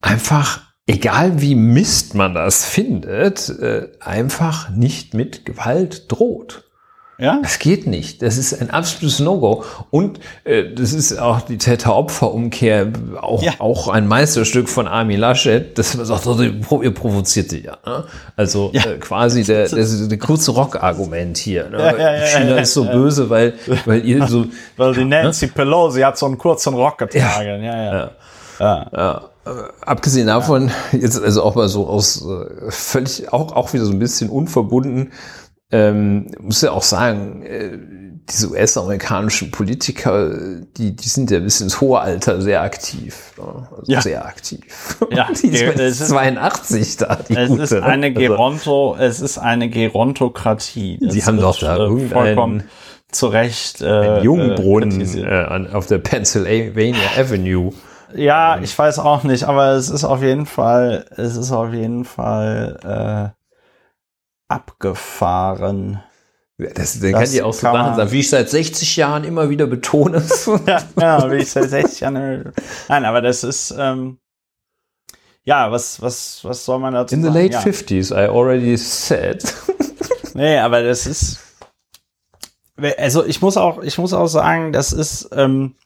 einfach, 0.00 0.62
egal 0.86 1.40
wie 1.40 1.54
Mist 1.54 2.14
man 2.14 2.34
das 2.34 2.64
findet, 2.64 3.48
äh, 3.48 3.88
einfach 4.00 4.70
nicht 4.70 5.14
mit 5.14 5.44
Gewalt 5.44 6.10
droht. 6.10 6.69
Ja? 7.20 7.38
Das 7.42 7.58
geht 7.58 7.86
nicht. 7.86 8.22
Das 8.22 8.38
ist 8.38 8.60
ein 8.60 8.70
absolutes 8.70 9.20
No-Go. 9.20 9.64
Und 9.90 10.20
äh, 10.44 10.72
das 10.74 10.92
ist 10.92 11.18
auch 11.18 11.42
die 11.42 11.58
Täter-Opfer-Umkehr, 11.58 12.92
auch, 13.20 13.42
ja. 13.42 13.52
auch 13.58 13.88
ein 13.88 14.08
Meisterstück 14.08 14.68
von 14.68 14.88
Armin 14.88 15.20
Laschet, 15.20 15.76
dass 15.78 15.96
man 15.96 16.06
sagt, 16.06 16.26
oh, 16.26 16.82
ihr 16.82 16.94
provoziert 16.94 17.52
die 17.52 17.64
ja. 17.64 17.76
Ne? 17.84 18.04
Also 18.36 18.70
ja. 18.72 18.84
Äh, 18.84 18.98
quasi 18.98 19.44
der, 19.44 19.68
der, 19.68 19.84
der 19.84 20.18
kurze 20.18 20.52
Rock-Argument 20.52 21.36
hier. 21.36 21.68
Ne? 21.68 21.78
Ja, 21.78 22.26
China 22.26 22.56
ist 22.58 22.74
so 22.74 22.84
böse, 22.84 23.28
weil, 23.28 23.54
weil 23.84 24.04
ihr 24.04 24.26
so... 24.26 24.46
weil 24.76 24.94
die? 24.94 25.04
Nancy 25.04 25.46
ne? 25.46 25.52
Pelosi 25.54 26.00
hat 26.00 26.16
so 26.16 26.26
einen 26.26 26.38
kurzen 26.38 26.74
Rock 26.74 26.98
getragen. 26.98 27.62
ja. 27.62 27.76
ja. 27.76 28.10
ja. 28.58 28.90
ja. 28.92 29.30
Äh, 29.46 29.50
abgesehen 29.80 30.26
davon, 30.26 30.70
jetzt 30.92 31.22
also 31.22 31.42
auch 31.42 31.54
mal 31.54 31.68
so 31.68 31.86
aus 31.86 32.22
äh, 32.22 32.70
völlig, 32.70 33.32
auch, 33.32 33.52
auch 33.52 33.72
wieder 33.72 33.86
so 33.86 33.92
ein 33.92 33.98
bisschen 33.98 34.28
unverbunden, 34.28 35.12
ähm, 35.72 36.30
muss 36.40 36.62
ja 36.62 36.72
auch 36.72 36.82
sagen, 36.82 37.42
äh, 37.42 37.78
diese 38.28 38.50
US-amerikanischen 38.50 39.50
Politiker, 39.50 40.30
die, 40.76 40.94
die 40.94 41.08
sind 41.08 41.30
ja 41.30 41.40
bis 41.40 41.60
ins 41.60 41.80
hohe 41.80 42.00
Alter 42.00 42.40
sehr 42.40 42.62
aktiv. 42.62 43.32
Ne? 43.36 43.68
Also 43.76 43.92
ja. 43.92 44.00
Sehr 44.00 44.24
aktiv. 44.24 44.96
Ja, 45.10 45.28
die 45.42 45.48
ist 45.48 46.08
82 46.08 46.96
da. 46.98 47.18
Die 47.28 47.34
es 47.34 47.48
gute, 47.48 47.62
ist 47.62 47.72
ne? 47.72 47.82
eine 47.82 48.12
Geronto, 48.12 48.92
also, 48.92 49.04
es 49.04 49.20
ist 49.20 49.38
eine 49.38 49.68
Gerontokratie. 49.68 50.98
Das 51.00 51.12
Sie 51.12 51.24
haben 51.24 51.40
doch 51.40 51.58
da 51.58 51.86
äh, 51.86 52.08
vollkommen 52.08 52.64
zu 53.10 53.26
Recht 53.26 53.80
äh, 53.80 54.20
Jungbrunnen 54.20 55.00
äh, 55.00 55.68
auf 55.72 55.86
der 55.86 55.98
Pennsylvania 55.98 57.00
Avenue. 57.16 57.72
Ja, 58.14 58.58
ich 58.60 58.76
weiß 58.76 58.98
auch 58.98 59.22
nicht, 59.22 59.44
aber 59.44 59.72
es 59.72 59.88
ist 59.88 60.04
auf 60.04 60.22
jeden 60.22 60.46
Fall, 60.46 61.06
es 61.16 61.36
ist 61.36 61.52
auf 61.52 61.72
jeden 61.72 62.04
Fall 62.04 63.32
äh, 63.34 63.39
abgefahren. 64.50 66.02
Das, 66.58 67.00
dann 67.00 67.12
kann 67.12 67.30
die 67.30 67.42
auch 67.42 67.54
so 67.54 67.60
Sachen 67.60 67.96
sagen, 67.96 68.12
wie 68.12 68.20
ich 68.20 68.28
seit 68.28 68.50
60 68.50 68.96
Jahren 68.96 69.24
immer 69.24 69.48
wieder 69.48 69.66
betone. 69.66 70.22
ja, 70.66 70.82
ja, 71.00 71.30
wie 71.30 71.36
ich 71.36 71.50
seit 71.50 71.70
60 71.70 72.00
Jahren. 72.00 72.52
Nein, 72.88 73.04
aber 73.04 73.22
das 73.22 73.44
ist, 73.44 73.74
ähm, 73.78 74.18
ja, 75.42 75.72
was, 75.72 76.02
was, 76.02 76.40
was 76.44 76.64
soll 76.64 76.78
man 76.80 76.92
dazu 76.92 77.14
In 77.14 77.22
sagen? 77.22 77.34
the 77.34 77.40
late 77.40 77.54
ja. 77.54 77.60
50s, 77.60 78.12
I 78.12 78.28
already 78.28 78.76
said. 78.76 79.42
nee, 80.34 80.58
aber 80.58 80.82
das 80.82 81.06
ist, 81.06 81.40
also 82.98 83.24
ich 83.24 83.40
muss 83.40 83.56
auch, 83.56 83.82
ich 83.82 83.96
muss 83.96 84.12
auch 84.12 84.26
sagen, 84.26 84.72
das 84.72 84.92
ist, 84.92 85.30
ähm, 85.32 85.76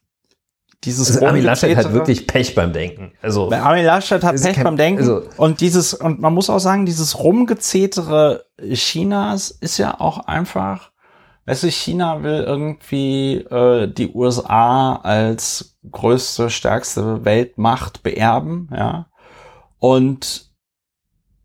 dieses 0.85 1.11
also 1.11 1.27
Armin 1.27 1.45
Laschet 1.45 1.77
hat 1.77 1.93
wirklich 1.93 2.27
Pech 2.27 2.55
beim 2.55 2.73
Denken. 2.73 3.13
Also 3.23 3.51
Armin 3.51 3.85
Laschet 3.85 4.23
hat 4.23 4.41
Pech 4.41 4.55
kein, 4.55 4.65
beim 4.65 4.77
Denken. 4.77 5.01
Also, 5.01 5.23
und 5.37 5.61
dieses 5.61 5.95
und 5.95 6.21
man 6.21 6.35
muss 6.35 6.51
auch 6.51 6.59
sagen, 6.59 6.87
dieses 6.87 7.19
rumgezetere 7.19 8.45
Chinas 8.73 9.51
ist 9.51 9.79
ja 9.79 10.01
auch 10.01 10.27
einfach, 10.27 10.91
weißt 11.47 11.65
du, 11.65 11.71
China 11.71 12.23
will 12.23 12.45
irgendwie 12.47 13.37
äh, 13.37 13.89
die 13.89 14.13
USA 14.13 14.97
als 14.97 15.77
größte, 15.91 16.51
stärkste 16.51 17.25
Weltmacht 17.25 18.03
beerben, 18.03 18.69
ja, 18.73 19.07
und 19.79 20.51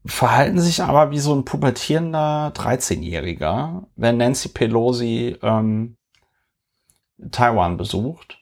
verhalten 0.06 0.60
sich 0.60 0.82
aber 0.82 1.12
wie 1.12 1.20
so 1.20 1.36
ein 1.36 1.46
pubertierender 1.46 2.54
13-Jähriger, 2.56 3.84
wenn 3.96 4.18
Nancy 4.18 4.50
Pelosi 4.50 5.38
ähm, 5.42 5.98
Taiwan 7.32 7.78
besucht 7.78 8.39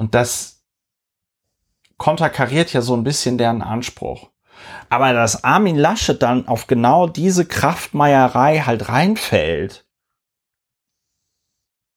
und 0.00 0.14
das 0.14 0.62
konterkariert 1.98 2.72
ja 2.72 2.80
so 2.80 2.94
ein 2.94 3.04
bisschen 3.04 3.36
deren 3.36 3.60
Anspruch. 3.60 4.30
Aber 4.88 5.12
dass 5.12 5.44
Armin 5.44 5.76
Laschet 5.76 6.22
dann 6.22 6.48
auf 6.48 6.66
genau 6.66 7.06
diese 7.06 7.44
Kraftmeierei 7.44 8.60
halt 8.60 8.88
reinfällt 8.88 9.84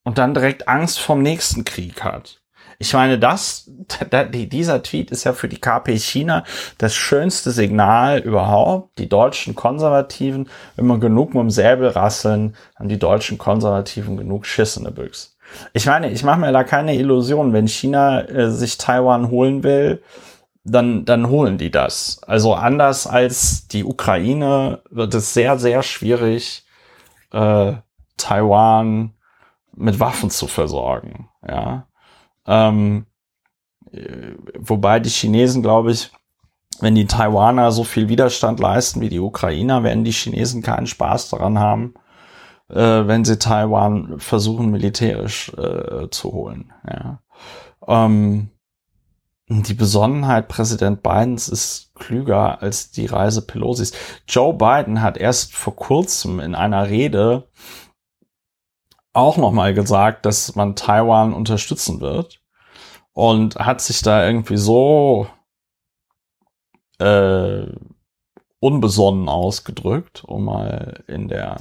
und 0.03 0.17
dann 0.17 0.33
direkt 0.33 0.67
Angst 0.67 0.99
vom 0.99 1.21
nächsten 1.21 1.63
Krieg 1.63 2.03
hat. 2.03 2.41
Ich 2.77 2.91
meine, 2.91 3.17
das, 3.17 3.71
dieser 4.33 4.83
Tweet 4.83 5.09
ist 5.09 5.23
ja 5.23 5.31
für 5.31 5.47
die 5.47 5.61
KP 5.61 5.97
China 5.97 6.43
das 6.79 6.93
schönste 6.93 7.51
Signal 7.51 8.19
überhaupt. 8.19 8.99
Die 8.99 9.07
deutschen 9.07 9.55
Konservativen, 9.55 10.49
wenn 10.75 10.87
man 10.87 10.99
genug 10.99 11.33
mit 11.33 11.41
dem 11.41 11.49
Säbel 11.49 11.87
rasseln, 11.87 12.57
haben 12.75 12.89
die 12.89 12.99
deutschen 12.99 13.37
Konservativen 13.37 14.17
genug 14.17 14.45
Schiss 14.45 14.75
in 14.75 14.83
der 14.83 14.91
Büchse. 14.91 15.32
Ich 15.73 15.85
meine, 15.85 16.11
ich 16.11 16.23
mache 16.23 16.39
mir 16.39 16.51
da 16.51 16.63
keine 16.63 16.95
Illusion, 16.95 17.53
wenn 17.53 17.67
China 17.67 18.21
äh, 18.21 18.51
sich 18.51 18.77
Taiwan 18.77 19.29
holen 19.29 19.63
will, 19.63 20.01
dann, 20.63 21.05
dann 21.05 21.29
holen 21.29 21.57
die 21.57 21.71
das. 21.71 22.21
Also 22.25 22.53
anders 22.53 23.05
als 23.05 23.67
die 23.67 23.83
Ukraine 23.83 24.81
wird 24.89 25.13
es 25.13 25.33
sehr, 25.33 25.59
sehr 25.59 25.83
schwierig, 25.83 26.65
äh, 27.31 27.73
Taiwan 28.17 29.13
mit 29.75 29.99
Waffen 29.99 30.29
zu 30.29 30.47
versorgen. 30.47 31.29
Ja. 31.47 31.87
Ähm, 32.47 33.05
äh, 33.91 34.35
wobei 34.57 34.99
die 34.99 35.09
Chinesen, 35.09 35.61
glaube 35.61 35.91
ich, 35.91 36.11
wenn 36.79 36.95
die 36.95 37.07
Taiwaner 37.07 37.71
so 37.71 37.83
viel 37.83 38.09
Widerstand 38.09 38.59
leisten 38.59 39.01
wie 39.01 39.09
die 39.09 39.19
Ukrainer, 39.19 39.83
werden 39.83 40.03
die 40.03 40.11
Chinesen 40.11 40.61
keinen 40.61 40.87
Spaß 40.87 41.29
daran 41.29 41.59
haben, 41.59 41.93
äh, 42.69 42.75
wenn 43.07 43.25
sie 43.25 43.39
Taiwan 43.39 44.19
versuchen, 44.19 44.71
militärisch 44.71 45.51
äh, 45.57 46.09
zu 46.09 46.31
holen. 46.33 46.73
Ja. 46.87 47.19
Ähm, 47.87 48.49
die 49.49 49.73
Besonnenheit 49.73 50.47
Präsident 50.47 51.03
Bidens 51.03 51.49
ist 51.49 51.91
klüger 51.95 52.61
als 52.61 52.91
die 52.91 53.05
Reise 53.05 53.41
Pelosis. 53.45 53.91
Joe 54.27 54.53
Biden 54.53 55.01
hat 55.01 55.17
erst 55.17 55.53
vor 55.53 55.75
kurzem 55.75 56.39
in 56.39 56.55
einer 56.55 56.89
Rede 56.89 57.47
auch 59.11 59.37
nochmal 59.37 59.73
gesagt, 59.73 60.25
dass 60.25 60.55
man 60.55 60.75
Taiwan 60.75 61.33
unterstützen 61.33 62.01
wird 62.01 62.41
und 63.11 63.57
hat 63.57 63.81
sich 63.81 64.01
da 64.01 64.25
irgendwie 64.25 64.57
so 64.57 65.27
äh, 66.99 67.65
unbesonnen 68.59 69.29
ausgedrückt, 69.29 70.23
um 70.23 70.45
mal 70.45 71.03
in 71.07 71.27
der 71.27 71.57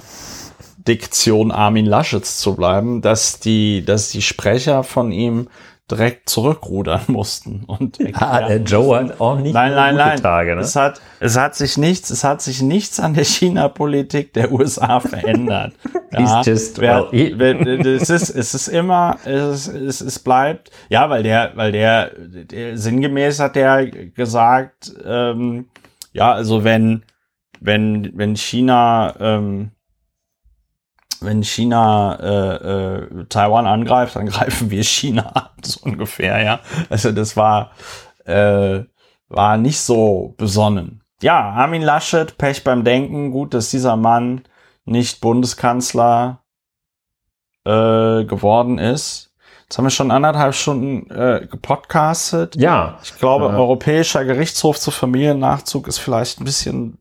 Diktion 0.87 1.51
Armin 1.51 1.87
Laschets 1.87 2.39
zu 2.39 2.57
bleiben, 2.57 3.03
dass 3.03 3.39
die, 3.39 3.85
dass 3.85 4.11
die 4.11 4.23
Sprecher 4.23 4.83
von 4.83 5.13
ihm 5.13 5.49
direkt 5.91 6.29
zurückrudern 6.29 7.03
mussten. 7.09 7.65
Und 7.67 7.99
ah, 8.15 8.47
der 8.47 8.59
Joe 8.59 8.97
hat 8.97 9.21
auch 9.21 9.39
nicht 9.39 9.53
nein, 9.53 9.75
nein, 9.75 9.95
nein. 9.95 10.21
Tage. 10.21 10.55
Ne? 10.55 10.63
Es 10.63 10.75
hat, 10.75 11.01
es 11.21 11.37
hat 11.37 11.55
sich 11.55 11.77
nichts, 11.77 12.11
es 12.11 12.25
hat 12.25 12.41
sich 12.41 12.63
nichts 12.63 12.99
an 12.99 13.15
der 13.15 13.25
China-Politik 13.25 14.33
der 14.33 14.53
USA 14.53 15.01
verändert. 15.01 15.75
ja, 16.13 16.43
just 16.43 16.81
well 16.81 17.09
es 17.13 18.11
ist, 18.11 18.31
es 18.31 18.55
ist 18.55 18.69
immer, 18.69 19.19
es, 19.25 19.69
es, 19.69 20.01
es 20.01 20.19
bleibt, 20.19 20.71
ja, 20.89 21.09
weil 21.11 21.23
der, 21.23 21.53
weil 21.55 21.73
der, 21.73 22.11
der 22.17 22.79
sinngemäß 22.79 23.41
hat 23.41 23.57
der 23.57 23.87
gesagt, 23.87 24.93
ähm, 25.05 25.67
ja, 26.13 26.33
also 26.33 26.65
wenn, 26.65 27.05
wenn, 27.61 28.13
wenn 28.15 28.37
China, 28.37 29.15
ähm, 29.21 29.73
wenn 31.25 31.43
China 31.43 32.19
äh, 32.21 32.55
äh, 32.55 33.25
Taiwan 33.29 33.67
angreift, 33.67 34.17
dann 34.17 34.27
greifen 34.29 34.71
wir 34.71 34.83
China 34.85 35.31
an, 35.35 35.49
so 35.63 35.81
ungefähr, 35.83 36.43
ja. 36.43 36.61
Also 36.91 37.13
das 37.13 37.37
war, 37.37 37.73
äh, 38.25 38.81
war 39.29 39.57
nicht 39.57 39.81
so 39.81 40.35
besonnen. 40.37 41.03
Ja, 41.23 41.51
Armin 41.51 41.83
Laschet, 41.83 42.37
Pech 42.37 42.65
beim 42.65 42.85
Denken, 42.85 43.31
gut, 43.31 43.55
dass 43.55 43.71
dieser 43.71 43.97
Mann 43.97 44.43
nicht 44.85 45.21
Bundeskanzler 45.21 46.41
äh, 47.65 48.25
geworden 48.25 48.79
ist. 48.79 49.33
Jetzt 49.63 49.79
haben 49.79 49.87
wir 49.87 49.91
schon 49.91 50.11
anderthalb 50.11 50.55
Stunden 50.55 51.11
äh, 51.11 51.47
gepodcastet. 51.51 52.57
Ja. 52.57 52.99
Ich 53.03 53.17
glaube, 53.19 53.47
äh, 53.47 53.57
Europäischer 53.57 54.25
Gerichtshof 54.25 54.79
zu 54.79 54.91
Familiennachzug 54.91 55.89
ist 55.89 55.99
vielleicht 55.99 56.41
ein 56.41 56.45
bisschen. 56.45 56.99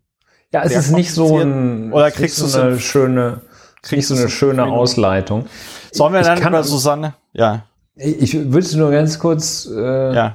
Ja, 0.53 0.63
es 0.63 0.75
ist 0.75 0.91
nicht 0.91 1.13
so 1.13 1.39
ein. 1.39 1.91
Oder 1.91 2.11
kriegst 2.11 2.39
du 2.39 2.45
so 2.45 2.61
eine 2.61 2.79
schöne 2.79 3.41
Kriegst 3.81 4.11
du 4.11 4.15
eine 4.15 4.29
schöne 4.29 4.65
Ausleitung. 4.65 5.47
Sollen 5.91 6.13
wir 6.13 6.21
dann 6.21 6.39
kann, 6.39 6.53
über 6.53 6.63
Susanne? 6.63 7.15
Ja. 7.33 7.65
Ich 7.95 8.33
würde 8.33 8.59
es 8.59 8.75
nur 8.75 8.91
ganz 8.91 9.19
kurz. 9.19 9.67
Äh, 9.71 10.13
ja. 10.13 10.33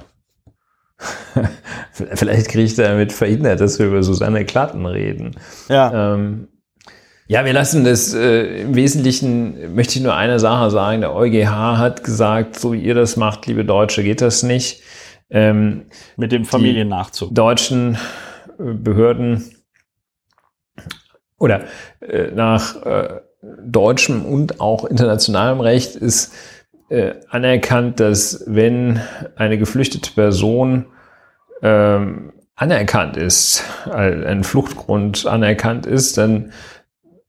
vielleicht 1.91 2.49
kriege 2.49 2.63
ich 2.63 2.75
damit 2.75 3.13
verhindert, 3.13 3.61
dass 3.61 3.79
wir 3.79 3.87
über 3.87 4.03
Susanne 4.03 4.45
Klatten 4.45 4.85
reden. 4.85 5.35
Ja. 5.69 6.13
Ähm, 6.13 6.47
ja, 7.27 7.43
wir 7.43 7.53
lassen 7.53 7.83
das 7.83 8.13
äh, 8.13 8.61
im 8.61 8.75
Wesentlichen, 8.75 9.75
möchte 9.75 9.97
ich 9.97 10.03
nur 10.03 10.15
eine 10.15 10.39
Sache 10.39 10.69
sagen. 10.71 11.01
Der 11.01 11.13
EuGH 11.13 11.77
hat 11.77 12.03
gesagt, 12.03 12.57
so 12.57 12.71
wie 12.73 12.81
ihr 12.81 12.95
das 12.95 13.17
macht, 13.17 13.47
liebe 13.47 13.65
Deutsche, 13.65 14.01
geht 14.03 14.21
das 14.21 14.43
nicht. 14.43 14.81
Ähm, 15.29 15.87
Mit 16.15 16.31
dem 16.31 16.45
Familiennachzug. 16.45 17.35
deutschen 17.35 17.97
äh, 18.59 18.73
Behörden 18.73 19.43
oder 21.37 21.65
äh, 21.99 22.31
nach 22.31 22.81
äh, 22.85 23.21
deutschem 23.61 24.25
und 24.25 24.59
auch 24.59 24.85
internationalem 24.85 25.59
Recht 25.59 25.95
ist 25.95 26.33
äh, 26.89 27.15
anerkannt, 27.29 27.99
dass 27.99 28.43
wenn 28.47 29.01
eine 29.35 29.57
geflüchtete 29.57 30.11
Person 30.13 30.85
ähm, 31.61 32.33
anerkannt 32.55 33.17
ist, 33.17 33.63
ein 33.91 34.43
Fluchtgrund 34.43 35.27
anerkannt 35.27 35.85
ist, 35.85 36.17
dann, 36.17 36.51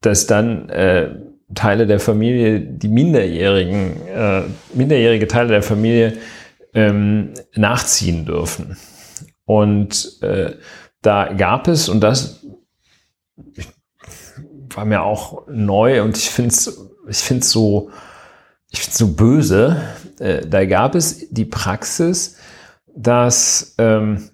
dass 0.00 0.26
dann 0.26 0.68
äh, 0.70 1.10
Teile 1.54 1.86
der 1.86 2.00
Familie, 2.00 2.60
die 2.60 2.88
minderjährigen, 2.88 4.06
äh, 4.06 4.42
minderjährige 4.74 5.28
Teile 5.28 5.48
der 5.48 5.62
Familie 5.62 6.14
ähm, 6.74 7.34
nachziehen 7.54 8.26
dürfen. 8.26 8.76
Und 9.44 10.18
äh, 10.22 10.52
da 11.02 11.32
gab 11.32 11.68
es, 11.68 11.88
und 11.88 12.00
das, 12.00 12.44
ich 13.54 13.66
war 14.78 14.84
mir 14.84 15.02
auch 15.02 15.42
neu 15.48 16.02
und 16.04 16.16
ich 16.16 16.30
finde 16.30 16.50
es 16.50 16.88
ich 17.08 17.18
find's 17.18 17.50
so, 17.50 17.90
so 18.70 19.08
böse. 19.08 19.76
Äh, 20.20 20.46
da 20.46 20.64
gab 20.66 20.94
es 20.94 21.28
die 21.30 21.46
Praxis, 21.46 22.36
dass 22.86 23.74
ähm, 23.78 24.30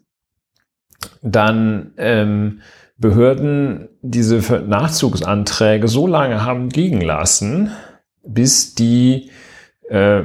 dann 1.23 1.93
ähm, 1.97 2.61
Behörden 2.99 3.89
diese 4.03 4.37
Nachzugsanträge 4.61 5.89
so 5.89 6.07
lange 6.07 6.45
haben 6.45 6.69
liegen 6.69 7.01
lassen, 7.01 7.71
bis 8.23 8.75
die 8.75 9.31
äh, 9.89 10.25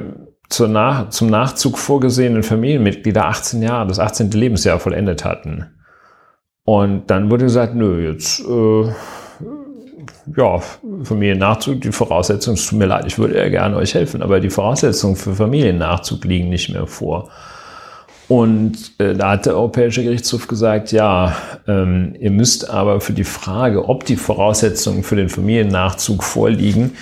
Nach 0.58 1.08
zum 1.08 1.30
Nachzug 1.30 1.78
vorgesehenen 1.78 2.42
Familienmitglieder 2.42 3.24
18 3.24 3.62
Jahre, 3.62 3.88
das 3.88 3.98
18. 3.98 4.32
Lebensjahr 4.32 4.80
vollendet 4.80 5.24
hatten. 5.24 5.78
Und 6.64 7.10
dann 7.10 7.30
wurde 7.30 7.44
gesagt, 7.44 7.74
nö, 7.74 8.06
jetzt 8.06 8.40
äh, 8.40 8.92
ja, 10.36 10.60
Familiennachzug, 11.02 11.80
die 11.80 11.92
Voraussetzungen, 11.92 12.56
es 12.56 12.66
tut 12.66 12.78
mir 12.78 12.86
leid, 12.86 13.04
ich 13.06 13.18
würde 13.18 13.36
ja 13.38 13.48
gerne 13.48 13.76
euch 13.76 13.94
helfen, 13.94 14.22
aber 14.22 14.40
die 14.40 14.50
Voraussetzungen 14.50 15.16
für 15.16 15.34
Familiennachzug 15.34 16.24
liegen 16.24 16.48
nicht 16.48 16.70
mehr 16.70 16.86
vor. 16.86 17.30
Und 18.28 18.92
äh, 18.98 19.14
da 19.14 19.30
hat 19.30 19.46
der 19.46 19.54
Europäische 19.54 20.04
Gerichtshof 20.04 20.46
gesagt, 20.46 20.92
ja, 20.92 21.36
ähm, 21.66 22.14
ihr 22.20 22.30
müsst 22.30 22.70
aber 22.70 23.00
für 23.00 23.12
die 23.12 23.24
Frage, 23.24 23.88
ob 23.88 24.04
die 24.04 24.16
Voraussetzungen 24.16 25.02
für 25.02 25.16
den 25.16 25.28
Familiennachzug 25.28 26.22
vorliegen, 26.22 26.92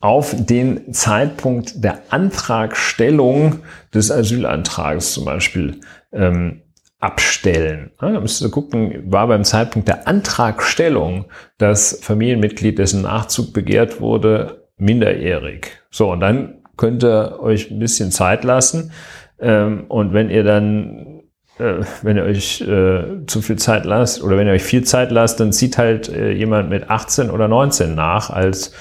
auf 0.00 0.36
den 0.38 0.92
Zeitpunkt 0.92 1.82
der 1.82 2.00
Antragstellung 2.10 3.60
des 3.94 4.10
Asylantrags 4.10 5.14
zum 5.14 5.24
Beispiel 5.24 5.80
ähm, 6.12 6.60
abstellen. 7.06 7.92
Da 8.00 8.18
müsst 8.20 8.42
ihr 8.42 8.50
gucken, 8.50 9.04
war 9.06 9.28
beim 9.28 9.44
Zeitpunkt 9.44 9.86
der 9.86 10.08
Antragstellung 10.08 11.26
das 11.56 12.00
Familienmitglied, 12.02 12.78
dessen 12.80 13.02
Nachzug 13.02 13.52
begehrt 13.52 14.00
wurde, 14.00 14.66
minderjährig. 14.76 15.68
So, 15.90 16.10
und 16.10 16.18
dann 16.20 16.64
könnt 16.76 17.04
ihr 17.04 17.38
euch 17.40 17.70
ein 17.70 17.78
bisschen 17.78 18.10
Zeit 18.10 18.42
lassen. 18.42 18.90
Ähm, 19.38 19.84
und 19.88 20.14
wenn 20.14 20.30
ihr 20.30 20.42
dann, 20.42 21.22
äh, 21.60 21.84
wenn 22.02 22.16
ihr 22.16 22.24
euch 22.24 22.60
äh, 22.62 23.24
zu 23.28 23.40
viel 23.40 23.56
Zeit 23.56 23.84
lasst 23.84 24.20
oder 24.20 24.36
wenn 24.36 24.48
ihr 24.48 24.54
euch 24.54 24.64
viel 24.64 24.82
Zeit 24.82 25.12
lasst, 25.12 25.38
dann 25.38 25.52
zieht 25.52 25.78
halt 25.78 26.08
äh, 26.08 26.32
jemand 26.32 26.70
mit 26.70 26.90
18 26.90 27.30
oder 27.30 27.46
19 27.48 27.94
nach 27.94 28.30
als 28.30 28.72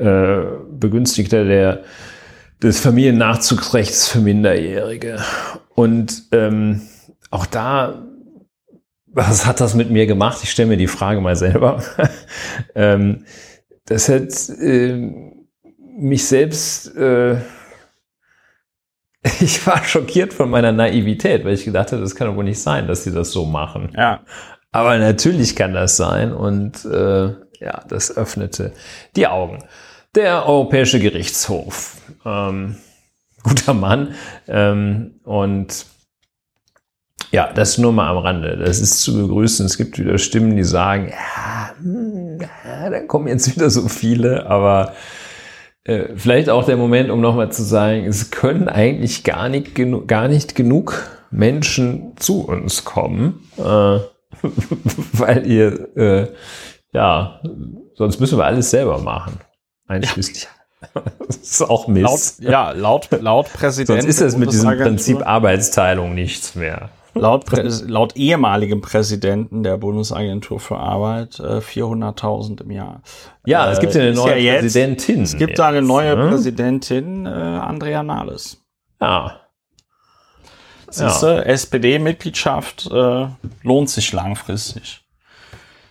Begünstigter 0.00 1.44
der, 1.44 1.80
des 2.62 2.78
Familiennachzugsrechts 2.78 4.06
für 4.06 4.20
Minderjährige. 4.20 5.18
Und 5.74 6.22
ähm, 6.30 6.82
auch 7.30 7.46
da, 7.46 8.06
was 9.06 9.46
hat 9.46 9.60
das 9.60 9.74
mit 9.74 9.90
mir 9.90 10.06
gemacht? 10.06 10.40
Ich 10.42 10.50
stelle 10.50 10.68
mir 10.68 10.76
die 10.76 10.86
Frage 10.86 11.20
mal 11.20 11.36
selber. 11.36 11.82
ähm, 12.74 13.24
das 13.86 14.08
hat 14.08 14.48
äh, 14.60 15.10
mich 15.98 16.26
selbst, 16.26 16.94
äh, 16.96 17.38
ich 19.40 19.66
war 19.66 19.82
schockiert 19.84 20.32
von 20.32 20.50
meiner 20.50 20.72
Naivität, 20.72 21.44
weil 21.44 21.54
ich 21.54 21.64
gedacht 21.64 21.92
habe, 21.92 22.02
das 22.02 22.14
kann 22.14 22.28
doch 22.28 22.36
wohl 22.36 22.44
nicht 22.44 22.60
sein, 22.60 22.86
dass 22.86 23.04
sie 23.04 23.12
das 23.12 23.30
so 23.30 23.44
machen. 23.44 23.92
Ja. 23.96 24.20
Aber 24.70 24.98
natürlich 24.98 25.56
kann 25.56 25.72
das 25.72 25.96
sein 25.96 26.32
und 26.32 26.84
äh, 26.84 27.28
ja, 27.60 27.82
das 27.88 28.16
öffnete 28.16 28.72
die 29.16 29.26
Augen. 29.26 29.64
Der 30.14 30.46
Europäische 30.46 31.00
Gerichtshof, 31.00 31.96
ähm, 32.24 32.76
guter 33.42 33.74
Mann 33.74 34.14
ähm, 34.46 35.20
und 35.24 35.86
ja, 37.30 37.52
das 37.52 37.78
nur 37.78 37.92
mal 37.92 38.08
am 38.08 38.18
Rande. 38.18 38.56
Das 38.56 38.80
ist 38.80 39.00
zu 39.00 39.14
begrüßen. 39.16 39.66
Es 39.66 39.76
gibt 39.76 39.98
wieder 39.98 40.18
Stimmen, 40.18 40.56
die 40.56 40.64
sagen, 40.64 41.10
ja, 41.10 41.70
hm, 41.78 42.38
ja 42.40 42.90
da 42.90 43.00
kommen 43.00 43.28
jetzt 43.28 43.54
wieder 43.54 43.70
so 43.70 43.88
viele, 43.88 44.46
aber 44.46 44.94
äh, 45.84 46.16
vielleicht 46.16 46.48
auch 46.50 46.64
der 46.64 46.76
Moment, 46.76 47.10
um 47.10 47.20
nochmal 47.20 47.50
zu 47.52 47.62
sagen, 47.62 48.04
es 48.06 48.30
können 48.30 48.68
eigentlich 48.68 49.24
gar 49.24 49.48
nicht, 49.48 49.74
genu 49.74 50.06
gar 50.06 50.28
nicht 50.28 50.54
genug 50.54 51.10
Menschen 51.30 52.14
zu 52.16 52.46
uns 52.46 52.84
kommen, 52.84 53.48
äh, 53.58 53.62
weil 55.12 55.46
ihr, 55.46 55.96
äh, 55.96 56.28
ja, 56.92 57.40
sonst 57.94 58.20
müssen 58.20 58.38
wir 58.38 58.46
alles 58.46 58.70
selber 58.70 58.98
machen. 58.98 59.40
Einschließlich. 59.86 60.44
Ja. 60.44 60.50
Das 61.26 61.36
ist 61.36 61.62
auch 61.62 61.88
Mist. 61.88 62.40
Laut, 62.40 62.52
ja, 62.52 62.70
laut, 62.70 63.08
laut 63.20 63.52
Präsident. 63.52 64.02
Sonst 64.02 64.04
ist 64.04 64.20
es 64.20 64.36
mit 64.36 64.52
diesem 64.52 64.78
Prinzip 64.78 65.26
Arbeitsteilung 65.26 66.14
nichts 66.14 66.54
mehr. 66.54 66.90
Laut, 67.20 67.44
laut 67.86 68.16
ehemaligem 68.16 68.80
Präsidenten 68.80 69.62
der 69.62 69.76
Bundesagentur 69.76 70.60
für 70.60 70.78
Arbeit 70.78 71.40
äh, 71.40 71.58
400.000 71.58 72.62
im 72.62 72.70
Jahr. 72.70 73.02
Ja, 73.46 73.70
es 73.70 73.80
gibt 73.80 73.94
ja 73.94 74.02
eine 74.02 74.14
neue 74.14 74.38
ja 74.38 74.58
Präsidentin. 74.58 75.22
Es 75.22 75.36
gibt 75.36 75.58
da 75.58 75.68
eine 75.68 75.82
neue 75.82 76.16
ne? 76.16 76.28
Präsidentin, 76.28 77.26
äh, 77.26 77.28
Andrea 77.28 78.02
Nahles. 78.02 78.62
Ja. 79.00 79.40
Siehste, 80.90 81.26
ja. 81.26 81.42
SPD-Mitgliedschaft 81.42 82.90
äh, 82.90 83.26
lohnt 83.62 83.90
sich 83.90 84.12
langfristig. 84.12 85.02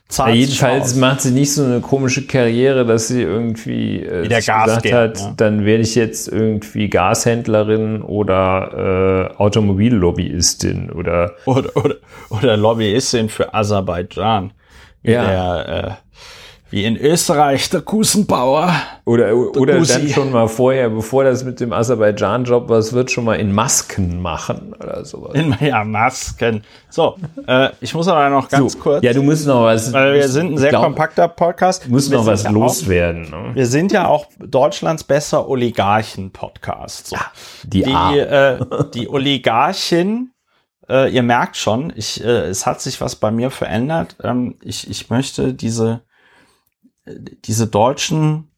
Ja, 0.10 0.30
jedenfalls 0.30 0.96
macht 0.96 1.22
sie 1.22 1.32
nicht 1.32 1.54
so 1.54 1.66
eine 1.66 1.82
komische 1.82 2.26
Karriere, 2.26 2.86
dass 2.86 3.10
sie 3.10 3.22
irgendwie 3.22 4.02
äh, 4.02 4.28
gesagt 4.28 4.84
geht, 4.84 4.94
hat, 4.94 5.20
ja. 5.20 5.34
dann 5.36 5.66
werde 5.66 5.84
ich 5.84 5.96
jetzt 5.96 6.30
irgendwie 6.30 6.90
Gashändlerin 6.90 8.02
oder 8.02 9.32
äh, 9.36 9.38
Automobillobbyistin 9.38 10.92
oder, 10.92 11.34
oder 11.46 11.76
oder 11.76 11.96
oder 12.30 12.58
Lobbyistin 12.58 13.28
für 13.28 13.54
Aserbaidschan. 13.54 14.54
Ja. 15.04 15.24
Der, 15.26 15.68
äh, 15.68 15.92
wie 16.70 16.84
in 16.84 16.98
Österreich 16.98 17.70
der 17.70 17.82
Kusenbauer. 17.82 18.74
Oder, 19.06 19.34
oder 19.36 19.80
dann 19.80 20.08
schon 20.10 20.32
mal 20.32 20.48
vorher, 20.48 20.90
bevor 20.90 21.24
das 21.24 21.44
mit 21.46 21.60
dem 21.60 21.72
Aserbaidschan-Job 21.72 22.68
was 22.68 22.92
wird, 22.92 23.10
schon 23.10 23.24
mal 23.24 23.36
in 23.36 23.54
Masken 23.54 24.22
machen 24.22 24.74
oder 24.74 25.06
sowas. 25.06 25.34
In, 25.34 25.56
ja, 25.62 25.84
Masken. 25.86 26.64
So, 26.90 27.16
äh, 27.48 27.70
ich 27.80 27.94
muss 27.94 28.08
aber 28.08 28.30
noch 28.30 28.50
ganz 28.50 28.74
so, 28.74 28.80
kurz. 28.80 29.04
Ja, 29.04 29.14
du 29.14 29.24
musst 29.24 29.48
noch 29.48 29.64
was. 29.64 29.94
Weil 29.94 30.16
wir 30.16 30.28
sind 30.28 30.54
ein 30.54 30.58
sehr 30.58 30.72
glaub, 30.72 30.84
kompakter 30.84 31.28
Podcast. 31.30 31.86
Du 31.86 31.92
musst 31.92 32.12
noch 32.12 32.26
was 32.26 32.44
ja 32.44 32.50
loswerden. 32.50 33.30
Ne? 33.30 33.52
Wir 33.54 33.66
sind 33.66 33.94
ja 33.94 34.08
auch 34.08 34.26
Deutschlands 34.40 35.06
besser 35.06 35.48
Oligarchen-Podcast. 35.48 37.08
So. 37.08 37.16
Ja, 37.16 37.32
die, 37.64 37.84
die, 37.84 38.20
äh, 38.20 38.60
die 38.94 39.08
Oligarchin 39.08 40.32
äh, 40.90 41.14
ihr 41.14 41.24
merkt 41.24 41.58
schon, 41.58 41.92
ich, 41.96 42.24
äh, 42.24 42.48
es 42.48 42.66
hat 42.66 42.82
sich 42.82 43.02
was 43.02 43.18
bei 43.18 43.30
mir 43.32 43.52
verändert. 43.52 44.16
Ähm, 44.24 44.56
ich, 44.62 44.90
ich 44.90 45.10
möchte 45.10 45.54
diese 45.54 46.02
diese 47.46 47.68
deutschen 47.68 48.52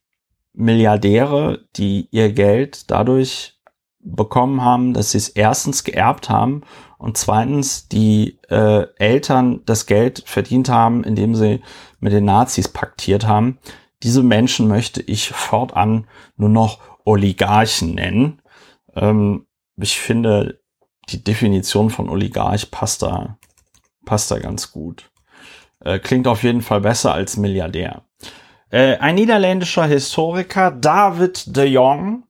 Milliardäre, 0.54 1.66
die 1.76 2.08
ihr 2.12 2.32
Geld 2.34 2.90
dadurch 2.92 3.60
bekommen 4.00 4.64
haben, 4.64 4.94
dass 4.94 5.12
sie 5.12 5.18
es 5.18 5.30
erstens 5.30 5.84
geerbt 5.84 6.30
haben 6.30 6.62
und 6.98 7.18
zweitens 7.18 7.88
die 7.88 8.40
äh, 8.50 8.88
Eltern 8.98 9.62
das 9.66 9.86
Geld 9.86 10.24
verdient 10.26 10.70
haben, 10.70 11.04
indem 11.04 11.36
sie 11.36 11.62
mit 12.00 12.14
den 12.14 12.26
Nazis 12.26 12.68
paktiert 12.68 13.28
haben. 13.28 13.60
Diese 14.04 14.24
Menschen 14.24 14.68
möchte 14.68 15.02
ich 15.02 15.30
fortan 15.30 16.08
nur 16.38 16.50
noch 16.50 16.80
Oligarchen 17.04 17.96
nennen. 17.96 18.42
Ähm, 18.96 19.46
ich 19.76 20.00
finde, 20.00 20.62
die 21.10 21.24
Definition 21.24 21.90
von 21.90 22.10
Oligarch 22.10 22.72
passt 22.72 23.02
da, 23.02 23.38
passt 24.06 24.32
da 24.32 24.40
ganz 24.40 24.72
gut. 24.72 25.12
Äh, 25.82 26.00
klingt 26.00 26.28
auf 26.28 26.44
jeden 26.44 26.62
Fall 26.62 26.82
besser 26.82 27.14
als 27.14 27.38
Milliardär. 27.38 28.04
Äh, 28.72 28.98
ein 28.98 29.16
niederländischer 29.16 29.86
Historiker, 29.86 30.72
David 30.72 31.56
de 31.56 31.66
Jong, 31.66 32.24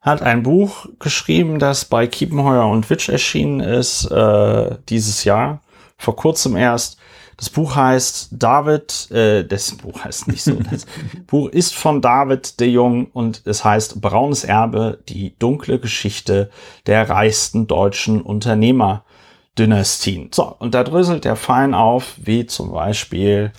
hat 0.00 0.22
ein 0.22 0.42
Buch 0.42 0.86
geschrieben, 0.98 1.58
das 1.58 1.84
bei 1.86 2.06
Kiepenheuer 2.06 2.68
und 2.68 2.88
Witsch 2.90 3.08
erschienen 3.08 3.60
ist 3.60 4.04
äh, 4.10 4.76
dieses 4.88 5.24
Jahr, 5.24 5.60
vor 5.96 6.16
kurzem 6.16 6.56
erst. 6.56 6.98
Das 7.36 7.50
Buch 7.50 7.74
heißt 7.74 8.28
David, 8.32 9.10
äh, 9.10 9.44
das 9.44 9.72
Buch 9.72 10.04
heißt 10.04 10.28
nicht 10.28 10.44
so, 10.44 10.54
das 10.70 10.86
Buch 11.26 11.48
ist 11.48 11.74
von 11.74 12.00
David 12.00 12.60
de 12.60 12.68
Jong 12.68 13.06
und 13.06 13.42
es 13.46 13.64
heißt 13.64 14.00
Braunes 14.00 14.44
Erbe, 14.44 15.00
die 15.08 15.36
dunkle 15.38 15.80
Geschichte 15.80 16.50
der 16.86 17.08
reichsten 17.08 17.66
deutschen 17.66 18.20
Unternehmerdynastien. 18.20 20.28
So, 20.32 20.54
und 20.58 20.74
da 20.74 20.84
dröselt 20.84 21.24
der 21.24 21.36
fein 21.36 21.74
auf, 21.74 22.14
wie 22.18 22.44
zum 22.46 22.72
Beispiel 22.72 23.52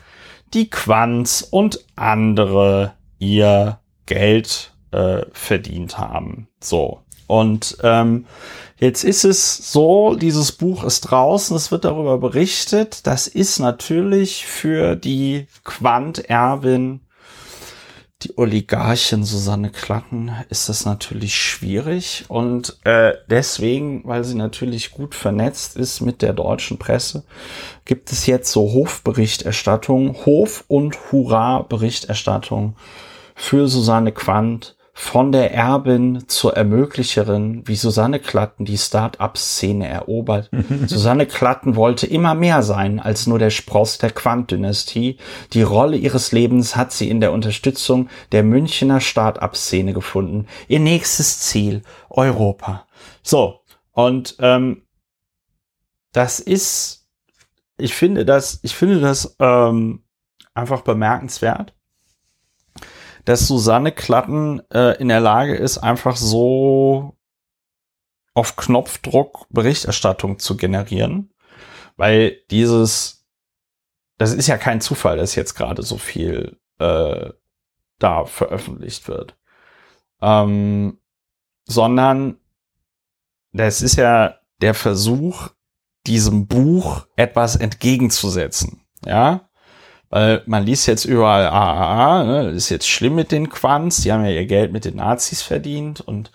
die 0.54 0.70
Quanz 0.70 1.48
und 1.50 1.86
andere 1.96 2.94
ihr 3.20 3.80
Geld 4.06 4.74
äh, 4.92 5.24
verdient 5.32 5.98
haben. 5.98 6.48
So. 6.62 7.02
Und 7.28 7.78
ähm, 7.82 8.26
jetzt 8.78 9.04
ist 9.04 9.26
es 9.26 9.72
so, 9.72 10.16
dieses 10.16 10.52
Buch 10.52 10.84
ist 10.84 11.02
draußen, 11.02 11.56
es 11.56 11.72
wird 11.72 11.86
darüber 11.86 12.18
berichtet. 12.20 13.08
Das 13.08 13.28
ist 13.28 13.60
natürlich 13.60 14.46
für 14.46 14.96
die 14.96 15.48
Quant-Erbin 15.64 17.02
die 18.26 18.38
Oligarchin 18.38 19.24
Susanne 19.24 19.70
Klatten 19.70 20.32
ist 20.50 20.68
das 20.68 20.86
natürlich 20.86 21.36
schwierig. 21.36 22.26
Und 22.28 22.78
äh, 22.84 23.14
deswegen, 23.30 24.02
weil 24.06 24.24
sie 24.24 24.36
natürlich 24.36 24.92
gut 24.92 25.14
vernetzt 25.14 25.78
ist 25.78 26.02
mit 26.02 26.22
der 26.22 26.34
deutschen 26.34 26.80
Presse, 26.80 27.24
gibt 27.86 28.12
es 28.12 28.26
jetzt 28.26 28.52
so 28.52 28.74
Hofberichterstattung, 28.74 30.26
Hof- 30.26 30.64
und 30.68 30.98
Hurra-Berichterstattung 31.12 32.76
für 33.36 33.68
Susanne 33.68 34.12
Quandt 34.12 34.75
von 34.98 35.34
der 35.34 35.54
Erbin 35.54 36.24
zur 36.30 36.56
Ermöglicherin, 36.56 37.64
wie 37.66 37.76
Susanne 37.76 38.18
Klatten 38.22 38.64
die 38.64 38.78
Start-up-Szene 38.78 39.86
erobert. 39.86 40.50
Susanne 40.88 41.26
Klatten 41.26 41.76
wollte 41.76 42.08
immer 42.08 42.34
mehr 42.34 42.64
sein 42.64 43.02
als 43.02 43.28
nur 43.28 43.38
der 43.38 43.50
Spross 43.50 43.98
der 43.98 44.12
Quant-Dynastie. 44.12 45.18
Die 45.52 45.62
Rolle 45.64 45.98
ihres 45.98 46.32
Lebens 46.32 46.78
hat 46.78 46.94
sie 46.94 47.10
in 47.10 47.20
der 47.20 47.34
Unterstützung 47.34 48.08
der 48.32 48.44
Münchner 48.44 49.02
Start-up-Szene 49.02 49.92
gefunden. 49.92 50.48
Ihr 50.70 50.80
nächstes 50.80 51.42
Ziel, 51.42 51.82
Europa. 52.10 52.88
So, 53.22 53.60
und 53.92 54.38
ähm, 54.40 54.84
das 56.14 56.40
ist, 56.40 57.06
ich 57.78 57.94
finde 57.94 58.24
das, 58.24 58.60
ich 58.64 58.74
finde 58.74 59.02
das 59.02 59.36
ähm, 59.40 60.06
einfach 60.54 60.82
bemerkenswert 60.82 61.76
dass 63.26 63.48
Susanne 63.48 63.92
Klatten 63.92 64.62
äh, 64.72 64.98
in 65.00 65.10
der 65.10 65.20
Lage 65.20 65.56
ist, 65.56 65.80
einfach 65.80 66.16
so 66.16 67.18
auf 68.34 68.56
Knopfdruck 68.56 69.48
Berichterstattung 69.50 70.40
zu 70.40 70.58
generieren. 70.58 71.34
Weil 71.98 72.38
dieses, 72.52 73.26
das 74.18 74.34
ist 74.34 74.48
ja 74.48 74.58
kein 74.58 74.82
Zufall, 74.82 75.18
dass 75.18 75.36
jetzt 75.36 75.56
gerade 75.56 75.82
so 75.84 75.98
viel 75.98 76.60
äh, 76.80 77.30
da 78.00 78.26
veröffentlicht 78.26 79.08
wird. 79.08 79.38
ähm, 80.22 81.00
sondern 81.66 82.38
das 83.54 83.82
ist 83.82 83.96
ja 83.96 84.36
der 84.62 84.74
Versuch, 84.74 85.50
diesem 86.06 86.48
Buch 86.48 87.08
etwas 87.16 87.56
entgegenzusetzen. 87.56 88.86
Ja, 89.06 89.50
weil 90.10 90.44
man 90.46 90.64
liest 90.64 90.88
jetzt 90.88 91.06
überall, 91.06 91.48
ah, 91.48 91.74
ah, 91.74 92.22
ah 92.22 92.24
ne, 92.24 92.50
ist 92.50 92.70
jetzt 92.70 92.88
schlimm 92.88 93.16
mit 93.16 93.32
den 93.32 93.50
Quants, 93.50 94.02
die 94.02 94.12
haben 94.12 94.26
ja 94.26 94.32
ihr 94.32 94.46
Geld 94.46 94.72
mit 94.72 94.86
den 94.86 94.98
Nazis 94.98 95.42
verdient 95.42 96.02
und 96.02 96.32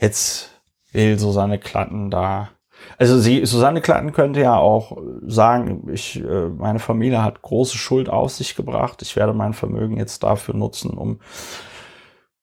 jetzt 0.00 0.50
will 0.92 1.18
Susanne 1.18 1.58
Klatten 1.58 2.10
da. 2.10 2.50
Also 2.98 3.18
sie, 3.18 3.44
Susanne 3.46 3.80
Klatten 3.80 4.12
könnte 4.12 4.40
ja 4.40 4.56
auch 4.56 4.98
sagen, 5.26 5.88
ich, 5.92 6.20
äh, 6.20 6.48
meine 6.48 6.78
Familie 6.78 7.22
hat 7.22 7.42
große 7.42 7.78
Schuld 7.78 8.08
auf 8.08 8.32
sich 8.32 8.54
gebracht. 8.54 9.02
Ich 9.02 9.16
werde 9.16 9.32
mein 9.32 9.54
Vermögen 9.54 9.96
jetzt 9.96 10.22
dafür 10.22 10.54
nutzen, 10.54 10.90
um 10.90 11.20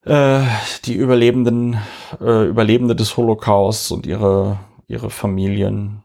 äh, 0.06 0.42
die 0.86 0.96
Überlebenden, 0.96 1.78
äh, 2.20 2.46
Überlebende 2.48 2.96
des 2.96 3.18
Holocausts 3.18 3.92
und 3.92 4.08
ihre, 4.08 4.60
ihre 4.88 5.10
Familien 5.10 6.04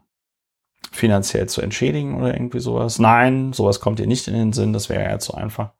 finanziell 0.95 1.47
zu 1.47 1.61
entschädigen 1.61 2.15
oder 2.15 2.33
irgendwie 2.33 2.59
sowas. 2.59 2.99
Nein, 2.99 3.53
sowas 3.53 3.79
kommt 3.79 3.99
ihr 3.99 4.07
nicht 4.07 4.27
in 4.27 4.33
den 4.33 4.53
Sinn, 4.53 4.73
das 4.73 4.89
wäre 4.89 5.03
ja 5.03 5.19
zu 5.19 5.33
einfach. 5.33 5.73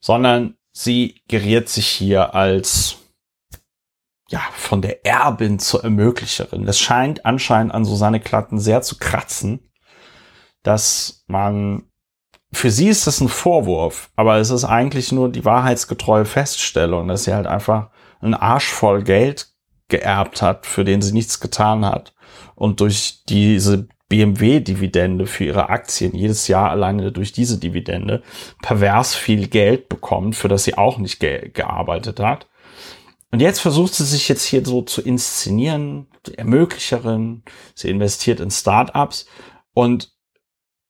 Sondern 0.00 0.56
sie 0.72 1.22
geriert 1.28 1.68
sich 1.68 1.86
hier 1.86 2.34
als 2.34 2.98
ja, 4.28 4.40
von 4.54 4.82
der 4.82 5.04
Erbin 5.06 5.58
zur 5.58 5.84
Ermöglicherin. 5.84 6.64
Das 6.64 6.78
scheint 6.78 7.24
anscheinend 7.26 7.72
an 7.72 7.84
Susanne 7.84 8.20
Klatten 8.20 8.58
sehr 8.58 8.82
zu 8.82 8.98
kratzen, 8.98 9.70
dass 10.62 11.24
man, 11.26 11.84
für 12.52 12.70
sie 12.70 12.88
ist 12.88 13.06
das 13.06 13.20
ein 13.20 13.28
Vorwurf, 13.28 14.10
aber 14.16 14.38
es 14.38 14.50
ist 14.50 14.64
eigentlich 14.64 15.12
nur 15.12 15.30
die 15.30 15.44
wahrheitsgetreue 15.44 16.24
Feststellung, 16.24 17.08
dass 17.08 17.24
sie 17.24 17.34
halt 17.34 17.46
einfach 17.46 17.90
einen 18.20 18.34
Arsch 18.34 18.68
voll 18.68 19.02
Geld 19.02 19.52
geerbt 19.88 20.40
hat, 20.40 20.64
für 20.64 20.84
den 20.84 21.02
sie 21.02 21.12
nichts 21.12 21.40
getan 21.40 21.84
hat 21.84 22.14
und 22.54 22.80
durch 22.80 23.24
diese 23.28 23.88
BMW-Dividende 24.08 25.26
für 25.26 25.44
ihre 25.44 25.70
Aktien 25.70 26.14
jedes 26.14 26.46
Jahr 26.48 26.70
alleine 26.70 27.10
durch 27.10 27.32
diese 27.32 27.58
Dividende 27.58 28.22
pervers 28.62 29.14
viel 29.14 29.48
Geld 29.48 29.88
bekommt, 29.88 30.36
für 30.36 30.48
das 30.48 30.64
sie 30.64 30.76
auch 30.76 30.98
nicht 30.98 31.20
ge 31.20 31.50
gearbeitet 31.50 32.20
hat. 32.20 32.48
Und 33.30 33.40
jetzt 33.40 33.60
versucht 33.60 33.94
sie 33.94 34.04
sich 34.04 34.28
jetzt 34.28 34.44
hier 34.44 34.64
so 34.64 34.82
zu 34.82 35.02
inszenieren, 35.02 36.06
Ermöglicherin, 36.36 37.42
sie 37.74 37.90
investiert 37.90 38.40
in 38.40 38.50
Startups 38.50 39.26
und 39.72 40.14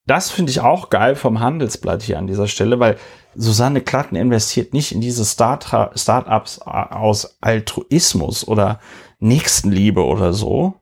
das 0.07 0.31
finde 0.31 0.51
ich 0.51 0.61
auch 0.61 0.91
geil 0.91 1.17
vom 1.17 1.41
Handelsblatt 1.41 2.03
hier 2.03 2.19
an 2.19 2.27
dieser 2.27 2.47
Stelle, 2.47 2.79
weil 2.79 2.99
Susanne 3.35 3.81
Klatten 3.81 4.17
investiert 4.17 4.75
nicht 4.75 4.93
in 4.93 5.01
diese 5.01 5.25
Start 5.25 5.65
Startups 5.95 6.59
aus 6.61 7.39
Altruismus 7.41 8.47
oder 8.47 8.81
Nächstenliebe 9.19 10.05
oder 10.05 10.35
so, 10.35 10.75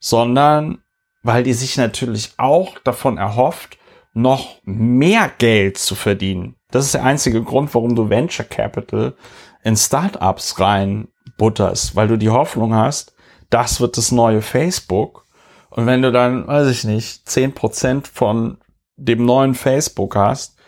sondern 0.00 0.82
weil 1.22 1.42
die 1.42 1.52
sich 1.52 1.76
natürlich 1.76 2.32
auch 2.36 2.78
davon 2.80 3.18
erhofft, 3.18 3.78
noch 4.14 4.56
mehr 4.64 5.30
Geld 5.38 5.78
zu 5.78 5.94
verdienen. 5.94 6.56
Das 6.70 6.84
ist 6.84 6.94
der 6.94 7.04
einzige 7.04 7.42
Grund, 7.42 7.74
warum 7.74 7.94
du 7.94 8.10
Venture 8.10 8.44
Capital 8.44 9.14
in 9.62 9.76
Startups 9.76 10.60
rein 10.60 11.08
butterst, 11.36 11.96
weil 11.96 12.08
du 12.08 12.18
die 12.18 12.30
Hoffnung 12.30 12.74
hast, 12.74 13.14
das 13.50 13.80
wird 13.80 13.96
das 13.96 14.12
neue 14.12 14.42
Facebook. 14.42 15.24
Und 15.70 15.86
wenn 15.86 16.02
du 16.02 16.12
dann, 16.12 16.46
weiß 16.46 16.68
ich 16.68 16.84
nicht, 16.84 17.28
zehn 17.28 17.54
Prozent 17.54 18.08
von 18.08 18.58
dem 18.96 19.24
neuen 19.24 19.54
Facebook 19.54 20.16
hast, 20.16 20.58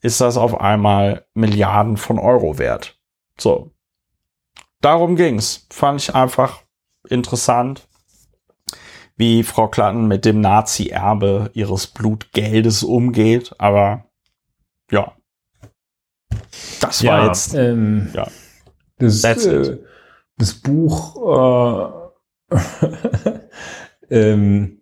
ist 0.00 0.20
das 0.20 0.36
auf 0.36 0.60
einmal 0.60 1.26
Milliarden 1.34 1.96
von 1.96 2.18
Euro 2.18 2.58
wert. 2.58 2.98
So. 3.38 3.70
Darum 4.80 5.16
ging's. 5.16 5.66
Fand 5.70 6.00
ich 6.00 6.14
einfach 6.14 6.62
interessant 7.08 7.86
wie 9.16 9.42
Frau 9.42 9.68
Klatten 9.68 10.08
mit 10.08 10.24
dem 10.24 10.40
Nazi-Erbe 10.40 11.50
ihres 11.54 11.86
Blutgeldes 11.86 12.82
umgeht. 12.82 13.54
Aber 13.58 14.04
ja, 14.90 15.12
das 16.80 17.04
war 17.04 17.20
ja, 17.20 17.26
jetzt 17.26 17.54
ähm, 17.54 18.10
ja. 18.12 18.26
Das, 18.98 19.24
äh, 19.24 19.78
das 20.38 20.54
Buch 20.54 22.10
äh, 22.50 22.54
ähm, 24.10 24.80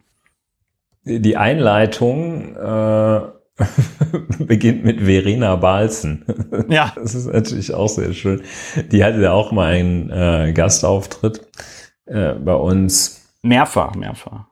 die 1.05 1.37
Einleitung 1.37 2.57
äh, 2.57 3.21
beginnt 4.39 4.85
mit 4.85 5.01
Verena 5.01 5.57
Balzen. 5.57 6.25
Ja. 6.69 6.93
Das 6.95 7.15
ist 7.15 7.27
natürlich 7.27 7.75
auch 7.75 7.89
sehr 7.89 8.13
schön. 8.13 8.43
Die 8.91 9.03
hatte 9.03 9.21
ja 9.21 9.33
auch 9.33 9.53
mal 9.53 9.73
einen 9.73 10.11
äh, 10.11 10.53
Gastauftritt 10.53 11.47
äh, 12.07 12.35
bei 12.35 12.55
uns 12.55 13.22
Mehrfach, 13.43 13.95
mehrfach. 13.95 14.47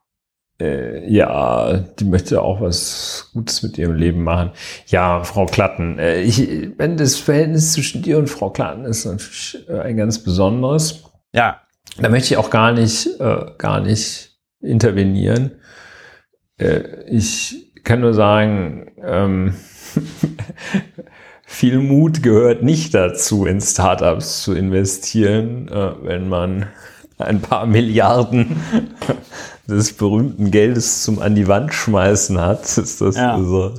Äh, 0.61 1.11
ja, 1.11 1.79
die 1.79 2.05
möchte 2.05 2.43
auch 2.43 2.61
was 2.61 3.31
Gutes 3.33 3.63
mit 3.63 3.79
ihrem 3.79 3.95
Leben 3.95 4.23
machen. 4.23 4.51
Ja, 4.87 5.25
Frau 5.25 5.47
Klatten, 5.47 5.99
äh, 5.99 6.21
ich, 6.21 6.69
wenn 6.77 6.97
das 6.97 7.17
Verhältnis 7.17 7.73
zwischen 7.73 8.03
dir 8.03 8.19
und 8.19 8.29
Frau 8.29 8.51
Klatten 8.51 8.85
ist 8.85 9.07
natürlich 9.07 9.59
äh, 9.69 9.81
ein 9.81 9.97
ganz 9.97 10.23
besonderes. 10.23 11.05
Ja. 11.33 11.63
Da 11.99 12.09
möchte 12.09 12.35
ich 12.35 12.37
auch 12.37 12.51
gar 12.51 12.73
nicht, 12.73 13.07
äh, 13.21 13.47
gar 13.57 13.81
nicht 13.81 14.39
intervenieren. 14.61 15.53
Äh, 16.59 17.05
ich 17.09 17.73
kann 17.83 18.01
nur 18.01 18.13
sagen, 18.13 18.93
ähm, 19.03 19.55
viel 21.47 21.79
Mut 21.79 22.23
gehört 22.23 22.63
nicht 22.63 22.95
dazu, 22.95 23.47
in 23.47 23.61
Startups 23.61 24.43
zu 24.43 24.55
investieren, 24.55 25.69
äh, 25.69 25.93
wenn 26.03 26.29
man 26.29 26.67
ein 27.23 27.41
paar 27.41 27.67
Milliarden 27.67 28.61
des 29.67 29.93
berühmten 29.93 30.51
Geldes 30.51 31.03
zum 31.03 31.21
an 31.21 31.35
die 31.35 31.49
Wand 31.49 31.73
schmeißen 31.75 32.41
hat, 32.41 32.63
ist 32.79 33.01
das 33.01 33.17
ja. 33.17 33.35
also 33.35 33.75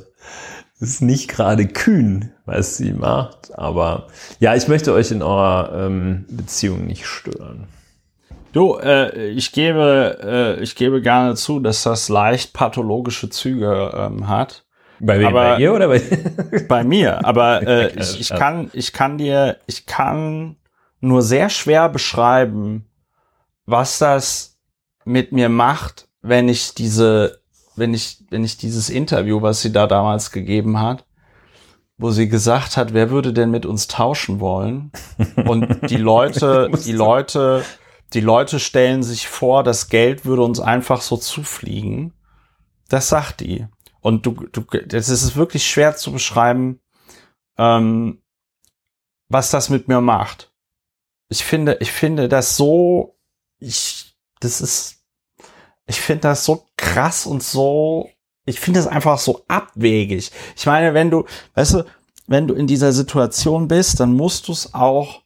ist 0.80 1.00
nicht 1.00 1.28
gerade 1.28 1.66
kühn, 1.66 2.32
was 2.44 2.76
sie 2.76 2.92
macht. 2.92 3.56
Aber 3.56 4.08
ja, 4.40 4.54
ich 4.56 4.66
möchte 4.66 4.92
euch 4.92 5.12
in 5.12 5.22
eurer 5.22 5.86
ähm, 5.86 6.24
Beziehung 6.28 6.86
nicht 6.86 7.06
stören. 7.06 7.68
Du, 8.52 8.76
äh, 8.76 9.28
ich 9.28 9.52
gebe, 9.52 10.18
äh, 10.22 10.62
ich 10.62 10.74
gebe 10.74 11.00
gerne 11.00 11.36
zu, 11.36 11.60
dass 11.60 11.84
das 11.84 12.08
leicht 12.08 12.52
pathologische 12.52 13.30
Züge 13.30 13.92
ähm, 13.96 14.28
hat. 14.28 14.64
Bei, 14.98 15.18
wem, 15.18 15.28
aber, 15.28 15.54
bei 15.54 15.58
ihr 15.58 15.72
oder 15.72 15.88
bei, 15.88 16.02
bei 16.68 16.84
mir? 16.84 17.24
Aber 17.24 17.62
äh, 17.66 17.98
ich, 17.98 18.20
ich 18.20 18.28
kann, 18.28 18.70
ich 18.72 18.92
kann 18.92 19.18
dir, 19.18 19.56
ich 19.66 19.86
kann 19.86 20.56
nur 21.00 21.22
sehr 21.22 21.48
schwer 21.48 21.88
beschreiben, 21.88 22.86
was 23.66 23.98
das 23.98 24.58
mit 25.04 25.32
mir 25.32 25.48
macht, 25.48 26.08
wenn 26.20 26.48
ich 26.48 26.74
diese, 26.74 27.40
wenn 27.76 27.94
ich, 27.94 28.24
wenn 28.30 28.44
ich 28.44 28.56
dieses 28.56 28.90
Interview, 28.90 29.42
was 29.42 29.60
sie 29.60 29.72
da 29.72 29.86
damals 29.86 30.30
gegeben 30.30 30.80
hat, 30.80 31.04
wo 31.98 32.10
sie 32.10 32.28
gesagt 32.28 32.76
hat, 32.76 32.94
wer 32.94 33.10
würde 33.10 33.32
denn 33.32 33.50
mit 33.50 33.66
uns 33.66 33.86
tauschen 33.86 34.40
wollen? 34.40 34.92
Und 35.46 35.90
die 35.90 35.96
Leute, 35.98 36.70
die 36.84 36.92
Leute, 36.92 37.64
die 38.12 38.20
Leute 38.20 38.58
stellen 38.58 39.02
sich 39.02 39.28
vor, 39.28 39.62
das 39.62 39.88
Geld 39.88 40.24
würde 40.24 40.42
uns 40.42 40.60
einfach 40.60 41.00
so 41.00 41.16
zufliegen. 41.16 42.12
Das 42.88 43.08
sagt 43.08 43.40
die. 43.40 43.66
Und 44.00 44.26
du, 44.26 44.32
du, 44.52 44.62
das 44.86 45.08
ist 45.08 45.36
wirklich 45.36 45.66
schwer 45.66 45.96
zu 45.96 46.12
beschreiben, 46.12 46.80
ähm, 47.56 48.20
was 49.28 49.50
das 49.50 49.70
mit 49.70 49.88
mir 49.88 50.00
macht. 50.00 50.52
Ich 51.28 51.44
finde, 51.44 51.78
ich 51.80 51.92
finde 51.92 52.28
das 52.28 52.56
so 52.56 53.16
ich, 53.62 54.14
das 54.40 54.60
ist, 54.60 54.96
ich 55.86 56.00
finde 56.00 56.22
das 56.22 56.44
so 56.44 56.66
krass 56.76 57.26
und 57.26 57.42
so, 57.42 58.10
ich 58.44 58.58
finde 58.58 58.80
das 58.80 58.86
einfach 58.86 59.18
so 59.18 59.44
abwegig. 59.48 60.30
Ich 60.56 60.66
meine, 60.66 60.94
wenn 60.94 61.10
du, 61.10 61.24
weißt 61.54 61.74
du, 61.74 61.84
wenn 62.26 62.48
du 62.48 62.54
in 62.54 62.66
dieser 62.66 62.92
Situation 62.92 63.68
bist, 63.68 64.00
dann 64.00 64.14
musst 64.14 64.48
du 64.48 64.52
es 64.52 64.74
auch 64.74 65.22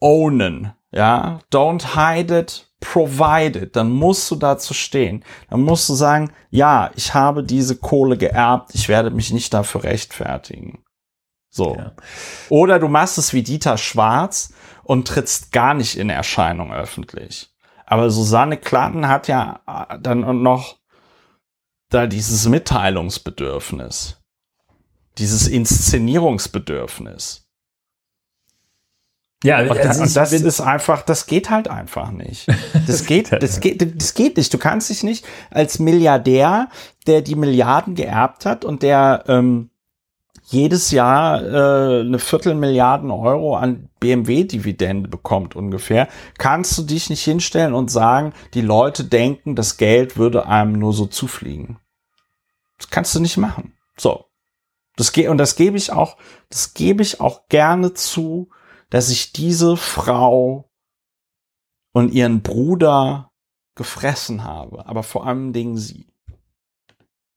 ownen, 0.00 0.72
ja, 0.92 1.40
don't 1.52 1.94
hide 1.94 2.38
it, 2.38 2.68
provide 2.80 3.58
it, 3.58 3.76
dann 3.76 3.90
musst 3.90 4.30
du 4.30 4.36
dazu 4.36 4.74
stehen. 4.74 5.24
Dann 5.50 5.62
musst 5.62 5.88
du 5.88 5.94
sagen, 5.94 6.32
ja, 6.50 6.90
ich 6.94 7.14
habe 7.14 7.42
diese 7.42 7.76
Kohle 7.76 8.16
geerbt, 8.16 8.74
ich 8.74 8.88
werde 8.88 9.10
mich 9.10 9.32
nicht 9.32 9.52
dafür 9.54 9.84
rechtfertigen. 9.84 10.84
So. 11.50 11.76
Ja. 11.76 11.92
Oder 12.48 12.78
du 12.78 12.88
machst 12.88 13.16
es 13.16 13.32
wie 13.32 13.42
Dieter 13.42 13.78
Schwarz 13.78 14.52
und 14.84 15.08
trittst 15.08 15.52
gar 15.52 15.74
nicht 15.74 15.96
in 15.96 16.10
Erscheinung 16.10 16.72
öffentlich. 16.72 17.50
Aber 17.86 18.10
Susanne 18.10 18.56
Klatten 18.56 19.08
hat 19.08 19.28
ja 19.28 19.60
äh, 19.66 19.98
dann 20.00 20.42
noch 20.42 20.76
da 21.90 22.06
dieses 22.06 22.48
Mitteilungsbedürfnis, 22.48 24.20
dieses 25.18 25.46
Inszenierungsbedürfnis. 25.48 27.44
Ja, 29.44 29.60
und, 29.60 29.76
das, 29.76 30.00
und 30.00 30.16
das 30.16 30.32
ist 30.32 30.60
einfach, 30.62 31.02
das 31.02 31.26
geht 31.26 31.50
halt 31.50 31.68
einfach 31.68 32.10
nicht. 32.10 32.46
Das 32.86 33.06
geht, 33.06 33.30
das 33.32 33.60
geht, 33.60 34.00
das 34.00 34.14
geht 34.14 34.36
nicht. 34.36 34.52
Du 34.52 34.58
kannst 34.58 34.90
dich 34.90 35.02
nicht 35.02 35.24
als 35.50 35.78
Milliardär, 35.78 36.68
der 37.06 37.22
die 37.22 37.34
Milliarden 37.34 37.94
geerbt 37.94 38.44
hat 38.44 38.64
und 38.64 38.82
der 38.82 39.24
ähm, 39.26 39.70
jedes 40.44 40.90
Jahr 40.90 41.42
äh, 41.42 42.00
eine 42.00 42.18
Viertelmilliarden 42.18 43.10
Euro 43.10 43.56
an 43.56 43.88
BMW-Dividende 43.98 45.08
bekommt 45.08 45.56
ungefähr, 45.56 46.08
kannst 46.38 46.76
du 46.76 46.82
dich 46.82 47.08
nicht 47.08 47.24
hinstellen 47.24 47.74
und 47.74 47.90
sagen, 47.90 48.34
die 48.52 48.60
Leute 48.60 49.04
denken, 49.04 49.56
das 49.56 49.78
Geld 49.78 50.16
würde 50.16 50.46
einem 50.46 50.74
nur 50.74 50.92
so 50.92 51.06
zufliegen. 51.06 51.78
Das 52.78 52.90
kannst 52.90 53.14
du 53.14 53.20
nicht 53.20 53.36
machen. 53.36 53.74
So. 53.96 54.26
Das 54.96 55.12
ge 55.12 55.28
und 55.28 55.38
das 55.38 55.56
gebe 55.56 55.76
ich 55.76 55.90
auch, 55.90 56.16
das 56.50 56.74
gebe 56.74 57.02
ich 57.02 57.20
auch 57.20 57.48
gerne 57.48 57.94
zu, 57.94 58.50
dass 58.90 59.10
ich 59.10 59.32
diese 59.32 59.76
Frau 59.76 60.70
und 61.92 62.12
ihren 62.12 62.42
Bruder 62.42 63.32
gefressen 63.74 64.44
habe, 64.44 64.86
aber 64.86 65.02
vor 65.02 65.26
allem 65.26 65.52
Dingen 65.52 65.76
sie. 65.76 66.06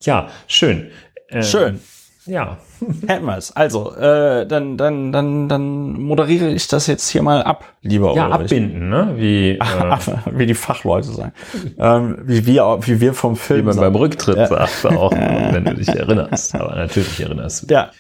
Ja, 0.04 0.30
schön. 0.48 0.92
Äh, 1.30 1.42
schön. 1.42 1.82
Ja. 2.28 2.58
Hätten 3.08 3.26
wir 3.26 3.38
es. 3.38 3.56
Also, 3.56 3.95
äh, 3.95 4.45
dann, 4.45 4.78
dann, 4.78 5.12
dann, 5.12 5.49
dann 5.49 5.94
moderiere 5.94 6.49
ich 6.49 6.68
das 6.68 6.88
jetzt 6.88 7.10
hier 7.10 7.24
mal 7.24 7.41
ab, 7.44 7.66
lieber 7.82 8.14
Ja, 8.16 8.28
Ulrich. 8.28 8.52
abbinden, 8.52 8.90
ne? 8.90 9.14
Wie, 9.16 9.52
äh, 9.52 9.60
wie 10.32 10.45
die 10.45 10.54
Fachleute 10.54 11.08
sagen. 11.08 11.34
ähm, 11.80 12.18
wie, 12.24 12.45
wir, 12.45 12.80
wie 12.82 12.99
wir 12.99 13.14
vom 13.14 13.36
Film. 13.36 13.62
Wie 13.62 13.64
man 13.64 13.74
sagen. 13.74 13.94
beim 13.94 14.02
Rücktritt 14.02 14.38
ja. 14.38 14.48
sagt, 14.48 14.86
auch, 14.86 15.12
wenn 15.52 15.66
du 15.66 15.74
dich 15.74 15.88
erinnerst. 15.88 16.56
Aber 16.56 16.76
natürlich 16.76 17.20
erinnerst 17.20 17.64
du 17.64 17.68
dich. 17.68 17.76
Ja. 17.76 17.91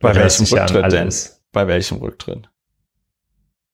Bei 0.00 0.14
welchem 0.14 0.46
Rücktritt 0.46 0.92
denn? 0.92 1.08
Bei 1.52 1.66
welchem 1.66 1.98
Rücktritt? 1.98 2.48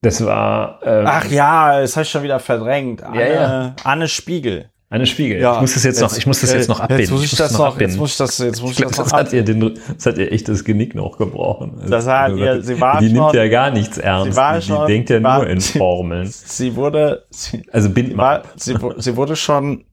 Das 0.03 0.25
war. 0.25 0.81
Ähm, 0.83 1.05
Ach 1.07 1.27
ja, 1.31 1.81
das 1.81 1.97
habe 1.97 2.05
ich 2.05 2.11
schon 2.11 2.23
wieder 2.23 2.41
verdrängt. 2.41 3.03
Anne, 3.03 3.21
ja, 3.21 3.33
ja. 3.33 3.77
Anne 3.85 4.09
Spiegel. 4.09 4.71
Eine 4.93 5.07
Spiegel. 5.07 5.41
Ja, 5.41 5.55
ich 5.55 5.61
muss 5.61 5.75
das 5.75 5.85
jetzt, 5.85 6.01
jetzt 6.01 6.11
noch, 6.11 6.19
ich 6.19 6.27
muss 6.27 6.41
das 6.41 6.53
jetzt 6.53 6.69
noch 6.69 6.81
abbinden. 6.81 7.03
Jetzt 7.03 7.13
muss 7.13 7.25
ich, 7.25 7.33
ich 7.33 7.39
das 7.39 7.53
noch, 7.57 7.81
jetzt 7.81 7.97
muss 7.97 8.11
ich 8.11 8.17
das, 8.17 8.39
jetzt 8.39 8.61
muss 8.61 8.73
ich, 8.73 8.79
das, 8.79 8.97
das 8.97 9.13
hat 9.13 9.33
ihr 9.33 9.45
den, 9.45 9.79
das 9.95 10.05
hat 10.05 10.19
ihr 10.19 10.33
echt 10.33 10.49
das 10.49 10.65
Genick 10.65 10.97
noch 10.97 11.17
gebrochen. 11.17 11.75
Also, 11.77 11.91
das 11.91 12.09
hat 12.09 12.37
ihr, 12.37 12.61
sie 12.61 12.81
war 12.81 12.99
Die 12.99 13.07
schon, 13.07 13.19
nimmt 13.19 13.33
ja 13.33 13.47
gar 13.47 13.71
nichts 13.71 13.99
ernst. 13.99 14.33
Sie 14.33 14.37
war 14.37 14.61
schon, 14.61 14.87
die 14.87 14.93
denkt 14.93 15.11
ja 15.11 15.21
nur 15.21 15.47
in 15.47 15.61
Formeln. 15.61 16.27
Sie 16.27 16.75
wurde, 16.75 17.25
sie, 17.31 17.63
also 17.71 17.89
bind 17.89 18.17
mal. 18.17 18.43
Sie, 18.57 18.77
sie 18.97 19.17
wurde 19.17 19.37
schon, 19.37 19.85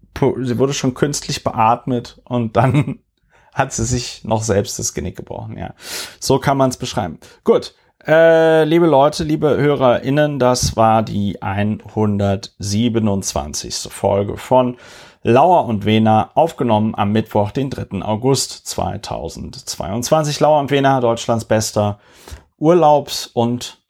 sie 0.42 0.58
wurde 0.58 0.74
schon 0.74 0.96
künstlich 0.96 1.44
beatmet 1.44 2.20
und 2.24 2.58
dann 2.58 2.98
hat 3.54 3.74
sie 3.74 3.86
sich 3.86 4.24
noch 4.24 4.42
selbst 4.42 4.80
das 4.80 4.96
Genick 4.96 5.16
gebrochen, 5.16 5.60
ja. 5.60 5.76
So 6.20 6.40
kann 6.40 6.58
man 6.58 6.72
es 6.72 6.78
beschreiben. 6.78 7.20
Gut. 7.44 7.76
Äh, 8.08 8.64
liebe 8.64 8.86
Leute, 8.86 9.26
liebe 9.26 9.58
HörerInnen, 9.58 10.40
das 10.40 10.78
war 10.78 11.04
die 11.04 11.42
127. 11.42 13.92
Folge 13.92 14.38
von 14.38 14.78
Lauer 15.24 15.66
und 15.66 15.84
Wena, 15.84 16.32
aufgenommen 16.34 16.96
am 16.96 17.12
Mittwoch, 17.12 17.52
den 17.52 17.70
3. 17.70 18.02
August 18.04 18.66
2022. 18.66 20.40
Lauer 20.40 20.62
und 20.62 20.72
Wena, 20.72 21.02
Deutschlands 21.02 21.44
bester 21.44 22.00
Urlaubs- 22.58 23.28
und 23.28 23.84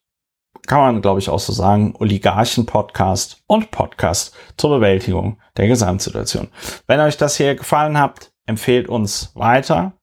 kann 0.66 0.80
man, 0.80 1.04
glaube 1.04 1.20
ich, 1.20 1.30
auch 1.30 1.38
so 1.38 1.54
sagen, 1.54 1.94
Oligarchen-Podcast 2.00 3.44
und 3.46 3.70
Podcast 3.70 4.34
zur 4.58 4.72
Bewältigung 4.72 5.38
der 5.58 5.68
Gesamtsituation. 5.68 6.48
Wenn 6.88 7.02
euch 7.02 7.18
das 7.18 7.38
hier 7.38 7.54
gefallen 7.54 8.00
hat, 8.00 8.32
empfehlt 8.48 8.90
uns 8.90 9.32
weiter. 9.36 9.94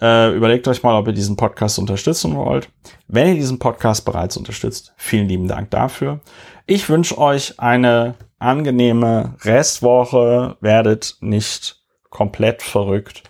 Äh, 0.00 0.34
überlegt 0.34 0.68
euch 0.68 0.82
mal, 0.82 0.96
ob 0.98 1.08
ihr 1.08 1.12
diesen 1.12 1.36
Podcast 1.36 1.78
unterstützen 1.78 2.36
wollt. 2.36 2.68
Wenn 3.08 3.28
ihr 3.28 3.34
diesen 3.34 3.58
Podcast 3.58 4.04
bereits 4.04 4.36
unterstützt, 4.36 4.92
vielen 4.96 5.28
lieben 5.28 5.48
Dank 5.48 5.70
dafür. 5.70 6.20
Ich 6.66 6.88
wünsche 6.88 7.18
euch 7.18 7.58
eine 7.58 8.14
angenehme 8.38 9.34
Restwoche, 9.42 10.56
werdet 10.60 11.16
nicht 11.20 11.82
komplett 12.10 12.62
verrückt. 12.62 13.22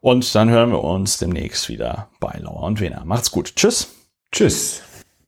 Und 0.00 0.34
dann 0.34 0.50
hören 0.50 0.70
wir 0.70 0.84
uns 0.84 1.16
demnächst 1.18 1.68
wieder 1.70 2.08
bei 2.20 2.38
Lauer 2.38 2.64
und 2.64 2.80
Wiener. 2.80 3.04
Macht's 3.06 3.30
gut. 3.30 3.56
Tschüss. 3.56 3.88
Tschüss. 4.30 4.82